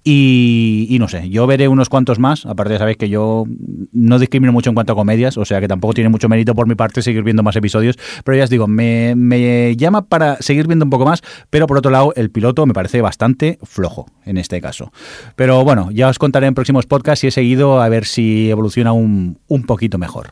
y, 0.05 0.97
no 0.99 1.07
sé, 1.07 1.29
yo 1.29 1.47
veré 1.47 1.67
unos 1.67 1.87
cuantos 1.87 2.19
más. 2.19 2.45
Aparte, 2.45 2.73
ya 2.73 2.79
sabéis 2.79 2.97
que 2.97 3.07
yo 3.07 3.45
no 3.93 4.19
discrimino 4.19 4.51
mucho 4.51 4.69
en 4.69 4.73
cuanto 4.73 4.93
a 4.93 4.95
comedias, 4.95 5.37
o 5.37 5.45
sea 5.45 5.61
que 5.61 5.67
tampoco 5.67 5.93
tiene 5.93 6.09
mucho 6.09 6.27
mérito 6.27 6.53
por 6.55 6.67
mi 6.67 6.75
parte 6.75 7.01
seguir 7.01 7.23
viendo 7.23 7.41
más 7.41 7.55
episodios. 7.55 7.97
Pero 8.23 8.37
ya 8.37 8.43
os 8.43 8.49
digo, 8.49 8.67
me, 8.67 9.15
me 9.15 9.75
llama 9.77 10.05
para 10.05 10.37
seguir 10.41 10.67
viendo 10.67 10.85
un 10.85 10.89
poco 10.89 11.05
más. 11.05 11.21
Pero 11.49 11.67
por 11.67 11.77
otro 11.77 11.91
lado, 11.91 12.13
el 12.15 12.31
piloto 12.31 12.65
me 12.65 12.73
parece 12.73 13.01
bastante 13.01 13.59
flojo 13.63 14.07
en 14.25 14.37
este 14.37 14.59
caso. 14.59 14.91
Pero 15.35 15.63
bueno, 15.63 15.89
ya 15.91 16.09
os 16.09 16.19
contaré 16.19 16.47
en 16.47 16.53
próximos 16.53 16.85
podcasts 16.85 17.21
si 17.21 17.27
he 17.27 17.31
seguido 17.31 17.81
a 17.81 17.87
ver 17.87 18.05
si 18.05 18.49
evoluciona 18.49 18.91
un, 18.91 19.39
un 19.47 19.63
poquito 19.63 19.97
mejor. 19.97 20.31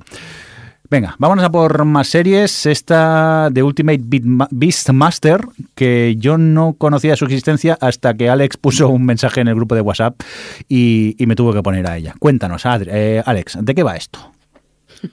Venga, 0.91 1.15
vámonos 1.19 1.45
a 1.45 1.49
por 1.49 1.85
más 1.85 2.09
series. 2.09 2.65
Esta 2.65 3.49
de 3.49 3.63
Ultimate 3.63 4.01
Beastmaster, 4.03 5.39
que 5.73 6.15
yo 6.17 6.37
no 6.37 6.73
conocía 6.77 7.15
su 7.15 7.23
existencia 7.23 7.77
hasta 7.79 8.13
que 8.13 8.29
Alex 8.29 8.57
puso 8.57 8.89
un 8.89 9.05
mensaje 9.05 9.39
en 9.39 9.47
el 9.47 9.55
grupo 9.55 9.73
de 9.73 9.79
WhatsApp 9.79 10.19
y, 10.67 11.15
me 11.25 11.35
tuve 11.35 11.53
que 11.53 11.63
poner 11.63 11.87
a 11.87 11.95
ella. 11.95 12.13
Cuéntanos, 12.19 12.65
Adri- 12.65 12.89
eh, 12.91 13.23
Alex, 13.25 13.57
¿de 13.61 13.73
qué 13.73 13.83
va 13.83 13.95
esto? 13.95 14.19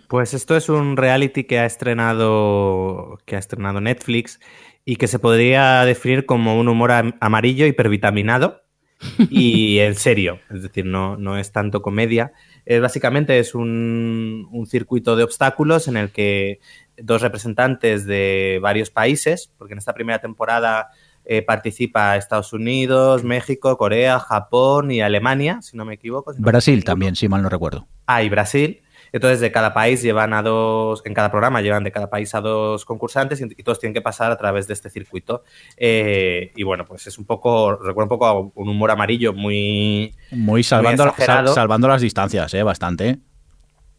Pues 0.08 0.34
esto 0.34 0.56
es 0.56 0.68
un 0.68 0.96
reality 0.96 1.44
que 1.44 1.60
ha 1.60 1.64
estrenado 1.66 3.20
que 3.24 3.36
ha 3.36 3.38
estrenado 3.38 3.80
Netflix 3.80 4.40
y 4.84 4.96
que 4.96 5.06
se 5.06 5.20
podría 5.20 5.84
definir 5.84 6.26
como 6.26 6.58
un 6.58 6.66
humor 6.68 6.90
am- 6.90 7.14
amarillo 7.20 7.66
hipervitaminado 7.66 8.62
y 9.30 9.78
en 9.78 9.94
serio, 9.94 10.40
es 10.50 10.62
decir, 10.62 10.84
no, 10.84 11.16
no 11.16 11.38
es 11.38 11.52
tanto 11.52 11.82
comedia. 11.82 12.32
Eh, 12.66 12.80
básicamente 12.80 13.38
es 13.38 13.54
un, 13.54 14.48
un 14.50 14.66
circuito 14.66 15.16
de 15.16 15.24
obstáculos 15.24 15.88
en 15.88 15.96
el 15.96 16.10
que 16.10 16.60
dos 16.96 17.22
representantes 17.22 18.06
de 18.06 18.58
varios 18.60 18.90
países, 18.90 19.50
porque 19.56 19.72
en 19.74 19.78
esta 19.78 19.94
primera 19.94 20.20
temporada 20.20 20.90
eh, 21.24 21.42
participa 21.42 22.16
Estados 22.16 22.52
Unidos, 22.52 23.22
México, 23.22 23.76
Corea, 23.76 24.18
Japón 24.18 24.90
y 24.90 25.00
Alemania, 25.00 25.60
si 25.62 25.76
no 25.76 25.84
me 25.84 25.94
equivoco. 25.94 26.32
si 26.32 26.40
no 26.40 26.46
me 26.46 26.50
Brasil 26.50 26.74
equivoco. 26.74 26.86
también, 26.92 27.16
si 27.16 27.28
mal 27.28 27.42
no 27.42 27.48
recuerdo. 27.48 27.86
Ah, 28.06 28.22
y 28.22 28.28
Brasil. 28.28 28.80
Entonces, 29.12 29.40
de 29.40 29.50
cada 29.52 29.72
país 29.74 30.02
llevan 30.02 30.32
a 30.34 30.42
dos, 30.42 31.02
en 31.04 31.14
cada 31.14 31.30
programa 31.30 31.60
llevan 31.62 31.84
de 31.84 31.92
cada 31.92 32.10
país 32.10 32.34
a 32.34 32.40
dos 32.40 32.84
concursantes 32.84 33.40
y, 33.40 33.44
y 33.44 33.62
todos 33.62 33.78
tienen 33.80 33.94
que 33.94 34.02
pasar 34.02 34.30
a 34.32 34.36
través 34.38 34.66
de 34.66 34.74
este 34.74 34.90
circuito. 34.90 35.44
Eh, 35.76 36.52
y 36.56 36.62
bueno, 36.62 36.84
pues 36.84 37.06
es 37.06 37.18
un 37.18 37.24
poco, 37.24 37.72
recuerda 37.76 38.04
un 38.04 38.08
poco 38.08 38.26
a 38.26 38.38
un 38.40 38.68
humor 38.68 38.90
amarillo 38.90 39.32
muy... 39.32 40.14
Muy 40.30 40.62
salvando, 40.62 41.04
Muy 41.04 41.10
exagerado. 41.10 41.46
sal- 41.48 41.54
salvando 41.54 41.88
las 41.88 42.00
distancias, 42.02 42.52
eh, 42.54 42.62
bastante. 42.62 43.18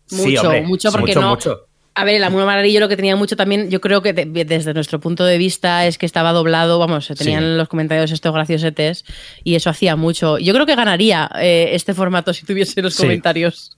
Sí, 0.06 0.32
Mucho, 0.32 0.42
hombre, 0.42 0.62
mucho, 0.64 0.92
porque 0.92 1.12
mucho, 1.12 1.22
no. 1.22 1.30
mucho. 1.30 1.66
A 1.96 2.04
ver, 2.06 2.16
el 2.16 2.24
amor 2.24 2.44
amarillo 2.44 2.80
lo 2.80 2.88
que 2.88 2.96
tenía 2.96 3.16
mucho 3.18 3.36
también, 3.36 3.70
yo 3.70 3.82
creo 3.82 4.02
que 4.02 4.14
de- 4.14 4.46
desde 4.46 4.74
nuestro 4.74 5.00
punto 5.02 5.26
de 5.26 5.38
vista 5.38 5.86
es 5.86 5.98
que 5.98 6.06
estaba 6.06 6.32
doblado, 6.32 6.80
vamos, 6.80 7.06
se 7.06 7.16
tenían 7.16 7.44
Sí. 7.44 7.58
los 7.58 7.68
comentarios 7.68 8.12
estos 8.12 8.34
graciosetes 8.34 9.04
y 9.44 9.56
eso 9.56 9.70
hacía 9.70 9.96
mucho. 9.98 10.38
Yo 10.38 10.54
creo 10.54 10.66
que 10.66 10.76
ganaría 10.76 11.30
eh, 11.42 11.72
este 11.74 11.94
formato 11.94 12.34
si 12.34 12.46
tuviese 12.46 12.82
los 12.82 12.94
Sí. 12.96 13.04
comentarios. 13.04 13.78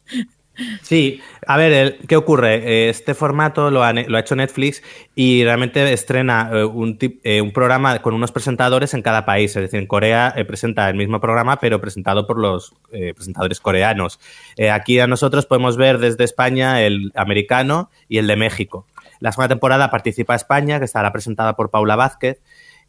Sí, 0.81 1.21
a 1.47 1.57
ver, 1.57 1.71
el- 1.71 1.97
¿qué 2.07 2.15
ocurre? 2.17 2.55
Eh, 2.55 2.89
Este 2.89 3.13
formato 3.13 3.71
lo 3.71 3.83
ha, 3.83 3.93
lo 3.93 4.17
ha 4.17 4.19
hecho 4.19 4.35
Netflix 4.35 4.83
y 5.15 5.43
realmente 5.43 5.91
estrena 5.93 6.49
eh, 6.53 6.67
eh, 7.23 7.41
un 7.41 7.51
programa 7.51 7.99
con 8.01 8.13
unos 8.13 8.31
presentadores 8.31 8.93
en 8.93 9.01
cada 9.01 9.25
país. 9.25 9.55
Es 9.55 9.61
decir, 9.63 9.79
en 9.79 9.87
Corea 9.87 10.35
presenta 10.47 10.89
el 10.89 10.97
mismo 10.97 11.19
programa, 11.21 11.59
pero 11.59 11.79
presentado 11.79 12.27
por 12.27 12.37
los 12.37 12.73
presentadores 13.15 13.59
coreanos. 13.59 14.19
Aquí 14.71 14.99
a 14.99 15.07
nosotros 15.07 15.45
podemos 15.45 15.77
ver 15.77 15.97
desde 15.99 16.23
España 16.25 16.81
el 16.81 17.11
americano 17.15 17.89
y 18.09 18.17
el 18.17 18.27
de 18.27 18.35
México. 18.35 18.85
La 19.19 19.31
segunda 19.31 19.49
temporada 19.49 19.89
participa 19.91 20.35
España, 20.35 20.79
que 20.79 20.85
estará 20.85 21.11
presentada 21.11 21.55
por 21.55 21.69
Paula 21.69 21.95
Vázquez. 21.95 22.41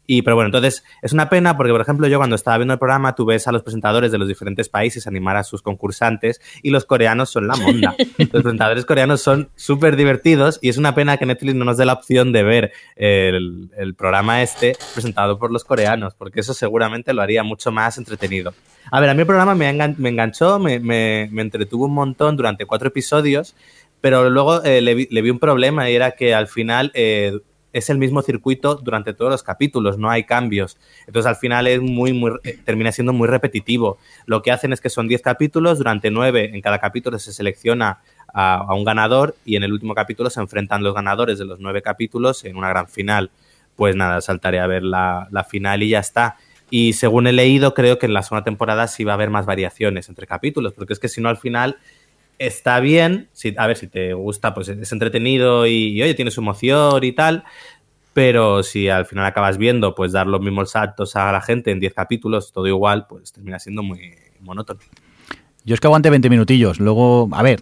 Y, 0.05 0.21
pero 0.21 0.35
bueno, 0.35 0.47
entonces 0.47 0.83
es 1.01 1.13
una 1.13 1.29
pena 1.29 1.55
porque, 1.55 1.71
por 1.71 1.79
ejemplo, 1.79 2.07
yo 2.07 2.17
cuando 2.17 2.35
estaba 2.35 2.57
viendo 2.57 2.73
el 2.73 2.79
programa, 2.79 3.15
tú 3.15 3.25
ves 3.25 3.47
a 3.47 3.53
los 3.53 3.63
presentadores 3.63 4.11
de 4.11 4.17
los 4.17 4.27
diferentes 4.27 4.67
países 4.67 5.07
animar 5.07 5.37
a 5.37 5.43
sus 5.43 5.61
concursantes 5.61 6.41
y 6.61 6.71
los 6.71 6.83
coreanos 6.85 7.29
son 7.29 7.47
la 7.47 7.55
monda. 7.55 7.95
los 8.17 8.29
presentadores 8.43 8.85
coreanos 8.85 9.21
son 9.21 9.49
súper 9.55 9.95
divertidos 9.95 10.59
y 10.61 10.67
es 10.69 10.77
una 10.77 10.93
pena 10.93 11.15
que 11.17 11.25
Netflix 11.25 11.55
no 11.55 11.63
nos 11.65 11.77
dé 11.77 11.85
la 11.85 11.93
opción 11.93 12.33
de 12.33 12.43
ver 12.43 12.71
el, 12.97 13.69
el 13.77 13.93
programa 13.95 14.41
este 14.41 14.75
presentado 14.93 15.39
por 15.39 15.51
los 15.51 15.63
coreanos, 15.63 16.13
porque 16.15 16.41
eso 16.41 16.53
seguramente 16.53 17.13
lo 17.13 17.21
haría 17.21 17.43
mucho 17.43 17.71
más 17.71 17.97
entretenido. 17.97 18.53
A 18.91 18.99
ver, 18.99 19.09
a 19.09 19.13
mí 19.13 19.21
el 19.21 19.25
programa 19.27 19.55
me, 19.55 19.69
engan- 19.73 19.95
me 19.97 20.09
enganchó, 20.09 20.59
me, 20.59 20.79
me- 20.79 21.29
me 21.31 21.41
entretuvo 21.41 21.85
un 21.85 21.93
montón 21.93 22.35
durante 22.35 22.65
cuatro 22.65 22.89
episodios, 22.89 23.55
pero 24.01 24.29
luego 24.29 24.63
eh, 24.65 24.81
le, 24.81 24.95
vi, 24.95 25.07
le 25.09 25.21
vi 25.21 25.29
un 25.29 25.39
problema 25.39 25.89
y 25.89 25.95
era 25.95 26.11
que 26.11 26.35
al 26.35 26.47
final 26.47 26.91
eh, 26.93 27.39
es 27.73 27.89
el 27.89 27.97
mismo 27.97 28.21
circuito 28.21 28.75
durante 28.75 29.13
todos 29.13 29.31
los 29.31 29.43
capítulos, 29.43 29.97
no 29.97 30.09
hay 30.09 30.23
cambios. 30.23 30.77
Entonces 31.07 31.27
al 31.27 31.35
final 31.35 31.67
es 31.67 31.81
muy, 31.81 32.13
muy, 32.13 32.31
eh, 32.43 32.57
termina 32.63 32.91
siendo 32.91 33.11
muy 33.11 33.27
repetitivo. 33.27 33.97
Lo 34.27 34.41
que 34.41 34.51
hacen 34.51 34.71
es 34.71 34.79
que 34.79 34.89
son 34.89 35.07
10 35.07 35.21
capítulos, 35.21 35.79
durante 35.79 36.11
9 36.11 36.51
en 36.53 36.61
cada 36.61 36.79
capítulo 36.79 37.17
se 37.19 37.33
selecciona 37.33 37.99
a, 38.33 38.73
un 38.73 38.83
ganador 38.83 39.35
y 39.43 39.55
en 39.55 39.63
el 39.63 39.73
último 39.73 39.95
capítulo 39.95 40.29
se 40.29 40.39
enfrentan 40.39 40.83
los 40.83 40.93
ganadores 40.93 41.39
de 41.39 41.45
los 41.45 41.59
9 41.59 41.81
capítulos 41.81 42.45
en 42.45 42.55
una 42.55 42.69
gran 42.69 42.87
final. 42.87 43.31
Pues 43.75 43.95
nada, 43.95 44.21
saltaré 44.21 44.59
a 44.59 44.67
ver 44.67 44.83
la, 44.83 45.27
la 45.31 45.43
final 45.43 45.81
y 45.81 45.89
ya 45.89 45.99
está. 45.99 46.37
Y 46.69 46.93
según 46.93 47.27
he 47.27 47.33
leído, 47.33 47.73
creo 47.73 47.97
que 47.97 48.05
en 48.05 48.13
la 48.13 48.21
segunda 48.21 48.43
temporada 48.43 48.87
sí 48.87 49.03
va 49.03 49.13
a 49.13 49.15
haber 49.15 49.31
más 49.31 49.45
variaciones 49.45 50.09
entre 50.09 50.27
capítulos, 50.27 50.73
porque 50.73 50.93
es 50.93 50.99
que 50.99 51.07
si 51.07 51.21
no 51.21 51.29
al 51.29 51.37
final 51.37 51.77
está 52.47 52.79
bien, 52.79 53.29
si, 53.31 53.53
a 53.57 53.67
ver 53.67 53.77
si 53.77 53.87
te 53.87 54.13
gusta, 54.13 54.53
pues 54.53 54.67
es 54.67 54.91
entretenido 54.91 55.65
y, 55.67 56.01
oye, 56.01 56.13
tiene 56.13 56.31
su 56.31 56.41
emoción 56.41 57.03
y 57.03 57.11
tal, 57.11 57.43
pero 58.13 58.63
si 58.63 58.89
al 58.89 59.05
final 59.05 59.25
acabas 59.25 59.57
viendo, 59.57 59.95
pues 59.95 60.11
dar 60.11 60.27
los 60.27 60.41
mismos 60.41 60.71
saltos 60.71 61.15
a 61.15 61.31
la 61.31 61.41
gente 61.41 61.71
en 61.71 61.79
10 61.79 61.93
capítulos, 61.93 62.51
todo 62.51 62.67
igual, 62.67 63.07
pues 63.07 63.33
termina 63.33 63.59
siendo 63.59 63.83
muy 63.83 64.13
monótono. 64.41 64.79
Yo 65.65 65.73
es 65.73 65.79
que 65.79 65.87
aguante 65.87 66.09
20 66.09 66.29
minutillos. 66.29 66.79
Luego, 66.79 67.29
a 67.31 67.41
ver, 67.41 67.61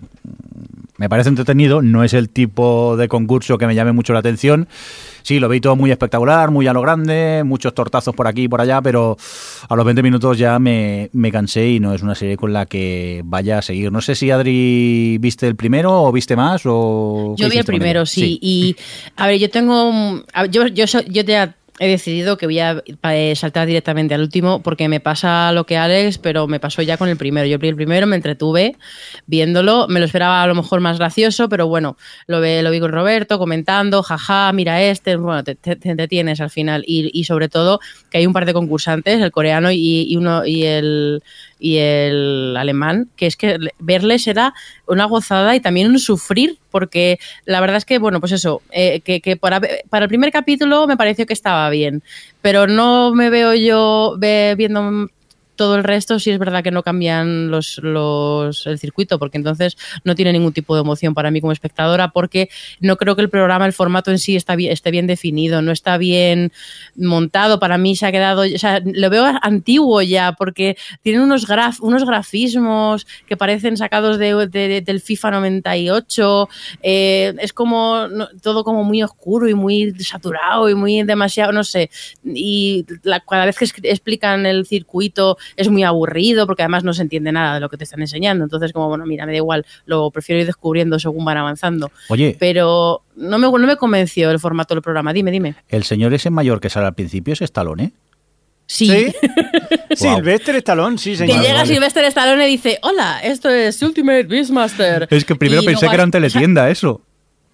me 0.97 1.07
parece 1.07 1.29
entretenido, 1.29 1.81
no 1.81 2.03
es 2.03 2.13
el 2.13 2.29
tipo 2.29 2.97
de 2.97 3.07
concurso 3.07 3.57
que 3.57 3.67
me 3.67 3.75
llame 3.75 3.91
mucho 3.91 4.13
la 4.13 4.19
atención. 4.19 4.67
Sí, 5.23 5.39
lo 5.39 5.49
vi 5.49 5.61
todo 5.61 5.75
muy 5.75 5.91
espectacular, 5.91 6.51
muy 6.51 6.67
a 6.67 6.73
lo 6.73 6.81
grande, 6.81 7.43
muchos 7.45 7.73
tortazos 7.73 8.15
por 8.15 8.27
aquí 8.27 8.43
y 8.43 8.47
por 8.47 8.61
allá, 8.61 8.81
pero 8.81 9.17
a 9.67 9.75
los 9.75 9.85
20 9.85 10.03
minutos 10.03 10.37
ya 10.37 10.59
me, 10.59 11.09
me, 11.13 11.31
cansé 11.31 11.69
y 11.69 11.79
no 11.79 11.93
es 11.93 12.01
una 12.01 12.15
serie 12.15 12.37
con 12.37 12.53
la 12.53 12.65
que 12.65 13.21
vaya 13.25 13.59
a 13.59 13.61
seguir. 13.61 13.91
No 13.91 14.01
sé 14.01 14.15
si 14.15 14.31
Adri 14.31 15.17
viste 15.19 15.47
el 15.47 15.55
primero 15.55 16.03
o 16.03 16.11
viste 16.11 16.35
más 16.35 16.63
o... 16.65 17.35
Yo 17.37 17.49
vi 17.49 17.57
el 17.57 17.65
primero, 17.65 18.05
sí. 18.05 18.21
sí. 18.21 18.39
Y, 18.41 18.75
a 19.15 19.27
ver, 19.27 19.39
yo 19.39 19.49
tengo... 19.49 20.23
Yo, 20.49 20.67
yo, 20.67 20.85
yo 20.85 21.25
te 21.25 21.37
he 21.81 21.87
decidido 21.87 22.37
que 22.37 22.45
voy 22.45 22.59
a 22.59 22.83
saltar 23.33 23.65
directamente 23.65 24.13
al 24.13 24.21
último 24.21 24.61
porque 24.61 24.87
me 24.87 24.99
pasa 24.99 25.51
lo 25.51 25.65
que 25.65 25.77
Alex, 25.77 26.19
pero 26.19 26.45
me 26.45 26.59
pasó 26.59 26.83
ya 26.83 26.95
con 26.95 27.09
el 27.09 27.17
primero. 27.17 27.47
Yo 27.47 27.57
el 27.59 27.75
primero, 27.75 28.05
me 28.05 28.15
entretuve 28.15 28.75
viéndolo, 29.25 29.87
me 29.87 29.99
lo 29.99 30.05
esperaba 30.05 30.43
a 30.43 30.47
lo 30.47 30.53
mejor 30.53 30.79
más 30.79 30.99
gracioso, 30.99 31.49
pero 31.49 31.67
bueno, 31.67 31.97
lo, 32.27 32.39
ve, 32.39 32.61
lo 32.61 32.69
vi 32.69 32.79
con 32.79 32.91
Roberto 32.91 33.39
comentando, 33.39 34.03
jaja, 34.03 34.53
mira 34.53 34.79
este, 34.79 35.15
bueno, 35.15 35.43
te, 35.43 35.55
te, 35.55 35.75
te 35.75 35.89
entretienes 35.89 36.39
al 36.39 36.51
final. 36.51 36.83
Y, 36.85 37.23
sobre 37.23 37.49
todo 37.49 37.79
que 38.11 38.19
hay 38.19 38.27
un 38.27 38.33
par 38.33 38.45
de 38.45 38.53
concursantes, 38.53 39.19
el 39.19 39.31
coreano 39.31 39.71
y 39.71 40.15
uno 40.15 40.45
y 40.45 40.65
el 40.65 41.23
y 41.61 41.77
el 41.77 42.57
alemán, 42.57 43.07
que 43.15 43.27
es 43.27 43.37
que 43.37 43.57
verles 43.77 44.25
era 44.25 44.53
una 44.87 45.05
gozada 45.05 45.55
y 45.55 45.59
también 45.59 45.91
un 45.91 45.99
sufrir, 45.99 46.57
porque 46.71 47.19
la 47.45 47.61
verdad 47.61 47.77
es 47.77 47.85
que, 47.85 47.99
bueno, 47.99 48.19
pues 48.19 48.31
eso, 48.31 48.63
eh, 48.71 49.01
que, 49.01 49.21
que 49.21 49.37
para, 49.37 49.61
para, 49.89 50.05
el 50.05 50.09
primer 50.09 50.31
capítulo 50.31 50.87
me 50.87 50.97
pareció 50.97 51.27
que 51.27 51.33
estaba 51.33 51.69
bien, 51.69 52.01
pero 52.41 52.65
no 52.65 53.13
me 53.13 53.29
veo 53.29 53.53
yo 53.53 54.17
viendo 54.19 55.07
todo 55.61 55.75
el 55.75 55.83
resto 55.83 56.17
sí 56.17 56.31
es 56.31 56.39
verdad 56.39 56.63
que 56.63 56.71
no 56.71 56.81
cambian 56.81 57.51
los, 57.51 57.77
los, 57.83 58.65
el 58.65 58.79
circuito, 58.79 59.19
porque 59.19 59.37
entonces 59.37 59.77
no 60.03 60.15
tiene 60.15 60.33
ningún 60.33 60.53
tipo 60.53 60.73
de 60.73 60.81
emoción 60.81 61.13
para 61.13 61.29
mí 61.29 61.39
como 61.39 61.53
espectadora, 61.53 62.07
porque 62.07 62.49
no 62.79 62.97
creo 62.97 63.15
que 63.15 63.21
el 63.21 63.29
programa, 63.29 63.67
el 63.67 63.73
formato 63.73 64.09
en 64.09 64.17
sí 64.17 64.35
está 64.35 64.55
bien, 64.55 64.71
esté 64.71 64.89
bien 64.89 65.05
definido, 65.05 65.61
no 65.61 65.71
está 65.71 65.99
bien 65.99 66.51
montado. 66.95 67.59
Para 67.59 67.77
mí 67.77 67.95
se 67.95 68.07
ha 68.07 68.11
quedado, 68.11 68.41
o 68.41 68.57
sea, 68.57 68.81
lo 68.83 69.11
veo 69.11 69.23
antiguo 69.43 70.01
ya, 70.01 70.31
porque 70.31 70.77
tienen 71.03 71.21
unos, 71.21 71.45
graf, 71.45 71.79
unos 71.83 72.05
grafismos 72.05 73.05
que 73.27 73.37
parecen 73.37 73.77
sacados 73.77 74.17
de, 74.17 74.47
de, 74.47 74.81
del 74.81 74.99
FIFA 74.99 75.29
98. 75.29 76.49
Eh, 76.81 77.35
es 77.37 77.53
como 77.53 78.07
todo 78.41 78.63
como 78.63 78.83
muy 78.83 79.03
oscuro 79.03 79.47
y 79.47 79.53
muy 79.53 79.93
saturado 79.99 80.69
y 80.69 80.73
muy 80.73 81.03
demasiado, 81.03 81.51
no 81.51 81.63
sé. 81.63 81.91
Y 82.23 82.83
la, 83.03 83.19
cada 83.19 83.45
vez 83.45 83.59
que 83.59 83.65
explican 83.87 84.47
el 84.47 84.65
circuito 84.65 85.37
es 85.55 85.69
muy 85.69 85.83
aburrido 85.83 86.45
porque 86.47 86.63
además 86.63 86.83
no 86.83 86.93
se 86.93 87.01
entiende 87.01 87.31
nada 87.31 87.55
de 87.55 87.59
lo 87.59 87.69
que 87.69 87.77
te 87.77 87.83
están 87.83 88.01
enseñando. 88.01 88.43
Entonces, 88.43 88.73
como, 88.73 88.87
bueno, 88.87 89.05
mira, 89.05 89.25
me 89.25 89.31
da 89.31 89.37
igual, 89.37 89.65
lo 89.85 90.11
prefiero 90.11 90.41
ir 90.41 90.45
descubriendo 90.45 90.99
según 90.99 91.25
van 91.25 91.37
avanzando. 91.37 91.91
Oye. 92.09 92.35
Pero 92.39 93.03
no 93.15 93.37
me, 93.37 93.47
no 93.47 93.67
me 93.67 93.75
convenció 93.77 94.31
el 94.31 94.39
formato 94.39 94.73
del 94.73 94.81
programa. 94.81 95.13
Dime, 95.13 95.31
dime. 95.31 95.55
El 95.69 95.83
señor 95.83 96.13
ese 96.13 96.29
mayor 96.29 96.59
que 96.59 96.69
sale 96.69 96.87
al 96.87 96.95
principio 96.95 97.33
es 97.33 97.41
Stallone, 97.41 97.83
¿eh? 97.83 97.91
Sí. 98.65 98.87
¿Sí? 98.87 99.13
wow. 99.99 100.15
Silvestre 100.15 100.57
Stallone, 100.59 100.97
sí, 100.97 101.17
señor. 101.17 101.35
Que 101.35 101.41
llega 101.41 101.59
vale. 101.59 101.73
Silvestre 101.73 102.07
Stallone 102.07 102.47
y 102.47 102.51
dice, 102.51 102.79
hola, 102.83 103.19
esto 103.21 103.49
es 103.49 103.81
Ultimate 103.81 104.23
Beastmaster. 104.23 105.07
Es 105.09 105.25
que 105.25 105.35
primero 105.35 105.61
y 105.61 105.65
pensé 105.65 105.89
que 105.89 105.93
era 105.93 106.03
en 106.03 106.11
teletienda 106.11 106.69
eso. 106.69 107.01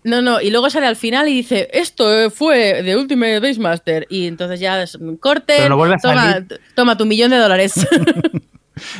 No, 0.08 0.22
no, 0.22 0.40
y 0.40 0.52
luego 0.52 0.70
sale 0.70 0.88
al 0.88 0.96
final 0.96 1.28
y 1.28 1.34
dice, 1.34 1.68
esto 1.74 2.32
fue 2.32 2.82
de 2.82 2.96
Ultimate 2.96 3.42
Beastmaster. 3.42 4.08
Y 4.10 4.28
entonces 4.28 4.62
ya 4.62 4.82
es 4.82 4.96
un 4.96 5.18
corte, 5.18 5.68
no 5.68 5.78
toma, 6.02 6.46
toma, 6.76 6.98
tu 6.98 7.06
millón 7.06 7.32
de 7.32 7.38
dólares. 7.38 7.74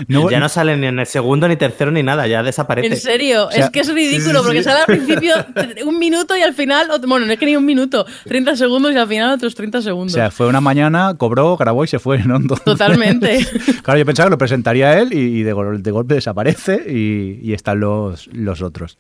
No, 0.08 0.28
ya 0.32 0.40
no 0.40 0.50
sale 0.50 0.76
ni 0.76 0.88
en 0.88 0.98
el 0.98 1.06
segundo, 1.06 1.48
ni 1.48 1.56
tercero, 1.56 1.92
ni 1.92 2.02
nada, 2.02 2.26
ya 2.26 2.42
desaparece. 2.42 2.88
En 2.88 2.98
serio, 2.98 3.46
o 3.46 3.52
sea, 3.52 3.66
es 3.66 3.70
que 3.70 3.82
es 3.82 3.94
ridículo, 3.94 4.40
sí, 4.40 4.40
sí, 4.40 4.44
porque 4.44 4.64
sale 4.64 4.80
al 4.80 4.86
principio 4.88 5.36
un 5.86 6.00
minuto 6.00 6.36
y 6.36 6.42
al 6.42 6.56
final, 6.56 6.88
bueno, 7.06 7.28
no 7.28 7.32
es 7.32 7.38
que 7.38 7.46
ni 7.46 7.56
un 7.56 7.64
minuto, 7.64 8.04
30 8.26 8.56
segundos 8.56 8.92
y 8.92 8.98
al 8.98 9.08
final 9.08 9.36
otros 9.36 9.54
30 9.54 9.84
segundos. 9.84 10.14
O 10.14 10.16
sea, 10.16 10.32
fue 10.32 10.48
una 10.48 10.62
mañana, 10.62 11.14
cobró, 11.16 11.56
grabó 11.58 11.84
y 11.84 11.88
se 11.88 12.00
fue, 12.00 12.24
¿no? 12.24 12.38
Entonces, 12.38 12.66
Totalmente. 12.66 13.46
claro, 13.84 14.00
yo 14.00 14.06
pensaba 14.08 14.28
que 14.28 14.32
lo 14.32 14.38
presentaría 14.40 15.00
él 15.00 15.14
y, 15.14 15.44
de, 15.44 15.54
de 15.54 15.92
golpe 15.92 16.16
desaparece 16.16 16.84
y, 16.88 17.40
y 17.44 17.54
están 17.54 17.80
los, 17.80 18.26
los 18.34 18.64
otros. 18.64 18.98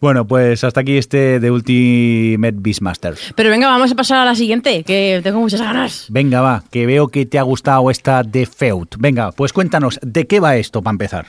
Bueno, 0.00 0.26
pues 0.26 0.62
hasta 0.62 0.80
aquí 0.80 0.98
este 0.98 1.40
de 1.40 1.50
Ultimate 1.50 2.56
Beastmaster. 2.58 3.14
Pero 3.34 3.50
venga, 3.50 3.68
vamos 3.68 3.90
a 3.90 3.94
pasar 3.94 4.18
a 4.18 4.24
la 4.24 4.34
siguiente, 4.34 4.84
que 4.84 5.20
tengo 5.22 5.40
muchas 5.40 5.60
ganas. 5.60 6.06
Venga, 6.10 6.40
va, 6.40 6.64
que 6.70 6.86
veo 6.86 7.08
que 7.08 7.24
te 7.26 7.38
ha 7.38 7.42
gustado 7.42 7.90
esta 7.90 8.22
de 8.22 8.46
Feud. 8.46 8.88
Venga, 8.98 9.32
pues 9.32 9.52
cuéntanos, 9.52 9.98
¿de 10.02 10.26
qué 10.26 10.38
va 10.40 10.56
esto 10.56 10.82
para 10.82 10.92
empezar? 10.92 11.26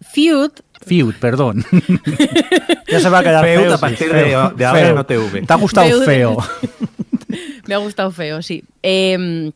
Feud. 0.00 0.50
Feud, 0.84 1.14
perdón. 1.20 1.64
ya 2.88 3.00
se 3.00 3.08
va 3.08 3.18
a 3.18 3.22
quedar 3.22 3.44
Feud 3.44 3.62
feo. 3.62 3.74
a 3.74 3.78
partir 3.78 4.08
sí, 4.08 4.14
de, 4.14 4.24
feo. 4.24 4.50
de, 4.50 4.64
ahora 4.64 4.92
no 4.92 5.06
TV. 5.06 5.42
Te 5.42 5.52
ha 5.52 5.56
gustado 5.56 5.88
Feud. 5.88 6.04
feo. 6.04 6.36
Me 7.66 7.74
ha 7.74 7.78
gustado 7.78 8.10
feo, 8.10 8.42
sí. 8.42 8.64
Eh, 8.82 9.52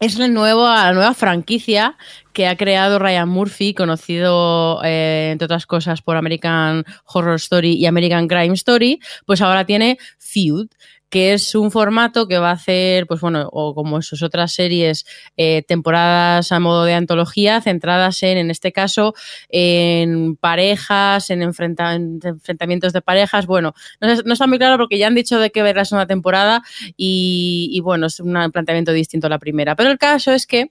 es 0.00 0.18
la 0.18 0.28
nueva, 0.28 0.86
la 0.86 0.92
nueva 0.92 1.14
franquicia 1.14 1.96
que 2.32 2.48
ha 2.48 2.56
creado 2.56 2.98
Ryan 2.98 3.28
Murphy, 3.28 3.74
conocido 3.74 4.80
eh, 4.82 5.28
entre 5.32 5.44
otras 5.44 5.66
cosas 5.66 6.00
por 6.00 6.16
American 6.16 6.84
Horror 7.04 7.36
Story 7.36 7.74
y 7.74 7.84
American 7.84 8.26
Crime 8.26 8.54
Story, 8.54 9.00
pues 9.26 9.42
ahora 9.42 9.66
tiene 9.66 9.98
Feud 10.18 10.68
que 11.10 11.32
es 11.32 11.54
un 11.54 11.70
formato 11.70 12.28
que 12.28 12.38
va 12.38 12.50
a 12.50 12.54
hacer, 12.54 13.06
pues 13.06 13.20
bueno, 13.20 13.48
o 13.52 13.74
como 13.74 14.00
sus 14.00 14.22
otras 14.22 14.52
series, 14.52 15.04
eh, 15.36 15.62
temporadas 15.66 16.52
a 16.52 16.60
modo 16.60 16.84
de 16.84 16.94
antología, 16.94 17.60
centradas 17.60 18.22
en, 18.22 18.38
en 18.38 18.50
este 18.50 18.72
caso, 18.72 19.14
en 19.48 20.36
parejas, 20.36 21.30
en, 21.30 21.42
enfrenta 21.42 21.94
en 21.94 22.20
enfrentamientos 22.22 22.92
de 22.92 23.02
parejas. 23.02 23.46
Bueno, 23.46 23.74
no, 24.00 24.14
no, 24.24 24.32
está 24.32 24.46
muy 24.46 24.58
claro 24.58 24.78
porque 24.78 24.98
ya 24.98 25.08
han 25.08 25.14
dicho 25.14 25.38
de 25.38 25.50
qué 25.50 25.62
ver 25.62 25.76
la 25.76 25.84
segunda 25.84 26.06
temporada 26.06 26.62
y, 26.96 27.68
y 27.72 27.80
bueno, 27.80 28.06
es 28.06 28.20
un 28.20 28.32
planteamiento 28.52 28.92
distinto 28.92 29.26
a 29.26 29.30
la 29.30 29.38
primera. 29.38 29.74
Pero 29.74 29.90
el 29.90 29.98
caso 29.98 30.32
es 30.32 30.46
que 30.46 30.70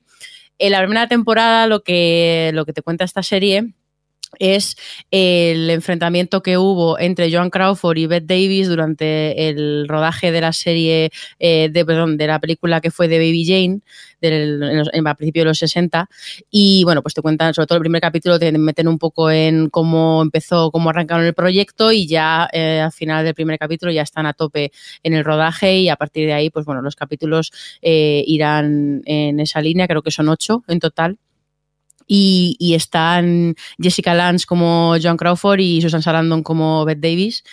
en 0.57 0.71
la 0.71 0.79
primera 0.79 1.07
temporada 1.07 1.67
lo 1.67 1.83
que, 1.83 2.51
lo 2.53 2.65
que 2.65 2.73
te 2.73 2.81
cuenta 2.81 3.03
esta 3.03 3.23
serie 3.23 3.73
es 4.37 4.77
el 5.11 5.69
enfrentamiento 5.69 6.43
que 6.43 6.57
hubo 6.57 6.99
entre 6.99 7.31
Joan 7.31 7.49
Crawford 7.49 7.97
y 7.97 8.07
Bette 8.07 8.27
Davis 8.27 8.67
durante 8.67 9.49
el 9.49 9.87
rodaje 9.87 10.31
de 10.31 10.41
la 10.41 10.53
serie, 10.53 11.11
eh, 11.39 11.69
de, 11.71 11.85
perdón, 11.85 12.17
de 12.17 12.27
la 12.27 12.39
película 12.39 12.81
que 12.81 12.91
fue 12.91 13.07
de 13.07 13.17
Baby 13.17 13.45
Jane, 13.45 13.81
del, 14.21 14.89
a 15.05 15.15
principios 15.15 15.43
de 15.43 15.49
los 15.49 15.57
60. 15.57 16.09
Y 16.51 16.83
bueno, 16.83 17.01
pues 17.01 17.13
te 17.13 17.21
cuentan, 17.21 17.53
sobre 17.53 17.67
todo 17.67 17.77
el 17.77 17.81
primer 17.81 18.01
capítulo, 18.01 18.37
te 18.37 18.51
meten 18.51 18.87
un 18.87 18.99
poco 18.99 19.31
en 19.31 19.69
cómo 19.69 20.21
empezó, 20.21 20.71
cómo 20.71 20.89
arrancaron 20.89 21.25
el 21.25 21.33
proyecto 21.33 21.91
y 21.91 22.07
ya 22.07 22.47
eh, 22.53 22.81
al 22.81 22.91
final 22.91 23.25
del 23.25 23.33
primer 23.33 23.57
capítulo 23.57 23.91
ya 23.91 24.03
están 24.03 24.25
a 24.25 24.33
tope 24.33 24.71
en 25.03 25.13
el 25.13 25.23
rodaje 25.23 25.79
y 25.79 25.89
a 25.89 25.95
partir 25.95 26.27
de 26.27 26.33
ahí, 26.33 26.49
pues 26.49 26.65
bueno, 26.65 26.81
los 26.81 26.95
capítulos 26.95 27.51
eh, 27.81 28.23
irán 28.27 29.01
en 29.05 29.39
esa 29.39 29.61
línea, 29.61 29.87
creo 29.87 30.01
que 30.01 30.11
son 30.11 30.29
ocho 30.29 30.63
en 30.67 30.79
total 30.79 31.17
y, 32.09 32.57
y, 32.57 32.73
están 32.73 33.55
Jessica 33.79 34.15
Lange 34.15 34.45
como 34.47 34.95
John 35.01 35.15
Crawford 35.15 35.59
y 35.59 35.81
Susan 35.81 36.01
Sarandon 36.01 36.41
como 36.41 36.83
Bette 36.83 37.01
Davis. 37.01 37.43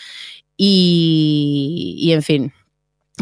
Y, 0.56 1.96
y 2.00 2.12
en 2.12 2.22
fin, 2.22 2.52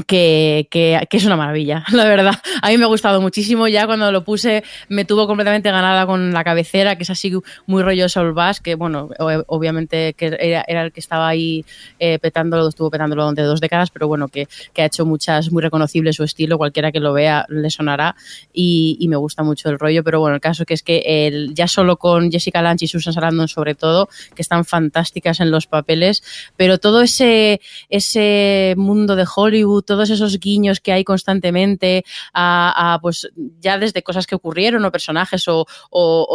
que, 0.06 0.66
que, 0.70 1.06
es 1.08 1.24
una 1.24 1.36
maravilla, 1.36 1.84
la 1.92 2.04
verdad. 2.04 2.34
A 2.62 2.70
mí 2.70 2.78
me 2.78 2.84
ha 2.84 2.88
gustado 2.88 3.20
muchísimo. 3.20 3.68
Ya 3.68 3.86
cuando 3.86 4.10
lo 4.10 4.24
puse 4.24 4.64
me 4.88 5.04
tuvo 5.04 5.28
completamente 5.28 5.70
ganada 5.70 6.04
con 6.04 6.32
la 6.32 6.42
cabecera, 6.42 6.96
que 6.96 7.04
es 7.04 7.10
así 7.10 7.32
muy 7.66 7.82
rollo 7.84 8.08
Soul 8.08 8.32
Bass, 8.32 8.60
que 8.60 8.74
bueno, 8.74 9.08
obviamente 9.46 10.14
que 10.14 10.36
era, 10.40 10.64
era, 10.66 10.82
el 10.82 10.92
que 10.92 10.98
estaba 10.98 11.28
ahí 11.28 11.64
eh, 12.00 12.18
petándolo, 12.18 12.66
estuvo 12.68 12.90
petándolo 12.90 13.22
durante 13.22 13.42
dos 13.42 13.60
décadas, 13.60 13.90
pero 13.90 14.08
bueno, 14.08 14.26
que, 14.26 14.48
que, 14.72 14.82
ha 14.82 14.86
hecho 14.86 15.06
muchas, 15.06 15.52
muy 15.52 15.62
reconocible 15.62 16.12
su 16.12 16.24
estilo, 16.24 16.58
cualquiera 16.58 16.90
que 16.90 16.98
lo 16.98 17.12
vea 17.12 17.46
le 17.48 17.70
sonará 17.70 18.16
y, 18.52 18.96
y, 18.98 19.06
me 19.06 19.16
gusta 19.16 19.44
mucho 19.44 19.68
el 19.68 19.78
rollo, 19.78 20.02
pero 20.02 20.18
bueno, 20.18 20.34
el 20.34 20.40
caso 20.40 20.64
que 20.64 20.74
es 20.74 20.82
que 20.82 21.26
el, 21.28 21.54
ya 21.54 21.68
solo 21.68 21.98
con 21.98 22.32
Jessica 22.32 22.62
Lange 22.62 22.86
y 22.86 22.88
Susan 22.88 23.12
Sarandon 23.12 23.46
sobre 23.46 23.76
todo, 23.76 24.08
que 24.34 24.42
están 24.42 24.64
fantásticas 24.64 25.38
en 25.38 25.52
los 25.52 25.68
papeles, 25.68 26.24
pero 26.56 26.78
todo 26.78 27.00
ese, 27.00 27.60
ese 27.90 28.74
mundo 28.76 29.14
de 29.14 29.24
Hollywood 29.32 29.83
todos 29.84 30.10
esos 30.10 30.38
guiños 30.38 30.80
que 30.80 30.92
hay 30.92 31.04
constantemente 31.04 32.04
a, 32.32 32.98
pues 33.02 33.28
ya 33.60 33.78
desde 33.78 34.02
cosas 34.02 34.26
que 34.26 34.34
ocurrieron 34.34 34.84
o 34.84 34.92
personajes 34.92 35.44
o, 35.48 35.66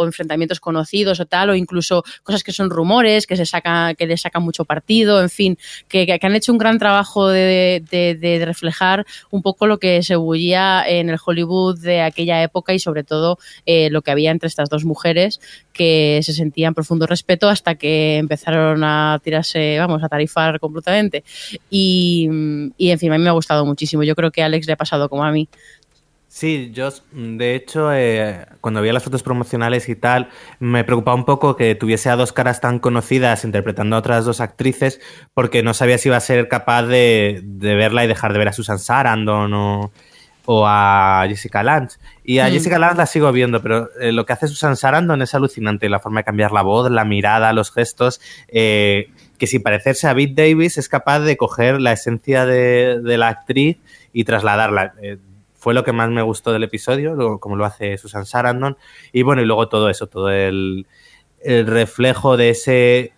enfrentamientos 0.04 0.60
conocidos 0.60 1.20
o 1.20 1.26
tal, 1.26 1.50
o 1.50 1.54
incluso 1.54 2.02
cosas 2.22 2.42
que 2.42 2.52
son 2.52 2.70
rumores, 2.70 3.26
que 3.26 3.36
se 3.36 3.46
saca, 3.46 3.94
que 3.94 4.06
le 4.06 4.16
sacan 4.16 4.42
mucho 4.42 4.64
partido, 4.64 5.20
en 5.20 5.30
fin, 5.30 5.58
que, 5.88 6.18
han 6.20 6.34
hecho 6.34 6.52
un 6.52 6.58
gran 6.58 6.78
trabajo 6.78 7.28
de, 7.28 7.82
reflejar 8.44 9.06
un 9.30 9.42
poco 9.42 9.66
lo 9.66 9.78
que 9.78 10.02
se 10.02 10.16
bullía 10.16 10.84
en 10.86 11.10
el 11.10 11.18
Hollywood 11.24 11.78
de 11.78 12.02
aquella 12.02 12.42
época 12.42 12.72
y 12.74 12.78
sobre 12.78 13.04
todo 13.04 13.38
eh, 13.66 13.90
lo 13.90 14.02
que 14.02 14.10
había 14.10 14.30
entre 14.30 14.48
estas 14.48 14.68
dos 14.68 14.84
mujeres 14.84 15.40
que 15.72 16.20
se 16.22 16.32
sentían 16.32 16.74
profundo 16.74 17.06
respeto 17.06 17.48
hasta 17.48 17.74
que 17.76 18.18
empezaron 18.18 18.84
a 18.84 19.20
tirarse, 19.22 19.78
vamos, 19.78 20.02
a 20.02 20.08
tarifar 20.08 20.60
completamente. 20.60 21.24
Y, 21.70 22.28
y 22.76 22.90
en 22.90 22.98
fin, 22.98 23.12
a 23.12 23.18
mí 23.18 23.24
me 23.24 23.30
ha 23.30 23.32
gustado 23.40 23.66
muchísimo. 23.66 24.02
Yo 24.02 24.14
creo 24.14 24.30
que 24.30 24.42
a 24.42 24.46
Alex 24.46 24.66
le 24.66 24.74
ha 24.74 24.76
pasado 24.76 25.08
como 25.08 25.24
a 25.24 25.32
mí. 25.32 25.48
Sí, 26.28 26.70
yo 26.72 26.90
de 27.10 27.56
hecho 27.56 27.92
eh, 27.92 28.46
cuando 28.60 28.80
veía 28.80 28.92
las 28.92 29.02
fotos 29.02 29.24
promocionales 29.24 29.88
y 29.88 29.96
tal 29.96 30.28
me 30.60 30.84
preocupaba 30.84 31.16
un 31.16 31.24
poco 31.24 31.56
que 31.56 31.74
tuviese 31.74 32.08
a 32.08 32.14
dos 32.14 32.32
caras 32.32 32.60
tan 32.60 32.78
conocidas 32.78 33.44
interpretando 33.44 33.96
a 33.96 33.98
otras 33.98 34.24
dos 34.24 34.40
actrices 34.40 35.00
porque 35.34 35.64
no 35.64 35.74
sabía 35.74 35.98
si 35.98 36.08
iba 36.08 36.16
a 36.16 36.20
ser 36.20 36.46
capaz 36.46 36.84
de, 36.84 37.42
verla 37.44 38.04
y 38.04 38.06
dejar 38.06 38.32
de 38.32 38.38
ver 38.38 38.46
a 38.46 38.52
Susan 38.52 38.78
Sarandon 38.78 39.52
o, 39.54 39.90
o 40.44 40.66
a 40.68 41.24
Jessica 41.28 41.64
Lange. 41.64 41.96
Y 42.22 42.38
a 42.38 42.48
mm. 42.48 42.52
Jessica 42.52 42.78
Lange 42.78 42.96
la 42.96 43.06
sigo 43.06 43.32
viendo, 43.32 43.60
pero 43.60 43.88
eh, 44.00 44.12
lo 44.12 44.24
que 44.24 44.32
hace 44.32 44.46
Susan 44.46 44.76
Sarandon 44.76 45.22
es 45.22 45.34
alucinante, 45.34 45.88
la 45.88 45.98
forma 45.98 46.20
de 46.20 46.24
cambiar 46.24 46.52
la 46.52 46.62
voz, 46.62 46.90
la 46.90 47.04
mirada, 47.04 47.52
los 47.52 47.72
gestos, 47.72 48.20
eh, 48.46 49.10
que 49.40 49.48
sin 49.48 49.62
parecerse 49.62 50.06
a 50.06 50.14
Beat 50.14 50.34
Davis 50.34 50.78
es 50.78 50.88
capaz 50.88 51.18
de 51.20 51.36
coger 51.36 51.80
la 51.80 51.92
esencia 51.92 52.46
de, 52.46 53.00
la 53.02 53.28
actriz 53.28 53.78
y 54.12 54.22
trasladarla 54.22 54.94
fue 55.60 55.74
lo 55.74 55.84
que 55.84 55.92
más 55.92 56.08
me 56.08 56.22
gustó 56.22 56.52
del 56.52 56.62
episodio, 56.62 57.38
como 57.38 57.54
lo 57.54 57.66
hace 57.66 57.98
Susan 57.98 58.24
Sarandon. 58.24 58.78
Y 59.12 59.22
bueno, 59.22 59.42
y 59.42 59.44
luego 59.44 59.68
todo 59.68 59.90
eso, 59.90 60.06
todo 60.06 60.30
el, 60.30 60.86
reflejo 61.42 62.36
de 62.36 62.50
ese 62.50 63.12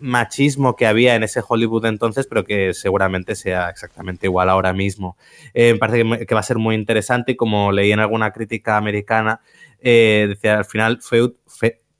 machismo 0.00 0.76
que 0.76 0.86
había 0.86 1.14
en 1.14 1.22
ese 1.22 1.40
Hollywood 1.46 1.86
entonces, 1.86 2.26
pero 2.26 2.44
que 2.44 2.74
seguramente 2.74 3.36
sea 3.36 3.70
exactamente 3.70 4.26
igual 4.26 4.50
ahora 4.50 4.72
mismo. 4.72 5.16
Eh, 5.54 5.72
me 5.72 5.78
parece 5.78 6.26
que, 6.26 6.34
va 6.34 6.40
a 6.40 6.44
ser 6.44 6.58
muy 6.58 6.74
interesante 6.74 7.32
y 7.32 7.36
como 7.36 7.72
leí 7.72 7.92
en 7.92 8.00
alguna 8.00 8.32
crítica 8.32 8.76
americana, 8.76 9.40
eh, 9.80 10.26
decía 10.28 10.58
al 10.58 10.64
final 10.64 10.98
fue 11.00 11.32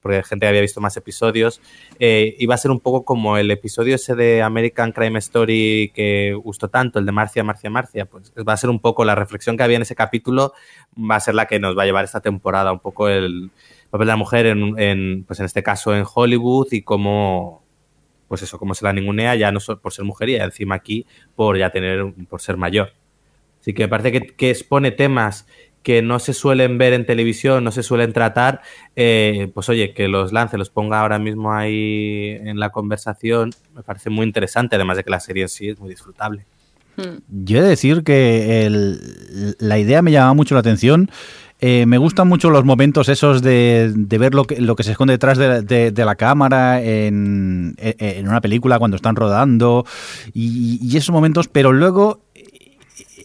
porque 0.05 0.23
gente 0.23 0.47
había 0.47 0.61
visto 0.61 0.83
más 0.83 0.99
episodios, 0.99 1.63
eh, 1.99 2.37
iba 2.39 2.55
a 2.55 2.59
ser 2.59 2.71
un 2.71 2.79
poco 2.79 3.07
como 3.07 3.39
el 3.39 3.51
episodio 3.51 3.95
ese 3.95 4.15
de 4.15 4.43
American 4.43 4.93
Crime 4.93 5.19
Story 5.19 5.93
que 5.95 6.35
gustó 6.35 6.69
tanto, 6.69 6.99
el 6.99 7.07
de 7.07 7.13
Marcia, 7.13 7.43
Marcia, 7.43 7.71
Marcia, 7.71 8.05
pues 8.05 8.31
va 8.47 8.53
a 8.53 8.57
ser 8.59 8.69
un 8.69 8.81
poco 8.81 9.07
la 9.07 9.15
reflexión 9.15 9.57
que 9.57 9.63
había 9.63 9.77
en 9.77 9.83
ese 9.83 9.95
capítulo, 9.95 10.53
va 10.99 11.17
a 11.17 11.21
ser 11.21 11.35
la 11.35 11.47
que 11.47 11.59
nos 11.59 11.75
va 11.75 11.85
a 11.85 11.87
llevar 11.87 12.05
esta 12.05 12.21
temporada, 12.21 12.71
un 12.71 12.81
poco 12.81 13.09
el 13.09 13.51
papel 13.89 14.07
de 14.07 14.13
la 14.13 14.17
mujer 14.17 14.45
en, 14.45 15.25
pues 15.25 15.41
en 15.41 15.47
este 15.47 15.63
caso 15.63 15.97
en 15.97 16.05
Hollywood 16.15 16.67
y 16.73 16.83
cómo, 16.83 17.65
pues 18.29 18.43
eso, 18.43 18.59
cómo 18.59 18.75
se 18.75 18.85
la 18.85 18.93
ningunea 18.93 19.35
ya 19.37 19.53
no 19.53 19.59
solo 19.59 19.81
por 19.81 19.95
ser 19.95 20.05
mujer 20.05 20.29
y 20.29 20.37
encima 20.37 20.75
aquí 20.75 21.07
por 21.35 21.57
ya 21.57 21.71
tener, 21.71 22.13
por 22.29 22.43
ser 22.43 22.59
mayor. 22.59 22.93
Así 23.59 23.73
que 23.73 23.85
me 23.85 23.89
parece 23.89 24.13
que, 24.13 24.27
que 24.37 24.51
expone 24.51 24.91
temas 24.91 25.47
que 25.85 26.03
no 26.03 26.19
se 26.19 26.33
suelen 26.33 26.79
ver 26.79 26.95
en 26.95 27.07
televisión, 27.07 27.63
no 27.63 27.71
se 27.71 27.85
suelen 27.85 28.13
tratar, 28.13 28.63
eh, 28.97 29.51
pues 29.55 29.69
oye, 29.69 29.93
que 29.93 30.09
los 30.09 30.33
lance, 30.33 30.59
los 30.59 30.71
ponga 30.71 31.01
ahora 31.01 31.19
mismo 31.21 31.53
ahí 31.53 32.39
en 32.43 32.59
la 32.59 32.71
conversación, 32.71 33.51
me 33.75 33.83
parece 33.83 34.11
muy 34.11 34.27
interesante, 34.27 34.75
además 34.75 34.97
de 34.97 35.05
que 35.05 35.11
la 35.11 35.21
serie 35.21 35.43
en 35.43 35.49
sí 35.51 35.69
es 35.69 35.79
muy 35.79 35.91
disfrutable. 35.91 36.47
Hmm. 36.97 37.19
Yo 37.29 37.59
he 37.59 37.63
de 37.63 37.69
decir 37.69 38.03
que 38.03 38.69
la 39.59 39.79
idea 39.79 40.01
me 40.01 40.11
llama 40.11 40.33
mucho 40.35 40.55
la 40.55 40.61
atención. 40.61 41.11
Eh, 41.61 41.87
me 41.87 41.99
gustan 41.99 42.29
mucho 42.29 42.51
los 42.51 42.65
momentos 42.65 43.09
esos 43.09 43.41
de, 43.41 43.93
ver 44.19 44.35
lo 44.35 44.45
que, 44.45 44.61
lo 44.61 44.77
que 44.77 44.83
se 44.83 44.93
esconde 44.93 45.15
detrás 45.15 45.39
de, 45.39 45.93
la 45.97 46.15
cámara 46.15 46.83
en, 46.83 47.77
una 48.25 48.41
película 48.41 48.79
cuando 48.79 48.97
están 48.97 49.17
rodando 49.17 49.85
y, 50.33 50.79
y, 50.83 50.97
esos 50.97 51.13
momentos, 51.13 51.49
pero 51.49 51.73
luego 51.73 52.24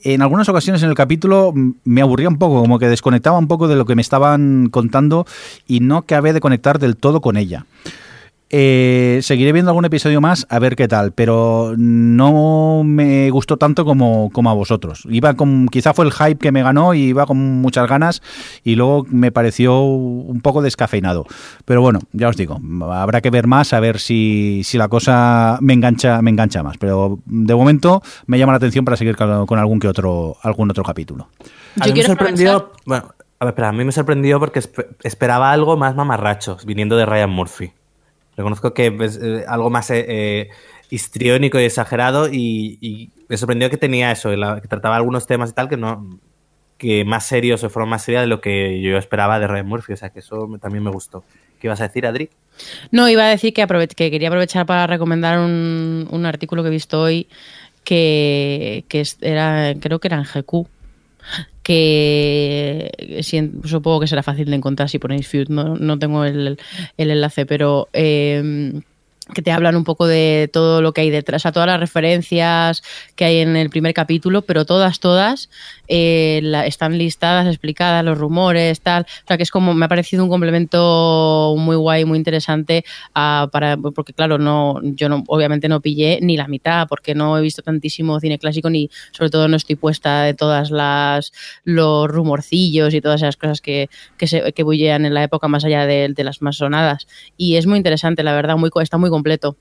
en 0.04 0.22
algunas 0.22 0.50
ocasiones 0.50 0.84
en 0.84 0.90
el 0.90 0.96
capítulo 0.96 1.54
me 1.84 2.02
aburría 2.02 2.30
un 2.30 2.38
poco, 2.38 2.62
como 2.62 2.80
que 2.80 2.88
desconectaba 2.88 3.38
un 3.38 3.48
poco 3.48 3.68
de 3.68 3.76
lo 3.76 3.86
que 3.86 3.96
me 3.96 4.02
estaban 4.02 4.70
contando 4.70 5.26
y 5.68 5.80
no 5.80 5.98
acabé 5.98 6.34
de 6.34 6.40
conectar 6.40 6.80
del 6.80 6.98
todo 6.98 7.22
con 7.22 7.38
ella. 7.38 7.66
Eh, 8.52 9.20
seguiré 9.22 9.52
viendo 9.52 9.70
algún 9.70 9.86
episodio 9.86 10.22
más 10.22 10.48
a 10.50 10.58
ver 10.58 10.76
qué 10.76 10.88
tal, 10.88 11.12
pero 11.12 11.76
no 11.78 12.82
me 12.84 13.30
gustó 13.30 13.58
tanto 13.58 13.86
como, 13.86 14.32
como, 14.32 14.50
a 14.50 14.54
vosotros. 14.54 15.04
Iba 15.10 15.36
con, 15.36 15.68
quizá 15.68 15.94
fue 15.94 16.06
el 16.06 16.12
hype 16.12 16.38
que 16.38 16.52
me 16.52 16.64
ganó 16.64 16.96
y 16.96 17.10
iba 17.10 17.28
con 17.28 17.38
muchas 17.38 17.88
ganas 17.88 18.24
y 18.64 18.76
luego 18.76 19.06
me 19.10 19.32
pareció 19.32 19.82
un 19.82 20.42
poco 20.42 20.64
descafeinado. 20.64 21.28
Pero 21.66 21.82
bueno, 21.82 22.00
ya 22.12 22.30
os 22.30 22.38
digo, 22.38 22.60
habrá 22.92 23.22
que 23.22 23.30
ver 23.30 23.46
más 23.46 23.72
a 23.74 23.80
ver 23.80 24.00
si, 24.00 24.62
si 24.64 24.80
la 24.80 24.88
cosa 24.88 25.60
me 25.62 25.74
engancha, 25.74 26.22
me 26.24 26.32
engancha 26.32 26.64
más. 26.64 26.78
Pero 26.78 27.20
de 27.26 27.54
momento 27.54 28.02
me 28.26 28.40
llama 28.40 28.54
la 28.54 28.58
atención 28.58 28.84
para 28.84 28.98
seguir 28.98 29.16
con, 29.16 29.60
algún 29.60 29.80
que 29.80 29.88
otro, 29.88 30.38
algún 30.42 30.72
otro 30.72 30.84
capítulo. 30.84 31.28
A 31.80 31.86
mí 31.86 31.94
me 31.94 32.04
sorprendió, 32.04 32.72
bueno, 32.86 33.14
a 33.40 33.46
ver, 33.46 33.64
a 33.64 33.72
mí 33.72 33.86
me 33.86 33.92
sorprendió 33.92 34.40
porque 34.40 34.60
esperaba 35.04 35.52
algo 35.52 35.78
más 35.78 35.96
mamarracho 35.96 36.58
viniendo 36.66 36.98
de 36.98 37.06
Ryan 37.06 37.30
Murphy. 37.30 37.74
Reconozco 38.40 38.74
que 38.74 38.96
es 39.02 39.20
eh, 39.22 39.44
algo 39.50 39.70
más 39.70 39.90
eh, 39.92 40.06
eh, 40.08 40.50
histriónico 40.90 41.60
y 41.60 41.66
exagerado 41.66 42.30
y, 42.32 43.12
me 43.28 43.36
sorprendió 43.36 43.70
que 43.70 43.76
tenía 43.76 44.14
eso, 44.14 44.30
que 44.30 44.68
trataba 44.70 44.96
algunos 44.96 45.28
temas 45.28 45.50
y 45.50 45.54
tal 45.54 45.68
que 45.68 45.76
no 45.76 46.22
que 46.78 47.04
más 47.04 47.26
serios 47.26 47.66
o 47.66 47.70
fueron 47.70 47.90
más 47.90 48.04
serios 48.04 48.22
de 48.22 48.28
lo 48.28 48.40
que 48.40 48.82
yo 48.82 48.98
esperaba 48.98 49.40
de 49.40 49.48
Ryan 49.48 49.68
Murphy, 49.68 49.92
o 49.92 49.98
sea 49.98 50.12
que 50.12 50.20
eso 50.20 50.50
también 50.62 50.86
me 50.86 50.90
gustó. 50.90 51.26
¿Qué 51.60 51.68
ibas 51.68 51.82
a 51.82 51.90
decir, 51.90 52.08
Adri? 52.08 52.30
No, 52.92 53.10
iba 53.10 53.26
a 53.26 53.28
decir 53.28 53.54
que, 53.54 53.68
que 53.68 54.10
quería 54.10 54.30
aprovechar 54.30 54.66
para 54.66 54.88
recomendar 54.88 55.40
un, 55.40 56.08
un 56.10 56.26
artículo 56.26 56.64
que 56.64 56.70
he 56.70 56.72
visto 56.72 57.02
hoy 57.02 57.28
que, 57.84 58.86
que 58.88 59.04
era, 59.20 59.74
creo 59.82 60.00
que 60.00 60.08
era 60.08 60.16
en 60.16 60.24
GQ, 60.24 60.66
que 61.70 63.22
supongo 63.64 64.00
que 64.00 64.08
será 64.08 64.24
fácil 64.24 64.50
de 64.50 64.56
encontrar 64.56 64.90
si 64.90 64.98
ponéis 64.98 65.28
Feud, 65.28 65.50
no, 65.50 65.76
no 65.76 66.00
tengo 66.00 66.26
el, 66.26 66.58
el 66.98 67.12
enlace, 67.12 67.46
pero 67.46 67.90
eh, 67.94 68.82
que 69.34 69.42
te 69.42 69.52
hablan 69.52 69.76
un 69.76 69.84
poco 69.84 70.08
de 70.08 70.50
todo 70.52 70.82
lo 70.82 70.94
que 70.94 71.02
hay 71.02 71.10
detrás, 71.10 71.42
o 71.42 71.44
sea, 71.44 71.52
todas 71.52 71.68
las 71.68 71.80
referencias 71.80 72.82
que 73.16 73.26
hay 73.26 73.38
en 73.40 73.56
el 73.56 73.70
primer 73.70 73.94
capítulo, 73.94 74.42
pero 74.42 74.66
todas, 74.66 75.00
todas 75.00 75.50
eh, 75.88 76.42
están 76.66 76.98
listadas, 76.98 77.48
explicadas, 77.48 78.04
los 78.04 78.18
rumores, 78.18 78.82
tal. 78.82 79.04
O 79.04 79.28
sea, 79.28 79.38
que 79.38 79.44
es 79.44 79.52
como, 79.52 79.74
me 79.74 79.86
ha 79.86 79.88
parecido 79.88 80.24
un 80.24 80.30
complemento 80.30 81.56
muy 81.58 81.76
guay, 81.76 82.06
muy 82.06 82.18
interesante, 82.18 82.84
para, 83.14 83.78
porque 83.78 84.14
claro, 84.14 84.38
no, 84.38 84.80
yo 84.84 85.10
no, 85.10 85.24
obviamente 85.28 85.68
no 85.68 85.82
pillé 85.82 86.20
ni 86.22 86.38
la 86.38 86.48
mitad, 86.48 86.88
porque 86.88 87.16
no 87.16 87.38
he 87.38 87.42
visto 87.42 87.62
tantísimo 87.62 88.20
cine 88.20 88.40
clásico, 88.40 88.70
ni 88.70 88.90
sobre 89.12 89.30
todo 89.30 89.48
no 89.48 89.58
estoy 89.58 89.76
puesta 89.76 90.24
de 90.24 90.34
todas 90.34 90.72
las, 90.72 91.32
los 91.64 92.08
rumorcillos 92.08 92.94
y 92.94 93.02
todas 93.02 93.22
esas 93.22 93.38
cosas 93.38 93.62
que, 93.62 93.90
que, 94.18 94.28
se, 94.28 94.54
que 94.54 94.64
bullean 94.64 95.06
en 95.06 95.14
la 95.14 95.24
época 95.24 95.48
más 95.48 95.66
allá 95.66 95.86
de, 95.86 96.10
de 96.10 96.24
las 96.24 96.42
más 96.42 96.58
sonadas. 96.58 97.08
Y 97.38 97.56
es 97.56 97.66
muy 97.68 97.78
interesante, 97.78 98.24
la 98.24 98.34
verdad, 98.34 98.58
muy, 98.58 98.70
está 98.82 98.98
muy 98.98 99.10
completo. 99.20 99.58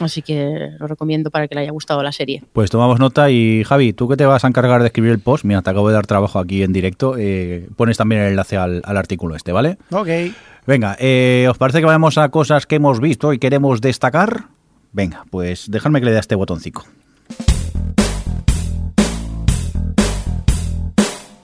Así 0.00 0.20
que 0.20 0.70
lo 0.78 0.86
recomiendo 0.86 1.30
para 1.30 1.46
que 1.48 1.54
le 1.54 1.62
haya 1.62 1.70
gustado 1.70 2.02
la 2.02 2.12
serie. 2.12 2.42
Pues 2.52 2.70
tomamos 2.70 2.98
nota 2.98 3.30
y 3.30 3.62
Javi, 3.64 3.92
tú 3.92 4.08
que 4.08 4.16
te 4.16 4.26
vas 4.26 4.44
a 4.44 4.48
encargar 4.48 4.80
de 4.80 4.88
escribir 4.88 5.12
el 5.12 5.20
post, 5.20 5.44
mira, 5.44 5.62
te 5.62 5.70
acabo 5.70 5.88
de 5.88 5.94
dar 5.94 6.06
trabajo 6.06 6.38
aquí 6.38 6.62
en 6.62 6.72
directo, 6.72 7.14
eh, 7.16 7.68
pones 7.76 7.96
también 7.96 8.22
el 8.22 8.30
enlace 8.30 8.56
al, 8.56 8.82
artículo 8.84 9.36
este, 9.36 9.52
¿vale? 9.52 9.78
Ok. 9.90 10.08
Venga, 10.66 10.96
eh, 10.98 11.46
¿os 11.48 11.56
parece 11.56 11.78
que 11.78 11.86
vayamos 11.86 12.18
a 12.18 12.28
cosas 12.30 12.66
que 12.66 12.76
hemos 12.76 13.00
visto 13.00 13.32
y 13.32 13.38
queremos 13.38 13.80
destacar? 13.80 14.46
Venga, 14.92 15.24
pues 15.30 15.70
dejadme 15.70 16.00
que 16.00 16.06
le 16.06 16.10
dé 16.10 16.16
a 16.16 16.20
este 16.20 16.34
botoncito. 16.34 16.82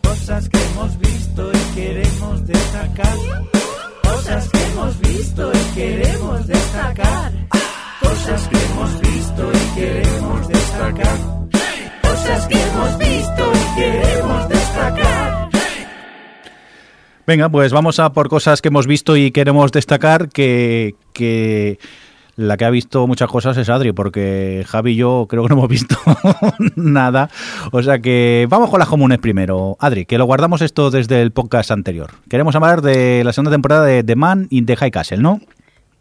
Cosas 0.02 0.48
que 0.48 0.58
hemos 0.58 0.98
visto 0.98 1.50
y 1.52 1.74
queremos 1.76 2.46
destacar 2.46 3.16
Cosas 4.02 4.48
que 4.48 4.62
hemos 4.64 5.00
visto 5.00 5.52
y 5.52 5.74
queremos 5.74 6.46
destacar. 6.46 7.32
Cosas 8.00 8.48
que 8.48 8.56
hemos 8.56 9.00
visto 9.00 9.52
y 9.52 9.80
queremos 9.80 10.48
destacar. 10.48 11.18
Cosas 12.02 12.46
que 12.48 12.62
hemos 12.62 12.98
visto 12.98 13.52
y 13.54 13.80
queremos 13.80 14.48
destacar. 14.48 15.48
Venga, 17.26 17.48
pues 17.48 17.72
vamos 17.72 18.00
a 18.00 18.12
por 18.12 18.28
cosas 18.28 18.60
que 18.60 18.68
hemos 18.68 18.86
visto 18.86 19.16
y 19.16 19.30
queremos 19.30 19.70
destacar 19.70 20.28
que, 20.28 20.96
que 21.12 21.78
la 22.36 22.56
que 22.56 22.64
ha 22.64 22.70
visto 22.70 23.06
muchas 23.06 23.30
cosas 23.30 23.56
es 23.56 23.68
Adri, 23.68 23.92
porque 23.92 24.64
Javi 24.66 24.92
y 24.92 24.96
yo 24.96 25.26
creo 25.28 25.42
que 25.42 25.48
no 25.48 25.54
hemos 25.56 25.68
visto 25.68 25.96
nada. 26.76 27.30
O 27.70 27.82
sea 27.82 27.98
que 27.98 28.46
vamos 28.48 28.70
con 28.70 28.78
las 28.78 28.88
comunes 28.88 29.18
primero. 29.18 29.76
Adri, 29.80 30.06
que 30.06 30.18
lo 30.18 30.24
guardamos 30.24 30.62
esto 30.62 30.90
desde 30.90 31.22
el 31.22 31.30
podcast 31.30 31.70
anterior. 31.70 32.10
Queremos 32.28 32.54
hablar 32.56 32.82
de 32.82 33.22
la 33.24 33.32
segunda 33.32 33.50
temporada 33.50 33.84
de 33.84 34.02
The 34.02 34.16
Man 34.16 34.46
in 34.50 34.66
the 34.66 34.76
High 34.76 34.90
Castle, 34.90 35.18
¿no? 35.18 35.40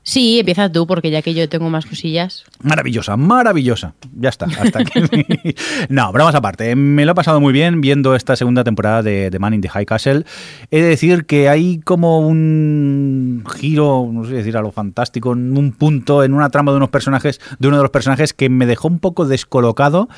Sí, 0.03 0.39
empieza 0.39 0.71
tú, 0.71 0.87
porque 0.87 1.11
ya 1.11 1.21
que 1.21 1.35
yo 1.35 1.47
tengo 1.47 1.69
más 1.69 1.85
cosillas. 1.85 2.43
Maravillosa, 2.63 3.17
maravillosa. 3.17 3.93
Ya 4.17 4.29
está, 4.29 4.45
hasta 4.45 4.79
aquí. 4.79 4.99
no, 5.89 6.11
bromas 6.11 6.33
aparte. 6.33 6.75
Me 6.75 7.05
lo 7.05 7.11
he 7.11 7.15
pasado 7.15 7.39
muy 7.39 7.53
bien 7.53 7.81
viendo 7.81 8.15
esta 8.15 8.35
segunda 8.35 8.63
temporada 8.63 9.03
de 9.03 9.29
The 9.29 9.37
Man 9.37 9.53
in 9.53 9.61
the 9.61 9.69
High 9.69 9.85
Castle. 9.85 10.25
He 10.71 10.81
de 10.81 10.87
decir 10.87 11.25
que 11.25 11.49
hay 11.49 11.79
como 11.81 12.19
un 12.19 13.43
giro, 13.57 14.09
no 14.11 14.25
sé 14.25 14.33
decir 14.33 14.57
a 14.57 14.61
lo 14.61 14.71
fantástico, 14.71 15.33
en 15.33 15.55
un 15.55 15.71
punto, 15.71 16.23
en 16.23 16.33
una 16.33 16.49
trama 16.49 16.71
de 16.71 16.77
unos 16.77 16.89
personajes, 16.89 17.39
de 17.59 17.67
uno 17.67 17.77
de 17.77 17.83
los 17.83 17.91
personajes 17.91 18.33
que 18.33 18.49
me 18.49 18.65
dejó 18.65 18.87
un 18.87 18.99
poco 18.99 19.27
descolocado. 19.27 20.09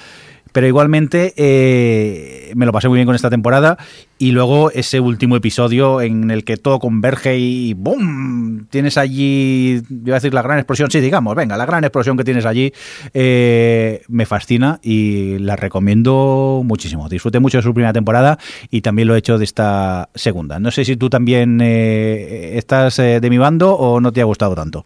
Pero 0.54 0.68
igualmente 0.68 1.34
eh, 1.36 2.54
me 2.56 2.66
lo 2.66 2.72
pasé 2.72 2.88
muy 2.88 2.98
bien 2.98 3.06
con 3.06 3.16
esta 3.16 3.30
temporada 3.30 3.78
y 4.18 4.32
luego 4.32 4.72
ese 4.72 5.02
último 5.02 5.36
episodio 5.36 6.00
en 6.00 6.32
el 6.32 6.46
que 6.46 6.56
todo 6.56 6.80
converge 6.80 7.38
y 7.38 7.74
¡boom! 7.74 8.68
Tienes 8.70 8.98
allí, 8.98 9.82
iba 9.90 10.16
a 10.16 10.20
decir 10.20 10.34
la 10.34 10.42
gran 10.42 10.60
explosión, 10.60 10.90
sí, 10.90 11.02
digamos, 11.02 11.36
venga, 11.36 11.58
la 11.58 11.66
gran 11.66 11.84
explosión 11.84 12.16
que 12.16 12.24
tienes 12.24 12.46
allí 12.46 12.72
eh, 13.14 14.04
me 14.08 14.26
fascina 14.26 14.80
y 14.82 15.40
la 15.40 15.56
recomiendo 15.56 16.62
muchísimo. 16.64 17.10
Disfruté 17.10 17.40
mucho 17.40 17.58
de 17.58 17.64
su 17.64 17.74
primera 17.74 17.92
temporada 17.92 18.38
y 18.70 18.82
también 18.82 19.08
lo 19.08 19.16
he 19.16 19.20
hecho 19.20 19.38
de 19.38 19.44
esta 19.44 20.10
segunda. 20.16 20.60
No 20.60 20.72
sé 20.72 20.86
si 20.86 20.96
tú 20.96 21.10
también 21.10 21.60
eh, 21.62 22.58
estás 22.58 23.00
eh, 23.00 23.20
de 23.20 23.30
mi 23.30 23.38
bando 23.38 23.74
o 23.74 24.00
no 24.00 24.14
te 24.14 24.22
ha 24.22 24.26
gustado 24.26 24.56
tanto. 24.56 24.84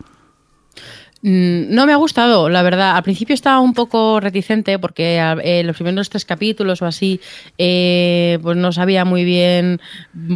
Mm, 1.24 1.74
No 1.74 1.88
me 1.88 1.94
ha 1.94 1.96
gustado, 1.96 2.48
la 2.48 2.62
verdad. 2.62 2.96
Al 2.96 3.02
principio 3.04 3.34
estaba 3.34 3.60
un 3.60 3.74
poco 3.74 4.20
reticente 4.20 4.78
porque 4.78 5.18
eh, 5.44 5.64
los 5.64 5.76
primeros 5.76 6.10
tres 6.10 6.26
capítulos 6.26 6.82
o 6.82 6.86
así, 6.86 7.20
eh, 7.58 8.38
pues 8.44 8.56
no 8.56 8.72
sabía 8.72 9.04
muy 9.04 9.24
bien 9.26 9.80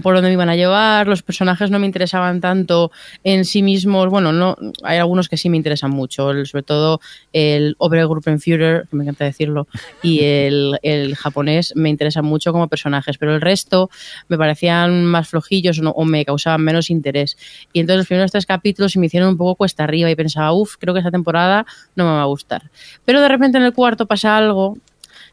por 0.01 0.15
dónde 0.15 0.29
me 0.29 0.33
iban 0.33 0.49
a 0.49 0.55
llevar. 0.55 1.07
Los 1.07 1.21
personajes 1.21 1.69
no 1.69 1.77
me 1.77 1.85
interesaban 1.85 2.41
tanto 2.41 2.91
en 3.23 3.45
sí 3.45 3.61
mismos. 3.61 4.09
Bueno, 4.09 4.31
no, 4.33 4.57
hay 4.83 4.97
algunos 4.97 5.29
que 5.29 5.37
sí 5.37 5.49
me 5.49 5.57
interesan 5.57 5.91
mucho, 5.91 6.31
el- 6.31 6.47
sobre 6.47 6.63
todo 6.63 6.99
el 7.31 7.75
Obergruppenführer, 7.77 8.87
que 8.89 8.95
me 8.95 9.03
encanta 9.03 9.25
decirlo, 9.25 9.67
y 10.01 10.21
el, 10.21 10.79
el 10.81 11.15
japonés 11.15 11.73
me 11.75 11.89
interesan 11.89 12.25
mucho 12.25 12.51
como 12.51 12.67
personajes, 12.67 13.17
pero 13.19 13.35
el 13.35 13.41
resto 13.41 13.89
me 14.29 14.37
parecían 14.37 15.05
más 15.05 15.29
flojillos 15.29 15.77
o, 15.79 15.83
no- 15.83 15.91
o 15.91 16.05
me 16.05 16.25
causaban 16.25 16.61
menos 16.63 16.89
interés. 16.89 17.37
Y 17.71 17.79
entonces 17.81 17.99
los 17.99 18.07
primeros 18.07 18.31
tres 18.31 18.47
capítulos 18.47 18.91
se 18.93 18.99
me 18.99 19.05
hicieron 19.05 19.29
un 19.29 19.37
poco 19.37 19.55
cuesta 19.55 19.83
arriba 19.83 20.09
y 20.09 20.15
pensaba, 20.15 20.51
uff, 20.53 20.70
creo 20.80 20.93
que 20.93 20.99
esta 20.99 21.11
temporada 21.11 21.65
no 21.95 22.06
me 22.06 22.11
va 22.11 22.22
a 22.22 22.26
gustar. 22.26 22.64
Pero 23.06 23.22
de 23.22 23.27
repente 23.27 23.57
en 23.57 23.64
el 23.64 23.73
cuarto 23.73 24.06
pasa 24.06 24.38
algo 24.38 24.77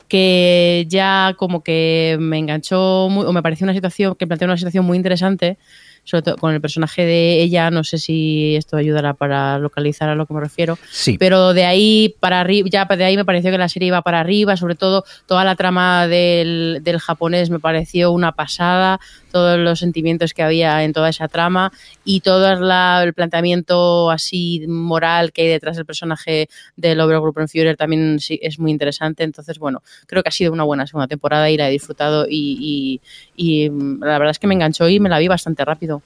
que 0.09 0.87
ya 0.89 1.35
como 1.37 1.63
que 1.63 2.17
me 2.21 2.39
enganchó 2.39 3.09
muy- 3.11 3.27
o 3.27 3.33
me 3.33 3.43
pareció 3.43 3.65
una 3.65 3.75
situación 3.75 4.15
que 4.15 4.27
plantea 4.27 4.47
una 4.47 4.57
situación 4.57 4.85
muy 4.85 4.97
interesante 4.97 5.59
sobre 6.05 6.23
todo 6.23 6.37
con 6.39 6.55
el 6.55 6.61
personaje 6.63 7.05
de 7.05 7.43
ella 7.43 7.71
no 7.71 7.85
sé 7.85 7.99
si 7.99 8.57
esto 8.57 8.79
ayudará 8.79 9.13
para 9.13 9.59
localizar 9.59 10.09
a 10.09 10.15
lo 10.15 10.25
que 10.25 10.33
me 10.33 10.41
refiero 10.41 10.79
Sí. 10.91 11.19
pero 11.19 11.53
de 11.53 11.67
ahí 11.67 12.15
para 12.19 12.41
arriba, 12.41 12.67
ya 12.73 12.87
de 12.87 13.05
ahí 13.05 13.15
me 13.19 13.27
pareció 13.27 13.51
que 13.51 13.59
la 13.59 13.69
serie 13.69 13.89
iba 13.89 14.01
para 14.01 14.21
arriba, 14.21 14.57
sobre 14.57 14.75
todo 14.75 15.05
toda 15.27 15.45
la 15.45 15.55
trama 15.55 16.07
del, 16.07 16.79
del 16.83 16.99
japonés 16.99 17.51
me 17.51 17.61
pareció 17.61 18.11
una 18.11 18.33
pasada, 18.33 19.01
todos 19.31 19.59
los 19.59 19.79
sentimientos 19.79 20.33
que 20.35 20.43
había 20.43 20.83
en 20.85 20.93
toda 20.93 21.09
esa 21.09 21.29
trama 21.29 21.73
y 22.05 22.21
todo 22.21 22.55
la- 22.61 23.03
el 23.05 23.15
planteamiento 23.15 24.11
así 24.11 24.65
moral 24.69 25.33
que 25.33 25.43
hay 25.43 25.49
detrás 25.49 25.77
del 25.77 25.87
personaje 25.87 26.49
del 26.77 27.01
Obergruppenführer 27.01 27.77
también 27.77 28.19
sí, 28.21 28.39
es 28.43 28.59
muy 28.59 28.71
interesante, 28.71 29.25
entonces 29.25 29.59
bueno, 29.59 29.83
creo 30.07 30.23
que 30.23 30.29
ha 30.29 30.33
sido 30.33 30.53
una 30.53 30.65
buena 30.65 30.87
segunda 30.87 31.07
temporada 31.07 31.51
y 31.51 31.57
la 31.57 31.69
he 31.69 31.73
disfrutado 31.73 32.27
y, 32.29 33.01
y- 33.37 33.71
mm, 33.71 34.01
la 34.03 34.19
verdad 34.19 34.31
es 34.31 34.39
que 34.39 34.47
me 34.47 34.55
enganchó 34.55 34.89
y 34.89 35.01
me 35.01 35.09
la 35.09 35.19
vi 35.19 35.29
bastante 35.29 35.65
rápido. 35.65 36.03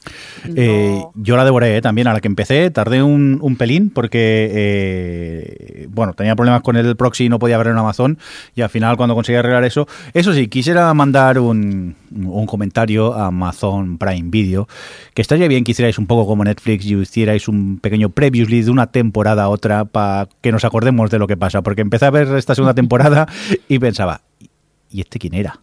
Eh, 0.56 1.04
yo 1.14 1.36
la 1.36 1.44
devoré 1.44 1.76
eh, 1.76 1.82
también 1.82 2.06
a 2.08 2.12
la 2.12 2.20
que 2.20 2.28
empecé. 2.28 2.70
Tardé 2.70 3.02
un, 3.02 3.38
un 3.40 3.56
pelín 3.56 3.90
porque, 3.90 4.50
eh, 4.52 5.86
bueno, 5.90 6.14
tenía 6.14 6.34
problemas 6.36 6.62
con 6.62 6.76
el 6.76 6.96
proxy 6.96 7.24
y 7.24 7.28
no 7.28 7.38
podía 7.38 7.58
ver 7.58 7.68
en 7.68 7.78
Amazon. 7.78 8.18
Y 8.54 8.62
al 8.62 8.70
final, 8.70 8.96
cuando 8.96 9.14
conseguí 9.14 9.36
arreglar 9.38 9.64
eso, 9.64 9.86
eso 10.14 10.32
sí, 10.32 10.48
quisiera 10.48 10.92
mandar 10.94 11.38
un 11.38 11.96
comentario 12.46 13.11
a 13.14 13.26
Amazon 13.26 13.98
Prime 13.98 14.28
Video. 14.30 14.68
Que 15.14 15.22
estaría 15.22 15.48
bien 15.48 15.64
que 15.64 15.72
hicierais 15.72 15.98
un 15.98 16.06
poco 16.06 16.26
como 16.26 16.44
Netflix 16.44 16.84
y 16.86 16.94
hicierais 16.94 17.48
un 17.48 17.78
pequeño 17.78 18.10
previously 18.10 18.62
de 18.62 18.70
una 18.70 18.86
temporada 18.88 19.44
a 19.44 19.48
otra 19.48 19.84
para 19.84 20.28
que 20.40 20.52
nos 20.52 20.64
acordemos 20.64 21.10
de 21.10 21.18
lo 21.18 21.26
que 21.26 21.36
pasa. 21.36 21.62
Porque 21.62 21.80
empecé 21.82 22.06
a 22.06 22.10
ver 22.10 22.28
esta 22.36 22.54
segunda 22.54 22.74
temporada 22.74 23.26
y 23.68 23.78
pensaba, 23.78 24.22
¿y 24.90 25.00
este 25.00 25.18
quién 25.18 25.34
era? 25.34 25.60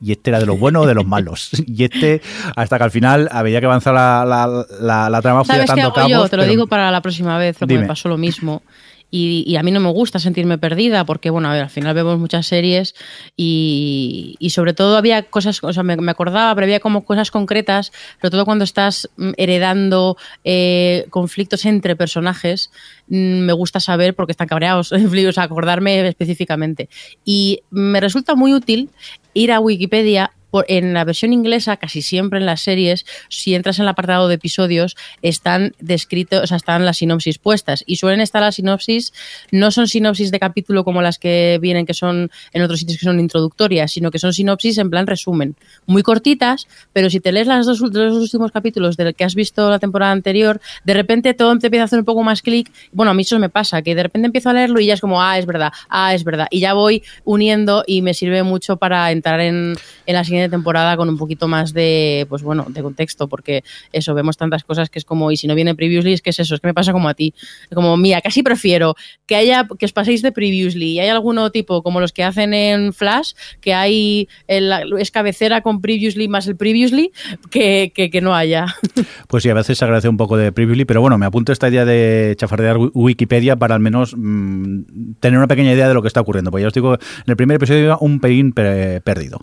y 0.00 0.12
este 0.12 0.30
era 0.30 0.38
de 0.38 0.46
los 0.46 0.56
buenos 0.60 0.84
o 0.84 0.86
de 0.86 0.94
los 0.94 1.04
malos. 1.04 1.50
Y 1.66 1.82
este, 1.82 2.22
hasta 2.54 2.78
que 2.78 2.84
al 2.84 2.92
final, 2.92 3.28
a 3.32 3.42
medida 3.42 3.58
que 3.58 3.66
avanzaba 3.66 4.24
la, 4.24 4.46
la, 4.46 4.64
la, 4.80 5.10
la 5.10 5.20
trama, 5.22 5.42
fui 5.42 5.52
¿Sabes 5.56 5.66
qué 5.66 5.72
atando 5.72 5.86
hago 5.88 5.94
cabos. 5.94 6.10
yo? 6.10 6.28
Te 6.28 6.36
lo 6.36 6.42
pero- 6.42 6.50
digo 6.52 6.66
para 6.68 6.88
la 6.92 7.02
próxima 7.02 7.36
vez, 7.36 7.56
porque 7.58 7.74
Dime. 7.74 7.82
me 7.82 7.88
pasó 7.88 8.08
lo 8.08 8.16
mismo. 8.16 8.62
Y, 9.10 9.44
y 9.46 9.56
a 9.56 9.62
mí 9.62 9.70
no 9.70 9.80
me 9.80 9.90
gusta 9.90 10.18
sentirme 10.18 10.58
perdida 10.58 11.04
porque, 11.04 11.30
bueno, 11.30 11.48
a 11.48 11.52
ver, 11.52 11.62
al 11.62 11.70
final 11.70 11.94
vemos 11.94 12.18
muchas 12.18 12.46
series 12.46 12.94
y, 13.36 14.36
sobre 14.50 14.74
todo 14.74 14.96
había 14.96 15.22
cosas, 15.22 15.62
o 15.62 15.72
sea, 15.72 15.82
me, 15.82 16.10
acordaba, 16.10 16.54
pero 16.54 16.64
había 16.66 16.80
como 16.80 17.04
cosas 17.04 17.30
concretas, 17.30 17.92
sobre 18.20 18.30
todo 18.30 18.44
cuando 18.44 18.64
estás 18.64 19.08
mm, 19.16 19.30
heredando 19.36 20.16
eh, 20.44 21.06
conflictos 21.10 21.64
entre 21.64 21.96
personajes, 21.96 22.70
mm, 23.08 23.40
me 23.40 23.52
gusta 23.52 23.80
saber 23.80 24.14
por 24.14 24.26
qué 24.26 24.32
están 24.32 24.48
cabreados, 24.48 24.92
o 24.92 25.32
sea, 25.32 25.42
acordarme 25.44 26.06
específicamente. 26.06 26.88
Y 27.24 27.60
me 27.70 28.00
resulta 28.00 28.34
muy 28.34 28.52
útil 28.52 28.90
ir 29.34 29.52
a 29.52 29.60
Wikipedia 29.60 30.32
por- 30.50 30.64
en 30.68 30.94
la 30.94 31.04
versión 31.04 31.32
inglesa, 31.32 31.76
casi 31.76 32.02
siempre 32.02 32.38
en 32.38 32.46
las 32.46 32.60
series, 32.62 33.04
si 33.28 33.54
entras 33.54 33.78
en 33.78 33.82
el 33.84 33.88
apartado 33.88 34.28
de 34.28 34.34
episodios, 34.34 34.96
están 35.22 35.74
descritos, 35.80 36.42
o 36.42 36.46
sea, 36.46 36.56
están 36.56 36.84
las 36.84 36.98
sinopsis 36.98 37.38
puestas. 37.38 37.84
Y 37.86 37.96
suelen 37.96 38.20
estar 38.20 38.40
las 38.42 38.56
sinopsis, 38.56 39.12
no 39.50 39.70
son 39.70 39.88
sinopsis 39.88 40.30
de 40.30 40.38
capítulo 40.38 40.84
como 40.84 41.02
las 41.02 41.18
que 41.18 41.58
vienen, 41.60 41.86
que 41.86 41.94
son 41.94 42.30
en 42.52 42.62
otros 42.62 42.80
sitios 42.80 42.98
que 42.98 43.04
son 43.04 43.20
introductorias, 43.20 43.92
sino 43.92 44.10
que 44.10 44.18
son 44.18 44.32
sinopsis 44.32 44.78
en 44.78 44.90
plan 44.90 45.06
resumen. 45.06 45.56
Muy 45.86 46.02
cortitas, 46.02 46.66
pero 46.92 47.10
si 47.10 47.20
te 47.20 47.32
lees 47.32 47.46
las 47.46 47.66
dos, 47.66 47.80
los 47.80 47.92
dos 47.92 48.14
últimos 48.14 48.52
capítulos 48.52 48.96
del 48.96 49.14
que 49.14 49.24
has 49.24 49.34
visto 49.34 49.68
la 49.70 49.78
temporada 49.78 50.12
anterior, 50.12 50.60
de 50.84 50.94
repente 50.94 51.34
todo 51.34 51.56
te 51.58 51.66
empieza 51.66 51.82
a 51.82 51.86
hacer 51.86 51.98
un 51.98 52.04
poco 52.04 52.22
más 52.22 52.42
clic. 52.42 52.70
Bueno, 52.92 53.10
a 53.10 53.14
mí 53.14 53.22
eso 53.22 53.38
me 53.38 53.48
pasa, 53.48 53.82
que 53.82 53.94
de 53.94 54.02
repente 54.02 54.26
empiezo 54.26 54.50
a 54.50 54.52
leerlo 54.52 54.80
y 54.80 54.86
ya 54.86 54.94
es 54.94 55.00
como, 55.00 55.22
ah, 55.22 55.38
es 55.38 55.46
verdad, 55.46 55.72
ah, 55.88 56.14
es 56.14 56.24
verdad. 56.24 56.46
Y 56.50 56.60
ya 56.60 56.74
voy 56.74 57.02
uniendo 57.24 57.84
y 57.86 58.02
me 58.02 58.14
sirve 58.14 58.42
mucho 58.42 58.76
para 58.76 59.10
entrar 59.10 59.40
en, 59.40 59.74
en 60.06 60.14
la 60.14 60.24
siguiente 60.24 60.37
temporada 60.48 60.96
con 60.96 61.08
un 61.08 61.16
poquito 61.16 61.48
más 61.48 61.72
de, 61.72 62.26
pues 62.28 62.42
bueno, 62.42 62.66
de 62.68 62.82
contexto, 62.82 63.28
porque 63.28 63.64
eso, 63.92 64.14
vemos 64.14 64.36
tantas 64.36 64.62
cosas 64.64 64.90
que 64.90 64.98
es 64.98 65.04
como, 65.04 65.30
y 65.32 65.36
si 65.36 65.46
no 65.46 65.54
viene 65.54 65.74
previously, 65.74 66.12
es 66.12 66.22
que 66.22 66.30
es 66.30 66.38
eso, 66.38 66.54
es 66.54 66.60
que 66.60 66.66
me 66.66 66.74
pasa 66.74 66.92
como 66.92 67.08
a 67.08 67.14
ti. 67.14 67.32
Como, 67.74 67.96
mira, 67.96 68.20
casi 68.20 68.42
prefiero 68.42 68.94
que 69.26 69.36
haya, 69.36 69.66
que 69.78 69.86
os 69.86 69.92
paséis 69.92 70.22
de 70.22 70.32
previously 70.32 70.92
y 70.92 71.00
hay 71.00 71.08
alguno 71.08 71.50
tipo 71.50 71.82
como 71.82 72.00
los 72.00 72.12
que 72.12 72.22
hacen 72.24 72.52
en 72.54 72.92
Flash, 72.92 73.32
que 73.60 73.72
hay, 73.74 74.28
el- 74.46 74.72
es 74.98 75.10
cabecera 75.10 75.60
con 75.62 75.80
previously 75.80 76.28
más 76.28 76.46
el 76.46 76.56
previously, 76.56 77.10
que, 77.50 77.92
que, 77.94 78.20
no 78.20 78.34
haya. 78.34 78.66
Pues 79.28 79.42
sí, 79.42 79.48
a 79.50 79.54
veces 79.54 79.78
se 79.78 79.84
agradece 79.84 80.08
un 80.08 80.16
poco 80.16 80.36
de 80.36 80.52
previously, 80.52 80.84
pero 80.84 81.00
bueno, 81.00 81.16
me 81.18 81.26
apunto 81.26 81.52
esta 81.52 81.68
idea 81.68 81.84
de 81.84 82.34
chafardear 82.36 82.76
Wi- 82.78 82.90
Wikipedia 82.94 83.56
para 83.56 83.74
al 83.74 83.80
menos 83.80 84.14
mm, 84.16 85.14
tener 85.20 85.38
una 85.38 85.46
pequeña 85.46 85.72
idea 85.72 85.86
de 85.88 85.94
lo 85.94 86.02
que 86.02 86.08
está 86.08 86.20
ocurriendo. 86.20 86.50
Pues 86.50 86.62
ya 86.62 86.68
os 86.68 86.74
digo, 86.74 86.94
en 86.94 87.00
el 87.26 87.36
primer 87.36 87.56
episodio 87.56 87.80
iba 87.84 87.98
un 88.00 88.20
pelín 88.20 88.52
pe- 88.52 89.00
perdido. 89.02 89.38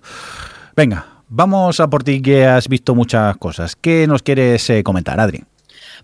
Venga, 0.75 1.05
vamos 1.29 1.79
a 1.79 1.89
por 1.89 2.03
ti 2.03 2.21
que 2.21 2.45
has 2.45 2.67
visto 2.67 2.95
muchas 2.95 3.37
cosas. 3.37 3.77
¿Qué 3.77 4.07
nos 4.07 4.23
quieres 4.23 4.69
eh, 4.69 4.83
comentar, 4.83 5.17
Adri? 5.21 5.41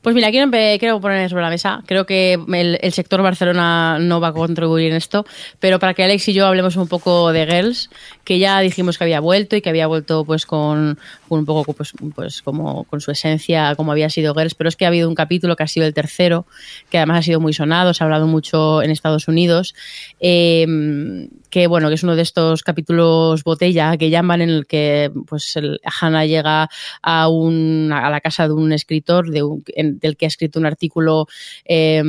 Pues 0.01 0.15
mira, 0.15 0.31
quiero, 0.31 1.01
poner 1.01 1.29
sobre 1.29 1.43
la 1.43 1.49
mesa. 1.49 1.83
Creo 1.85 2.05
que 2.05 2.33
el, 2.33 2.79
el 2.81 2.93
sector 2.93 3.21
Barcelona 3.21 3.99
no 3.99 4.21
va 4.21 4.29
a 4.29 4.33
contribuir 4.33 4.91
en 4.91 4.97
esto, 4.97 5.25
pero 5.59 5.77
para 5.77 5.93
que 5.93 6.03
Alex 6.03 6.29
y 6.29 6.33
yo 6.33 6.47
hablemos 6.47 6.77
un 6.77 6.87
poco 6.87 7.33
de 7.33 7.45
Girls, 7.45 7.89
que 8.31 8.39
ya 8.39 8.61
dijimos 8.61 8.97
que 8.97 9.03
había 9.03 9.19
vuelto 9.19 9.57
y 9.57 9.61
que 9.61 9.67
había 9.67 9.87
vuelto 9.87 10.23
pues 10.23 10.45
con, 10.45 10.97
un 11.27 11.45
poco 11.45 11.73
pues, 11.73 11.91
pues 12.15 12.41
como 12.41 12.85
con 12.85 13.01
su 13.01 13.11
esencia 13.11 13.75
como 13.75 13.91
había 13.91 14.09
sido 14.09 14.33
Girls, 14.33 14.55
pero 14.55 14.69
es 14.69 14.77
que 14.77 14.85
ha 14.85 14.87
habido 14.87 15.09
un 15.09 15.15
capítulo 15.15 15.57
que 15.57 15.63
ha 15.63 15.67
sido 15.67 15.85
el 15.85 15.93
tercero, 15.93 16.45
que 16.89 16.97
además 16.97 17.19
ha 17.19 17.23
sido 17.23 17.41
muy 17.41 17.51
sonado, 17.51 17.93
se 17.93 18.01
ha 18.01 18.05
hablado 18.05 18.27
mucho 18.27 18.81
en 18.83 18.89
Estados 18.89 19.27
Unidos, 19.27 19.75
eh, 20.21 21.27
que 21.49 21.67
bueno, 21.67 21.89
que 21.89 21.95
es 21.95 22.03
uno 22.03 22.15
de 22.15 22.21
estos 22.21 22.63
capítulos 22.63 23.43
botella 23.43 23.97
que 23.97 24.09
llaman 24.09 24.41
en 24.41 24.49
el 24.49 24.65
que 24.65 25.11
pues 25.27 25.53
el, 25.57 25.81
Hannah 25.99 26.25
llega 26.25 26.69
a, 27.01 27.27
un, 27.27 27.91
a 27.93 28.09
la 28.09 28.21
casa 28.21 28.47
de 28.47 28.53
un 28.53 28.71
escritor 28.71 29.29
de 29.29 29.43
un- 29.43 29.61
del 29.75 30.15
que 30.15 30.25
ha 30.25 30.29
escrito 30.29 30.57
un 30.57 30.65
artículo 30.65 31.27
eh, 31.65 32.01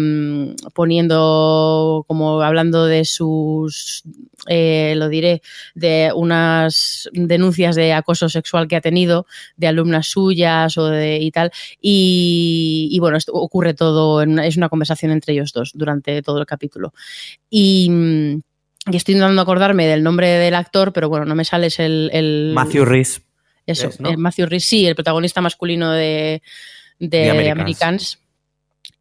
poniendo 0.73 2.05
como 2.07 2.43
hablando 2.43 2.87
de 2.87 3.05
sus 3.05 4.05
eh, 4.49 4.95
lo 4.97 5.09
diré 5.09 5.43
de 5.75 6.12
unas 6.15 7.09
denuncias 7.13 7.77
de 7.77 7.93
acoso 7.93 8.29
sexual 8.29 8.69
que 8.69 8.77
ha 8.77 8.81
tenido 8.81 9.27
de 9.57 9.69
alumnas 9.69 10.09
suyas 10.09 10.77
o 10.79 10.87
de 10.87 11.19
y 11.19 11.31
tal 11.31 11.51
y, 11.81 12.89
y 12.91 12.99
bueno 12.99 13.17
esto 13.17 13.33
ocurre 13.33 13.75
todo 13.75 14.23
en 14.23 14.39
es 14.39 14.57
una 14.57 14.69
conversación 14.69 15.13
entre 15.13 15.35
ellos 15.35 15.53
dos 15.53 15.73
durante 15.75 16.23
todo 16.23 16.39
el 16.39 16.47
capítulo 16.47 16.93
y 17.51 18.41
y 18.91 18.97
estoy 18.97 19.15
intentando 19.15 19.43
acordarme 19.43 19.87
del 19.87 20.03
nombre 20.03 20.27
del 20.27 20.55
actor, 20.55 20.93
pero 20.93 21.09
bueno, 21.09 21.25
no 21.25 21.35
me 21.35 21.45
sale 21.45 21.69
es 21.69 21.79
el, 21.79 22.11
el 22.13 22.53
Matthew 22.53 22.85
Rhys. 22.85 23.23
eso, 23.65 23.89
es, 23.89 24.01
¿no? 24.01 24.11
el 24.11 24.19
Matthew 24.19 24.47
Rhys, 24.47 24.65
sí, 24.65 24.87
el 24.87 24.97
protagonista 24.97 25.41
masculino 25.41 25.93
de, 25.93 26.43
de 26.99 27.09
De 27.09 27.31
Americans. 27.31 27.61
Americans. 27.61 28.19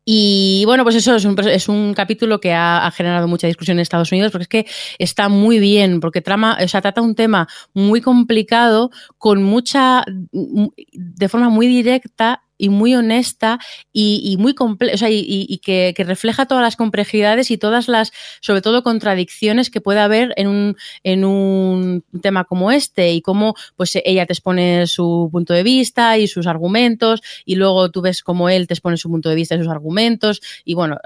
Y 0.03 0.63
bueno, 0.65 0.83
pues 0.83 0.95
eso 0.95 1.15
es 1.15 1.25
un, 1.25 1.37
es 1.47 1.69
un 1.69 1.93
capítulo 1.93 2.39
que 2.39 2.53
ha, 2.53 2.89
generado 2.91 3.27
mucha 3.27 3.47
discusión 3.47 3.77
en 3.77 3.81
Estados 3.81 4.11
Unidos 4.11 4.31
porque 4.31 4.43
es 4.43 4.49
que 4.49 4.65
está 4.97 5.29
muy 5.29 5.59
bien, 5.59 5.99
porque 5.99 6.21
trama, 6.21 6.57
o 6.61 6.67
sea, 6.67 6.81
trata 6.81 7.01
un 7.01 7.15
tema 7.15 7.47
muy 7.73 8.01
complicado 8.01 8.89
con 9.17 9.43
mucha, 9.43 10.03
de 10.31 11.29
forma 11.29 11.49
muy 11.49 11.67
directa 11.67 12.43
y 12.61 12.69
muy 12.69 12.93
honesta 12.93 13.59
y, 13.91 14.37
muy 14.37 14.53
comple 14.53 14.93
o 14.93 14.97
sea, 14.97 15.09
y, 15.09 15.57
que, 15.63 15.93
refleja 15.97 16.45
todas 16.45 16.63
las 16.63 16.75
complejidades 16.75 17.49
y 17.49 17.57
todas 17.57 17.87
las, 17.87 18.11
sobre 18.39 18.61
todo, 18.61 18.83
contradicciones 18.83 19.71
que 19.71 19.81
puede 19.81 19.99
haber 19.99 20.33
en 20.37 20.47
un, 20.47 20.77
en 21.03 21.25
un 21.25 22.03
tema 22.21 22.43
como 22.43 22.71
este 22.71 23.13
y 23.13 23.21
cómo 23.21 23.55
pues 23.75 23.97
ella 24.05 24.27
te 24.27 24.33
expone 24.33 24.85
su 24.85 25.29
punto 25.31 25.53
de 25.53 25.63
vista 25.63 26.19
y 26.19 26.27
sus 26.27 26.45
argumentos 26.45 27.21
y 27.45 27.55
luego 27.55 27.89
tú 27.89 28.01
ves 28.01 28.21
cómo 28.21 28.47
él 28.47 28.67
te 28.67 28.75
expone 28.75 28.97
su 28.97 29.09
punto 29.09 29.29
de 29.29 29.35
vista 29.35 29.55
y 29.55 29.59
sus 29.59 29.67
argumentos 29.67 30.41
y 30.63 30.75
bueno, 30.75 30.97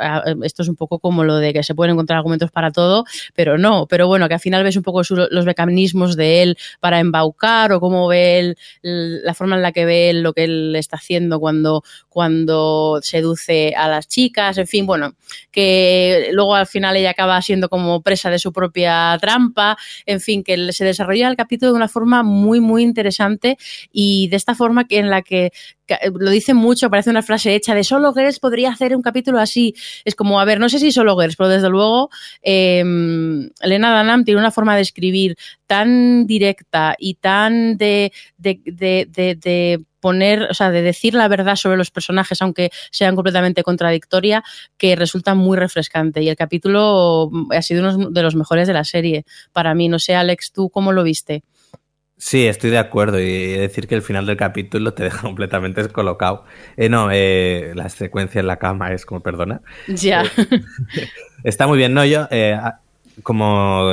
esto 0.43 0.61
es 0.61 0.67
un 0.67 0.75
poco 0.75 0.99
como 0.99 1.23
lo 1.23 1.37
de 1.37 1.53
que 1.53 1.63
se 1.63 1.73
pueden 1.73 1.93
encontrar 1.93 2.17
argumentos 2.17 2.51
para 2.51 2.71
todo, 2.71 3.05
pero 3.33 3.57
no, 3.57 3.87
pero 3.87 4.07
bueno, 4.07 4.27
que 4.27 4.33
al 4.33 4.41
final 4.41 4.63
ves 4.63 4.75
un 4.75 4.83
poco 4.83 5.03
los 5.09 5.45
mecanismos 5.45 6.17
de 6.17 6.43
él 6.43 6.57
para 6.81 6.99
embaucar 6.99 7.71
o 7.71 7.79
cómo 7.79 8.09
ve 8.09 8.39
él, 8.39 8.57
la 8.81 9.33
forma 9.33 9.55
en 9.55 9.61
la 9.61 9.71
que 9.71 9.85
ve 9.85 10.09
él 10.09 10.21
lo 10.21 10.33
que 10.33 10.43
él 10.43 10.75
está 10.75 10.97
haciendo 10.97 11.39
cuando, 11.45 11.83
cuando 12.09 12.99
seduce 13.03 13.75
a 13.75 13.87
las 13.87 14.07
chicas, 14.07 14.57
en 14.57 14.65
fin, 14.65 14.87
bueno, 14.87 15.13
que 15.51 16.29
luego 16.31 16.55
al 16.55 16.65
final 16.65 16.97
ella 16.97 17.11
acaba 17.11 17.39
siendo 17.43 17.69
como 17.69 18.01
presa 18.01 18.31
de 18.31 18.39
su 18.39 18.51
propia 18.51 19.15
trampa, 19.21 19.77
en 20.07 20.19
fin, 20.19 20.43
que 20.43 20.73
se 20.73 20.85
desarrolla 20.85 21.27
el 21.27 21.35
capítulo 21.35 21.71
de 21.73 21.77
una 21.77 21.87
forma 21.87 22.23
muy, 22.23 22.59
muy 22.61 22.81
interesante 22.81 23.59
y 23.91 24.27
de 24.29 24.37
esta 24.37 24.55
forma 24.55 24.87
que 24.87 24.97
en 24.97 25.11
la 25.11 25.21
que 25.21 25.51
lo 26.19 26.31
dicen 26.31 26.57
mucho, 26.57 26.89
parece 26.89 27.11
una 27.11 27.21
frase 27.21 27.53
hecha 27.53 27.75
de 27.75 27.83
solo 27.83 28.11
Girls 28.11 28.39
podría 28.39 28.71
hacer 28.71 28.95
un 28.95 29.03
capítulo 29.03 29.39
así. 29.39 29.75
Es 30.03 30.15
como, 30.15 30.39
a 30.39 30.45
ver, 30.45 30.59
no 30.59 30.67
sé 30.67 30.79
si 30.79 30.91
solo 30.91 31.15
Girls, 31.15 31.35
pero 31.35 31.47
desde 31.47 31.69
luego 31.69 32.09
eh, 32.41 32.79
Elena 33.61 33.91
Danam 33.91 34.25
tiene 34.25 34.39
una 34.39 34.49
forma 34.49 34.75
de 34.75 34.81
escribir 34.81 35.37
tan 35.67 36.25
directa 36.25 36.95
y 36.97 37.13
tan 37.13 37.77
de, 37.77 38.11
de, 38.37 38.59
de, 38.65 39.35
de 39.35 39.83
poner, 40.05 40.43
o 40.43 40.53
sea, 40.53 40.69
de 40.69 40.83
decir 40.83 41.15
la 41.15 41.27
verdad 41.27 41.55
sobre 41.55 41.77
los 41.77 41.89
personajes, 41.89 42.39
aunque 42.43 42.69
sean 42.91 43.15
completamente 43.15 43.63
contradictoria, 43.63 44.43
que 44.77 44.95
resulta 44.95 45.33
muy 45.33 45.57
refrescante. 45.57 46.21
Y 46.21 46.29
el 46.29 46.35
capítulo 46.35 47.31
ha 47.49 47.61
sido 47.63 47.81
uno 47.81 48.11
de 48.11 48.21
los 48.21 48.35
mejores 48.35 48.67
de 48.67 48.73
la 48.75 48.83
serie. 48.83 49.25
Para 49.51 49.73
mí, 49.73 49.89
no 49.89 49.97
sé, 49.97 50.13
Alex, 50.13 50.51
¿tú 50.51 50.69
cómo 50.69 50.91
lo 50.91 51.01
viste? 51.01 51.41
Sí, 52.19 52.45
estoy 52.45 52.69
de 52.69 52.77
acuerdo 52.77 53.19
y 53.19 53.53
decir 53.53 53.87
que 53.87 53.95
el 53.95 54.03
final 54.03 54.27
del 54.27 54.37
capítulo 54.37 54.93
te 54.93 55.05
deja 55.05 55.21
completamente 55.23 55.81
descolocado. 55.81 56.45
Eh, 56.77 56.87
no, 56.87 57.09
eh, 57.11 57.71
la 57.73 57.89
secuencia 57.89 58.39
en 58.41 58.45
la 58.45 58.57
cama 58.57 58.93
es 58.93 59.07
como, 59.07 59.21
perdona. 59.21 59.61
Ya. 59.87 60.23
Está 61.43 61.65
muy 61.65 61.79
bien, 61.79 61.95
¿no? 61.95 62.05
Yo, 62.05 62.27
eh, 62.29 62.59
como 63.23 63.89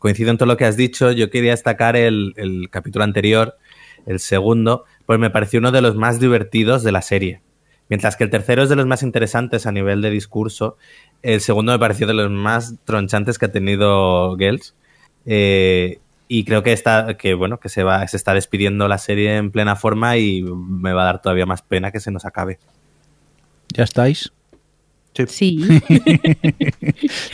coincido 0.00 0.30
en 0.30 0.38
todo 0.38 0.46
lo 0.46 0.56
que 0.56 0.64
has 0.64 0.78
dicho, 0.78 1.12
yo 1.12 1.28
quería 1.28 1.50
destacar 1.50 1.96
el, 1.96 2.32
el 2.38 2.70
capítulo 2.70 3.04
anterior, 3.04 3.58
el 4.06 4.20
segundo, 4.20 4.84
pues 5.06 5.18
me 5.18 5.30
pareció 5.30 5.60
uno 5.60 5.72
de 5.72 5.82
los 5.82 5.96
más 5.96 6.20
divertidos 6.20 6.82
de 6.82 6.92
la 6.92 7.02
serie. 7.02 7.40
Mientras 7.88 8.16
que 8.16 8.24
el 8.24 8.30
tercero 8.30 8.62
es 8.62 8.68
de 8.68 8.76
los 8.76 8.86
más 8.86 9.02
interesantes 9.02 9.66
a 9.66 9.72
nivel 9.72 10.00
de 10.00 10.10
discurso, 10.10 10.76
el 11.22 11.40
segundo 11.40 11.72
me 11.72 11.78
pareció 11.78 12.06
de 12.06 12.14
los 12.14 12.30
más 12.30 12.76
tronchantes 12.84 13.38
que 13.38 13.46
ha 13.46 13.52
tenido 13.52 14.36
Gels. 14.38 14.74
Eh, 15.26 15.98
y 16.26 16.44
creo 16.44 16.62
que 16.62 16.72
está 16.72 17.16
que 17.16 17.34
bueno 17.34 17.60
que 17.60 17.68
se 17.68 17.82
va 17.82 18.06
se 18.08 18.16
está 18.16 18.34
despidiendo 18.34 18.88
la 18.88 18.98
serie 18.98 19.36
en 19.36 19.50
plena 19.50 19.76
forma 19.76 20.16
y 20.16 20.42
me 20.42 20.92
va 20.92 21.02
a 21.02 21.06
dar 21.06 21.22
todavía 21.22 21.46
más 21.46 21.62
pena 21.62 21.90
que 21.92 22.00
se 22.00 22.10
nos 22.10 22.24
acabe 22.24 22.58
ya 23.74 23.84
estáis 23.84 24.32
sí, 25.14 25.26
sí. 25.26 25.58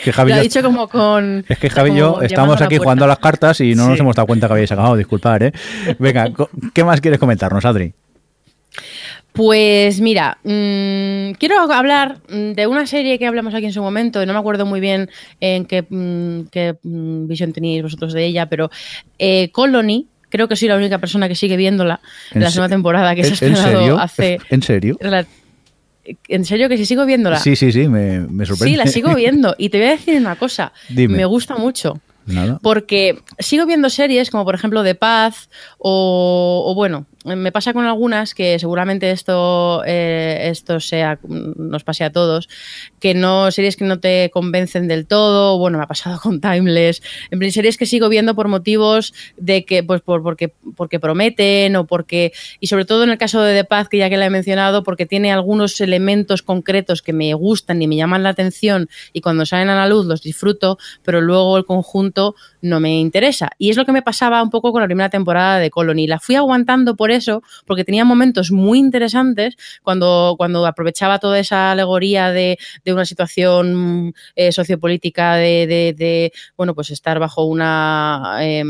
que 0.04 0.12
Javi 0.12 0.32
lo 0.32 0.38
ha 0.38 0.40
dicho 0.40 0.62
como 0.62 0.88
con 0.88 1.44
es 1.48 1.58
que 1.58 1.70
Javi 1.70 1.90
y 1.92 1.96
yo 1.96 2.20
estamos 2.22 2.60
aquí 2.60 2.78
jugando 2.78 3.04
a 3.04 3.08
las 3.08 3.18
cartas 3.18 3.60
y 3.60 3.74
no 3.74 3.84
sí. 3.84 3.90
nos 3.90 4.00
hemos 4.00 4.16
dado 4.16 4.26
cuenta 4.26 4.46
que 4.46 4.52
habéis 4.52 4.72
acabado 4.72 4.96
disculpar 4.96 5.42
eh 5.42 5.52
venga 5.98 6.28
qué 6.72 6.84
más 6.84 7.00
quieres 7.00 7.18
comentarnos 7.18 7.64
Adri 7.64 7.94
pues 9.32 10.00
mira, 10.00 10.38
mmm, 10.42 11.32
quiero 11.38 11.60
hablar 11.72 12.20
de 12.28 12.66
una 12.66 12.86
serie 12.86 13.18
que 13.18 13.26
hablamos 13.26 13.54
aquí 13.54 13.66
en 13.66 13.72
su 13.72 13.80
momento, 13.80 14.22
y 14.22 14.26
no 14.26 14.32
me 14.32 14.38
acuerdo 14.38 14.66
muy 14.66 14.80
bien 14.80 15.08
en 15.40 15.66
qué, 15.66 15.84
mmm, 15.88 16.48
qué 16.50 16.76
mmm, 16.82 17.28
visión 17.28 17.52
teníais 17.52 17.82
vosotros 17.82 18.12
de 18.12 18.24
ella, 18.24 18.46
pero 18.46 18.70
eh, 19.18 19.50
Colony, 19.52 20.08
creo 20.28 20.48
que 20.48 20.56
soy 20.56 20.68
la 20.68 20.76
única 20.76 20.98
persona 20.98 21.28
que 21.28 21.34
sigue 21.34 21.56
viéndola 21.56 22.00
en 22.32 22.42
la 22.42 22.50
segunda 22.50 22.74
temporada 22.74 23.14
que 23.14 23.22
se 23.24 23.30
ha 23.30 23.34
estrenado 23.34 23.98
hace... 23.98 24.38
¿En 24.50 24.62
serio? 24.62 24.98
¿En 26.28 26.44
serio 26.44 26.68
que 26.68 26.76
si 26.76 26.86
sigo 26.86 27.04
viéndola? 27.06 27.38
Sí, 27.38 27.56
sí, 27.56 27.72
sí, 27.72 27.88
me, 27.88 28.20
me 28.20 28.46
sorprende. 28.46 28.70
Sí, 28.72 28.76
la 28.76 28.86
sigo 28.86 29.14
viendo. 29.16 29.54
Y 29.58 29.68
te 29.68 29.78
voy 29.78 29.88
a 29.88 29.90
decir 29.92 30.16
una 30.18 30.36
cosa. 30.36 30.72
Dime. 30.88 31.16
Me 31.16 31.24
gusta 31.24 31.56
mucho. 31.56 32.00
Nada. 32.26 32.58
Porque 32.62 33.18
sigo 33.38 33.66
viendo 33.66 33.90
series 33.90 34.30
como 34.30 34.44
por 34.44 34.54
ejemplo 34.54 34.84
The 34.84 34.94
Path 34.94 35.34
o, 35.78 36.64
o 36.66 36.74
bueno, 36.74 37.06
me 37.24 37.52
pasa 37.52 37.72
con 37.72 37.84
algunas 37.84 38.34
que 38.34 38.58
seguramente 38.58 39.10
esto, 39.10 39.82
eh, 39.84 40.48
esto 40.50 40.80
sea, 40.80 41.18
nos 41.22 41.84
pase 41.84 42.04
a 42.04 42.12
todos, 42.12 42.48
que 42.98 43.12
no, 43.14 43.50
series 43.50 43.76
que 43.76 43.84
no 43.84 44.00
te 44.00 44.30
convencen 44.32 44.88
del 44.88 45.06
todo, 45.06 45.58
bueno, 45.58 45.78
me 45.78 45.84
ha 45.84 45.86
pasado 45.86 46.18
con 46.22 46.40
Timeless, 46.40 47.02
en 47.30 47.52
series 47.52 47.76
que 47.76 47.86
sigo 47.86 48.08
viendo 48.08 48.34
por 48.34 48.48
motivos 48.48 49.12
de 49.36 49.64
que, 49.64 49.82
pues 49.82 50.00
por, 50.00 50.22
porque, 50.22 50.52
porque 50.76 50.98
prometen 50.98 51.76
o 51.76 51.86
porque, 51.86 52.32
y 52.58 52.68
sobre 52.68 52.86
todo 52.86 53.04
en 53.04 53.10
el 53.10 53.18
caso 53.18 53.42
de 53.42 53.54
The 53.54 53.64
Path, 53.64 53.88
que 53.88 53.98
ya 53.98 54.08
que 54.08 54.16
la 54.16 54.26
he 54.26 54.30
mencionado, 54.30 54.82
porque 54.82 55.04
tiene 55.04 55.30
algunos 55.32 55.80
elementos 55.80 56.42
concretos 56.42 57.02
que 57.02 57.12
me 57.12 57.34
gustan 57.34 57.82
y 57.82 57.86
me 57.86 57.96
llaman 57.96 58.22
la 58.22 58.30
atención 58.30 58.88
y 59.12 59.20
cuando 59.20 59.44
salen 59.44 59.68
a 59.68 59.76
la 59.76 59.88
luz 59.88 60.06
los 60.06 60.22
disfruto, 60.22 60.78
pero 61.02 61.20
luego 61.20 61.58
el 61.58 61.64
conjunto 61.64 62.34
no 62.62 62.80
me 62.80 62.98
interesa. 62.98 63.50
Y 63.58 63.70
es 63.70 63.76
lo 63.76 63.84
que 63.84 63.92
me 63.92 64.02
pasaba 64.02 64.42
un 64.42 64.50
poco 64.50 64.72
con 64.72 64.80
la 64.80 64.86
primera 64.86 65.10
temporada 65.10 65.58
de 65.58 65.70
Colony. 65.70 66.06
La 66.06 66.18
fui 66.18 66.36
aguantando 66.36 66.96
por 66.96 67.09
eso, 67.12 67.42
porque 67.66 67.84
tenía 67.84 68.04
momentos 68.04 68.50
muy 68.50 68.78
interesantes 68.78 69.56
cuando, 69.82 70.34
cuando 70.36 70.66
aprovechaba 70.66 71.18
toda 71.18 71.38
esa 71.38 71.72
alegoría 71.72 72.30
de, 72.30 72.58
de 72.84 72.92
una 72.92 73.04
situación 73.04 74.14
eh, 74.34 74.52
sociopolítica 74.52 75.36
de, 75.36 75.66
de, 75.66 75.94
de, 75.96 76.32
bueno, 76.56 76.74
pues 76.74 76.90
estar 76.90 77.18
bajo 77.18 77.44
una, 77.44 78.38
eh, 78.40 78.64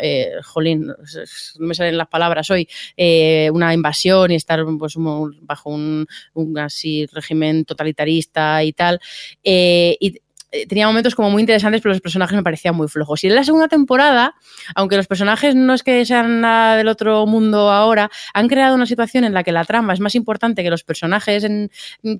eh, 0.00 0.32
jolín, 0.42 0.86
no 0.86 1.66
me 1.66 1.74
salen 1.74 1.96
las 1.98 2.08
palabras 2.08 2.50
hoy, 2.50 2.68
eh, 2.96 3.50
una 3.52 3.74
invasión 3.74 4.30
y 4.30 4.36
estar 4.36 4.64
pues 4.78 4.96
un, 4.96 5.38
bajo 5.42 5.70
un, 5.70 6.06
un, 6.34 6.58
así 6.58 7.06
régimen 7.06 7.64
totalitarista 7.64 8.62
y 8.64 8.72
tal. 8.72 9.00
Eh, 9.42 9.96
y 10.00 10.20
tenía 10.68 10.86
momentos 10.86 11.14
como 11.14 11.30
muy 11.30 11.42
interesantes, 11.42 11.80
pero 11.80 11.92
los 11.92 12.00
personajes 12.00 12.36
me 12.36 12.42
parecían 12.42 12.74
muy 12.74 12.88
flojos. 12.88 13.24
Y 13.24 13.28
en 13.28 13.34
la 13.34 13.44
segunda 13.44 13.68
temporada, 13.68 14.34
aunque 14.74 14.96
los 14.96 15.06
personajes 15.06 15.54
no 15.54 15.74
es 15.74 15.82
que 15.82 16.04
sean 16.04 16.40
nada 16.40 16.76
del 16.76 16.88
otro 16.88 17.26
mundo 17.26 17.70
ahora, 17.70 18.10
han 18.32 18.48
creado 18.48 18.74
una 18.74 18.86
situación 18.86 19.24
en 19.24 19.34
la 19.34 19.42
que 19.42 19.52
la 19.52 19.64
trama 19.64 19.92
es 19.92 20.00
más 20.00 20.14
importante 20.14 20.62
que 20.62 20.70
los 20.70 20.84
personajes, 20.84 21.44
en, 21.44 21.70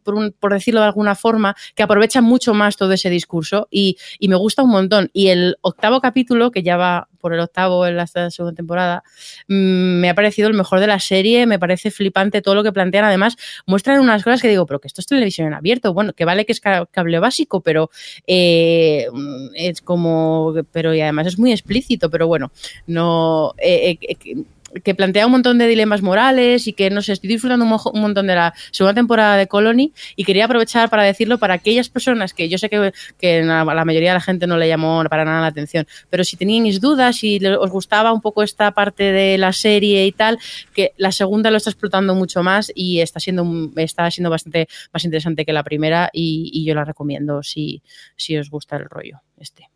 por, 0.03 0.53
decirlo 0.53 0.81
de 0.81 0.87
alguna 0.87 1.15
forma, 1.15 1.55
que 1.75 1.83
aprovechan 1.83 2.25
mucho 2.25 2.55
más 2.55 2.77
todo 2.77 2.93
ese 2.93 3.11
discurso 3.11 3.69
y, 3.71 3.97
me 4.35 4.37
gusta 4.37 4.63
un 4.63 4.71
montón. 4.71 5.11
Y 5.13 5.29
el 5.29 5.57
octavo 5.61 6.01
capítulo, 6.01 6.51
que 6.51 6.63
ya 6.63 6.77
va 6.77 7.09
por 7.25 7.33
el 7.33 7.41
octavo 7.41 7.87
en 7.87 7.97
la 7.97 8.07
segunda 8.07 8.55
temporada, 8.55 9.03
mmm, 9.49 9.99
me 9.99 10.11
ha 10.11 10.15
parecido 10.15 10.47
el 10.47 10.53
mejor 10.53 10.79
de 10.79 10.87
la 10.87 11.01
serie, 11.01 11.47
me 11.47 11.59
parece 11.59 11.91
flipante 11.91 12.43
todo 12.43 12.55
lo 12.55 12.63
que 12.63 12.71
plantean. 12.71 13.07
Además, 13.07 13.39
muestran 13.65 13.99
unas 13.99 14.23
cosas 14.23 14.43
que 14.43 14.49
digo, 14.49 14.67
pero 14.67 14.79
que 14.79 14.89
esto 14.89 15.01
es 15.01 15.07
televisión 15.07 15.47
en 15.47 15.55
abierto. 15.55 15.95
Bueno, 15.95 16.13
que 16.13 16.27
vale 16.27 16.45
que 16.45 16.53
es 16.53 16.61
cable 16.61 17.19
básico, 17.21 17.63
pero 17.63 17.89
eh, 18.27 19.07
es 19.55 19.81
como, 19.81 20.53
pero 20.71 20.93
y 20.93 21.01
además 21.01 21.29
es 21.29 21.39
muy 21.39 21.51
explícito, 21.51 22.11
pero 22.11 22.27
bueno, 22.27 22.53
no, 22.87 23.55
eh, 23.57 23.97
eh, 24.03 24.45
que 24.83 24.95
plantea 24.95 25.27
un 25.27 25.33
montón 25.33 25.59
de 25.59 25.67
dilemas 25.67 26.03
morales 26.03 26.67
y 26.67 26.73
que, 26.73 26.91
no 26.91 27.03
sé, 27.03 27.13
estoy 27.13 27.29
disfrutando 27.29 27.65
un, 27.65 27.73
un, 27.93 28.01
montón 28.01 28.27
de 28.27 28.35
la 28.35 28.55
segunda 28.71 28.95
temporada 28.95 29.37
de 29.37 29.47
Colony 29.47 29.93
y 30.17 30.25
quería 30.25 30.47
aprovechar 30.47 30.91
para 30.91 31.05
decirlo 31.05 31.39
para 31.39 31.55
aquellas 31.55 31.89
personas 31.89 32.35
que 32.35 32.49
yo 32.49 32.59
sé 32.59 32.69
que, 32.69 32.93
que 33.19 33.43
la 33.43 33.85
mayoría 33.85 34.11
de 34.11 34.15
la 34.15 34.21
gente 34.21 34.47
no 34.47 34.57
le 34.57 34.69
llamó 34.69 35.03
para 35.09 35.25
nada 35.25 35.41
la 35.41 35.47
atención, 35.49 35.87
pero 36.11 36.25
si 36.25 36.37
teníais 36.37 36.81
dudas 36.81 37.17
si 37.17 37.45
os 37.47 37.71
gustaba 37.71 38.13
un 38.13 38.21
poco 38.21 38.43
esta 38.43 38.71
parte 38.73 39.13
de 39.13 39.39
la 39.39 39.53
serie 39.53 40.07
y 40.07 40.13
tal, 40.13 40.39
que 40.75 40.93
la 40.97 41.13
segunda 41.13 41.51
lo 41.51 41.57
está 41.57 41.71
explotando 41.71 42.15
mucho 42.15 42.43
más 42.43 42.73
y 42.75 43.01
está 43.01 43.21
siendo, 43.21 43.71
está 43.77 44.11
siendo 44.11 44.31
bastante 44.31 44.69
más 44.93 45.05
interesante 45.05 45.45
que 45.45 45.53
la 45.53 45.63
primera 45.63 46.11
y, 46.13 46.51
y 46.53 46.65
yo 46.65 46.75
la 46.75 46.85
recomiendo 46.85 47.43
si, 47.43 47.83
si 48.17 48.37
os 48.37 48.51
gusta 48.51 48.77
el 48.77 48.87
rollo 48.87 49.21
este. 49.39 49.74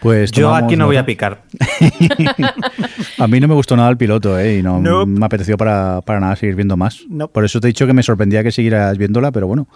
Pues 0.00 0.30
yo 0.30 0.54
aquí 0.54 0.76
no 0.76 0.84
nota. 0.84 0.86
voy 0.86 0.96
a 0.96 1.06
picar. 1.06 1.42
a 3.18 3.26
mí 3.26 3.40
no 3.40 3.48
me 3.48 3.54
gustó 3.54 3.76
nada 3.76 3.88
el 3.88 3.96
piloto, 3.96 4.38
¿eh? 4.38 4.58
Y 4.58 4.62
no 4.62 4.80
nope. 4.80 5.10
me 5.10 5.26
apeteció 5.26 5.56
para, 5.56 6.00
para, 6.02 6.20
nada 6.20 6.36
seguir 6.36 6.54
viendo 6.54 6.76
más. 6.76 7.00
Nope. 7.08 7.32
Por 7.32 7.44
eso 7.44 7.60
te 7.60 7.66
he 7.66 7.70
dicho 7.70 7.86
que 7.86 7.92
me 7.92 8.02
sorprendía 8.02 8.42
que 8.42 8.52
siguieras 8.52 8.96
viéndola, 8.98 9.32
pero 9.32 9.46
bueno. 9.46 9.66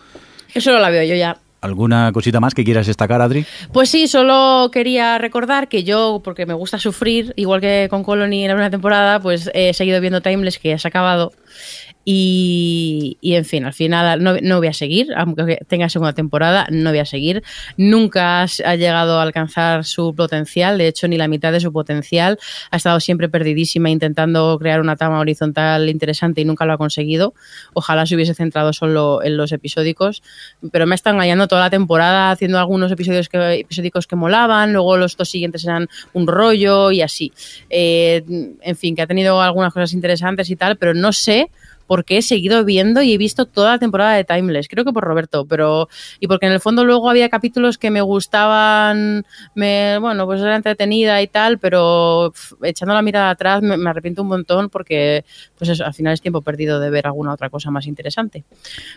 Eso 0.54 0.72
no 0.72 0.78
la 0.78 0.90
veo 0.90 1.04
yo 1.04 1.14
ya. 1.14 1.38
¿Alguna 1.62 2.10
cosita 2.12 2.40
más 2.40 2.54
que 2.54 2.64
quieras 2.64 2.86
destacar, 2.86 3.20
Adri? 3.20 3.44
Pues 3.72 3.90
sí, 3.90 4.08
solo 4.08 4.70
quería 4.72 5.18
recordar 5.18 5.68
que 5.68 5.84
yo, 5.84 6.22
porque 6.24 6.46
me 6.46 6.54
gusta 6.54 6.78
sufrir, 6.78 7.34
igual 7.36 7.60
que 7.60 7.88
con 7.90 8.02
Colony 8.02 8.44
en 8.44 8.48
la 8.48 8.54
primera 8.54 8.70
temporada, 8.70 9.20
pues 9.20 9.50
he 9.52 9.74
seguido 9.74 10.00
viendo 10.00 10.22
Timeless, 10.22 10.58
que 10.58 10.70
ya 10.70 10.78
se 10.78 10.88
ha 10.88 10.90
acabado. 10.90 11.32
Y, 12.02 13.18
y, 13.20 13.34
en 13.34 13.44
fin, 13.44 13.64
al 13.64 13.74
final 13.74 14.22
no, 14.22 14.36
no, 14.40 14.56
voy 14.56 14.68
a 14.68 14.72
seguir, 14.72 15.08
aunque 15.16 15.58
tenga 15.68 15.88
segunda 15.90 16.14
temporada, 16.14 16.66
no 16.70 16.90
voy 16.90 16.98
a 16.98 17.04
seguir. 17.04 17.42
Nunca 17.76 18.42
ha 18.42 18.76
llegado 18.76 19.18
a 19.18 19.22
alcanzar 19.22 19.84
su 19.84 20.14
potencial, 20.14 20.78
de 20.78 20.88
hecho, 20.88 21.08
ni 21.08 21.18
la 21.18 21.28
mitad 21.28 21.52
de 21.52 21.60
su 21.60 21.72
potencial. 21.72 22.38
Ha 22.70 22.78
estado 22.78 23.00
siempre 23.00 23.28
perdidísima 23.28 23.90
intentando 23.90 24.58
crear 24.58 24.80
una 24.80 24.96
trama 24.96 25.20
horizontal 25.20 25.88
interesante 25.90 26.40
y 26.40 26.46
nunca 26.46 26.64
lo 26.64 26.72
ha 26.72 26.78
conseguido. 26.78 27.34
Ojalá 27.74 28.06
se 28.06 28.14
hubiese 28.14 28.34
centrado 28.34 28.72
solo 28.72 29.22
en 29.22 29.36
los 29.36 29.52
episódicos, 29.52 30.22
pero 30.72 30.86
me 30.86 30.94
ha 30.94 30.96
estado 30.96 31.16
engañando 31.16 31.48
toda 31.48 31.60
la 31.60 31.70
temporada 31.70 32.30
haciendo 32.30 32.58
algunos 32.58 32.90
episodios 32.90 33.28
que, 33.28 33.60
episódicos 33.60 34.06
que 34.06 34.16
molaban, 34.16 34.72
luego 34.72 34.96
los 34.96 35.16
dos 35.18 35.28
siguientes 35.28 35.64
eran 35.64 35.88
un 36.14 36.26
rollo 36.26 36.90
y 36.92 37.02
así. 37.02 37.32
Eh, 37.68 38.24
en 38.62 38.76
fin, 38.76 38.96
que 38.96 39.02
ha 39.02 39.06
tenido 39.06 39.40
algunas 39.42 39.72
cosas 39.72 39.92
interesantes 39.92 40.48
y 40.48 40.56
tal, 40.56 40.76
pero 40.76 40.94
no 40.94 41.12
sé 41.12 41.50
porque 41.90 42.18
he 42.18 42.22
seguido 42.22 42.64
viendo 42.64 43.02
y 43.02 43.12
he 43.12 43.18
visto 43.18 43.46
toda 43.46 43.72
la 43.72 43.78
temporada 43.80 44.14
de 44.14 44.22
Timeless, 44.22 44.68
creo 44.68 44.84
que 44.84 44.92
por 44.92 45.02
Roberto, 45.02 45.44
pero 45.44 45.88
y 46.20 46.28
porque 46.28 46.46
en 46.46 46.52
el 46.52 46.60
fondo 46.60 46.84
luego 46.84 47.10
había 47.10 47.28
capítulos 47.28 47.78
que 47.78 47.90
me 47.90 48.00
gustaban, 48.00 49.26
me, 49.56 49.98
bueno, 49.98 50.24
pues 50.24 50.40
era 50.40 50.54
entretenida 50.54 51.20
y 51.20 51.26
tal, 51.26 51.58
pero 51.58 52.30
pff, 52.32 52.52
echando 52.62 52.94
la 52.94 53.02
mirada 53.02 53.30
atrás 53.30 53.60
me, 53.60 53.76
me, 53.76 53.90
arrepiento 53.90 54.22
un 54.22 54.28
montón 54.28 54.68
porque 54.70 55.24
pues 55.58 55.68
eso, 55.68 55.84
al 55.84 55.92
final 55.92 56.12
es 56.12 56.20
tiempo 56.20 56.42
perdido 56.42 56.78
de 56.78 56.90
ver 56.90 57.08
alguna 57.08 57.32
otra 57.32 57.50
cosa 57.50 57.72
más 57.72 57.88
interesante. 57.88 58.44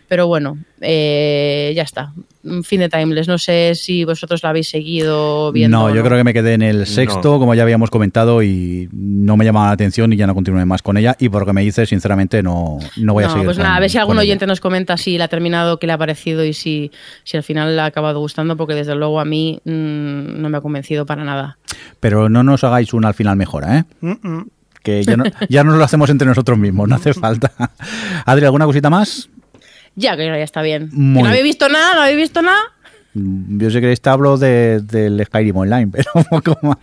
Pero 0.07 0.27
bueno, 0.27 0.59
eh, 0.79 1.73
ya 1.75 1.81
está. 1.81 2.13
Fin 2.61 2.81
de 2.81 2.89
Timeless, 2.89 3.27
no 3.27 3.37
sé 3.37 3.73
si 3.73 4.03
vosotros 4.03 4.43
la 4.43 4.49
habéis 4.49 4.69
seguido 4.69 5.51
viendo. 5.51 5.79
No, 5.79 5.89
yo 5.89 5.95
no. 5.95 6.03
creo 6.03 6.17
que 6.19 6.23
me 6.25 6.33
quedé 6.33 6.53
en 6.53 6.61
el 6.61 6.85
sexto, 6.85 7.33
no. 7.33 7.39
como 7.39 7.55
ya 7.55 7.63
habíamos 7.63 7.89
comentado, 7.89 8.43
y 8.43 8.87
no 8.91 9.35
me 9.35 9.45
llamaba 9.45 9.67
la 9.67 9.71
atención 9.71 10.13
y 10.13 10.17
ya 10.17 10.27
no 10.27 10.35
continué 10.35 10.65
más 10.65 10.83
con 10.83 10.97
ella. 10.97 11.15
Y 11.19 11.29
por 11.29 11.41
lo 11.41 11.45
que 11.47 11.53
me 11.53 11.61
dice, 11.61 11.85
sinceramente, 11.85 12.43
no, 12.43 12.79
no 12.97 13.13
voy 13.13 13.23
a 13.23 13.27
no, 13.27 13.33
seguir. 13.33 13.45
Pues 13.45 13.57
nada, 13.57 13.75
a 13.75 13.79
ver 13.79 13.89
si 13.89 13.97
algún 13.97 14.17
oyente 14.17 14.45
nos 14.45 14.59
comenta 14.59 14.97
si 14.97 15.17
la 15.17 15.25
ha 15.25 15.27
terminado, 15.27 15.79
qué 15.79 15.87
le 15.87 15.93
ha 15.93 15.97
parecido 15.97 16.43
y 16.43 16.53
si, 16.53 16.91
si 17.23 17.37
al 17.37 17.43
final 17.43 17.75
le 17.75 17.81
ha 17.81 17.85
acabado 17.85 18.19
gustando, 18.19 18.57
porque 18.57 18.75
desde 18.75 18.95
luego 18.95 19.19
a 19.19 19.25
mí 19.25 19.59
mmm, 19.63 20.41
no 20.41 20.49
me 20.49 20.57
ha 20.57 20.61
convencido 20.61 21.05
para 21.05 21.23
nada. 21.23 21.57
Pero 21.99 22.29
no 22.29 22.43
nos 22.43 22.63
hagáis 22.63 22.93
una 22.93 23.09
al 23.09 23.13
final 23.13 23.35
mejora, 23.35 23.77
¿eh? 23.79 23.83
Mm 24.01 24.11
-mm. 24.11 24.47
Que 24.83 25.01
ya, 25.03 25.15
no, 25.15 25.23
ya 25.47 25.63
nos 25.63 25.77
lo 25.77 25.83
hacemos 25.83 26.09
entre 26.09 26.27
nosotros 26.27 26.57
mismos, 26.57 26.89
no 26.89 26.95
hace 26.95 27.13
falta. 27.13 27.51
Adri, 28.25 28.45
¿alguna 28.45 28.65
cosita 28.65 28.89
más? 28.89 29.29
Ya, 29.95 30.17
que 30.17 30.25
ya 30.25 30.35
está 30.35 30.61
bien. 30.61 30.89
Muy... 30.91 31.17
¿Que 31.17 31.23
no 31.23 31.29
habéis 31.29 31.43
visto 31.43 31.69
nada? 31.69 31.95
¿No 31.95 32.01
habéis 32.01 32.17
visto 32.17 32.41
nada? 32.41 32.59
Yo 33.13 33.69
sé 33.69 33.79
que 33.79 33.95
te 33.95 34.09
hablo 34.09 34.37
de, 34.37 34.81
del 34.81 35.23
Skyrim 35.25 35.55
Online, 35.55 35.87
pero 35.91 36.09
un 36.15 36.23
poco 36.23 36.57
más, 36.63 36.79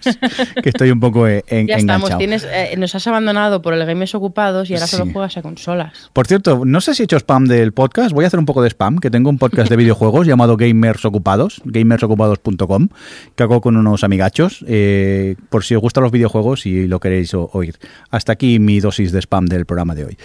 que 0.62 0.68
estoy 0.68 0.90
un 0.90 1.00
poco 1.00 1.26
en, 1.26 1.42
ya 1.48 1.58
enganchado. 1.58 1.98
estamos, 2.06 2.18
tienes, 2.18 2.44
eh, 2.44 2.74
nos 2.78 2.94
has 2.94 3.06
abandonado 3.06 3.62
por 3.62 3.74
el 3.74 3.84
Games 3.84 4.14
Ocupados 4.14 4.70
y 4.70 4.74
ahora 4.74 4.86
sí. 4.86 4.96
solo 4.96 5.12
juegas 5.12 5.36
a 5.36 5.42
consolas. 5.42 6.10
Por 6.12 6.26
cierto, 6.26 6.64
no 6.64 6.80
sé 6.80 6.94
si 6.94 7.02
he 7.02 7.04
hecho 7.04 7.16
spam 7.16 7.46
del 7.46 7.72
podcast, 7.72 8.12
voy 8.12 8.24
a 8.24 8.28
hacer 8.28 8.38
un 8.38 8.46
poco 8.46 8.62
de 8.62 8.70
spam, 8.70 8.98
que 8.98 9.10
tengo 9.10 9.28
un 9.30 9.38
podcast 9.38 9.68
de 9.68 9.76
videojuegos 9.80 10.26
llamado 10.26 10.56
Gamers 10.56 11.04
Ocupados, 11.04 11.60
gamersocupados.com, 11.64 12.88
que 13.34 13.42
hago 13.42 13.60
con 13.60 13.76
unos 13.76 14.04
amigachos, 14.04 14.64
eh, 14.68 15.36
por 15.48 15.64
si 15.64 15.74
os 15.74 15.80
gustan 15.80 16.04
los 16.04 16.12
videojuegos 16.12 16.66
y 16.66 16.86
lo 16.86 17.00
queréis 17.00 17.34
oír. 17.34 17.76
Hasta 18.10 18.32
aquí 18.32 18.58
mi 18.58 18.80
dosis 18.80 19.12
de 19.12 19.18
spam 19.20 19.46
del 19.46 19.66
programa 19.66 19.94
de 19.94 20.04
hoy. 20.04 20.18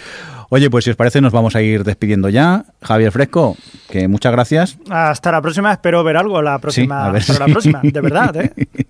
Oye, 0.48 0.70
pues 0.70 0.84
si 0.84 0.90
os 0.90 0.96
parece 0.96 1.20
nos 1.20 1.32
vamos 1.32 1.56
a 1.56 1.62
ir 1.62 1.84
despidiendo 1.84 2.28
ya. 2.28 2.64
Javier 2.82 3.12
Fresco, 3.12 3.56
que 3.90 4.08
muchas 4.08 4.32
gracias. 4.32 4.78
Hasta 4.90 5.32
la 5.32 5.42
próxima, 5.42 5.72
espero 5.72 6.04
ver 6.04 6.16
algo 6.16 6.40
la 6.42 6.58
próxima, 6.58 7.20
sí, 7.20 7.32
la 7.38 7.46
próxima, 7.46 7.80
de 7.82 8.00
verdad. 8.00 8.36
¿eh? 8.36 8.52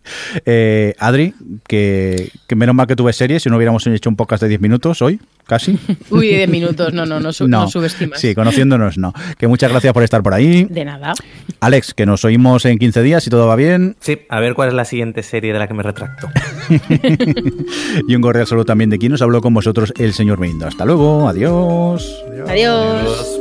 eh 0.46 0.94
Adri, 0.98 1.34
que, 1.66 2.30
que, 2.46 2.56
menos 2.56 2.74
mal 2.74 2.86
que 2.86 2.96
tuve 2.96 3.12
series, 3.12 3.42
si 3.42 3.48
no 3.48 3.56
hubiéramos 3.56 3.86
hecho 3.86 4.10
un 4.10 4.16
podcast 4.16 4.42
de 4.42 4.50
10 4.50 4.60
minutos 4.60 5.00
hoy, 5.02 5.20
casi. 5.46 5.78
Uy, 6.10 6.28
10 6.28 6.48
minutos, 6.48 6.92
no, 6.92 7.06
no, 7.06 7.20
no, 7.20 7.32
su 7.32 7.48
no, 7.48 7.62
no 7.62 7.68
subestimas. 7.68 8.20
Sí, 8.20 8.34
conociéndonos, 8.34 8.98
no. 8.98 9.12
Que 9.38 9.46
muchas 9.46 9.70
gracias 9.70 9.92
por 9.92 10.02
estar 10.02 10.22
por 10.22 10.34
ahí. 10.34 10.64
De 10.64 10.84
nada. 10.84 11.14
Alex, 11.60 11.94
que 11.94 12.06
nos 12.06 12.24
oímos 12.24 12.64
en 12.64 12.78
15 12.78 13.02
días, 13.02 13.24
si 13.24 13.30
todo 13.30 13.46
va 13.46 13.56
bien. 13.56 13.96
Sí, 14.00 14.18
a 14.28 14.40
ver 14.40 14.54
cuál 14.54 14.68
es 14.68 14.74
la 14.74 14.84
siguiente 14.84 15.22
serie 15.22 15.52
de 15.52 15.58
la 15.58 15.68
que 15.68 15.74
me 15.74 15.82
retracto. 15.82 16.28
y 18.08 18.14
un 18.14 18.22
cordial 18.22 18.46
saludo 18.46 18.64
también 18.64 18.90
de 18.90 18.98
quien 18.98 19.12
nos 19.12 19.22
habló 19.22 19.40
con 19.40 19.54
vosotros, 19.54 19.92
el 19.98 20.12
señor 20.12 20.38
Merindo. 20.38 20.66
Hasta 20.66 20.84
luego, 20.84 21.28
adiós. 21.28 22.24
Adiós. 22.28 22.50
Adiós. 22.50 23.40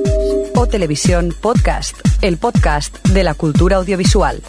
O 0.56 0.68
Televisión 0.68 1.34
Podcast, 1.42 1.98
el 2.22 2.38
podcast 2.38 3.06
de 3.10 3.24
la 3.24 3.34
cultura 3.34 3.78
audiovisual. 3.78 4.42